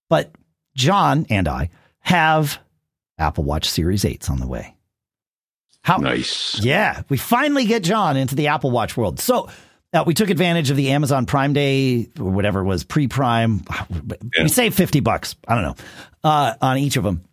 but 0.09 0.31
John 0.75 1.25
and 1.29 1.47
I 1.47 1.69
have 1.99 2.59
Apple 3.17 3.45
Watch 3.45 3.69
Series 3.69 4.03
8s 4.03 4.29
on 4.29 4.39
the 4.39 4.47
way. 4.47 4.75
How 5.81 5.97
nice. 5.97 6.59
Yeah, 6.59 7.03
we 7.09 7.17
finally 7.17 7.65
get 7.65 7.83
John 7.83 8.17
into 8.17 8.35
the 8.35 8.47
Apple 8.47 8.71
Watch 8.71 8.97
world. 8.97 9.19
So 9.19 9.49
uh, 9.93 10.03
we 10.05 10.13
took 10.13 10.29
advantage 10.29 10.71
of 10.71 10.77
the 10.77 10.91
Amazon 10.91 11.25
Prime 11.25 11.53
Day 11.53 12.09
or 12.19 12.31
whatever 12.31 12.59
it 12.61 12.65
was, 12.65 12.83
pre-Prime. 12.83 13.61
Yeah. 14.35 14.43
We 14.43 14.49
saved 14.49 14.75
50 14.75 14.99
bucks. 14.99 15.35
I 15.47 15.55
don't 15.55 15.63
know, 15.63 15.75
uh, 16.23 16.55
on 16.61 16.77
each 16.77 16.97
of 16.97 17.03
them. 17.03 17.23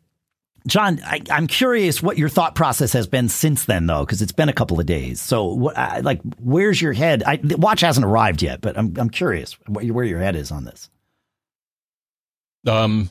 John, 0.66 1.00
I, 1.04 1.20
am 1.28 1.46
curious 1.46 2.02
what 2.02 2.18
your 2.18 2.28
thought 2.28 2.54
process 2.54 2.92
has 2.92 3.06
been 3.06 3.28
since 3.28 3.64
then, 3.64 3.86
though, 3.86 4.04
because 4.04 4.22
it's 4.22 4.32
been 4.32 4.48
a 4.48 4.52
couple 4.52 4.78
of 4.78 4.86
days. 4.86 5.20
So, 5.20 5.46
what, 5.46 6.04
like, 6.04 6.20
where's 6.38 6.80
your 6.80 6.92
head? 6.92 7.22
I, 7.24 7.36
the 7.36 7.56
watch 7.56 7.80
hasn't 7.80 8.06
arrived 8.06 8.42
yet, 8.42 8.60
but 8.60 8.78
I'm 8.78 8.94
I'm 8.96 9.10
curious 9.10 9.54
what, 9.66 9.84
where 9.84 10.04
your 10.04 10.20
head 10.20 10.36
is 10.36 10.52
on 10.52 10.64
this. 10.64 10.88
Um, 12.66 13.10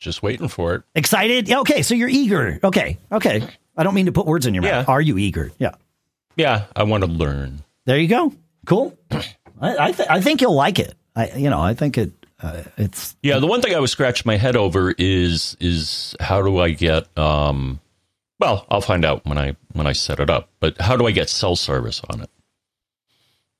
just 0.00 0.22
waiting 0.22 0.48
for 0.48 0.74
it. 0.74 0.82
Excited? 0.94 1.50
Okay, 1.50 1.82
so 1.82 1.94
you're 1.94 2.08
eager. 2.08 2.58
Okay, 2.64 2.98
okay. 3.12 3.46
I 3.76 3.82
don't 3.82 3.94
mean 3.94 4.06
to 4.06 4.12
put 4.12 4.26
words 4.26 4.46
in 4.46 4.54
your 4.54 4.64
yeah. 4.64 4.78
mouth. 4.78 4.88
Are 4.88 5.00
you 5.00 5.18
eager? 5.18 5.52
Yeah. 5.58 5.74
Yeah, 6.36 6.64
I 6.74 6.84
want 6.84 7.04
to 7.04 7.10
learn. 7.10 7.62
There 7.84 7.98
you 7.98 8.08
go. 8.08 8.32
Cool. 8.66 8.96
I 9.10 9.22
I, 9.60 9.92
th- 9.92 10.08
I 10.08 10.20
think 10.20 10.40
you'll 10.40 10.54
like 10.54 10.78
it. 10.78 10.94
I 11.14 11.30
you 11.36 11.50
know 11.50 11.60
I 11.60 11.74
think 11.74 11.98
it 11.98 12.12
uh, 12.44 12.62
it's 12.76 13.16
yeah. 13.22 13.38
The 13.38 13.46
one 13.46 13.62
thing 13.62 13.74
I 13.74 13.80
was 13.80 13.90
scratching 13.90 14.24
my 14.26 14.36
head 14.36 14.54
over 14.54 14.94
is 14.98 15.56
is 15.60 16.14
how 16.20 16.42
do 16.42 16.58
I 16.58 16.70
get 16.70 17.06
um, 17.16 17.80
well, 18.40 18.66
I'll 18.68 18.80
find 18.80 19.04
out 19.04 19.24
when 19.24 19.38
I 19.38 19.56
when 19.72 19.86
I 19.86 19.92
set 19.92 20.20
it 20.20 20.28
up. 20.28 20.50
But 20.60 20.80
how 20.80 20.96
do 20.96 21.06
I 21.06 21.10
get 21.10 21.30
cell 21.30 21.56
service 21.56 22.02
on 22.10 22.20
it? 22.20 22.30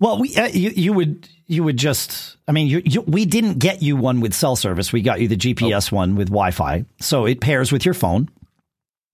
Well, 0.01 0.19
we 0.19 0.35
uh, 0.37 0.49
you 0.49 0.71
you 0.71 0.93
would 0.93 1.29
you 1.47 1.65
would 1.65 1.77
just 1.77 2.37
I 2.47 2.53
mean 2.53 2.67
you, 2.67 2.83
you, 2.85 3.01
we 3.03 3.25
didn't 3.25 3.59
get 3.59 3.83
you 3.83 3.97
one 3.97 4.21
with 4.21 4.35
cell 4.35 4.57
service. 4.57 4.93
We 4.93 5.01
got 5.03 5.21
you 5.21 5.29
the 5.29 5.37
GPS 5.37 5.93
oh. 5.93 5.97
one 5.97 6.17
with 6.17 6.29
Wi-Fi, 6.29 6.85
so 7.01 7.27
it 7.27 7.41
pairs 7.41 7.73
with 7.73 7.85
your 7.85 7.95
phone. 7.95 8.29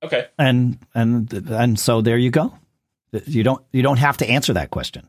Okay. 0.03 0.27
And 0.39 0.79
and 0.95 1.33
and 1.33 1.79
so 1.79 2.01
there 2.01 2.19
you 2.19 2.31
go. 2.31 2.55
You 3.27 3.43
don't 3.43 3.63
you 3.73 3.83
don't 3.83 3.99
have 3.99 4.17
to 4.19 4.29
answer 4.29 4.55
that 4.55 4.71
question. 4.71 5.07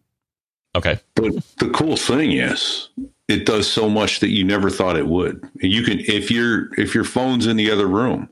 Okay. 0.76 1.00
But 1.16 1.34
the 1.58 1.70
cool 1.70 1.98
thing 1.98 2.32
is 2.34 2.90
it 3.32 3.46
does 3.46 3.72
so 3.72 3.90
much 3.90 4.20
that 4.20 4.30
you 4.30 4.44
never 4.44 4.70
thought 4.70 4.98
it 4.98 5.08
would. 5.08 5.48
You 5.56 5.84
can 5.84 6.00
if 6.02 6.30
your 6.30 6.74
if 6.80 6.94
your 6.94 7.04
phone's 7.04 7.48
in 7.48 7.56
the 7.56 7.72
other 7.72 7.88
room 7.88 8.30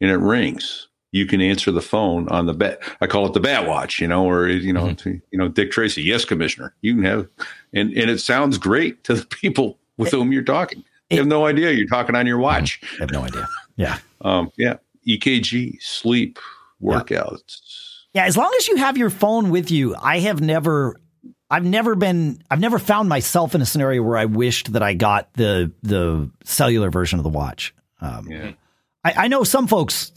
and 0.00 0.10
it 0.10 0.18
rings, 0.18 0.88
you 1.12 1.26
can 1.26 1.40
answer 1.40 1.70
the 1.70 1.80
phone 1.80 2.28
on 2.28 2.46
the 2.46 2.54
bat. 2.54 2.80
I 3.00 3.06
call 3.06 3.26
it 3.26 3.32
the 3.32 3.40
bat 3.40 3.66
watch, 3.66 4.00
you 4.00 4.08
know, 4.08 4.28
or 4.28 4.48
you 4.48 4.72
know, 4.72 4.88
mm-hmm. 4.88 5.10
you 5.30 5.38
know, 5.38 5.48
Dick 5.48 5.70
Tracy, 5.70 6.02
yes, 6.02 6.24
Commissioner. 6.24 6.74
You 6.82 6.94
can 6.94 7.04
have, 7.04 7.28
and 7.72 7.92
and 7.92 8.10
it 8.10 8.20
sounds 8.20 8.58
great 8.58 9.04
to 9.04 9.14
the 9.14 9.26
people 9.30 9.78
with 9.96 10.08
it, 10.08 10.16
whom 10.16 10.32
you're 10.32 10.42
talking. 10.42 10.84
You 11.10 11.18
have 11.18 11.26
no 11.26 11.46
idea 11.46 11.72
you're 11.72 11.88
talking 11.88 12.14
on 12.14 12.26
your 12.26 12.38
watch. 12.38 12.80
I 12.98 13.00
have 13.00 13.10
no 13.10 13.22
idea. 13.22 13.48
Yeah. 13.76 13.98
um. 14.20 14.52
Yeah. 14.56 14.76
EKG, 15.08 15.82
sleep, 15.82 16.38
workouts. 16.82 17.60
Yeah. 18.12 18.26
As 18.26 18.36
long 18.36 18.52
as 18.58 18.68
you 18.68 18.76
have 18.76 18.98
your 18.98 19.10
phone 19.10 19.50
with 19.50 19.70
you, 19.70 19.96
I 19.96 20.20
have 20.20 20.40
never 20.40 20.96
I've 21.50 21.64
never 21.64 21.96
been 21.96 22.42
I've 22.50 22.60
never 22.60 22.78
found 22.78 23.08
myself 23.08 23.54
in 23.54 23.60
a 23.60 23.66
scenario 23.66 24.02
where 24.02 24.16
I 24.16 24.26
wished 24.26 24.72
that 24.74 24.82
I 24.82 24.94
got 24.94 25.32
the 25.34 25.72
the 25.82 26.30
cellular 26.44 26.90
version 26.90 27.18
of 27.18 27.24
the 27.24 27.30
watch. 27.30 27.74
Um, 28.00 28.28
yeah. 28.28 28.52
I, 29.04 29.14
I, 29.16 29.28
know 29.28 29.44
some 29.44 29.66
folks, 29.66 30.12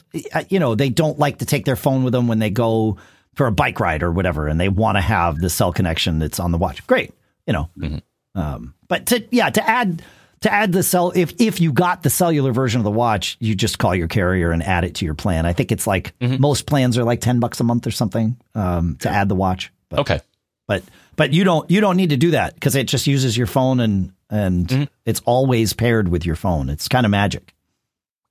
you 0.49 0.59
know, 0.59 0.75
they 0.75 0.89
don't 0.89 1.19
like 1.19 1.39
to 1.39 1.45
take 1.45 1.65
their 1.65 1.75
phone 1.75 2.03
with 2.03 2.13
them 2.13 2.27
when 2.27 2.39
they 2.39 2.49
go 2.49 2.97
for 3.33 3.47
a 3.47 3.51
bike 3.51 3.79
ride 3.79 4.03
or 4.03 4.11
whatever, 4.11 4.47
and 4.47 4.59
they 4.59 4.69
want 4.69 4.97
to 4.97 5.01
have 5.01 5.37
the 5.39 5.49
cell 5.49 5.73
connection 5.73 6.19
that's 6.19 6.39
on 6.39 6.51
the 6.51 6.57
watch. 6.57 6.85
Great, 6.87 7.13
you 7.47 7.53
know. 7.53 7.69
Mm-hmm. 7.77 8.39
Um, 8.39 8.75
but 8.87 9.07
to 9.07 9.25
yeah, 9.31 9.49
to 9.49 9.69
add 9.69 10.01
to 10.41 10.53
add 10.53 10.71
the 10.71 10.83
cell 10.83 11.11
if 11.15 11.33
if 11.39 11.59
you 11.61 11.71
got 11.71 12.03
the 12.03 12.09
cellular 12.09 12.51
version 12.51 12.79
of 12.79 12.83
the 12.83 12.91
watch, 12.91 13.37
you 13.39 13.55
just 13.55 13.79
call 13.79 13.95
your 13.95 14.07
carrier 14.07 14.51
and 14.51 14.61
add 14.61 14.83
it 14.83 14.95
to 14.95 15.05
your 15.05 15.15
plan. 15.15 15.45
I 15.45 15.53
think 15.53 15.71
it's 15.71 15.87
like 15.87 16.17
mm-hmm. 16.19 16.41
most 16.41 16.65
plans 16.65 16.97
are 16.97 17.03
like 17.03 17.21
ten 17.21 17.39
bucks 17.39 17.59
a 17.59 17.63
month 17.63 17.87
or 17.87 17.91
something 17.91 18.37
um, 18.55 18.97
to 18.97 19.09
add 19.09 19.29
the 19.29 19.35
watch. 19.35 19.71
But, 19.89 19.99
okay, 19.99 20.21
but 20.67 20.83
but 21.15 21.33
you 21.33 21.43
don't 21.43 21.69
you 21.69 21.81
don't 21.81 21.97
need 21.97 22.09
to 22.09 22.17
do 22.17 22.31
that 22.31 22.53
because 22.55 22.75
it 22.75 22.87
just 22.87 23.07
uses 23.07 23.37
your 23.37 23.47
phone 23.47 23.79
and 23.79 24.13
and 24.29 24.67
mm-hmm. 24.67 24.83
it's 25.05 25.21
always 25.25 25.73
paired 25.73 26.07
with 26.07 26.25
your 26.25 26.35
phone. 26.35 26.69
It's 26.69 26.87
kind 26.87 27.05
of 27.05 27.11
magic. 27.11 27.53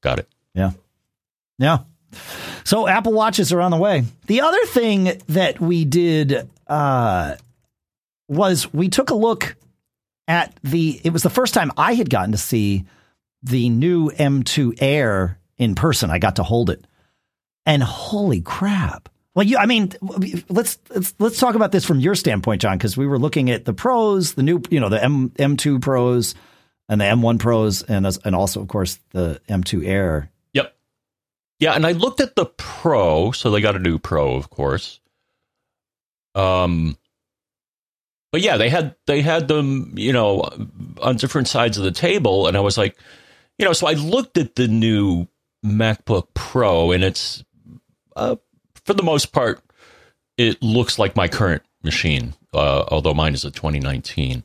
Got 0.03 0.19
it. 0.19 0.29
Yeah. 0.55 0.73
Yeah. 1.59 1.79
So 2.65 2.87
Apple 2.87 3.13
Watches 3.13 3.53
are 3.53 3.61
on 3.61 3.71
the 3.71 3.77
way. 3.77 4.05
The 4.27 4.41
other 4.43 4.65
thing 4.67 5.21
that 5.29 5.61
we 5.61 5.85
did 5.85 6.49
uh, 6.67 7.37
was 8.29 8.73
we 8.73 8.89
took 8.89 9.11
a 9.11 9.15
look 9.15 9.57
at 10.29 10.55
the. 10.63 11.01
It 11.05 11.13
was 11.13 11.23
the 11.23 11.31
first 11.31 11.55
time 11.55 11.71
I 11.77 11.95
had 11.95 12.11
gotten 12.11 12.33
to 12.33 12.39
see 12.39 12.85
the 13.43 13.69
new 13.69 14.11
M2 14.11 14.79
Air 14.81 15.39
in 15.57 15.75
person. 15.75 16.11
I 16.11 16.19
got 16.19 16.37
to 16.37 16.43
hold 16.43 16.71
it, 16.71 16.85
and 17.67 17.83
holy 17.83 18.41
crap! 18.41 19.09
Well, 19.35 19.47
you, 19.47 19.57
I 19.57 19.67
mean, 19.67 19.93
let's, 20.51 20.79
let's 20.91 21.15
let's 21.19 21.39
talk 21.39 21.55
about 21.55 21.73
this 21.73 21.87
from 21.87 22.01
your 22.01 22.15
standpoint, 22.15 22.61
John, 22.61 22.77
because 22.77 22.97
we 22.97 23.07
were 23.07 23.19
looking 23.19 23.51
at 23.51 23.65
the 23.65 23.73
pros, 23.73 24.35
the 24.35 24.43
new, 24.43 24.63
you 24.71 24.79
know, 24.79 24.91
the 24.91 25.03
M 25.03 25.31
M2 25.31 25.81
Pros 25.81 26.35
and 26.89 27.01
the 27.01 27.07
M1 27.07 27.39
Pros, 27.39 27.83
and 27.83 28.07
and 28.25 28.37
also, 28.37 28.61
of 28.61 28.69
course, 28.69 28.99
the 29.11 29.41
M2 29.49 29.87
Air. 29.87 30.31
Yep. 30.53 30.77
Yeah, 31.61 31.73
and 31.73 31.87
I 31.87 31.93
looked 31.93 32.21
at 32.21 32.37
the 32.37 32.45
Pro, 32.45 33.33
so 33.33 33.51
they 33.51 33.63
got 33.63 33.77
a 33.77 33.79
new 33.79 33.99
Pro, 33.99 34.35
of 34.35 34.51
course. 34.51 35.01
Um, 36.35 36.99
but 38.33 38.43
yeah, 38.43 38.59
they 38.59 38.69
had 38.69 38.97
they 39.07 39.23
had 39.23 39.49
them, 39.49 39.95
you 39.97 40.13
know, 40.13 40.51
on 41.01 41.17
different 41.17 41.49
sides 41.49 41.79
of 41.79 41.85
the 41.85 41.91
table, 41.91 42.47
and 42.47 42.57
I 42.57 42.61
was 42.61 42.77
like, 42.77 42.99
you 43.59 43.65
know, 43.65 43.73
so 43.73 43.87
I 43.87 43.93
looked 43.93 44.37
at 44.37 44.57
the 44.57 44.69
new 44.69 45.27
MacBook 45.65 46.29
Pro, 46.35 46.93
and 46.93 47.05
it's 47.05 47.45
uh, 48.17 48.37
for 48.85 48.95
the 48.95 49.03
most 49.03 49.33
part, 49.33 49.61
it 50.37 50.63
looks 50.63 50.99
like 50.99 51.17
my 51.17 51.29
current 51.29 51.63
machine, 51.83 52.35
uh, 52.55 52.85
although 52.89 53.15
mine 53.15 53.35
is 53.35 53.45
a 53.45 53.51
2019. 53.51 54.45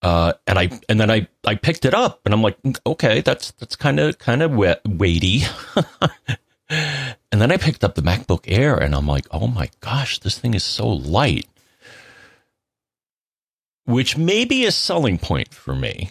Uh, 0.00 0.32
and 0.46 0.58
I 0.58 0.70
and 0.88 1.00
then 1.00 1.10
I, 1.10 1.26
I 1.44 1.56
picked 1.56 1.84
it 1.84 1.92
up 1.92 2.20
and 2.24 2.32
I'm 2.32 2.42
like, 2.42 2.56
okay, 2.86 3.20
that's 3.20 3.50
that's 3.52 3.74
kind 3.74 3.98
of 3.98 4.18
kind 4.18 4.42
of 4.42 4.52
weighty. 4.86 5.42
and 6.70 7.16
then 7.32 7.50
I 7.50 7.56
picked 7.56 7.82
up 7.82 7.96
the 7.96 8.02
MacBook 8.02 8.44
Air 8.46 8.76
and 8.76 8.94
I'm 8.94 9.08
like, 9.08 9.26
oh 9.32 9.48
my 9.48 9.70
gosh, 9.80 10.20
this 10.20 10.38
thing 10.38 10.54
is 10.54 10.62
so 10.62 10.86
light, 10.86 11.48
which 13.86 14.16
may 14.16 14.44
be 14.44 14.66
a 14.66 14.70
selling 14.72 15.18
point 15.18 15.52
for 15.52 15.74
me. 15.74 16.10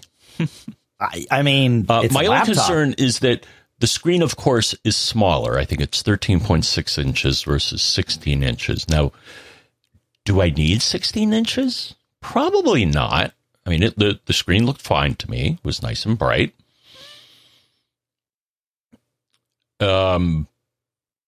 I, 1.00 1.26
I 1.32 1.42
mean, 1.44 1.86
uh, 1.88 2.08
my 2.12 2.26
only 2.26 2.46
concern 2.46 2.96
is 2.98 3.20
that 3.20 3.46
the 3.80 3.88
screen, 3.88 4.22
of 4.22 4.36
course, 4.36 4.74
is 4.84 4.96
smaller. 4.96 5.58
I 5.58 5.66
think 5.66 5.82
it's 5.82 6.02
13.6 6.02 6.98
inches 6.98 7.44
versus 7.44 7.82
16 7.82 8.44
inches. 8.44 8.90
Now, 8.90 9.12
do 10.26 10.42
I 10.42 10.50
need 10.50 10.82
16 10.82 11.32
inches? 11.32 11.96
Probably 12.22 12.86
not. 12.86 13.34
I 13.66 13.70
mean, 13.70 13.84
it, 13.84 13.98
the, 13.98 14.20
the 14.26 14.34
screen 14.34 14.66
looked 14.66 14.82
fine 14.82 15.16
to 15.16 15.30
me, 15.30 15.60
it 15.60 15.66
was 15.66 15.82
nice 15.82 16.06
and 16.06 16.18
bright. 16.18 16.54
Um, 19.80 20.48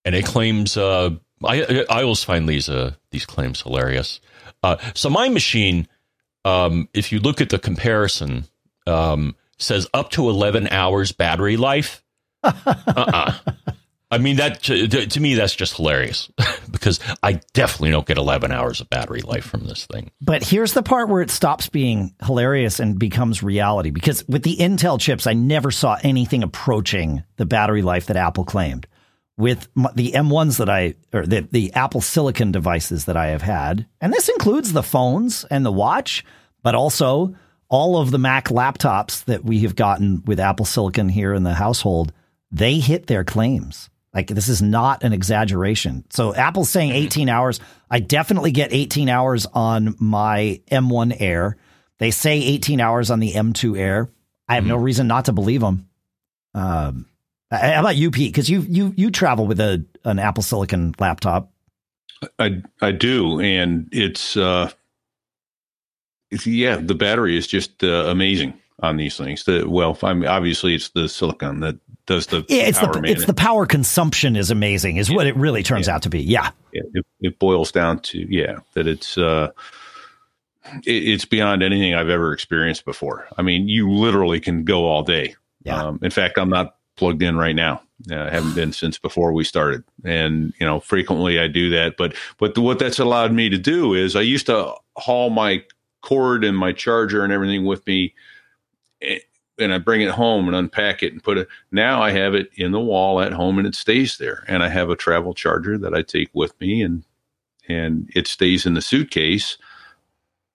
and 0.03 0.15
it 0.15 0.25
claims, 0.25 0.75
uh, 0.75 1.11
I, 1.43 1.85
I 1.89 2.01
always 2.03 2.23
find 2.23 2.49
these, 2.49 2.67
uh, 2.67 2.93
these 3.11 3.25
claims 3.25 3.61
hilarious. 3.61 4.19
Uh, 4.63 4.77
so 4.95 5.09
my 5.09 5.29
machine, 5.29 5.87
um, 6.45 6.89
if 6.93 7.11
you 7.11 7.19
look 7.19 7.41
at 7.41 7.49
the 7.49 7.59
comparison, 7.59 8.45
um, 8.87 9.35
says 9.59 9.87
up 9.93 10.09
to 10.11 10.29
11 10.29 10.69
hours 10.69 11.11
battery 11.11 11.57
life 11.57 12.03
uh-uh. 12.43 13.33
I 14.11 14.17
mean 14.17 14.37
that 14.37 14.63
to, 14.63 14.87
to, 14.87 15.19
me 15.19 15.35
that's 15.35 15.55
just 15.55 15.75
hilarious 15.75 16.31
because 16.71 16.99
I 17.21 17.41
definitely 17.53 17.91
don't 17.91 18.07
get 18.07 18.17
11 18.17 18.51
hours 18.51 18.81
of 18.81 18.89
battery 18.89 19.21
life 19.21 19.45
from 19.45 19.65
this 19.65 19.85
thing. 19.85 20.09
But 20.19 20.43
here's 20.43 20.73
the 20.73 20.81
part 20.81 21.09
where 21.09 21.21
it 21.21 21.29
stops 21.29 21.69
being 21.69 22.15
hilarious 22.25 22.79
and 22.79 22.97
becomes 22.97 23.43
reality 23.43 23.91
because 23.91 24.27
with 24.27 24.41
the 24.41 24.57
Intel 24.57 24.99
chips 24.99 25.27
I 25.27 25.33
never 25.33 25.69
saw 25.69 25.97
anything 26.01 26.41
approaching 26.41 27.23
the 27.37 27.45
battery 27.45 27.83
life 27.83 28.07
that 28.07 28.17
Apple 28.17 28.45
claimed. 28.45 28.87
With 29.37 29.69
the 29.95 30.11
M1s 30.11 30.57
that 30.57 30.69
I 30.69 30.95
or 31.13 31.25
the 31.25 31.47
the 31.49 31.71
Apple 31.73 32.01
Silicon 32.01 32.51
devices 32.51 33.05
that 33.05 33.15
I 33.15 33.27
have 33.27 33.41
had, 33.41 33.85
and 34.01 34.11
this 34.11 34.27
includes 34.27 34.73
the 34.73 34.83
phones 34.83 35.45
and 35.45 35.65
the 35.65 35.71
watch, 35.71 36.25
but 36.61 36.75
also 36.75 37.35
all 37.69 38.01
of 38.01 38.11
the 38.11 38.17
Mac 38.17 38.49
laptops 38.49 39.23
that 39.25 39.45
we 39.45 39.59
have 39.59 39.75
gotten 39.75 40.23
with 40.25 40.41
Apple 40.41 40.65
Silicon 40.65 41.07
here 41.07 41.33
in 41.33 41.43
the 41.43 41.53
household 41.53 42.11
they 42.51 42.79
hit 42.79 43.07
their 43.07 43.23
claims. 43.23 43.89
Like 44.13 44.27
this 44.27 44.49
is 44.49 44.61
not 44.61 45.03
an 45.03 45.13
exaggeration. 45.13 46.03
So 46.09 46.33
Apple's 46.33 46.69
saying 46.69 46.91
mm-hmm. 46.91 47.05
18 47.05 47.29
hours. 47.29 47.59
I 47.91 47.99
definitely 47.99 48.51
get 48.51 48.73
18 48.73 49.07
hours 49.07 49.45
on 49.53 49.95
my 49.99 50.61
M1 50.71 51.17
Air. 51.19 51.57
They 51.99 52.11
say 52.11 52.37
18 52.37 52.81
hours 52.81 53.11
on 53.11 53.19
the 53.19 53.33
M2 53.33 53.77
Air. 53.77 54.09
I 54.47 54.55
have 54.55 54.63
mm-hmm. 54.63 54.71
no 54.71 54.77
reason 54.77 55.07
not 55.07 55.25
to 55.25 55.33
believe 55.33 55.61
them. 55.61 55.87
Um, 56.55 57.05
how 57.51 57.79
about 57.79 57.95
you, 57.95 58.11
Pete? 58.11 58.31
Because 58.31 58.49
you 58.49 58.61
you 58.61 58.93
you 58.95 59.09
travel 59.09 59.47
with 59.47 59.59
a 59.59 59.83
an 60.03 60.19
Apple 60.19 60.43
Silicon 60.43 60.93
laptop. 60.99 61.51
I 62.37 62.61
I 62.81 62.91
do, 62.91 63.39
and 63.39 63.87
it's 63.91 64.37
uh, 64.37 64.71
it's, 66.29 66.45
yeah, 66.45 66.77
the 66.77 66.95
battery 66.95 67.37
is 67.37 67.47
just 67.47 67.83
uh, 67.83 68.05
amazing 68.07 68.53
on 68.81 68.97
these 68.97 69.17
things. 69.17 69.43
The 69.45 69.65
well, 69.67 69.97
I 70.03 70.13
mean, 70.13 70.27
obviously 70.27 70.75
it's 70.75 70.89
the 70.89 71.09
silicon 71.09 71.59
that 71.61 71.77
does 72.09 72.25
the 72.25 72.43
yeah, 72.49 72.63
it's 72.63 72.79
the 72.79 73.01
it's 73.05 73.25
the 73.25 73.35
power 73.35 73.67
consumption 73.67 74.35
is 74.35 74.49
amazing 74.49 74.97
is 74.97 75.09
yeah. 75.09 75.15
what 75.15 75.27
it 75.27 75.35
really 75.35 75.61
turns 75.61 75.87
yeah. 75.87 75.93
out 75.93 76.01
to 76.01 76.09
be. 76.09 76.21
Yeah, 76.21 76.49
it, 76.73 77.05
it, 77.21 77.37
boils 77.37 77.71
down 77.71 77.99
to 77.99 78.17
yeah 78.17 78.57
that 78.73 78.87
it's 78.87 79.15
uh 79.15 79.51
it, 80.85 80.91
it's 80.91 81.25
beyond 81.25 81.61
anything 81.61 81.93
I've 81.93 82.09
ever 82.09 82.33
experienced 82.33 82.83
before. 82.83 83.27
I 83.37 83.43
mean, 83.43 83.67
you 83.67 83.91
literally 83.91 84.39
can 84.39 84.63
go 84.63 84.87
all 84.87 85.03
day. 85.03 85.35
Yeah. 85.63 85.83
Um, 85.83 85.99
in 86.01 86.09
fact, 86.09 86.39
I'm 86.39 86.49
not 86.49 86.77
plugged 86.95 87.21
in 87.21 87.37
right 87.37 87.55
now. 87.55 87.83
Uh, 88.09 88.23
I 88.23 88.31
haven't 88.31 88.55
been 88.55 88.73
since 88.73 88.97
before 88.97 89.31
we 89.31 89.43
started, 89.43 89.83
and 90.03 90.51
you 90.59 90.65
know, 90.65 90.79
frequently 90.79 91.39
I 91.39 91.47
do 91.47 91.69
that. 91.71 91.95
But 91.95 92.15
but 92.39 92.55
the, 92.55 92.61
what 92.61 92.79
that's 92.79 92.97
allowed 92.97 93.33
me 93.33 93.49
to 93.49 93.57
do 93.59 93.93
is 93.93 94.15
I 94.15 94.21
used 94.21 94.47
to 94.47 94.73
haul 94.97 95.29
my 95.29 95.63
cord 96.01 96.43
and 96.43 96.57
my 96.57 96.71
charger 96.71 97.23
and 97.23 97.31
everything 97.31 97.65
with 97.65 97.85
me 97.85 98.15
and 99.59 99.73
I 99.73 99.77
bring 99.77 100.01
it 100.01 100.11
home 100.11 100.47
and 100.47 100.55
unpack 100.55 101.03
it 101.03 101.13
and 101.13 101.23
put 101.23 101.37
it. 101.37 101.47
Now 101.71 102.01
I 102.01 102.11
have 102.11 102.33
it 102.33 102.49
in 102.55 102.71
the 102.71 102.79
wall 102.79 103.21
at 103.21 103.33
home 103.33 103.57
and 103.57 103.67
it 103.67 103.75
stays 103.75 104.17
there. 104.17 104.43
And 104.47 104.63
I 104.63 104.69
have 104.69 104.89
a 104.89 104.95
travel 104.95 105.33
charger 105.33 105.77
that 105.77 105.93
I 105.93 106.01
take 106.01 106.29
with 106.33 106.59
me 106.59 106.81
and 106.81 107.03
and 107.67 108.09
it 108.15 108.27
stays 108.27 108.65
in 108.65 108.73
the 108.73 108.81
suitcase, 108.81 109.57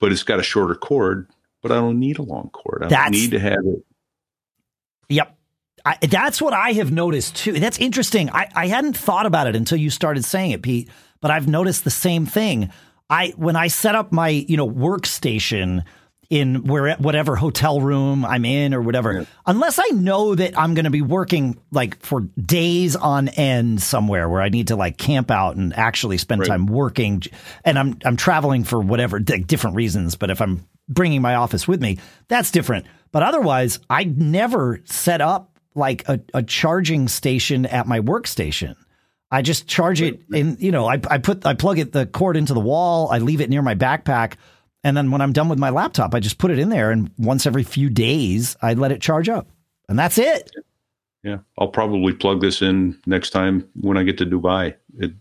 but 0.01 0.10
it's 0.10 0.24
got 0.24 0.40
a 0.40 0.43
shorter 0.43 0.74
cord. 0.74 1.28
But 1.62 1.72
I 1.72 1.76
don't 1.76 2.01
need 2.01 2.18
a 2.18 2.22
long 2.22 2.51
cord. 2.51 2.82
I 2.82 2.89
that's, 2.89 3.05
don't 3.05 3.12
need 3.12 3.31
to 3.31 3.39
have 3.39 3.64
it. 3.64 3.85
Yep. 5.09 5.36
I, 5.86 5.98
that's 6.02 6.43
what 6.43 6.52
I 6.52 6.72
have 6.72 6.93
noticed 6.93 7.36
too. 7.36 7.52
That's 7.52 7.78
interesting. 7.78 8.31
I, 8.31 8.51
I 8.55 8.66
hadn't 8.66 8.97
thought 8.97 9.26
about 9.26 9.47
it 9.47 9.56
until 9.56 9.78
you 9.78 9.90
started 9.90 10.24
saying 10.24 10.51
it, 10.51 10.62
Pete. 10.62 10.89
But 11.20 11.31
I've 11.31 11.48
noticed 11.48 11.85
the 11.85 11.90
same 11.90 12.26
thing. 12.26 12.70
I 13.09 13.28
when 13.36 13.56
I 13.56 13.68
set 13.68 13.94
up 13.94 14.12
my 14.12 14.28
you 14.28 14.56
know 14.56 14.68
workstation 14.68 15.85
in 16.35 16.65
where 16.65 16.97
whatever 16.97 17.36
hotel 17.36 17.81
room 17.81 18.24
I'm 18.24 18.44
in 18.44 18.74
or 18.74 18.82
whatever. 18.82 19.12
Yeah. 19.12 19.24
Unless 19.47 19.78
I 19.78 19.86
know 19.94 20.35
that 20.35 20.59
I'm 20.59 20.74
going 20.74 20.85
to 20.85 20.90
be 20.90 21.01
working 21.01 21.56
like 21.70 22.01
for 22.01 22.23
days 22.23 22.97
on 22.97 23.28
end 23.28 23.81
somewhere 23.81 24.28
where 24.28 24.43
I 24.43 24.48
need 24.48 24.69
to 24.69 24.77
like 24.77 24.98
camp 24.98 25.31
out 25.31 25.55
and 25.55 25.73
actually 25.74 26.19
spend 26.19 26.40
right. 26.40 26.48
time 26.48 26.66
working 26.66 27.23
and 27.65 27.78
I'm 27.78 27.98
I'm 28.05 28.16
traveling 28.16 28.65
for 28.65 28.81
whatever 28.81 29.20
different 29.20 29.77
reasons, 29.77 30.16
but 30.16 30.28
if 30.28 30.43
I'm 30.43 30.66
bringing 30.89 31.23
my 31.23 31.36
office 31.36 31.69
with 31.69 31.81
me, 31.81 31.98
that's 32.27 32.51
different. 32.51 32.86
But 33.12 33.23
otherwise, 33.23 33.78
I 33.89 34.02
never 34.02 34.81
set 34.86 35.20
up 35.20 35.56
like 35.77 36.09
a, 36.09 36.20
a 36.35 36.43
charging 36.43 37.06
station 37.06 37.65
at 37.65 37.86
my 37.86 38.01
workstation. 38.01 38.74
I 39.31 39.43
just 39.43 39.69
charge 39.69 40.02
it 40.02 40.20
in, 40.32 40.56
you 40.59 40.73
know, 40.73 40.86
I, 40.86 41.01
I 41.11 41.19
put, 41.19 41.47
I 41.47 41.55
plug 41.55 41.78
it, 41.78 41.93
the 41.93 42.06
cord 42.06 42.36
into 42.36 42.55
the 42.55 42.61
wall. 42.61 43.09
I 43.11 43.19
leave 43.19 43.40
it 43.40 43.51
near 43.51 43.62
my 43.62 43.74
backpack. 43.74 44.35
And 44.85 44.97
then 44.97 45.11
when 45.11 45.23
I'm 45.23 45.32
done 45.32 45.48
with 45.48 45.59
my 45.59 45.70
laptop, 45.70 46.15
I 46.15 46.20
just 46.20 46.39
put 46.39 46.51
it 46.51 46.59
in 46.59 46.69
there. 46.69 46.90
And 46.90 47.11
once 47.19 47.47
every 47.47 47.62
few 47.62 47.89
days, 47.89 48.55
I 48.61 48.74
let 48.74 48.93
it 48.93 49.01
charge 49.01 49.31
up. 49.31 49.48
And 49.89 49.98
that's 49.98 50.19
it. 50.19 50.51
Yeah. 51.23 51.39
I'll 51.59 51.69
probably 51.69 52.12
plug 52.12 52.43
this 52.43 52.61
in 52.61 53.01
next 53.06 53.31
time 53.31 53.66
when 53.81 53.97
I 53.97 54.02
get 54.02 54.19
to 54.19 54.27
Dubai. 54.27 54.74
It, 54.98 55.12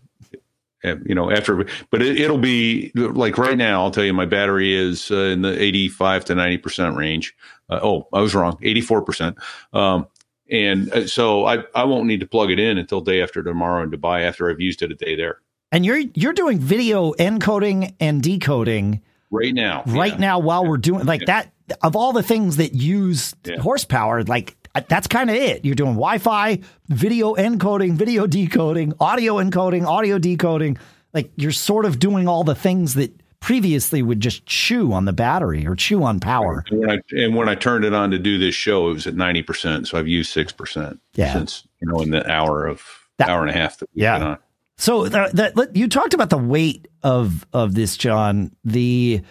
you 1.06 1.14
know, 1.14 1.30
after, 1.30 1.64
but 1.90 2.02
it, 2.02 2.30
will 2.30 2.36
be 2.36 2.92
like 2.94 3.38
right 3.38 3.56
now, 3.56 3.82
I'll 3.82 3.90
tell 3.90 4.04
you, 4.04 4.12
my 4.12 4.26
battery 4.26 4.74
is 4.74 5.10
uh, 5.10 5.16
in 5.16 5.40
the 5.40 5.60
85 5.60 6.26
to 6.26 6.34
90% 6.34 6.94
range. 6.94 7.34
Uh, 7.70 7.80
oh, 7.82 8.08
I 8.12 8.20
was 8.20 8.34
wrong, 8.34 8.58
84%. 8.58 9.34
Um, 9.72 10.06
and 10.50 10.92
uh, 10.92 11.06
so 11.06 11.46
I, 11.46 11.64
I 11.74 11.84
won't 11.84 12.06
need 12.06 12.20
to 12.20 12.26
plug 12.26 12.50
it 12.50 12.58
in 12.58 12.76
until 12.76 13.00
day 13.00 13.22
after 13.22 13.42
tomorrow 13.42 13.82
in 13.82 13.90
Dubai 13.90 14.20
after 14.28 14.50
I've 14.50 14.60
used 14.60 14.82
it 14.82 14.92
a 14.92 14.94
day 14.94 15.16
there. 15.16 15.40
And 15.72 15.84
you're 15.86 16.02
you're 16.14 16.34
doing 16.34 16.58
video 16.60 17.14
encoding 17.14 17.94
and 17.98 18.22
decoding 18.22 19.02
right 19.34 19.54
now. 19.54 19.82
Right 19.86 20.12
yeah. 20.12 20.18
now 20.18 20.38
while 20.38 20.66
we're 20.66 20.76
doing 20.76 21.04
like 21.04 21.22
yeah. 21.22 21.42
that 21.42 21.52
of 21.82 21.96
all 21.96 22.12
the 22.12 22.22
things 22.22 22.56
that 22.56 22.74
use 22.74 23.34
yeah. 23.44 23.58
horsepower, 23.58 24.22
like 24.24 24.56
that's 24.88 25.06
kind 25.06 25.30
of 25.30 25.36
it. 25.36 25.64
You're 25.64 25.74
doing 25.74 25.92
Wi-Fi, 25.92 26.60
video 26.88 27.34
encoding, 27.34 27.92
video 27.92 28.26
decoding, 28.26 28.92
audio 29.00 29.36
encoding, 29.36 29.86
audio 29.86 30.18
decoding. 30.18 30.78
Like 31.12 31.30
you're 31.36 31.52
sort 31.52 31.84
of 31.84 31.98
doing 31.98 32.26
all 32.26 32.44
the 32.44 32.54
things 32.54 32.94
that 32.94 33.12
previously 33.40 34.02
would 34.02 34.20
just 34.20 34.46
chew 34.46 34.92
on 34.92 35.04
the 35.04 35.12
battery 35.12 35.66
or 35.66 35.76
chew 35.76 36.02
on 36.02 36.18
power. 36.18 36.64
And 36.70 36.80
when 36.80 36.90
I, 36.90 37.00
and 37.10 37.36
when 37.36 37.48
I 37.48 37.54
turned 37.54 37.84
it 37.84 37.92
on 37.92 38.10
to 38.10 38.18
do 38.18 38.38
this 38.38 38.54
show, 38.54 38.90
it 38.90 38.94
was 38.94 39.06
at 39.06 39.14
90%. 39.14 39.86
So 39.86 39.98
I've 39.98 40.08
used 40.08 40.34
6% 40.34 40.98
yeah. 41.14 41.32
since, 41.32 41.68
you 41.80 41.88
know, 41.88 42.00
in 42.00 42.10
the 42.10 42.28
hour 42.30 42.66
of 42.66 42.82
that, 43.18 43.28
hour 43.28 43.42
and 43.42 43.50
a 43.50 43.52
half. 43.52 43.78
That 43.78 43.88
yeah. 43.92 44.36
So 44.76 45.08
that, 45.08 45.70
you 45.74 45.88
talked 45.88 46.14
about 46.14 46.30
the 46.30 46.38
weight 46.38 46.88
of, 47.02 47.46
of 47.52 47.74
this, 47.74 47.96
John, 47.96 48.54
the, 48.64 49.22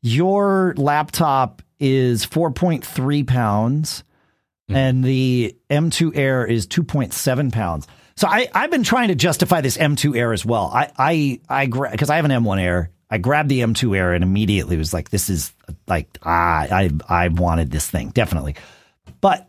your 0.00 0.74
laptop 0.76 1.62
is 1.80 2.24
4.3 2.24 3.26
pounds 3.26 4.04
mm-hmm. 4.70 4.76
and 4.76 5.04
the 5.04 5.56
M2 5.70 6.16
Air 6.16 6.46
is 6.46 6.66
2.7 6.66 7.52
pounds. 7.52 7.88
So 8.16 8.28
I, 8.28 8.48
I've 8.54 8.70
been 8.70 8.84
trying 8.84 9.08
to 9.08 9.14
justify 9.14 9.60
this 9.60 9.76
M2 9.76 10.16
Air 10.16 10.32
as 10.32 10.44
well. 10.44 10.70
I, 10.72 10.90
I, 10.96 11.40
I, 11.48 11.66
because 11.66 12.10
I 12.10 12.16
have 12.16 12.24
an 12.24 12.30
M1 12.30 12.60
Air 12.60 12.90
I 13.12 13.18
grabbed 13.18 13.50
the 13.50 13.60
M2 13.60 13.94
Air 13.94 14.14
and 14.14 14.24
immediately 14.24 14.78
was 14.78 14.94
like, 14.94 15.10
this 15.10 15.28
is 15.28 15.52
like, 15.86 16.08
ah, 16.22 16.62
I, 16.62 16.90
I 17.06 17.28
wanted 17.28 17.70
this 17.70 17.86
thing, 17.86 18.08
definitely. 18.08 18.56
But 19.20 19.46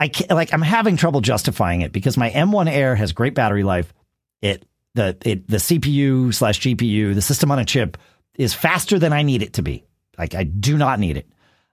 I 0.00 0.08
can't, 0.08 0.32
like, 0.32 0.52
I'm 0.52 0.62
having 0.62 0.96
trouble 0.96 1.20
justifying 1.20 1.82
it 1.82 1.92
because 1.92 2.16
my 2.16 2.30
M1 2.30 2.68
Air 2.68 2.96
has 2.96 3.12
great 3.12 3.34
battery 3.34 3.62
life. 3.62 3.94
It, 4.42 4.66
the, 4.94 5.16
it, 5.24 5.48
the 5.48 5.56
CPU 5.56 6.32
slash 6.32 6.60
GPU, 6.60 7.14
the 7.14 7.22
system 7.22 7.50
on 7.50 7.58
a 7.58 7.64
chip 7.64 7.96
is 8.36 8.54
faster 8.54 8.98
than 8.98 9.12
I 9.12 9.22
need 9.22 9.42
it 9.42 9.54
to 9.54 9.62
be. 9.62 9.84
Like, 10.18 10.34
I 10.34 10.44
do 10.44 10.76
not 10.76 10.98
need 10.98 11.16
it. 11.16 11.28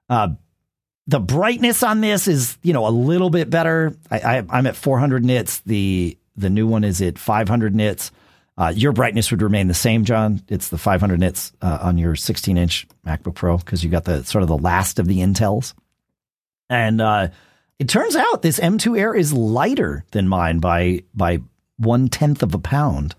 Uh, 0.10 0.30
the 1.07 1.19
brightness 1.19 1.84
on 1.84 2.02
this 2.02 2.27
is, 2.27 2.57
you 2.64 2.73
know, 2.73 2.88
a 2.88 2.89
little 2.89 3.30
bit 3.30 3.49
better. 3.49 3.95
I, 4.10 4.19
I, 4.19 4.43
I'm 4.49 4.68
at 4.68 4.76
400 4.76 5.23
nits. 5.23 5.60
The, 5.60 6.18
the 6.35 6.49
new 6.49 6.68
one 6.68 6.84
is 6.84 7.02
at 7.02 7.19
500 7.19 7.76
nits. 7.76 8.11
Uh, 8.57 8.73
your 8.76 8.91
brightness 8.91 9.31
would 9.31 9.41
remain 9.41 9.68
the 9.68 9.73
same, 9.73 10.06
John. 10.06 10.41
It's 10.48 10.69
the 10.69 10.77
500 10.77 11.19
nits 11.19 11.52
uh, 11.61 11.80
on 11.81 11.98
your 11.98 12.15
16 12.15 12.57
inch 12.57 12.88
MacBook 13.06 13.35
Pro 13.35 13.57
because 13.57 13.84
you 13.84 13.89
got 13.89 14.06
the 14.06 14.23
sort 14.23 14.41
of 14.41 14.48
the 14.48 14.57
last 14.57 14.99
of 14.99 15.07
the 15.07 15.19
Intels. 15.19 15.73
And 16.69 17.02
uh, 17.02 17.30
it 17.80 17.89
turns 17.89 18.15
out 18.15 18.41
this 18.41 18.60
M2 18.60 18.99
Air 18.99 19.15
is 19.15 19.34
lighter 19.34 20.06
than 20.11 20.27
mine 20.27 20.60
by 20.60 21.03
by 21.14 21.39
one 21.81 22.07
tenth 22.09 22.43
of 22.43 22.53
a 22.53 22.59
pound, 22.59 23.15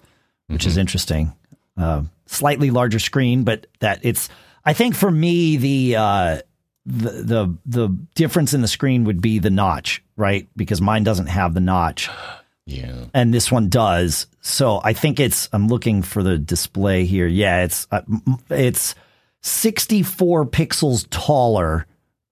which 0.46 0.62
mm-hmm. 0.62 0.68
is 0.68 0.76
interesting. 0.76 1.32
Uh, 1.76 2.02
slightly 2.26 2.70
larger 2.70 2.98
screen, 2.98 3.44
but 3.44 3.66
that 3.80 4.00
it's. 4.02 4.28
I 4.64 4.72
think 4.74 4.94
for 4.94 5.10
me 5.10 5.56
the 5.56 5.96
uh, 5.96 6.40
the 6.86 7.10
the 7.10 7.58
the 7.66 7.88
difference 8.14 8.54
in 8.54 8.62
the 8.62 8.68
screen 8.68 9.04
would 9.04 9.20
be 9.20 9.38
the 9.38 9.50
notch, 9.50 10.02
right? 10.16 10.48
Because 10.56 10.80
mine 10.80 11.04
doesn't 11.04 11.26
have 11.26 11.54
the 11.54 11.60
notch. 11.60 12.08
Yeah. 12.64 13.06
And 13.12 13.34
this 13.34 13.50
one 13.50 13.68
does. 13.68 14.26
So 14.40 14.80
I 14.82 14.92
think 14.92 15.18
it's, 15.18 15.48
I'm 15.52 15.68
looking 15.68 16.02
for 16.02 16.22
the 16.22 16.38
display 16.38 17.04
here. 17.04 17.26
Yeah, 17.26 17.64
it's, 17.64 17.86
uh, 17.90 18.02
it's 18.50 18.94
64 19.42 20.46
pixels 20.46 21.06
taller. 21.10 21.86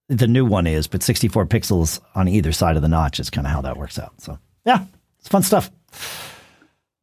The 0.08 0.28
new 0.28 0.44
one 0.44 0.66
is, 0.66 0.86
but 0.86 1.02
64 1.02 1.46
pixels 1.46 2.00
on 2.14 2.28
either 2.28 2.52
side 2.52 2.76
of 2.76 2.82
the 2.82 2.88
notch 2.88 3.20
is 3.20 3.30
kind 3.30 3.46
of 3.46 3.52
how 3.52 3.62
that 3.62 3.76
works 3.76 3.98
out. 3.98 4.20
So 4.20 4.38
yeah, 4.64 4.84
it's 5.18 5.28
fun 5.28 5.42
stuff. 5.42 5.70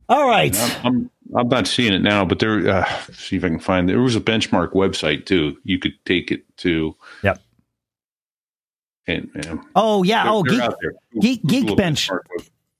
All 0.09 0.27
right. 0.27 0.55
I'm, 0.85 1.09
I'm 1.35 1.49
not 1.49 1.67
seeing 1.67 1.93
it 1.93 2.01
now, 2.01 2.23
but 2.23 2.39
there, 2.39 2.67
uh, 2.67 2.89
see 3.11 3.35
if 3.37 3.43
I 3.43 3.49
can 3.49 3.59
find, 3.59 3.89
it. 3.89 3.93
there 3.93 4.01
was 4.01 4.15
a 4.15 4.21
benchmark 4.21 4.73
website 4.73 5.25
too. 5.25 5.57
You 5.63 5.79
could 5.79 5.93
take 6.05 6.31
it 6.31 6.43
to. 6.57 6.95
Yep. 7.23 7.41
And, 9.07 9.29
and 9.35 9.59
oh 9.75 10.03
yeah. 10.03 10.23
They're, 10.23 10.33
oh, 10.33 10.43
they're 10.81 10.93
Geek, 11.19 11.43
Geek, 11.45 11.65
Geekbench. 11.65 12.09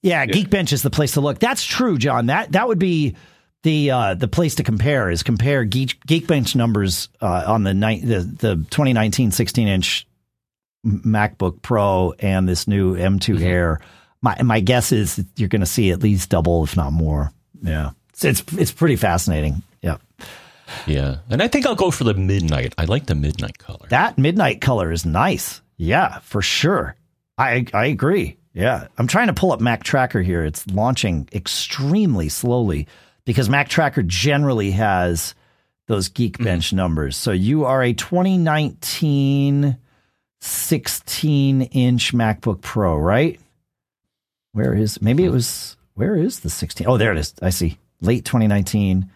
Yeah, 0.01 0.23
yeah, 0.23 0.25
Geekbench 0.25 0.73
is 0.73 0.84
the 0.84 0.89
place 0.89 1.13
to 1.13 1.21
look. 1.21 1.39
That's 1.39 1.63
true, 1.63 1.97
John. 1.97 2.27
That 2.27 2.51
that 2.51 2.67
would 2.67 2.79
be 2.79 3.15
the 3.63 3.91
uh, 3.91 4.13
the 4.13 4.27
place 4.27 4.55
to 4.55 4.63
compare 4.63 5.09
is 5.09 5.23
compare 5.23 5.63
Geek, 5.65 5.99
Geekbench 6.07 6.55
numbers 6.55 7.09
uh, 7.21 7.43
on 7.47 7.63
the, 7.63 7.73
ni- 7.73 8.01
the 8.01 8.19
the 8.19 8.55
2019 8.55 9.31
16 9.31 9.67
inch 9.67 10.07
MacBook 10.85 11.61
Pro 11.61 12.13
and 12.19 12.47
this 12.47 12.67
new 12.67 12.95
M2 12.95 13.35
mm-hmm. 13.35 13.43
Air. 13.43 13.81
My 14.22 14.41
my 14.41 14.60
guess 14.60 14.91
is 14.91 15.23
you're 15.35 15.49
going 15.49 15.61
to 15.61 15.65
see 15.65 15.91
at 15.91 16.02
least 16.02 16.30
double, 16.30 16.64
if 16.64 16.76
not 16.76 16.91
more. 16.91 17.31
Yeah, 17.61 17.91
it's 18.10 18.23
it's, 18.23 18.44
it's 18.53 18.72
pretty 18.72 18.95
fascinating. 18.95 19.64
Yeah. 19.81 19.98
Yeah, 20.85 21.19
and 21.30 21.41
I 21.41 21.48
think 21.48 21.65
I'll 21.65 21.76
go 21.76 21.91
for 21.91 22.03
the 22.03 22.14
midnight. 22.14 22.73
I 22.77 22.85
like 22.85 23.06
the 23.06 23.15
midnight 23.15 23.57
color. 23.57 23.88
That 23.89 24.18
midnight 24.18 24.60
color 24.60 24.91
is 24.91 25.06
nice. 25.06 25.61
Yeah, 25.77 26.19
for 26.19 26.41
sure. 26.41 26.95
I 27.38 27.65
I 27.73 27.85
agree. 27.85 28.38
Yeah, 28.53 28.88
I'm 28.98 29.07
trying 29.07 29.27
to 29.27 29.34
pull 29.34 29.52
up 29.52 29.60
Mactracker 29.60 30.23
here. 30.26 30.44
It's 30.44 30.68
launching 30.68 31.30
extremely 31.31 32.27
slowly 32.27 32.88
because 33.23 33.49
Mactracker 33.49 34.06
generally 34.06 34.72
has 34.72 35.35
those 35.88 36.10
Geekbench 36.10 36.72
mm. 36.72 36.73
numbers. 36.73 37.15
So 37.15 37.31
you 37.31 37.65
are 37.65 37.84
a 37.84 37.94
2019 37.94 39.77
16 40.39 41.61
inch 41.61 42.14
MacBook 42.14 42.61
Pro, 42.61 42.95
right? 42.98 43.39
Where 44.57 44.73
is 44.73 44.99
maybe 45.03 45.23
it 45.23 45.29
was 45.29 45.77
where 45.93 46.15
is 46.15 46.39
the 46.39 46.49
16? 46.49 46.88
Oh, 46.88 46.97
there 46.97 47.11
it 47.11 47.19
is. 47.19 47.35
I 47.43 47.51
see. 47.51 47.77
Late 48.01 48.25
2019. 48.25 49.07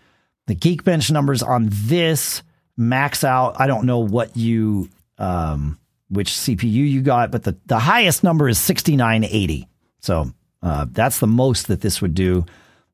The 0.45 0.55
Geekbench 0.55 1.09
numbers 1.09 1.41
on 1.41 1.69
this 1.72 2.43
max 2.77 3.23
out. 3.23 3.59
I 3.59 3.65
don't 3.65 3.88
know 3.88 3.97
what 3.97 4.38
you 4.38 4.88
um 5.18 5.80
which 6.09 6.30
CPU 6.30 6.88
you 6.88 7.01
got, 7.01 7.31
but 7.31 7.41
the, 7.41 7.57
the 7.65 7.80
highest 7.80 8.23
number 8.23 8.47
is 8.47 8.59
6980. 8.59 9.68
So 10.01 10.31
uh, 10.61 10.85
that's 10.91 11.19
the 11.19 11.26
most 11.26 11.69
that 11.69 11.81
this 11.81 12.03
would 12.03 12.13
do. 12.13 12.45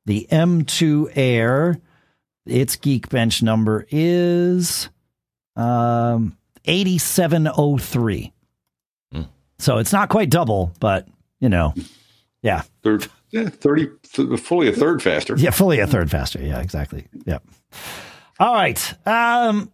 The 0.06 0.26
M2 0.32 1.12
Air, 1.18 1.80
its 2.46 2.78
Geekbench 2.78 3.44
number 3.44 3.86
is 3.92 4.88
um, 5.58 6.38
8703. 6.64 8.32
Hmm. 9.12 9.22
So 9.60 9.80
it's 9.80 9.92
not 9.92 10.08
quite 10.08 10.30
double, 10.30 10.72
but 10.80 11.10
you 11.42 11.50
know, 11.50 11.74
yeah. 12.42 12.64
Third, 12.84 13.08
yeah, 13.32 13.50
30, 13.50 13.90
fully 14.38 14.70
a 14.70 14.72
third 14.72 15.02
faster. 15.02 15.36
Yeah, 15.38 15.52
fully 15.52 15.80
a 15.80 15.88
third 15.88 16.10
faster. 16.12 16.40
Yeah, 16.42 16.60
exactly. 16.60 17.08
Yep. 17.26 17.44
All 18.40 18.54
right. 18.54 19.08
Um, 19.08 19.72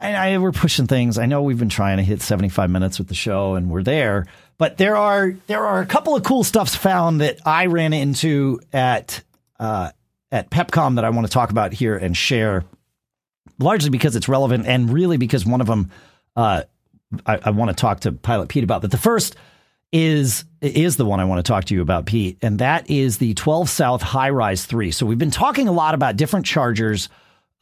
I, 0.00 0.14
I, 0.14 0.38
we're 0.38 0.52
pushing 0.52 0.86
things. 0.86 1.18
I 1.18 1.26
know 1.26 1.42
we've 1.42 1.58
been 1.58 1.68
trying 1.68 1.96
to 1.96 2.02
hit 2.02 2.22
75 2.22 2.70
minutes 2.70 2.98
with 2.98 3.08
the 3.08 3.14
show, 3.14 3.54
and 3.54 3.70
we're 3.70 3.82
there. 3.82 4.26
But 4.56 4.76
there 4.76 4.96
are 4.96 5.34
there 5.46 5.64
are 5.64 5.80
a 5.80 5.86
couple 5.86 6.16
of 6.16 6.22
cool 6.24 6.44
stuffs 6.44 6.74
found 6.74 7.20
that 7.20 7.38
I 7.46 7.66
ran 7.66 7.92
into 7.92 8.60
at 8.72 9.22
uh, 9.58 9.90
at 10.32 10.50
PepCom 10.50 10.96
that 10.96 11.04
I 11.04 11.10
want 11.10 11.26
to 11.26 11.32
talk 11.32 11.50
about 11.50 11.72
here 11.72 11.96
and 11.96 12.16
share, 12.16 12.64
largely 13.58 13.90
because 13.90 14.16
it's 14.16 14.28
relevant, 14.28 14.66
and 14.66 14.92
really 14.92 15.16
because 15.16 15.46
one 15.46 15.60
of 15.60 15.68
them 15.68 15.90
uh, 16.34 16.62
I, 17.24 17.38
I 17.44 17.50
want 17.50 17.70
to 17.70 17.74
talk 17.74 18.00
to 18.00 18.12
Pilot 18.12 18.48
Pete 18.48 18.64
about. 18.64 18.82
But 18.82 18.90
the 18.90 18.98
first 18.98 19.36
is 19.92 20.44
is 20.60 20.96
the 20.96 21.04
one 21.04 21.20
I 21.20 21.24
want 21.24 21.44
to 21.44 21.48
talk 21.50 21.64
to 21.66 21.74
you 21.74 21.82
about, 21.82 22.06
Pete, 22.06 22.38
and 22.42 22.58
that 22.58 22.90
is 22.90 23.18
the 23.18 23.34
12 23.34 23.70
South 23.70 24.02
HiRise 24.02 24.66
3. 24.66 24.90
So 24.90 25.06
we've 25.06 25.18
been 25.18 25.30
talking 25.30 25.68
a 25.68 25.72
lot 25.72 25.94
about 25.94 26.16
different 26.16 26.46
chargers 26.46 27.08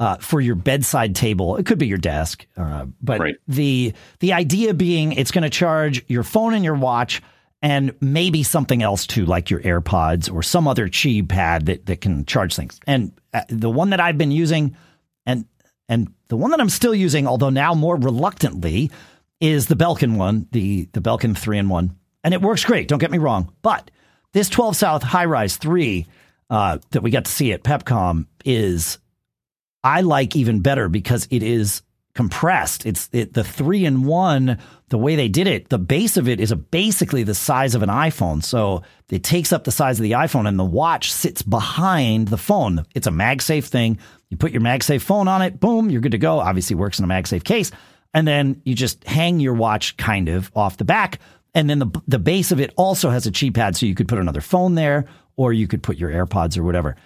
uh, 0.01 0.16
for 0.16 0.40
your 0.40 0.55
bedside 0.55 1.15
table. 1.15 1.57
It 1.57 1.66
could 1.66 1.78
be 1.78 1.86
your 1.86 1.98
desk, 1.98 2.47
uh, 2.57 2.86
but 3.01 3.20
Right. 3.20 3.36
the 3.48 3.93
the 4.20 4.32
idea 4.32 4.74
being 4.74 5.12
it's 5.12 5.31
going 5.31 5.44
to 5.44 5.51
charge 5.51 6.05
your 6.09 6.23
phone 6.23 6.55
and 6.55 6.65
your 6.65 6.74
watch 6.74 7.23
and 7.62 7.94
maybe 8.01 8.43
something 8.43 8.82
else 8.82 9.07
too, 9.07 9.24
like 9.24 9.48
your 9.48 9.61
AirPods 9.61 10.32
or 10.32 10.43
some 10.43 10.69
other 10.69 10.89
Qi 10.89 11.27
pad 11.27 11.66
that 11.66 11.86
that 11.86 12.01
can 12.01 12.24
charge 12.27 12.55
things. 12.55 12.81
And 12.86 13.12
uh, 13.32 13.43
the 13.48 13.70
one 13.70 13.90
that 13.90 14.01
I've 14.01 14.19
been 14.19 14.32
using, 14.32 14.77
and 15.24 15.44
and 15.89 16.12
the 16.28 16.36
one 16.36 16.51
that 16.51 16.61
I'm 16.61 16.69
still 16.70 16.94
using, 16.94 17.27
although 17.27 17.51
now 17.51 17.73
more 17.74 17.97
reluctantly, 17.97 18.90
is 19.40 19.66
the 19.66 19.77
Belkin 19.77 20.16
one, 20.16 20.47
the 20.53 20.89
the 20.93 21.01
Belkin 21.01 21.36
three 21.36 21.59
in 21.59 21.69
one, 21.69 21.97
and 22.27 22.35
it 22.35 22.43
works 22.43 22.65
great. 22.65 22.89
Don't 22.89 22.98
get 22.98 23.12
me 23.12 23.19
wrong, 23.19 23.53
but 23.62 23.89
this 24.32 24.48
12 24.48 24.74
South 24.74 25.03
HiRise 25.05 25.59
three 25.59 26.07
uh, 26.51 26.78
that 26.90 27.01
we 27.01 27.12
got 27.12 27.24
to 27.27 27.31
see 27.31 27.53
at 27.53 27.62
Pepcom 27.62 28.27
is 28.44 28.98
I 29.85 30.01
like 30.01 30.35
even 30.35 30.59
better 30.59 30.89
because 30.89 31.28
it 31.31 31.44
is 31.44 31.82
compressed. 32.16 32.85
It's 32.85 33.09
it, 33.12 33.32
the 33.32 33.44
three 33.44 33.85
in 33.85 34.03
one. 34.03 34.59
The 34.89 34.98
way 34.98 35.15
they 35.15 35.28
did 35.28 35.47
it, 35.47 35.69
the 35.69 35.78
base 35.78 36.16
of 36.16 36.28
it 36.28 36.40
is 36.40 36.51
a, 36.51 36.57
basically 36.57 37.23
the 37.23 37.35
size 37.35 37.77
of 37.77 37.85
an 37.85 37.90
iPhone. 37.90 38.43
So 38.43 38.82
it 39.09 39.23
takes 39.23 39.53
up 39.53 39.62
the 39.62 39.70
size 39.70 40.01
of 40.01 40.03
the 40.03 40.12
iPhone, 40.12 40.48
and 40.48 40.59
the 40.59 40.65
watch 40.65 41.12
sits 41.12 41.43
behind 41.43 42.27
the 42.27 42.39
phone. 42.39 42.85
It's 42.97 43.07
a 43.07 43.12
MagSafe 43.12 43.66
thing. 43.66 43.98
You 44.31 44.36
put 44.36 44.51
your 44.51 44.62
MagSafe 44.62 45.03
phone 45.03 45.28
on 45.28 45.43
it, 45.43 45.61
boom, 45.61 45.90
you're 45.90 46.01
good 46.01 46.12
to 46.12 46.19
go. 46.19 46.40
Obviously, 46.40 46.74
works 46.74 46.98
in 46.98 47.05
a 47.05 47.09
MagSafe 47.09 47.44
case, 47.44 47.70
and 48.12 48.27
then 48.27 48.62
you 48.65 48.74
just 48.74 49.05
hang 49.05 49.39
your 49.39 49.55
watch 49.55 49.97
kind 49.97 50.28
of 50.28 50.51
off 50.57 50.77
the 50.77 50.85
back. 50.85 51.20
And 51.57 51.70
then 51.70 51.78
the 51.78 52.03
the 52.07 52.19
base 52.19 52.53
of 52.53 52.61
it 52.61 52.74
also 52.77 53.09
has 53.09 53.27
a 53.27 53.33
Qi 53.33 53.53
pad, 53.53 53.77
so 53.77 53.87
you 53.87 53.95
could 53.95 54.09
put 54.09 54.19
another 54.19 54.43
phone 54.43 54.74
there, 54.74 55.07
or 55.37 55.55
you 55.55 55.66
could 55.66 55.83
put 55.83 55.97
your 55.97 56.11
AirPods 56.11 56.59
or 56.59 56.62
whatever. 56.62 56.97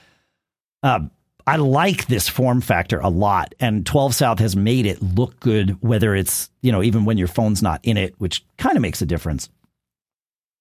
Uh, 0.82 1.00
I 1.46 1.56
like 1.56 2.06
this 2.06 2.28
form 2.28 2.60
factor 2.60 2.98
a 2.98 3.08
lot, 3.08 3.54
and 3.60 3.86
12 3.86 4.14
South 4.14 4.38
has 4.40 4.56
made 4.56 4.86
it 4.86 5.00
look 5.00 5.38
good, 5.40 5.80
whether 5.82 6.14
it's, 6.14 6.50
you 6.62 6.72
know, 6.72 6.82
even 6.82 7.04
when 7.04 7.16
your 7.16 7.28
phone's 7.28 7.62
not 7.62 7.80
in 7.84 7.96
it, 7.96 8.14
which 8.18 8.44
kind 8.58 8.76
of 8.76 8.82
makes 8.82 9.00
a 9.00 9.06
difference. 9.06 9.48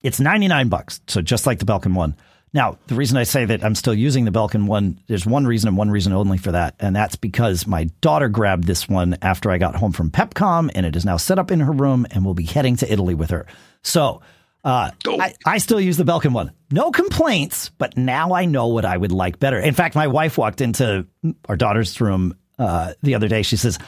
It's 0.01 0.19
99 0.19 0.69
bucks, 0.69 1.01
so 1.07 1.21
just 1.21 1.45
like 1.45 1.59
the 1.59 1.65
Belkin 1.65 1.95
one. 1.95 2.15
Now, 2.53 2.77
the 2.87 2.95
reason 2.95 3.17
I 3.17 3.23
say 3.23 3.45
that 3.45 3.63
I'm 3.63 3.75
still 3.75 3.93
using 3.93 4.25
the 4.25 4.31
Belkin 4.31 4.65
one, 4.65 4.99
there's 5.07 5.25
one 5.25 5.45
reason 5.45 5.67
and 5.67 5.77
one 5.77 5.91
reason 5.91 6.13
only 6.13 6.37
for 6.37 6.51
that, 6.51 6.75
and 6.79 6.95
that's 6.95 7.15
because 7.15 7.67
my 7.67 7.85
daughter 8.01 8.29
grabbed 8.29 8.65
this 8.65 8.87
one 8.87 9.17
after 9.21 9.51
I 9.51 9.57
got 9.57 9.75
home 9.75 9.91
from 9.91 10.11
Pepcom, 10.11 10.69
and 10.73 10.85
it 10.85 10.95
is 10.95 11.05
now 11.05 11.17
set 11.17 11.39
up 11.39 11.51
in 11.51 11.59
her 11.59 11.71
room, 11.71 12.07
and 12.11 12.23
we'll 12.23 12.33
be 12.33 12.45
heading 12.45 12.75
to 12.77 12.91
Italy 12.91 13.13
with 13.15 13.31
her. 13.31 13.45
So, 13.83 14.21
uh. 14.63 14.91
I, 15.07 15.33
I 15.45 15.57
still 15.57 15.79
use 15.79 15.97
the 15.97 16.03
Belkin 16.03 16.33
one. 16.33 16.51
No 16.71 16.91
complaints, 16.91 17.69
but 17.69 17.97
now 17.97 18.33
I 18.33 18.45
know 18.45 18.67
what 18.67 18.85
I 18.85 18.95
would 18.95 19.11
like 19.11 19.39
better. 19.39 19.59
In 19.59 19.73
fact, 19.73 19.95
my 19.95 20.07
wife 20.07 20.37
walked 20.37 20.61
into 20.61 21.07
our 21.47 21.55
daughter's 21.55 21.99
room 21.99 22.35
uh, 22.57 22.93
the 23.01 23.15
other 23.15 23.27
day. 23.27 23.41
She 23.41 23.57
says, 23.57 23.79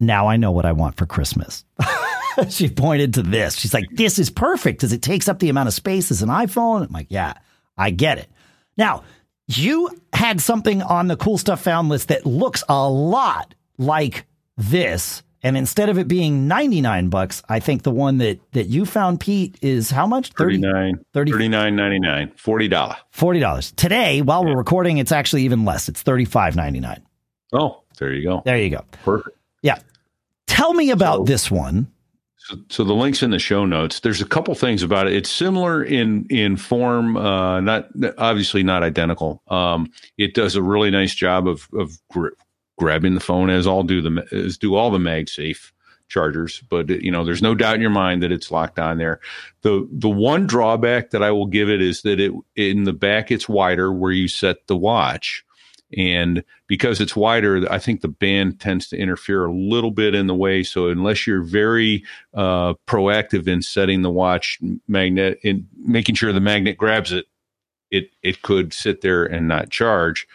Now 0.00 0.26
I 0.28 0.36
know 0.36 0.50
what 0.50 0.64
I 0.64 0.72
want 0.72 0.96
for 0.96 1.06
Christmas. 1.06 1.64
she 2.48 2.68
pointed 2.68 3.14
to 3.14 3.22
this. 3.22 3.56
She's 3.56 3.74
like, 3.74 3.86
This 3.92 4.18
is 4.18 4.30
perfect 4.30 4.78
because 4.78 4.92
it 4.92 5.02
takes 5.02 5.28
up 5.28 5.38
the 5.38 5.50
amount 5.50 5.68
of 5.68 5.74
space 5.74 6.10
as 6.10 6.22
an 6.22 6.30
iPhone. 6.30 6.86
I'm 6.86 6.92
like, 6.92 7.08
Yeah, 7.10 7.34
I 7.76 7.90
get 7.90 8.18
it. 8.18 8.28
Now, 8.76 9.04
you 9.46 9.90
had 10.12 10.40
something 10.40 10.82
on 10.82 11.06
the 11.08 11.16
cool 11.16 11.38
stuff 11.38 11.62
found 11.62 11.88
list 11.88 12.08
that 12.08 12.26
looks 12.26 12.64
a 12.68 12.88
lot 12.88 13.54
like 13.78 14.26
this. 14.56 15.22
And 15.46 15.56
instead 15.56 15.88
of 15.88 15.96
it 15.96 16.08
being 16.08 16.48
99 16.48 17.08
bucks, 17.08 17.40
I 17.48 17.60
think 17.60 17.84
the 17.84 17.92
one 17.92 18.18
that, 18.18 18.40
that 18.50 18.64
you 18.66 18.84
found, 18.84 19.20
Pete, 19.20 19.56
is 19.62 19.90
how 19.90 20.04
much? 20.04 20.32
30, 20.32 20.56
39 20.60 21.04
30 21.14 21.30
$39.99 21.30 22.34
$40 22.36 22.96
$40. 23.14 23.76
Today, 23.76 24.22
while 24.22 24.44
we're 24.44 24.56
recording, 24.56 24.98
it's 24.98 25.12
actually 25.12 25.44
even 25.44 25.64
less. 25.64 25.88
It's 25.88 26.02
$35.99. 26.02 27.00
oh 27.52 27.82
there 28.00 28.12
you 28.12 28.24
go 28.24 28.42
There 28.44 28.58
you 28.58 28.70
go. 28.70 28.84
perfect 29.04 29.38
Yeah. 29.62 29.78
Tell 30.48 30.74
me 30.74 30.90
about 30.90 31.18
So- 31.18 31.24
this 31.26 31.48
one. 31.48 31.86
So, 32.38 32.56
so 32.68 32.84
the 32.84 32.92
links 32.94 33.22
in 33.22 33.30
the 33.30 33.38
show 33.38 33.64
notes. 33.66 34.00
There's 34.00 34.20
a 34.20 34.26
couple 34.26 34.52
things 34.56 34.82
about 34.82 35.06
it. 35.06 35.12
It's 35.14 35.30
similar 35.30 35.82
in 35.84 36.26
in 36.30 36.56
form, 36.56 37.16
uh, 37.16 37.60
not 37.60 37.88
obviously 38.18 38.62
not 38.64 38.82
identical. 38.84 39.42
Um, 39.48 39.90
it 40.18 40.34
does 40.34 40.54
a 40.56 40.62
really 40.62 40.90
nice 40.90 41.14
job 41.14 41.46
of 41.48 41.68
of 41.76 41.98
gr- 42.10 42.28
grabbing 42.76 43.14
the 43.14 43.20
phone, 43.20 43.50
as 43.50 43.66
all 43.66 43.82
do 43.82 44.00
the 44.00 44.26
as 44.32 44.58
do 44.58 44.74
all 44.74 44.90
the 44.90 44.98
MagSafe 44.98 45.72
chargers. 46.08 46.62
But 46.68 46.88
you 46.88 47.10
know, 47.10 47.24
there's 47.24 47.42
no 47.42 47.54
doubt 47.54 47.76
in 47.76 47.80
your 47.80 47.90
mind 47.90 48.22
that 48.22 48.32
it's 48.32 48.50
locked 48.50 48.78
on 48.78 48.98
there. 48.98 49.20
the 49.62 49.88
The 49.90 50.08
one 50.08 50.46
drawback 50.46 51.10
that 51.10 51.22
I 51.22 51.30
will 51.30 51.46
give 51.46 51.68
it 51.68 51.82
is 51.82 52.02
that 52.02 52.20
it 52.20 52.32
in 52.54 52.84
the 52.84 52.92
back 52.92 53.30
it's 53.30 53.48
wider 53.48 53.92
where 53.92 54.12
you 54.12 54.28
set 54.28 54.66
the 54.66 54.76
watch. 54.76 55.44
And 55.96 56.42
because 56.66 57.00
it's 57.00 57.14
wider, 57.14 57.70
I 57.70 57.78
think 57.78 58.00
the 58.00 58.08
band 58.08 58.58
tends 58.58 58.88
to 58.88 58.96
interfere 58.96 59.44
a 59.44 59.52
little 59.52 59.92
bit 59.92 60.16
in 60.16 60.26
the 60.26 60.34
way. 60.34 60.64
So 60.64 60.88
unless 60.88 61.28
you're 61.28 61.44
very 61.44 62.02
uh, 62.34 62.74
proactive 62.88 63.46
in 63.46 63.62
setting 63.62 64.02
the 64.02 64.10
watch 64.10 64.58
magnet, 64.88 65.38
in 65.44 65.68
making 65.76 66.16
sure 66.16 66.32
the 66.32 66.40
magnet 66.40 66.76
grabs 66.76 67.12
it, 67.12 67.26
it 67.92 68.10
it 68.20 68.42
could 68.42 68.72
sit 68.72 69.00
there 69.00 69.24
and 69.24 69.46
not 69.46 69.70
charge. 69.70 70.26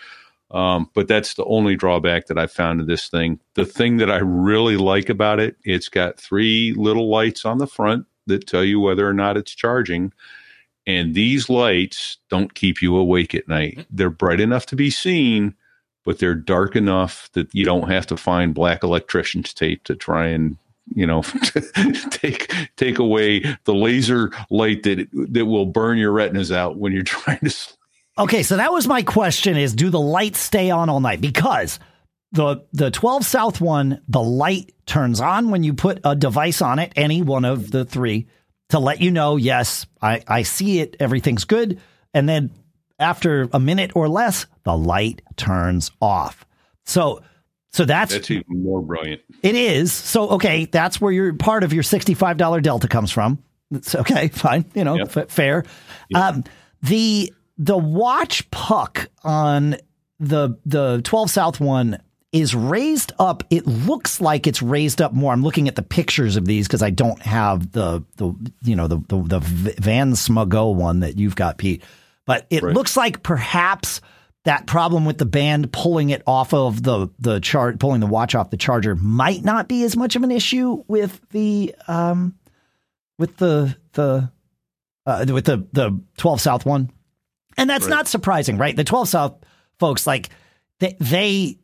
Um, 0.51 0.89
but 0.93 1.07
that's 1.07 1.35
the 1.35 1.45
only 1.45 1.75
drawback 1.75 2.27
that 2.27 2.37
I 2.37 2.47
found 2.47 2.79
to 2.79 2.85
this 2.85 3.07
thing. 3.07 3.39
The 3.55 3.65
thing 3.65 3.97
that 3.97 4.11
I 4.11 4.17
really 4.17 4.77
like 4.77 5.09
about 5.09 5.39
it, 5.39 5.55
it's 5.63 5.87
got 5.87 6.19
three 6.19 6.73
little 6.75 7.09
lights 7.09 7.45
on 7.45 7.57
the 7.57 7.67
front 7.67 8.05
that 8.27 8.47
tell 8.47 8.63
you 8.63 8.79
whether 8.79 9.07
or 9.07 9.13
not 9.13 9.37
it's 9.37 9.53
charging. 9.53 10.11
And 10.85 11.13
these 11.13 11.49
lights 11.49 12.17
don't 12.29 12.53
keep 12.53 12.81
you 12.81 12.97
awake 12.97 13.33
at 13.33 13.47
night. 13.47 13.85
They're 13.89 14.09
bright 14.09 14.41
enough 14.41 14.65
to 14.67 14.75
be 14.75 14.89
seen, 14.89 15.55
but 16.03 16.19
they're 16.19 16.35
dark 16.35 16.75
enough 16.75 17.29
that 17.33 17.53
you 17.53 17.63
don't 17.63 17.89
have 17.89 18.07
to 18.07 18.17
find 18.17 18.53
black 18.53 18.83
electrician's 18.83 19.53
tape 19.53 19.83
to 19.85 19.95
try 19.95 20.27
and 20.27 20.57
you 20.93 21.05
know 21.05 21.21
take 22.09 22.51
take 22.75 22.97
away 22.97 23.41
the 23.65 23.73
laser 23.73 24.31
light 24.49 24.83
that 24.83 25.07
that 25.13 25.45
will 25.45 25.67
burn 25.67 25.97
your 25.97 26.11
retinas 26.11 26.51
out 26.51 26.77
when 26.77 26.91
you're 26.91 27.03
trying 27.03 27.39
to 27.39 27.49
sleep. 27.49 27.77
Okay, 28.21 28.43
so 28.43 28.57
that 28.57 28.71
was 28.71 28.87
my 28.87 29.01
question 29.01 29.57
is 29.57 29.73
do 29.73 29.89
the 29.89 29.99
lights 29.99 30.39
stay 30.39 30.69
on 30.69 30.89
all 30.89 30.99
night? 30.99 31.21
Because 31.21 31.79
the 32.31 32.65
the 32.71 32.91
12 32.91 33.25
South 33.25 33.59
one, 33.59 34.01
the 34.07 34.21
light 34.21 34.73
turns 34.85 35.19
on 35.19 35.49
when 35.49 35.63
you 35.63 35.73
put 35.73 35.99
a 36.03 36.15
device 36.15 36.61
on 36.61 36.77
it, 36.79 36.93
any 36.95 37.21
one 37.23 37.45
of 37.45 37.71
the 37.71 37.83
three, 37.83 38.27
to 38.69 38.77
let 38.79 39.01
you 39.01 39.09
know, 39.11 39.37
yes, 39.37 39.85
I, 40.01 40.21
I 40.27 40.43
see 40.43 40.79
it, 40.81 40.95
everything's 40.99 41.45
good. 41.45 41.81
And 42.13 42.29
then 42.29 42.51
after 42.99 43.49
a 43.53 43.59
minute 43.59 43.91
or 43.95 44.07
less, 44.07 44.45
the 44.65 44.77
light 44.77 45.23
turns 45.35 45.91
off. 45.99 46.45
So 46.85 47.23
so 47.73 47.85
that's, 47.85 48.13
That's 48.13 48.29
even 48.29 48.43
more 48.49 48.81
brilliant. 48.81 49.21
it 49.41 49.55
is. 49.55 49.91
So 49.93 50.29
okay, 50.31 50.65
that's 50.65 51.01
where 51.01 51.11
your 51.11 51.33
part 51.33 51.63
of 51.63 51.73
your 51.73 51.83
sixty-five 51.83 52.37
dollar 52.37 52.61
delta 52.61 52.87
comes 52.87 53.11
from. 53.11 53.41
It's 53.71 53.95
okay, 53.95 54.27
fine, 54.27 54.65
you 54.75 54.83
know, 54.83 54.97
Yep. 54.97 55.17
f- 55.17 55.29
fair. 55.31 55.63
Um, 56.13 56.43
the 56.83 57.33
the 57.63 57.77
watch 57.77 58.49
puck 58.49 59.07
on 59.23 59.77
the 60.19 60.57
the 60.65 61.01
twelve 61.03 61.29
South 61.29 61.59
one 61.59 62.01
is 62.31 62.55
raised 62.55 63.11
up. 63.19 63.43
It 63.49 63.67
looks 63.67 64.19
like 64.19 64.47
it's 64.47 64.61
raised 64.61 65.01
up 65.01 65.13
more. 65.13 65.31
I'm 65.31 65.43
looking 65.43 65.67
at 65.67 65.75
the 65.75 65.81
pictures 65.83 66.37
of 66.37 66.45
these 66.45 66.67
because 66.67 66.81
I 66.81 66.89
don't 66.89 67.21
have 67.21 67.71
the 67.71 68.03
the 68.17 68.33
you 68.63 68.75
know 68.75 68.87
the 68.87 68.97
the, 69.07 69.21
the 69.21 69.75
Van 69.79 70.13
Smago 70.13 70.73
one 70.73 71.01
that 71.01 71.17
you've 71.17 71.35
got, 71.35 71.57
Pete. 71.57 71.83
But 72.25 72.47
it 72.49 72.63
Right. 72.63 72.73
looks 72.73 72.97
like 72.97 73.21
perhaps 73.23 74.01
that 74.45 74.65
problem 74.65 75.05
with 75.05 75.19
the 75.19 75.25
band 75.25 75.71
pulling 75.71 76.09
it 76.09 76.23
off 76.25 76.53
of 76.53 76.81
the 76.81 77.09
the 77.19 77.39
chart, 77.41 77.79
pulling 77.79 77.99
the 77.99 78.07
watch 78.07 78.33
off 78.33 78.49
the 78.49 78.57
charger, 78.57 78.95
might 78.95 79.43
not 79.43 79.67
be 79.67 79.83
as 79.83 79.95
much 79.95 80.15
of 80.15 80.23
an 80.23 80.31
issue 80.31 80.83
with 80.87 81.21
the 81.29 81.75
um 81.87 82.33
with 83.19 83.37
the 83.37 83.75
the 83.93 84.31
uh, 85.05 85.25
with 85.29 85.45
the 85.45 85.67
the 85.73 85.99
12 86.17 86.41
South 86.41 86.65
one, 86.65 86.91
and 87.61 87.69
that's 87.69 87.85
Right. 87.85 87.89
not 87.91 88.07
surprising, 88.07 88.57
right? 88.57 88.75
The 88.75 88.83
12 88.83 89.07
South 89.09 89.35
folks 89.79 90.05
like 90.05 90.29
they 90.79 90.95
they 90.99 91.57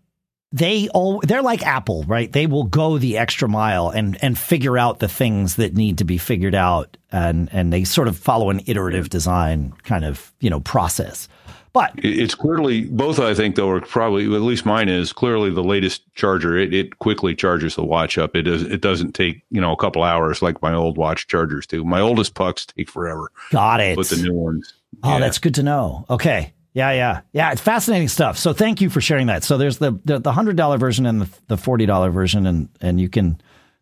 they 0.54 0.88
all 0.90 1.20
they're 1.26 1.42
like 1.42 1.62
Apple, 1.66 2.04
right? 2.08 2.32
They 2.32 2.48
will 2.48 2.64
go 2.64 2.98
the 2.98 3.18
extra 3.18 3.50
mile 3.50 3.90
and 3.90 4.18
and 4.24 4.38
figure 4.38 4.78
out 4.78 5.00
the 5.00 5.10
things 5.10 5.56
that 5.58 5.74
need 5.74 5.98
to 5.98 6.06
be 6.06 6.18
figured 6.18 6.56
out, 6.56 6.96
and 7.12 7.50
and 7.52 7.74
they 7.74 7.84
sort 7.84 8.08
of 8.08 8.18
follow 8.18 8.50
an 8.50 8.62
iterative 8.66 9.10
design 9.10 9.74
kind 9.84 10.06
of 10.06 10.32
you 10.40 10.50
know 10.50 10.62
process. 10.62 11.28
But 11.74 11.92
It's 11.98 12.34
clearly 12.34 12.86
both. 12.86 13.20
I 13.20 13.36
think 13.36 13.56
though 13.56 13.70
are 13.70 13.82
probably 13.82 14.24
at 14.24 14.42
least 14.42 14.66
mine 14.66 14.88
is 14.90 15.12
clearly 15.14 15.52
the 15.52 15.64
latest 15.64 16.02
charger. 16.16 16.58
It, 16.58 16.74
it 16.74 16.98
quickly 17.00 17.36
charges 17.36 17.76
the 17.76 17.84
watch 17.84 18.18
up. 18.18 18.36
It 18.36 18.44
does. 18.44 18.64
It 18.64 18.82
doesn't 18.82 19.12
take 19.14 19.44
you 19.52 19.60
know 19.62 19.74
a 19.74 19.78
couple 19.78 20.02
hours 20.02 20.42
like 20.42 20.62
my 20.62 20.74
old 20.74 20.98
watch 20.98 21.28
chargers 21.28 21.68
do. 21.68 21.84
My 21.84 22.00
oldest 22.00 22.34
pucks 22.36 22.66
take 22.66 22.90
forever, 22.90 23.32
got 23.52 23.80
it. 23.82 23.98
but 23.98 24.08
the 24.08 24.16
new 24.16 24.34
ones. 24.34 24.74
Oh, 25.04 25.14
yeah. 25.14 25.20
that's 25.20 25.40
good 25.40 25.56
to 25.56 25.64
know. 25.64 26.06
Okay. 26.10 26.54
Yeah, 26.74 26.92
yeah, 26.92 27.22
yeah. 27.34 27.52
It's 27.52 27.62
fascinating 27.62 28.08
stuff. 28.08 28.38
So 28.38 28.54
thank 28.54 28.82
you 28.82 28.92
for 28.92 29.02
sharing 29.02 29.28
that. 29.28 29.44
So 29.44 29.58
there's 29.58 29.80
the 29.80 30.00
the, 30.06 30.20
the 30.20 30.32
hundred 30.32 30.58
dollar 30.58 30.78
version 30.78 31.08
and 31.08 31.22
the, 31.22 31.30
the 31.48 31.58
forty 31.58 31.88
dollar 31.88 32.12
version, 32.12 32.46
and 32.46 32.70
and 32.82 33.02
you 33.02 33.10
can 33.10 33.42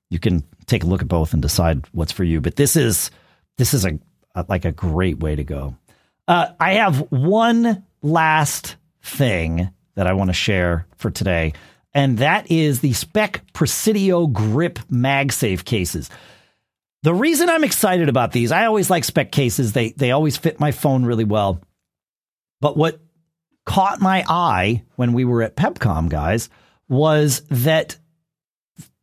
you 0.10 0.18
can 0.18 0.44
take 0.66 0.84
a 0.84 0.88
look 0.88 1.02
at 1.02 1.08
both 1.10 1.34
and 1.34 1.42
decide 1.42 1.86
what's 1.92 2.14
for 2.14 2.24
you. 2.24 2.40
But 2.40 2.56
this 2.56 2.78
is 2.78 3.12
this 3.58 3.74
is 3.74 3.86
a, 3.86 4.00
a 4.34 4.46
like 4.48 4.64
a 4.64 4.72
great 4.72 5.20
way 5.20 5.36
to 5.36 5.44
go. 5.44 5.76
Uh, 6.26 6.54
I 6.58 6.76
have 6.76 7.00
one 7.12 7.84
last 8.02 8.78
thing 9.04 9.70
that 9.96 10.08
I 10.08 10.14
want 10.14 10.30
to 10.30 10.34
share 10.34 10.88
for 10.96 11.12
today, 11.12 11.52
and 11.94 12.20
that 12.20 12.50
is 12.50 12.80
the 12.80 12.94
Speck 12.94 13.42
Presidio 13.52 14.28
Grip 14.28 14.80
MagSafe 14.90 15.66
cases. 15.66 16.10
The 17.06 17.14
reason 17.14 17.50
I'm 17.52 17.64
excited 17.64 18.10
about 18.10 18.32
these, 18.32 18.52
I 18.52 18.66
always 18.66 18.90
like 18.90 19.04
speck 19.04 19.32
cases. 19.32 19.74
They 19.74 19.92
they 19.92 20.10
always 20.10 20.38
fit 20.38 20.60
my 20.60 20.72
phone 20.72 21.06
really 21.06 21.24
well. 21.24 21.62
But 22.62 22.76
what 22.76 23.00
caught 23.64 24.02
my 24.02 24.26
eye 24.28 24.82
when 24.96 25.14
we 25.14 25.24
were 25.24 25.44
at 25.44 25.56
Pepcom, 25.56 26.10
guys, 26.10 26.50
was 26.90 27.42
that 27.52 27.98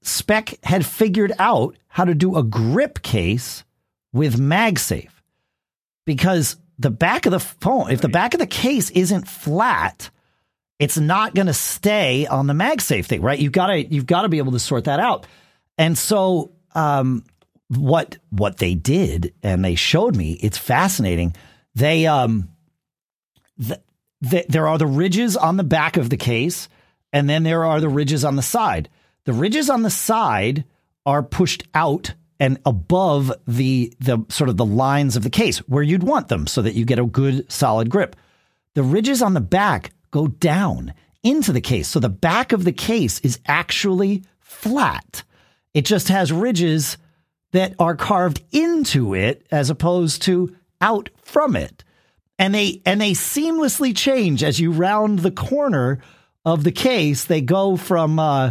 Speck 0.01 0.59
had 0.65 0.85
figured 0.85 1.31
out 1.39 1.77
how 1.87 2.05
to 2.05 2.17
do 2.17 2.37
a 2.37 2.43
grip 2.43 3.03
case 3.03 3.63
with 4.13 4.37
MagSafe. 4.37 5.13
Because 6.05 6.57
the 6.81 6.91
back 6.91 7.25
of 7.27 7.31
the 7.31 7.39
phone, 7.39 7.93
if 7.93 8.01
the 8.01 8.09
back 8.09 8.35
of 8.35 8.41
the 8.41 8.49
case 8.49 8.91
isn't 8.91 9.29
flat, 9.29 10.11
it's 10.81 10.99
not 10.99 11.37
going 11.37 11.47
to 11.47 11.55
stay 11.55 12.27
on 12.27 12.49
the 12.49 12.53
MagSafe 12.53 13.07
thing, 13.07 13.23
right? 13.23 13.39
You've 13.39 13.53
got 13.53 13.69
to 13.69 13.81
you've 13.81 14.07
got 14.07 14.23
to 14.23 14.29
be 14.29 14.39
able 14.39 14.53
to 14.53 14.59
sort 14.59 14.85
that 14.85 14.99
out. 14.99 15.29
And 15.79 15.97
so 15.97 16.51
um, 16.75 17.23
what 17.77 18.19
what 18.31 18.59
they 18.59 18.75
did 18.75 19.35
and 19.43 19.65
they 19.65 19.75
showed 19.75 20.17
me 20.17 20.33
it's 20.43 20.59
fascinating. 20.59 21.35
They 21.75 22.07
um 22.07 22.51
the, 23.57 23.81
the, 24.21 24.45
there 24.49 24.69
are 24.69 24.79
the 24.79 24.87
ridges 24.87 25.37
on 25.37 25.57
the 25.57 25.65
back 25.65 25.97
of 25.97 26.11
the 26.11 26.17
case 26.17 26.69
and 27.13 27.29
then 27.29 27.43
there 27.43 27.65
are 27.65 27.81
the 27.81 27.89
ridges 27.89 28.25
on 28.25 28.37
the 28.37 28.43
side. 28.43 28.89
The 29.25 29.33
ridges 29.33 29.71
on 29.71 29.83
the 29.83 29.91
side 29.91 30.65
are 31.07 31.23
pushed 31.23 31.65
out 31.75 32.15
and 32.39 32.59
above 32.67 33.33
the 33.47 33.95
the 34.01 34.25
sort 34.29 34.51
of 34.51 34.57
the 34.57 34.65
lines 34.65 35.17
of 35.17 35.23
the 35.23 35.31
case 35.31 35.59
where 35.69 35.83
you'd 35.83 36.03
want 36.03 36.29
them 36.29 36.47
so 36.47 36.63
that 36.63 36.75
you 36.75 36.85
get 36.85 36.99
a 36.99 37.07
good 37.07 37.51
solid 37.51 37.89
grip. 37.89 38.17
The 38.75 38.83
ridges 38.83 39.23
on 39.23 39.35
the 39.35 39.41
back 39.41 39.93
go 40.11 40.27
down 40.27 40.93
into 41.23 41.53
the 41.53 41.61
case 41.61 41.89
so 41.89 42.01
the 42.01 42.09
back 42.09 42.53
of 42.53 42.65
the 42.65 42.73
case 42.73 43.21
is 43.21 43.39
actually 43.47 44.25
flat. 44.41 45.23
It 45.73 45.87
just 45.87 46.09
has 46.09 46.33
ridges 46.33 46.99
that 47.53 47.75
are 47.79 47.97
carved 47.97 48.43
into 48.51 49.15
it 49.15 49.47
as 49.51 49.71
opposed 49.71 50.23
to 50.23 50.55
out 50.81 51.11
from 51.23 51.57
it. 51.57 51.85
And 52.39 52.55
they 52.55 52.83
and 52.85 53.01
they 53.01 53.13
seamlessly 53.13 53.97
change 53.97 54.43
as 54.43 54.59
you 54.59 54.73
round 54.73 55.21
the 55.21 55.31
corner 55.31 56.01
of 56.45 56.65
the 56.65 56.73
case. 56.73 57.25
They 57.25 57.41
go 57.41 57.77
from 57.77 58.19
uh, 58.19 58.51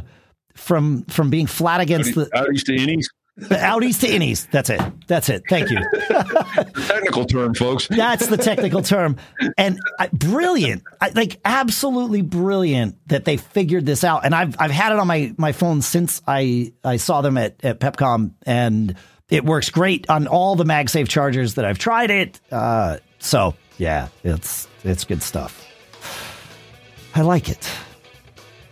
from 0.55 1.03
from 1.03 1.29
being 1.29 1.47
flat 1.47 1.81
against 1.81 2.15
the 2.15 2.25
outies 2.27 2.63
to 2.65 2.73
innies. 2.73 3.05
The 3.41 3.55
outies 3.55 3.99
to 4.01 4.07
innies. 4.07 4.47
That's 4.51 4.69
it. 4.69 4.79
That's 5.07 5.27
it. 5.27 5.43
Thank 5.49 5.71
you. 5.71 5.79
technical 6.87 7.25
term, 7.25 7.55
folks. 7.55 7.87
That's 7.87 8.27
the 8.27 8.37
technical 8.37 8.83
term. 8.83 9.17
And 9.57 9.79
uh, 9.97 10.09
brilliant, 10.13 10.83
I, 11.01 11.09
like 11.09 11.39
absolutely 11.43 12.21
brilliant 12.21 12.97
that 13.07 13.25
they 13.25 13.37
figured 13.37 13.85
this 13.85 14.03
out. 14.03 14.25
And 14.25 14.35
I've 14.35 14.55
I've 14.59 14.71
had 14.71 14.91
it 14.91 14.99
on 14.99 15.07
my 15.07 15.33
my 15.37 15.53
phone 15.53 15.81
since 15.81 16.21
I 16.27 16.73
I 16.83 16.97
saw 16.97 17.21
them 17.21 17.37
at 17.37 17.63
at 17.65 17.79
Pepcom, 17.79 18.35
and 18.43 18.95
it 19.29 19.43
works 19.43 19.71
great 19.71 20.07
on 20.09 20.27
all 20.27 20.55
the 20.55 20.65
MagSafe 20.65 21.07
chargers 21.07 21.55
that 21.55 21.65
I've 21.65 21.79
tried 21.79 22.11
it. 22.11 22.39
Uh, 22.51 22.97
so 23.17 23.55
yeah, 23.77 24.09
it's 24.23 24.67
it's 24.83 25.03
good 25.03 25.23
stuff. 25.23 25.67
I 27.15 27.21
like 27.21 27.49
it. 27.49 27.69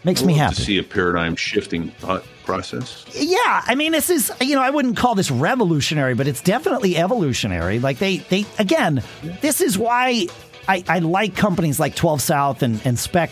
Makes 0.03 0.23
me 0.23 0.33
happy 0.33 0.55
to 0.55 0.61
see 0.61 0.77
a 0.77 0.83
paradigm 0.83 1.35
shifting 1.35 1.89
thought 1.89 2.23
process. 2.45 3.05
Yeah, 3.13 3.63
I 3.65 3.75
mean, 3.75 3.91
this 3.91 4.09
is 4.09 4.31
you 4.39 4.55
know 4.55 4.61
I 4.61 4.69
wouldn't 4.69 4.95
call 4.95 5.13
this 5.13 5.29
revolutionary, 5.29 6.13
but 6.13 6.25
it's 6.25 6.41
definitely 6.41 6.95
evolutionary. 6.95 7.79
Like 7.79 7.99
they 7.99 8.17
they 8.17 8.45
again, 8.57 9.03
this 9.41 9.59
is 9.59 9.77
why 9.77 10.27
I, 10.69 10.83
I 10.87 10.99
like 10.99 11.35
companies 11.35 11.81
like 11.81 11.95
Twelve 11.95 12.21
South 12.21 12.63
and 12.63 12.81
and 12.85 12.97
Speck. 12.97 13.29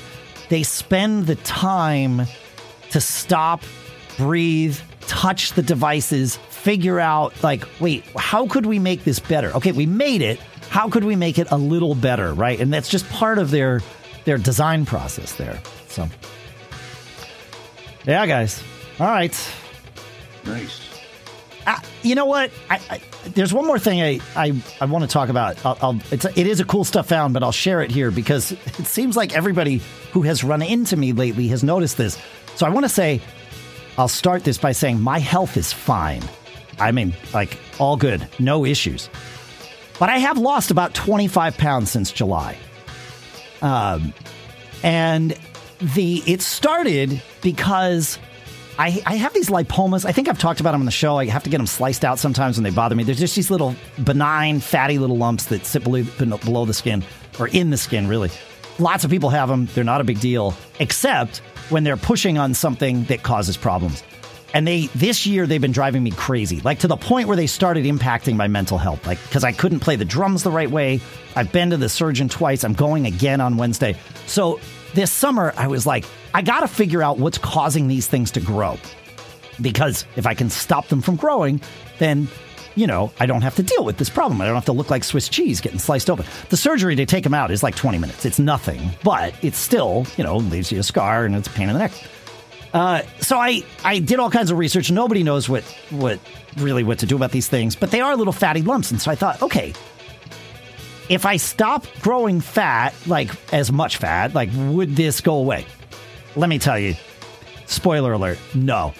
They 0.49 0.63
spend 0.63 1.25
the 1.27 1.35
time 1.35 2.23
to 2.91 2.99
stop, 2.99 3.63
breathe, 4.17 4.77
touch 5.01 5.53
the 5.53 5.63
devices, 5.63 6.35
figure 6.35 6.99
out 6.99 7.41
like, 7.43 7.63
wait, 7.79 8.03
how 8.17 8.45
could 8.47 8.65
we 8.65 8.77
make 8.77 9.05
this 9.05 9.19
better? 9.19 9.53
Okay, 9.55 9.71
we 9.71 9.85
made 9.85 10.21
it. 10.21 10.37
How 10.69 10.89
could 10.89 11.05
we 11.05 11.15
make 11.15 11.39
it 11.39 11.49
a 11.49 11.57
little 11.57 11.95
better, 11.95 12.33
right? 12.33 12.59
And 12.59 12.73
that's 12.73 12.89
just 12.89 13.07
part 13.09 13.37
of 13.37 13.51
their 13.51 13.81
their 14.25 14.37
design 14.37 14.85
process 14.85 15.33
there. 15.35 15.61
So. 15.87 16.09
Yeah, 18.07 18.25
guys. 18.25 18.63
All 18.99 19.07
right. 19.07 19.53
Nice. 20.45 20.79
Uh, 21.65 21.77
you 22.01 22.15
know 22.15 22.25
what? 22.25 22.49
I, 22.69 22.79
I, 22.89 23.01
there's 23.25 23.53
one 23.53 23.67
more 23.67 23.77
thing 23.77 24.01
I, 24.01 24.21
I, 24.33 24.53
I 24.79 24.85
want 24.85 25.03
to 25.03 25.09
talk 25.09 25.27
about. 25.27 25.63
I'll, 25.65 25.77
I'll, 25.81 25.99
it's 26.09 26.23
it 26.23 26.47
is 26.47 26.61
a 26.61 26.65
cool 26.65 26.85
stuff 26.85 27.09
found, 27.09 27.33
but 27.33 27.43
I'll 27.43 27.51
share 27.51 27.81
it 27.81 27.91
here 27.91 28.09
because 28.09 28.51
it 28.79 28.87
seems 28.87 29.17
like 29.17 29.35
everybody 29.35 29.81
who 30.13 30.21
has 30.21 30.41
run 30.41 30.61
into 30.61 30.95
me 30.95 31.11
lately 31.11 31.49
has 31.49 31.63
noticed 31.63 31.97
this. 31.97 32.17
So 32.55 32.65
I 32.65 32.69
want 32.69 32.85
to 32.85 32.89
say, 32.89 33.19
I'll 33.97 34.07
start 34.07 34.45
this 34.45 34.57
by 34.57 34.71
saying 34.71 35.01
my 35.01 35.19
health 35.19 35.57
is 35.57 35.73
fine. 35.73 36.23
I 36.79 36.93
mean, 36.93 37.13
like 37.33 37.57
all 37.77 37.97
good, 37.97 38.25
no 38.39 38.63
issues. 38.63 39.09
But 39.99 40.09
I 40.09 40.19
have 40.19 40.37
lost 40.37 40.71
about 40.71 40.93
25 40.93 41.57
pounds 41.57 41.91
since 41.91 42.13
July. 42.13 42.57
Um, 43.61 44.13
and 44.83 45.37
the 45.79 46.23
it 46.25 46.41
started 46.41 47.21
because 47.41 48.19
I, 48.79 49.01
I 49.05 49.15
have 49.15 49.33
these 49.33 49.49
lipomas. 49.49 50.05
I 50.05 50.11
think 50.11 50.29
I've 50.29 50.37
talked 50.37 50.59
about 50.59 50.73
them 50.73 50.81
on 50.81 50.85
the 50.85 50.91
show. 50.91 51.17
I 51.17 51.25
have 51.25 51.43
to 51.43 51.49
get 51.49 51.57
them 51.57 51.67
sliced 51.67 52.05
out 52.05 52.19
sometimes 52.19 52.57
when 52.57 52.63
they 52.63 52.69
bother 52.69 52.95
me. 52.95 53.03
There's 53.03 53.19
just 53.19 53.35
these 53.35 53.49
little 53.49 53.75
benign, 54.03 54.59
fatty 54.59 54.99
little 54.99 55.17
lumps 55.17 55.45
that 55.45 55.65
sit 55.65 55.83
below, 55.83 56.03
below 56.03 56.65
the 56.65 56.73
skin 56.73 57.03
or 57.39 57.47
in 57.47 57.71
the 57.71 57.77
skin, 57.77 58.07
really. 58.07 58.29
Lots 58.79 59.03
of 59.03 59.09
people 59.09 59.29
have 59.29 59.49
them. 59.49 59.67
They're 59.73 59.83
not 59.83 60.01
a 60.01 60.03
big 60.03 60.19
deal, 60.19 60.55
except 60.79 61.37
when 61.69 61.83
they're 61.83 61.97
pushing 61.97 62.37
on 62.37 62.53
something 62.53 63.05
that 63.05 63.23
causes 63.23 63.57
problems. 63.57 64.03
And 64.53 64.65
they 64.67 64.87
this 64.95 65.25
year 65.25 65.45
they've 65.45 65.59
been 65.59 65.71
driving 65.71 66.03
me 66.03 66.11
crazy, 66.11 66.61
like 66.61 66.79
to 66.79 66.87
the 66.87 66.95
point 66.95 67.27
where 67.27 67.35
they 67.35 67.47
started 67.47 67.85
impacting 67.85 68.35
my 68.35 68.47
mental 68.47 68.77
health. 68.77 69.05
Like 69.05 69.21
because 69.23 69.43
I 69.43 69.51
couldn't 69.51 69.81
play 69.81 69.95
the 69.95 70.05
drums 70.05 70.43
the 70.43 70.51
right 70.51 70.69
way. 70.69 71.01
I've 71.35 71.51
been 71.51 71.71
to 71.71 71.77
the 71.77 71.89
surgeon 71.89 72.29
twice. 72.29 72.63
I'm 72.63 72.73
going 72.73 73.05
again 73.07 73.41
on 73.41 73.57
Wednesday. 73.57 73.97
So 74.25 74.59
this 74.93 75.11
summer, 75.11 75.53
I 75.57 75.67
was 75.67 75.85
like, 75.85 76.05
I 76.33 76.41
got 76.41 76.61
to 76.61 76.67
figure 76.67 77.01
out 77.01 77.17
what's 77.17 77.37
causing 77.37 77.87
these 77.87 78.07
things 78.07 78.31
to 78.31 78.39
grow. 78.39 78.77
Because 79.61 80.05
if 80.15 80.27
I 80.27 80.33
can 80.33 80.49
stop 80.49 80.87
them 80.87 81.01
from 81.01 81.15
growing, 81.15 81.61
then, 81.99 82.27
you 82.75 82.85
know, 82.85 83.11
I 83.19 83.25
don't 83.25 83.41
have 83.41 83.55
to 83.55 83.63
deal 83.63 83.83
with 83.83 83.97
this 83.97 84.09
problem. 84.09 84.39
I 84.41 84.45
don't 84.45 84.55
have 84.55 84.65
to 84.65 84.71
look 84.71 84.89
like 84.89 85.03
Swiss 85.03 85.29
cheese 85.29 85.61
getting 85.61 85.79
sliced 85.79 86.09
open. 86.09 86.25
The 86.49 86.57
surgery 86.57 86.95
to 86.95 87.05
take 87.05 87.23
them 87.23 87.33
out 87.33 87.49
is 87.49 87.63
like 87.63 87.75
20 87.75 87.97
minutes. 87.97 88.25
It's 88.25 88.39
nothing, 88.39 88.91
but 89.03 89.33
it's 89.43 89.57
still, 89.57 90.05
you 90.15 90.23
know, 90.23 90.37
leaves 90.37 90.71
you 90.71 90.79
a 90.79 90.83
scar 90.83 91.25
and 91.25 91.35
it's 91.35 91.47
a 91.47 91.51
pain 91.51 91.69
in 91.69 91.73
the 91.73 91.79
neck. 91.79 91.91
Uh, 92.73 93.01
so 93.19 93.37
I, 93.37 93.63
I 93.83 93.99
did 93.99 94.19
all 94.19 94.29
kinds 94.29 94.51
of 94.51 94.57
research. 94.57 94.91
Nobody 94.91 95.23
knows 95.23 95.49
what, 95.49 95.63
what 95.89 96.19
really 96.57 96.83
what 96.83 96.99
to 96.99 97.05
do 97.05 97.15
about 97.15 97.31
these 97.31 97.47
things, 97.47 97.75
but 97.75 97.91
they 97.91 98.01
are 98.01 98.15
little 98.15 98.33
fatty 98.33 98.61
lumps. 98.61 98.91
And 98.91 99.01
so 99.01 99.09
I 99.09 99.15
thought, 99.15 99.41
okay, 99.41 99.73
if 101.09 101.25
I 101.25 101.37
stop 101.37 101.85
growing 102.01 102.41
fat, 102.41 102.93
like 103.05 103.31
as 103.53 103.71
much 103.71 103.97
fat, 103.97 104.33
like 104.33 104.49
would 104.53 104.95
this 104.95 105.21
go 105.21 105.35
away? 105.35 105.65
Let 106.35 106.49
me 106.49 106.59
tell 106.59 106.77
you, 106.77 106.95
spoiler 107.65 108.13
alert, 108.13 108.39
no. 108.53 108.93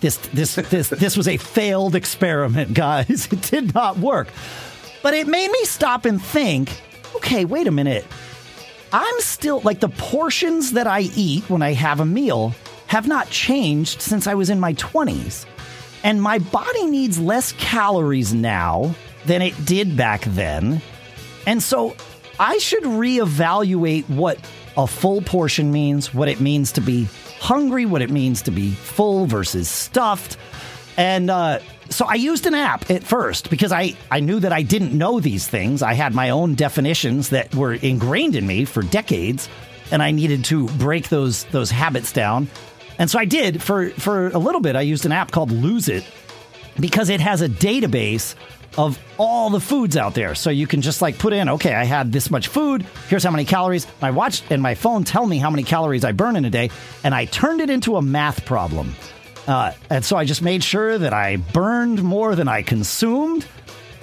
This 0.00 0.16
this 0.34 0.56
this 0.56 0.90
this 0.90 1.16
was 1.16 1.26
a 1.28 1.36
failed 1.36 1.94
experiment, 1.94 2.74
guys. 2.74 3.28
It 3.32 3.42
did 3.42 3.74
not 3.74 3.98
work. 3.98 4.28
But 5.02 5.14
it 5.14 5.26
made 5.26 5.50
me 5.50 5.64
stop 5.64 6.04
and 6.04 6.22
think, 6.22 6.80
okay, 7.16 7.44
wait 7.44 7.66
a 7.66 7.70
minute. 7.70 8.04
I'm 8.92 9.20
still 9.20 9.60
like 9.60 9.80
the 9.80 9.88
portions 9.88 10.72
that 10.72 10.86
I 10.86 11.00
eat 11.14 11.48
when 11.48 11.62
I 11.62 11.72
have 11.72 12.00
a 12.00 12.06
meal 12.06 12.54
have 12.86 13.08
not 13.08 13.30
changed 13.30 14.00
since 14.00 14.26
I 14.26 14.34
was 14.34 14.48
in 14.48 14.60
my 14.60 14.74
20s. 14.74 15.44
And 16.04 16.22
my 16.22 16.38
body 16.38 16.86
needs 16.86 17.18
less 17.18 17.52
calories 17.52 18.32
now 18.32 18.94
than 19.24 19.42
it 19.42 19.64
did 19.64 19.96
back 19.96 20.22
then. 20.22 20.80
And 21.46 21.62
so 21.62 21.96
I 22.38 22.58
should 22.58 22.82
reevaluate 22.82 24.08
what 24.10 24.38
a 24.76 24.86
full 24.86 25.22
portion 25.22 25.72
means, 25.72 26.12
what 26.12 26.28
it 26.28 26.40
means 26.40 26.72
to 26.72 26.80
be 26.80 27.08
hungry, 27.40 27.86
what 27.86 28.02
it 28.02 28.10
means 28.10 28.42
to 28.42 28.50
be 28.50 28.72
full 28.72 29.26
versus 29.26 29.68
stuffed. 29.68 30.36
And 30.96 31.30
uh, 31.30 31.60
so 31.88 32.04
I 32.06 32.14
used 32.14 32.46
an 32.46 32.54
app 32.54 32.90
at 32.90 33.04
first 33.04 33.50
because 33.50 33.72
I, 33.72 33.96
I 34.10 34.20
knew 34.20 34.40
that 34.40 34.52
I 34.52 34.62
didn't 34.62 34.96
know 34.96 35.20
these 35.20 35.46
things. 35.46 35.82
I 35.82 35.94
had 35.94 36.14
my 36.14 36.30
own 36.30 36.54
definitions 36.54 37.30
that 37.30 37.54
were 37.54 37.74
ingrained 37.74 38.34
in 38.34 38.46
me 38.46 38.64
for 38.64 38.82
decades, 38.82 39.48
and 39.90 40.02
I 40.02 40.10
needed 40.10 40.44
to 40.46 40.68
break 40.68 41.08
those 41.08 41.44
those 41.44 41.70
habits 41.70 42.12
down. 42.12 42.48
And 42.98 43.10
so 43.10 43.18
I 43.18 43.24
did 43.24 43.62
for 43.62 43.90
for 43.90 44.28
a 44.28 44.38
little 44.38 44.60
bit. 44.60 44.74
I 44.74 44.80
used 44.80 45.06
an 45.06 45.12
app 45.12 45.30
called 45.30 45.50
Lose 45.50 45.88
It 45.88 46.04
because 46.80 47.08
it 47.08 47.20
has 47.20 47.40
a 47.42 47.48
database 47.48 48.34
of 48.76 48.98
all 49.18 49.50
the 49.50 49.60
foods 49.60 49.96
out 49.96 50.14
there. 50.14 50.34
So 50.34 50.50
you 50.50 50.66
can 50.66 50.82
just 50.82 51.00
like 51.02 51.18
put 51.18 51.32
in, 51.32 51.48
okay, 51.50 51.74
I 51.74 51.84
had 51.84 52.12
this 52.12 52.30
much 52.30 52.48
food. 52.48 52.84
Here's 53.08 53.24
how 53.24 53.30
many 53.30 53.44
calories. 53.44 53.86
My 54.02 54.10
watch 54.10 54.42
and 54.50 54.60
my 54.62 54.74
phone 54.74 55.04
tell 55.04 55.26
me 55.26 55.38
how 55.38 55.50
many 55.50 55.62
calories 55.62 56.04
I 56.04 56.12
burn 56.12 56.36
in 56.36 56.44
a 56.44 56.50
day. 56.50 56.70
And 57.04 57.14
I 57.14 57.24
turned 57.24 57.60
it 57.60 57.70
into 57.70 57.96
a 57.96 58.02
math 58.02 58.44
problem. 58.44 58.94
Uh, 59.46 59.72
and 59.90 60.04
so 60.04 60.16
I 60.16 60.24
just 60.24 60.42
made 60.42 60.62
sure 60.64 60.98
that 60.98 61.12
I 61.12 61.36
burned 61.36 62.02
more 62.02 62.34
than 62.34 62.48
I 62.48 62.62
consumed. 62.62 63.46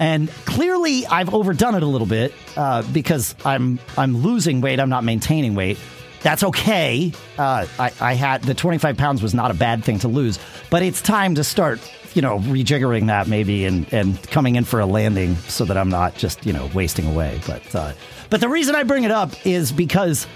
And 0.00 0.28
clearly, 0.44 1.06
I've 1.06 1.32
overdone 1.32 1.74
it 1.76 1.82
a 1.82 1.86
little 1.86 2.06
bit 2.06 2.34
uh, 2.56 2.82
because 2.92 3.36
I'm 3.44 3.78
I'm 3.96 4.16
losing 4.16 4.60
weight. 4.60 4.80
I'm 4.80 4.88
not 4.88 5.04
maintaining 5.04 5.54
weight. 5.54 5.78
that's 6.22 6.42
okay. 6.42 7.12
Uh, 7.38 7.66
I, 7.78 7.92
I 8.00 8.14
had 8.14 8.42
the 8.42 8.54
25 8.54 8.96
pounds 8.96 9.22
was 9.22 9.34
not 9.34 9.50
a 9.50 9.54
bad 9.54 9.84
thing 9.84 9.98
to 10.00 10.08
lose, 10.08 10.38
but 10.70 10.82
it's 10.82 11.00
time 11.02 11.34
to 11.36 11.44
start, 11.44 11.80
you 12.14 12.22
know, 12.22 12.38
rejiggering 12.38 13.08
that 13.08 13.28
maybe 13.28 13.64
and, 13.64 13.92
and 13.92 14.22
coming 14.30 14.56
in 14.56 14.64
for 14.64 14.80
a 14.80 14.86
landing 14.86 15.36
so 15.36 15.64
that 15.64 15.76
I'm 15.76 15.88
not 15.88 16.16
just, 16.16 16.46
you 16.46 16.52
know, 16.52 16.70
wasting 16.72 17.06
away. 17.06 17.40
But, 17.46 17.74
uh, 17.74 17.92
but 18.30 18.40
the 18.40 18.48
reason 18.48 18.74
I 18.74 18.84
bring 18.84 19.04
it 19.04 19.10
up 19.10 19.32
is 19.44 19.72
because 19.72 20.26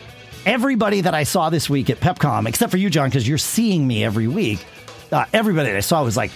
everybody 0.45 1.03
that 1.03 1.15
I 1.15 1.23
saw 1.23 1.51
this 1.51 1.71
week 1.71 1.91
at 1.91 2.01
PepCom, 2.01 2.49
except 2.49 2.71
for 2.71 2.79
you, 2.79 2.91
John, 2.91 3.09
because 3.09 3.27
you're 3.27 3.39
seeing 3.39 3.87
me 3.87 4.05
every 4.05 4.27
week, 4.27 4.65
uh, 5.13 5.25
everybody 5.33 5.69
that 5.69 5.77
I 5.77 5.81
saw 5.81 6.05
was 6.05 6.17
like, 6.17 6.31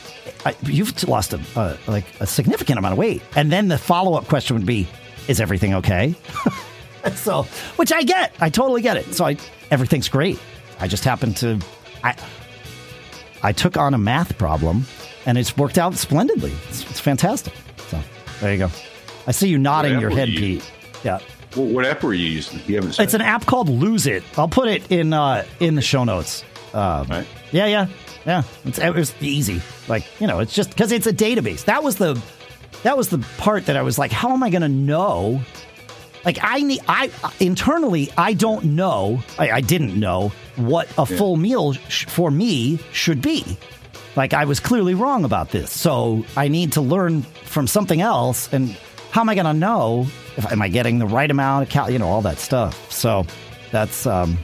"You've 0.63 1.07
lost 1.07 1.35
a 1.35 1.41
uh, 1.57 1.77
like 1.87 2.05
a 2.21 2.27
significant 2.27 2.79
amount 2.79 2.93
of 2.93 2.99
weight." 2.99 3.23
And 3.37 3.53
then 3.53 3.69
the 3.69 3.79
follow 3.79 4.15
up 4.15 4.29
question 4.29 4.57
would 4.57 4.67
be, 4.67 4.89
"Is 5.29 5.41
everything 5.41 5.75
okay?" 5.75 6.15
so, 7.15 7.43
which 7.77 7.93
I 7.93 8.03
get, 8.03 8.35
I 8.41 8.49
totally 8.49 8.81
get 8.81 8.97
it. 8.97 9.15
So, 9.15 9.27
I 9.27 9.37
everything's 9.71 10.09
great. 10.09 10.39
I 10.81 10.89
just 10.89 11.05
happened 11.05 11.37
to, 11.39 11.61
I, 12.03 12.17
I 13.43 13.53
took 13.53 13.77
on 13.77 13.95
a 13.95 13.99
math 13.99 14.37
problem, 14.39 14.87
and 15.27 15.39
it's 15.39 15.57
worked 15.57 15.79
out 15.79 15.95
splendidly. 15.95 16.53
It's, 16.69 16.89
it's 16.91 17.01
fantastic. 17.01 17.53
So, 17.89 18.01
there 18.41 18.53
you 18.53 18.59
go. 18.59 18.71
I 19.27 19.33
see 19.33 19.49
you 19.49 19.59
nodding 19.59 20.01
your 20.01 20.11
head, 20.11 20.29
you 20.29 20.39
Pete. 20.39 20.71
Yeah. 21.05 21.19
Well, 21.57 21.67
what 21.67 21.85
app 21.85 22.03
were 22.03 22.15
you 22.15 22.27
using? 22.27 22.61
You 22.67 22.77
haven't 22.77 22.93
said. 22.93 23.05
It's 23.05 23.15
an 23.15 23.21
app 23.21 23.47
called 23.47 23.69
Lose 23.69 24.07
It. 24.07 24.25
I'll 24.39 24.49
put 24.49 24.69
it 24.69 24.91
in 24.91 25.13
uh, 25.13 25.45
in 25.61 25.75
the 25.75 25.83
show 25.83 26.05
notes. 26.05 26.45
Um, 26.73 27.07
Right. 27.09 27.27
Yeah, 27.51 27.67
yeah, 27.67 27.87
yeah. 28.25 28.43
It's, 28.65 28.79
it 28.79 28.95
was 28.95 29.15
easy. 29.21 29.61
Like 29.89 30.05
you 30.21 30.27
know, 30.27 30.39
it's 30.41 30.55
just 30.55 30.71
because 30.71 30.91
it's 30.93 31.07
a 31.07 31.13
database. 31.13 31.67
That 31.67 31.83
was 31.83 31.97
the 31.97 32.21
that 32.83 32.97
was 32.97 33.11
the 33.11 33.19
part 33.39 33.67
that 33.67 33.77
I 33.77 33.83
was 33.83 33.99
like, 33.99 34.11
how 34.11 34.33
am 34.33 34.43
I 34.43 34.49
going 34.51 34.63
to 34.63 34.69
know? 34.69 35.43
Like 36.25 36.39
I 36.41 36.61
need 36.61 36.81
I 36.89 37.11
internally 37.41 38.11
I 38.17 38.33
don't 38.33 38.65
know. 38.77 39.23
I, 39.39 39.51
I 39.51 39.61
didn't 39.61 39.99
know 39.99 40.33
what 40.57 40.89
a 40.97 41.05
full 41.05 41.37
meal 41.37 41.75
sh- 41.75 42.07
for 42.07 42.31
me 42.31 42.79
should 42.93 43.21
be. 43.21 43.59
Like 44.17 44.35
I 44.35 44.45
was 44.45 44.61
clearly 44.61 44.95
wrong 44.95 45.25
about 45.25 45.51
this. 45.51 45.71
So 45.71 46.25
I 46.37 46.49
need 46.49 46.73
to 46.73 46.81
learn 46.81 47.23
from 47.23 47.67
something 47.67 48.01
else. 48.01 48.53
And 48.53 48.77
how 49.11 49.23
am 49.23 49.29
I 49.29 49.35
going 49.35 49.47
to 49.47 49.55
know 49.55 50.07
if 50.37 50.51
am 50.51 50.61
I 50.63 50.69
getting 50.69 50.99
the 50.99 51.07
right 51.07 51.31
amount 51.31 51.65
of 51.65 51.69
cal? 51.71 51.91
You 51.91 51.99
know, 51.99 52.09
all 52.09 52.23
that 52.23 52.39
stuff. 52.39 52.91
So 52.91 53.27
that's 53.71 54.07
um. 54.07 54.39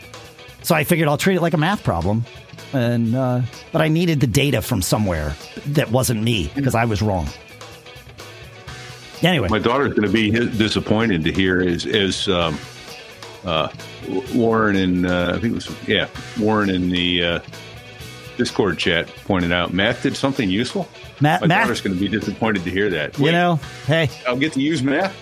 So 0.62 0.74
I 0.74 0.84
figured 0.84 1.08
I'll 1.08 1.16
treat 1.16 1.36
it 1.36 1.42
like 1.42 1.54
a 1.54 1.58
math 1.58 1.84
problem, 1.84 2.24
and 2.72 3.14
uh, 3.14 3.42
but 3.72 3.80
I 3.80 3.88
needed 3.88 4.20
the 4.20 4.26
data 4.26 4.60
from 4.60 4.82
somewhere 4.82 5.34
that 5.68 5.90
wasn't 5.90 6.22
me 6.22 6.50
because 6.54 6.74
I 6.74 6.84
was 6.84 7.00
wrong. 7.00 7.28
Anyway, 9.22 9.48
My 9.48 9.58
daughter's 9.58 9.94
going 9.94 10.06
to 10.06 10.12
be 10.12 10.30
disappointed 10.30 11.24
to 11.24 11.32
hear 11.32 11.60
is 11.60 11.86
is 11.86 12.28
um, 12.28 12.58
uh, 13.44 13.68
Warren 14.34 14.76
and 14.76 15.06
uh, 15.06 15.32
I 15.36 15.40
think 15.40 15.52
it 15.52 15.54
was 15.54 15.88
yeah 15.88 16.08
Warren 16.38 16.70
and 16.70 16.90
the 16.90 17.24
uh, 17.24 17.40
Discord 18.38 18.78
chat 18.78 19.08
pointed 19.26 19.52
out. 19.52 19.74
Math 19.74 20.02
did 20.02 20.16
something 20.16 20.48
useful. 20.48 20.88
math, 21.20 21.42
My 21.42 21.48
math 21.48 21.64
daughter's 21.64 21.80
going 21.82 21.94
to 21.94 22.00
be 22.00 22.08
disappointed 22.08 22.64
to 22.64 22.70
hear 22.70 22.88
that. 22.88 23.18
you 23.18 23.32
know, 23.32 23.56
hey, 23.86 24.08
I'll 24.26 24.38
get 24.38 24.54
to 24.54 24.62
use 24.62 24.82
math. 24.82 25.14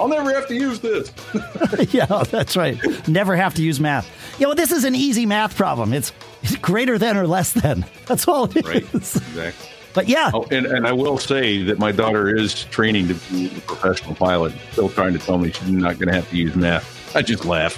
I'll 0.00 0.06
never 0.06 0.32
have 0.32 0.46
to 0.46 0.54
use 0.54 0.78
this. 0.78 1.10
yeah, 1.92 2.04
that's 2.06 2.56
right. 2.56 2.78
Never 3.08 3.34
have 3.34 3.54
to 3.54 3.62
use 3.64 3.80
math. 3.80 4.08
Yeah, 4.38 4.46
well, 4.46 4.54
this 4.54 4.70
is 4.70 4.84
an 4.84 4.94
easy 4.94 5.26
math 5.26 5.56
problem. 5.56 5.92
It's, 5.92 6.12
it's 6.44 6.54
greater 6.54 6.98
than 6.98 7.16
or 7.16 7.26
less 7.26 7.52
than. 7.52 7.84
That's 8.06 8.28
all 8.28 8.44
it 8.44 8.58
is. 8.58 8.64
Right. 8.64 8.94
exactly. 8.94 9.68
But 9.94 10.06
yeah, 10.06 10.30
Oh, 10.32 10.46
and, 10.52 10.66
and 10.66 10.86
I 10.86 10.92
will 10.92 11.18
say 11.18 11.64
that 11.64 11.80
my 11.80 11.90
daughter 11.90 12.32
is 12.32 12.64
training 12.66 13.08
to 13.08 13.14
be 13.14 13.46
a 13.46 13.60
professional 13.62 14.14
pilot. 14.14 14.52
Still 14.70 14.90
trying 14.90 15.14
to 15.14 15.18
tell 15.18 15.38
me 15.38 15.50
she's 15.50 15.68
not 15.68 15.98
going 15.98 16.06
to 16.08 16.14
have 16.14 16.30
to 16.30 16.36
use 16.36 16.54
math. 16.54 17.16
I 17.16 17.22
just 17.22 17.44
laugh. 17.44 17.76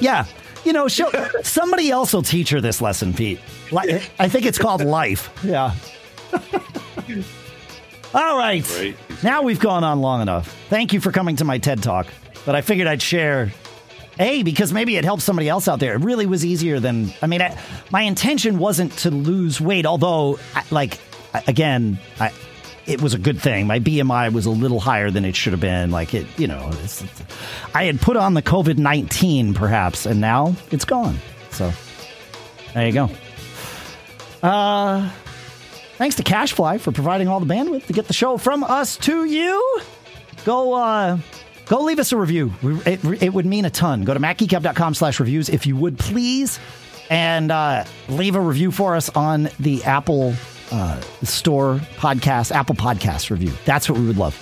yeah. 0.00 0.26
You 0.66 0.72
know, 0.72 0.88
she'll, 0.88 1.12
somebody 1.44 1.90
else 1.90 2.12
will 2.12 2.24
teach 2.24 2.50
her 2.50 2.60
this 2.60 2.80
lesson, 2.80 3.14
Pete. 3.14 3.38
I 4.18 4.28
think 4.28 4.46
it's 4.46 4.58
called 4.58 4.84
life. 4.84 5.30
Yeah. 5.44 5.72
All 8.12 8.36
right. 8.36 8.68
Right. 8.76 8.96
Now 9.22 9.42
we've 9.42 9.60
gone 9.60 9.84
on 9.84 10.00
long 10.00 10.22
enough. 10.22 10.52
Thank 10.68 10.92
you 10.92 11.00
for 11.00 11.12
coming 11.12 11.36
to 11.36 11.44
my 11.44 11.58
TED 11.58 11.84
Talk. 11.84 12.08
But 12.44 12.56
I 12.56 12.62
figured 12.62 12.88
I'd 12.88 13.00
share, 13.00 13.52
A, 14.18 14.42
because 14.42 14.72
maybe 14.72 14.96
it 14.96 15.04
helps 15.04 15.22
somebody 15.22 15.48
else 15.48 15.68
out 15.68 15.78
there. 15.78 15.94
It 15.94 16.00
really 16.00 16.26
was 16.26 16.44
easier 16.44 16.80
than, 16.80 17.12
I 17.22 17.28
mean, 17.28 17.42
I, 17.42 17.56
my 17.90 18.02
intention 18.02 18.58
wasn't 18.58 18.92
to 18.98 19.10
lose 19.12 19.60
weight, 19.60 19.86
although, 19.86 20.40
I, 20.54 20.64
like, 20.72 20.98
again, 21.46 21.98
I, 22.18 22.32
it 22.86 23.02
was 23.02 23.14
a 23.14 23.18
good 23.18 23.40
thing. 23.40 23.66
My 23.66 23.80
BMI 23.80 24.32
was 24.32 24.46
a 24.46 24.50
little 24.50 24.80
higher 24.80 25.10
than 25.10 25.24
it 25.24 25.34
should 25.34 25.52
have 25.52 25.60
been. 25.60 25.90
Like, 25.90 26.14
it, 26.14 26.26
you 26.38 26.46
know, 26.46 26.70
it's, 26.82 27.04
I 27.74 27.84
had 27.84 28.00
put 28.00 28.16
on 28.16 28.34
the 28.34 28.42
COVID 28.42 28.78
19 28.78 29.54
perhaps, 29.54 30.06
and 30.06 30.20
now 30.20 30.54
it's 30.70 30.84
gone. 30.84 31.18
So 31.50 31.72
there 32.74 32.86
you 32.86 32.92
go. 32.92 33.10
Uh, 34.42 35.10
thanks 35.96 36.16
to 36.16 36.22
CacheFly 36.22 36.80
for 36.80 36.92
providing 36.92 37.28
all 37.28 37.40
the 37.40 37.52
bandwidth 37.52 37.86
to 37.86 37.92
get 37.92 38.06
the 38.06 38.12
show 38.12 38.36
from 38.36 38.62
us 38.62 38.96
to 38.98 39.24
you. 39.24 39.80
Go, 40.44 40.74
uh, 40.74 41.18
go 41.66 41.82
leave 41.82 41.98
us 41.98 42.12
a 42.12 42.16
review. 42.16 42.52
It, 42.62 43.04
it 43.22 43.34
would 43.34 43.46
mean 43.46 43.64
a 43.64 43.70
ton. 43.70 44.04
Go 44.04 44.14
to 44.14 44.20
macgeekgab.com 44.20 44.94
slash 44.94 45.18
reviews 45.18 45.48
if 45.48 45.66
you 45.66 45.76
would 45.76 45.98
please, 45.98 46.60
and 47.10 47.50
uh, 47.50 47.84
leave 48.08 48.36
a 48.36 48.40
review 48.40 48.70
for 48.70 48.94
us 48.94 49.08
on 49.10 49.48
the 49.58 49.82
Apple 49.84 50.34
uh, 50.72 51.00
Store 51.22 51.76
podcast, 51.96 52.52
Apple 52.52 52.74
Podcast 52.74 53.30
review. 53.30 53.52
That's 53.64 53.88
what 53.88 53.98
we 53.98 54.06
would 54.06 54.16
love. 54.18 54.36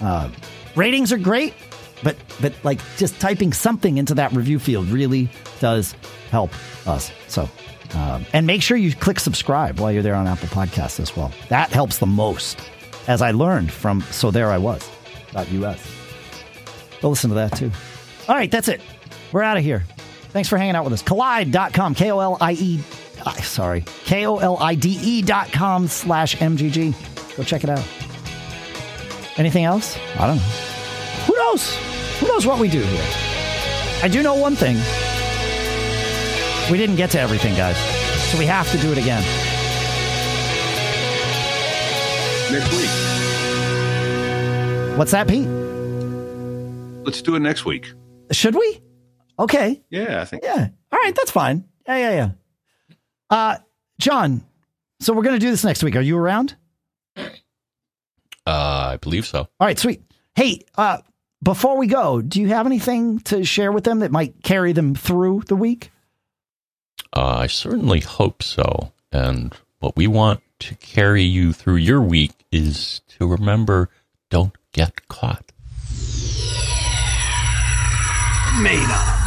Uh, 0.00 0.30
ratings 0.74 1.12
are 1.12 1.18
great, 1.18 1.54
but 2.02 2.16
but 2.40 2.52
like 2.64 2.80
just 2.96 3.18
typing 3.20 3.52
something 3.52 3.98
into 3.98 4.14
that 4.14 4.32
review 4.32 4.58
field 4.58 4.88
really 4.88 5.28
does 5.60 5.94
help 6.30 6.50
us. 6.86 7.10
So, 7.28 7.48
um, 7.94 8.26
and 8.32 8.46
make 8.46 8.62
sure 8.62 8.76
you 8.76 8.94
click 8.94 9.20
subscribe 9.20 9.78
while 9.80 9.92
you're 9.92 10.02
there 10.02 10.14
on 10.14 10.26
Apple 10.26 10.48
Podcasts 10.48 11.00
as 11.00 11.16
well. 11.16 11.32
That 11.48 11.70
helps 11.70 11.98
the 11.98 12.06
most, 12.06 12.60
as 13.08 13.22
I 13.22 13.30
learned 13.30 13.72
from 13.72 14.02
So 14.10 14.30
There 14.30 14.50
I 14.50 14.58
Was. 14.58 14.88
.us. 15.34 15.80
Go 17.02 17.10
listen 17.10 17.28
to 17.30 17.34
that 17.36 17.54
too. 17.56 17.70
All 18.28 18.34
right, 18.34 18.50
that's 18.50 18.68
it. 18.68 18.80
We're 19.32 19.42
out 19.42 19.56
of 19.58 19.62
here. 19.62 19.84
Thanks 20.30 20.48
for 20.48 20.56
hanging 20.58 20.74
out 20.76 20.84
with 20.84 20.92
us. 20.92 21.02
Kolide.com, 21.02 21.94
K 21.94 22.10
O 22.10 22.18
L 22.20 22.38
I 22.40 22.52
E, 22.52 22.80
sorry, 23.34 23.84
K 24.04 24.26
O 24.26 24.36
L 24.38 24.56
I 24.58 24.74
D 24.74 24.98
E 25.02 25.22
dot 25.22 25.52
com 25.52 25.88
slash 25.88 26.36
MGG. 26.36 26.94
Go 27.36 27.42
check 27.42 27.64
it 27.64 27.70
out. 27.70 27.84
Anything 29.36 29.64
else? 29.64 29.98
I 30.18 30.26
don't 30.26 30.36
know. 30.36 30.42
Who 31.26 31.36
knows? 31.36 31.76
Who 32.20 32.28
knows 32.28 32.46
what 32.46 32.58
we 32.58 32.68
do 32.68 32.80
here? 32.80 33.04
I 34.02 34.08
do 34.08 34.22
know 34.22 34.34
one 34.34 34.56
thing. 34.56 34.76
We 36.70 36.78
didn't 36.78 36.96
get 36.96 37.10
to 37.10 37.20
everything, 37.20 37.54
guys. 37.54 37.76
So 38.30 38.38
we 38.38 38.46
have 38.46 38.70
to 38.72 38.78
do 38.78 38.90
it 38.92 38.98
again. 38.98 39.22
Next 42.50 42.72
week. 42.72 42.90
What's 44.98 45.10
that, 45.10 45.28
Pete? 45.28 45.46
Let's 47.04 47.20
do 47.22 47.36
it 47.36 47.40
next 47.40 47.64
week. 47.64 47.92
Should 48.32 48.54
we? 48.54 48.80
Okay. 49.38 49.82
Yeah, 49.90 50.22
I 50.22 50.24
think. 50.24 50.42
Yeah. 50.42 50.68
All 50.92 50.98
right. 50.98 51.14
That's 51.14 51.30
fine. 51.30 51.64
Yeah, 51.86 51.96
yeah, 51.98 52.10
yeah. 52.12 52.30
Uh, 53.30 53.56
John, 53.98 54.44
so 55.00 55.12
we're 55.12 55.22
going 55.22 55.36
to 55.36 55.44
do 55.44 55.50
this 55.50 55.64
next 55.64 55.82
week. 55.82 55.96
Are 55.96 56.00
you 56.00 56.16
around? 56.18 56.56
Uh, 57.16 57.30
I 58.46 58.98
believe 59.00 59.26
so. 59.26 59.40
All 59.40 59.66
right, 59.66 59.78
sweet. 59.78 60.02
Hey, 60.34 60.62
uh, 60.76 60.98
before 61.42 61.76
we 61.76 61.86
go, 61.86 62.20
do 62.22 62.40
you 62.40 62.48
have 62.48 62.66
anything 62.66 63.18
to 63.20 63.44
share 63.44 63.72
with 63.72 63.84
them 63.84 64.00
that 64.00 64.12
might 64.12 64.42
carry 64.42 64.72
them 64.72 64.94
through 64.94 65.42
the 65.48 65.56
week? 65.56 65.90
Uh, 67.12 67.38
I 67.38 67.46
certainly 67.46 68.00
hope 68.00 68.42
so. 68.42 68.92
And 69.10 69.54
what 69.80 69.96
we 69.96 70.06
want 70.06 70.42
to 70.60 70.74
carry 70.76 71.22
you 71.22 71.52
through 71.52 71.76
your 71.76 72.00
week 72.00 72.32
is 72.52 73.00
to 73.18 73.26
remember 73.26 73.88
don't 74.30 74.54
get 74.72 75.08
caught. 75.08 75.52
Made 78.62 78.86
up. 78.88 79.25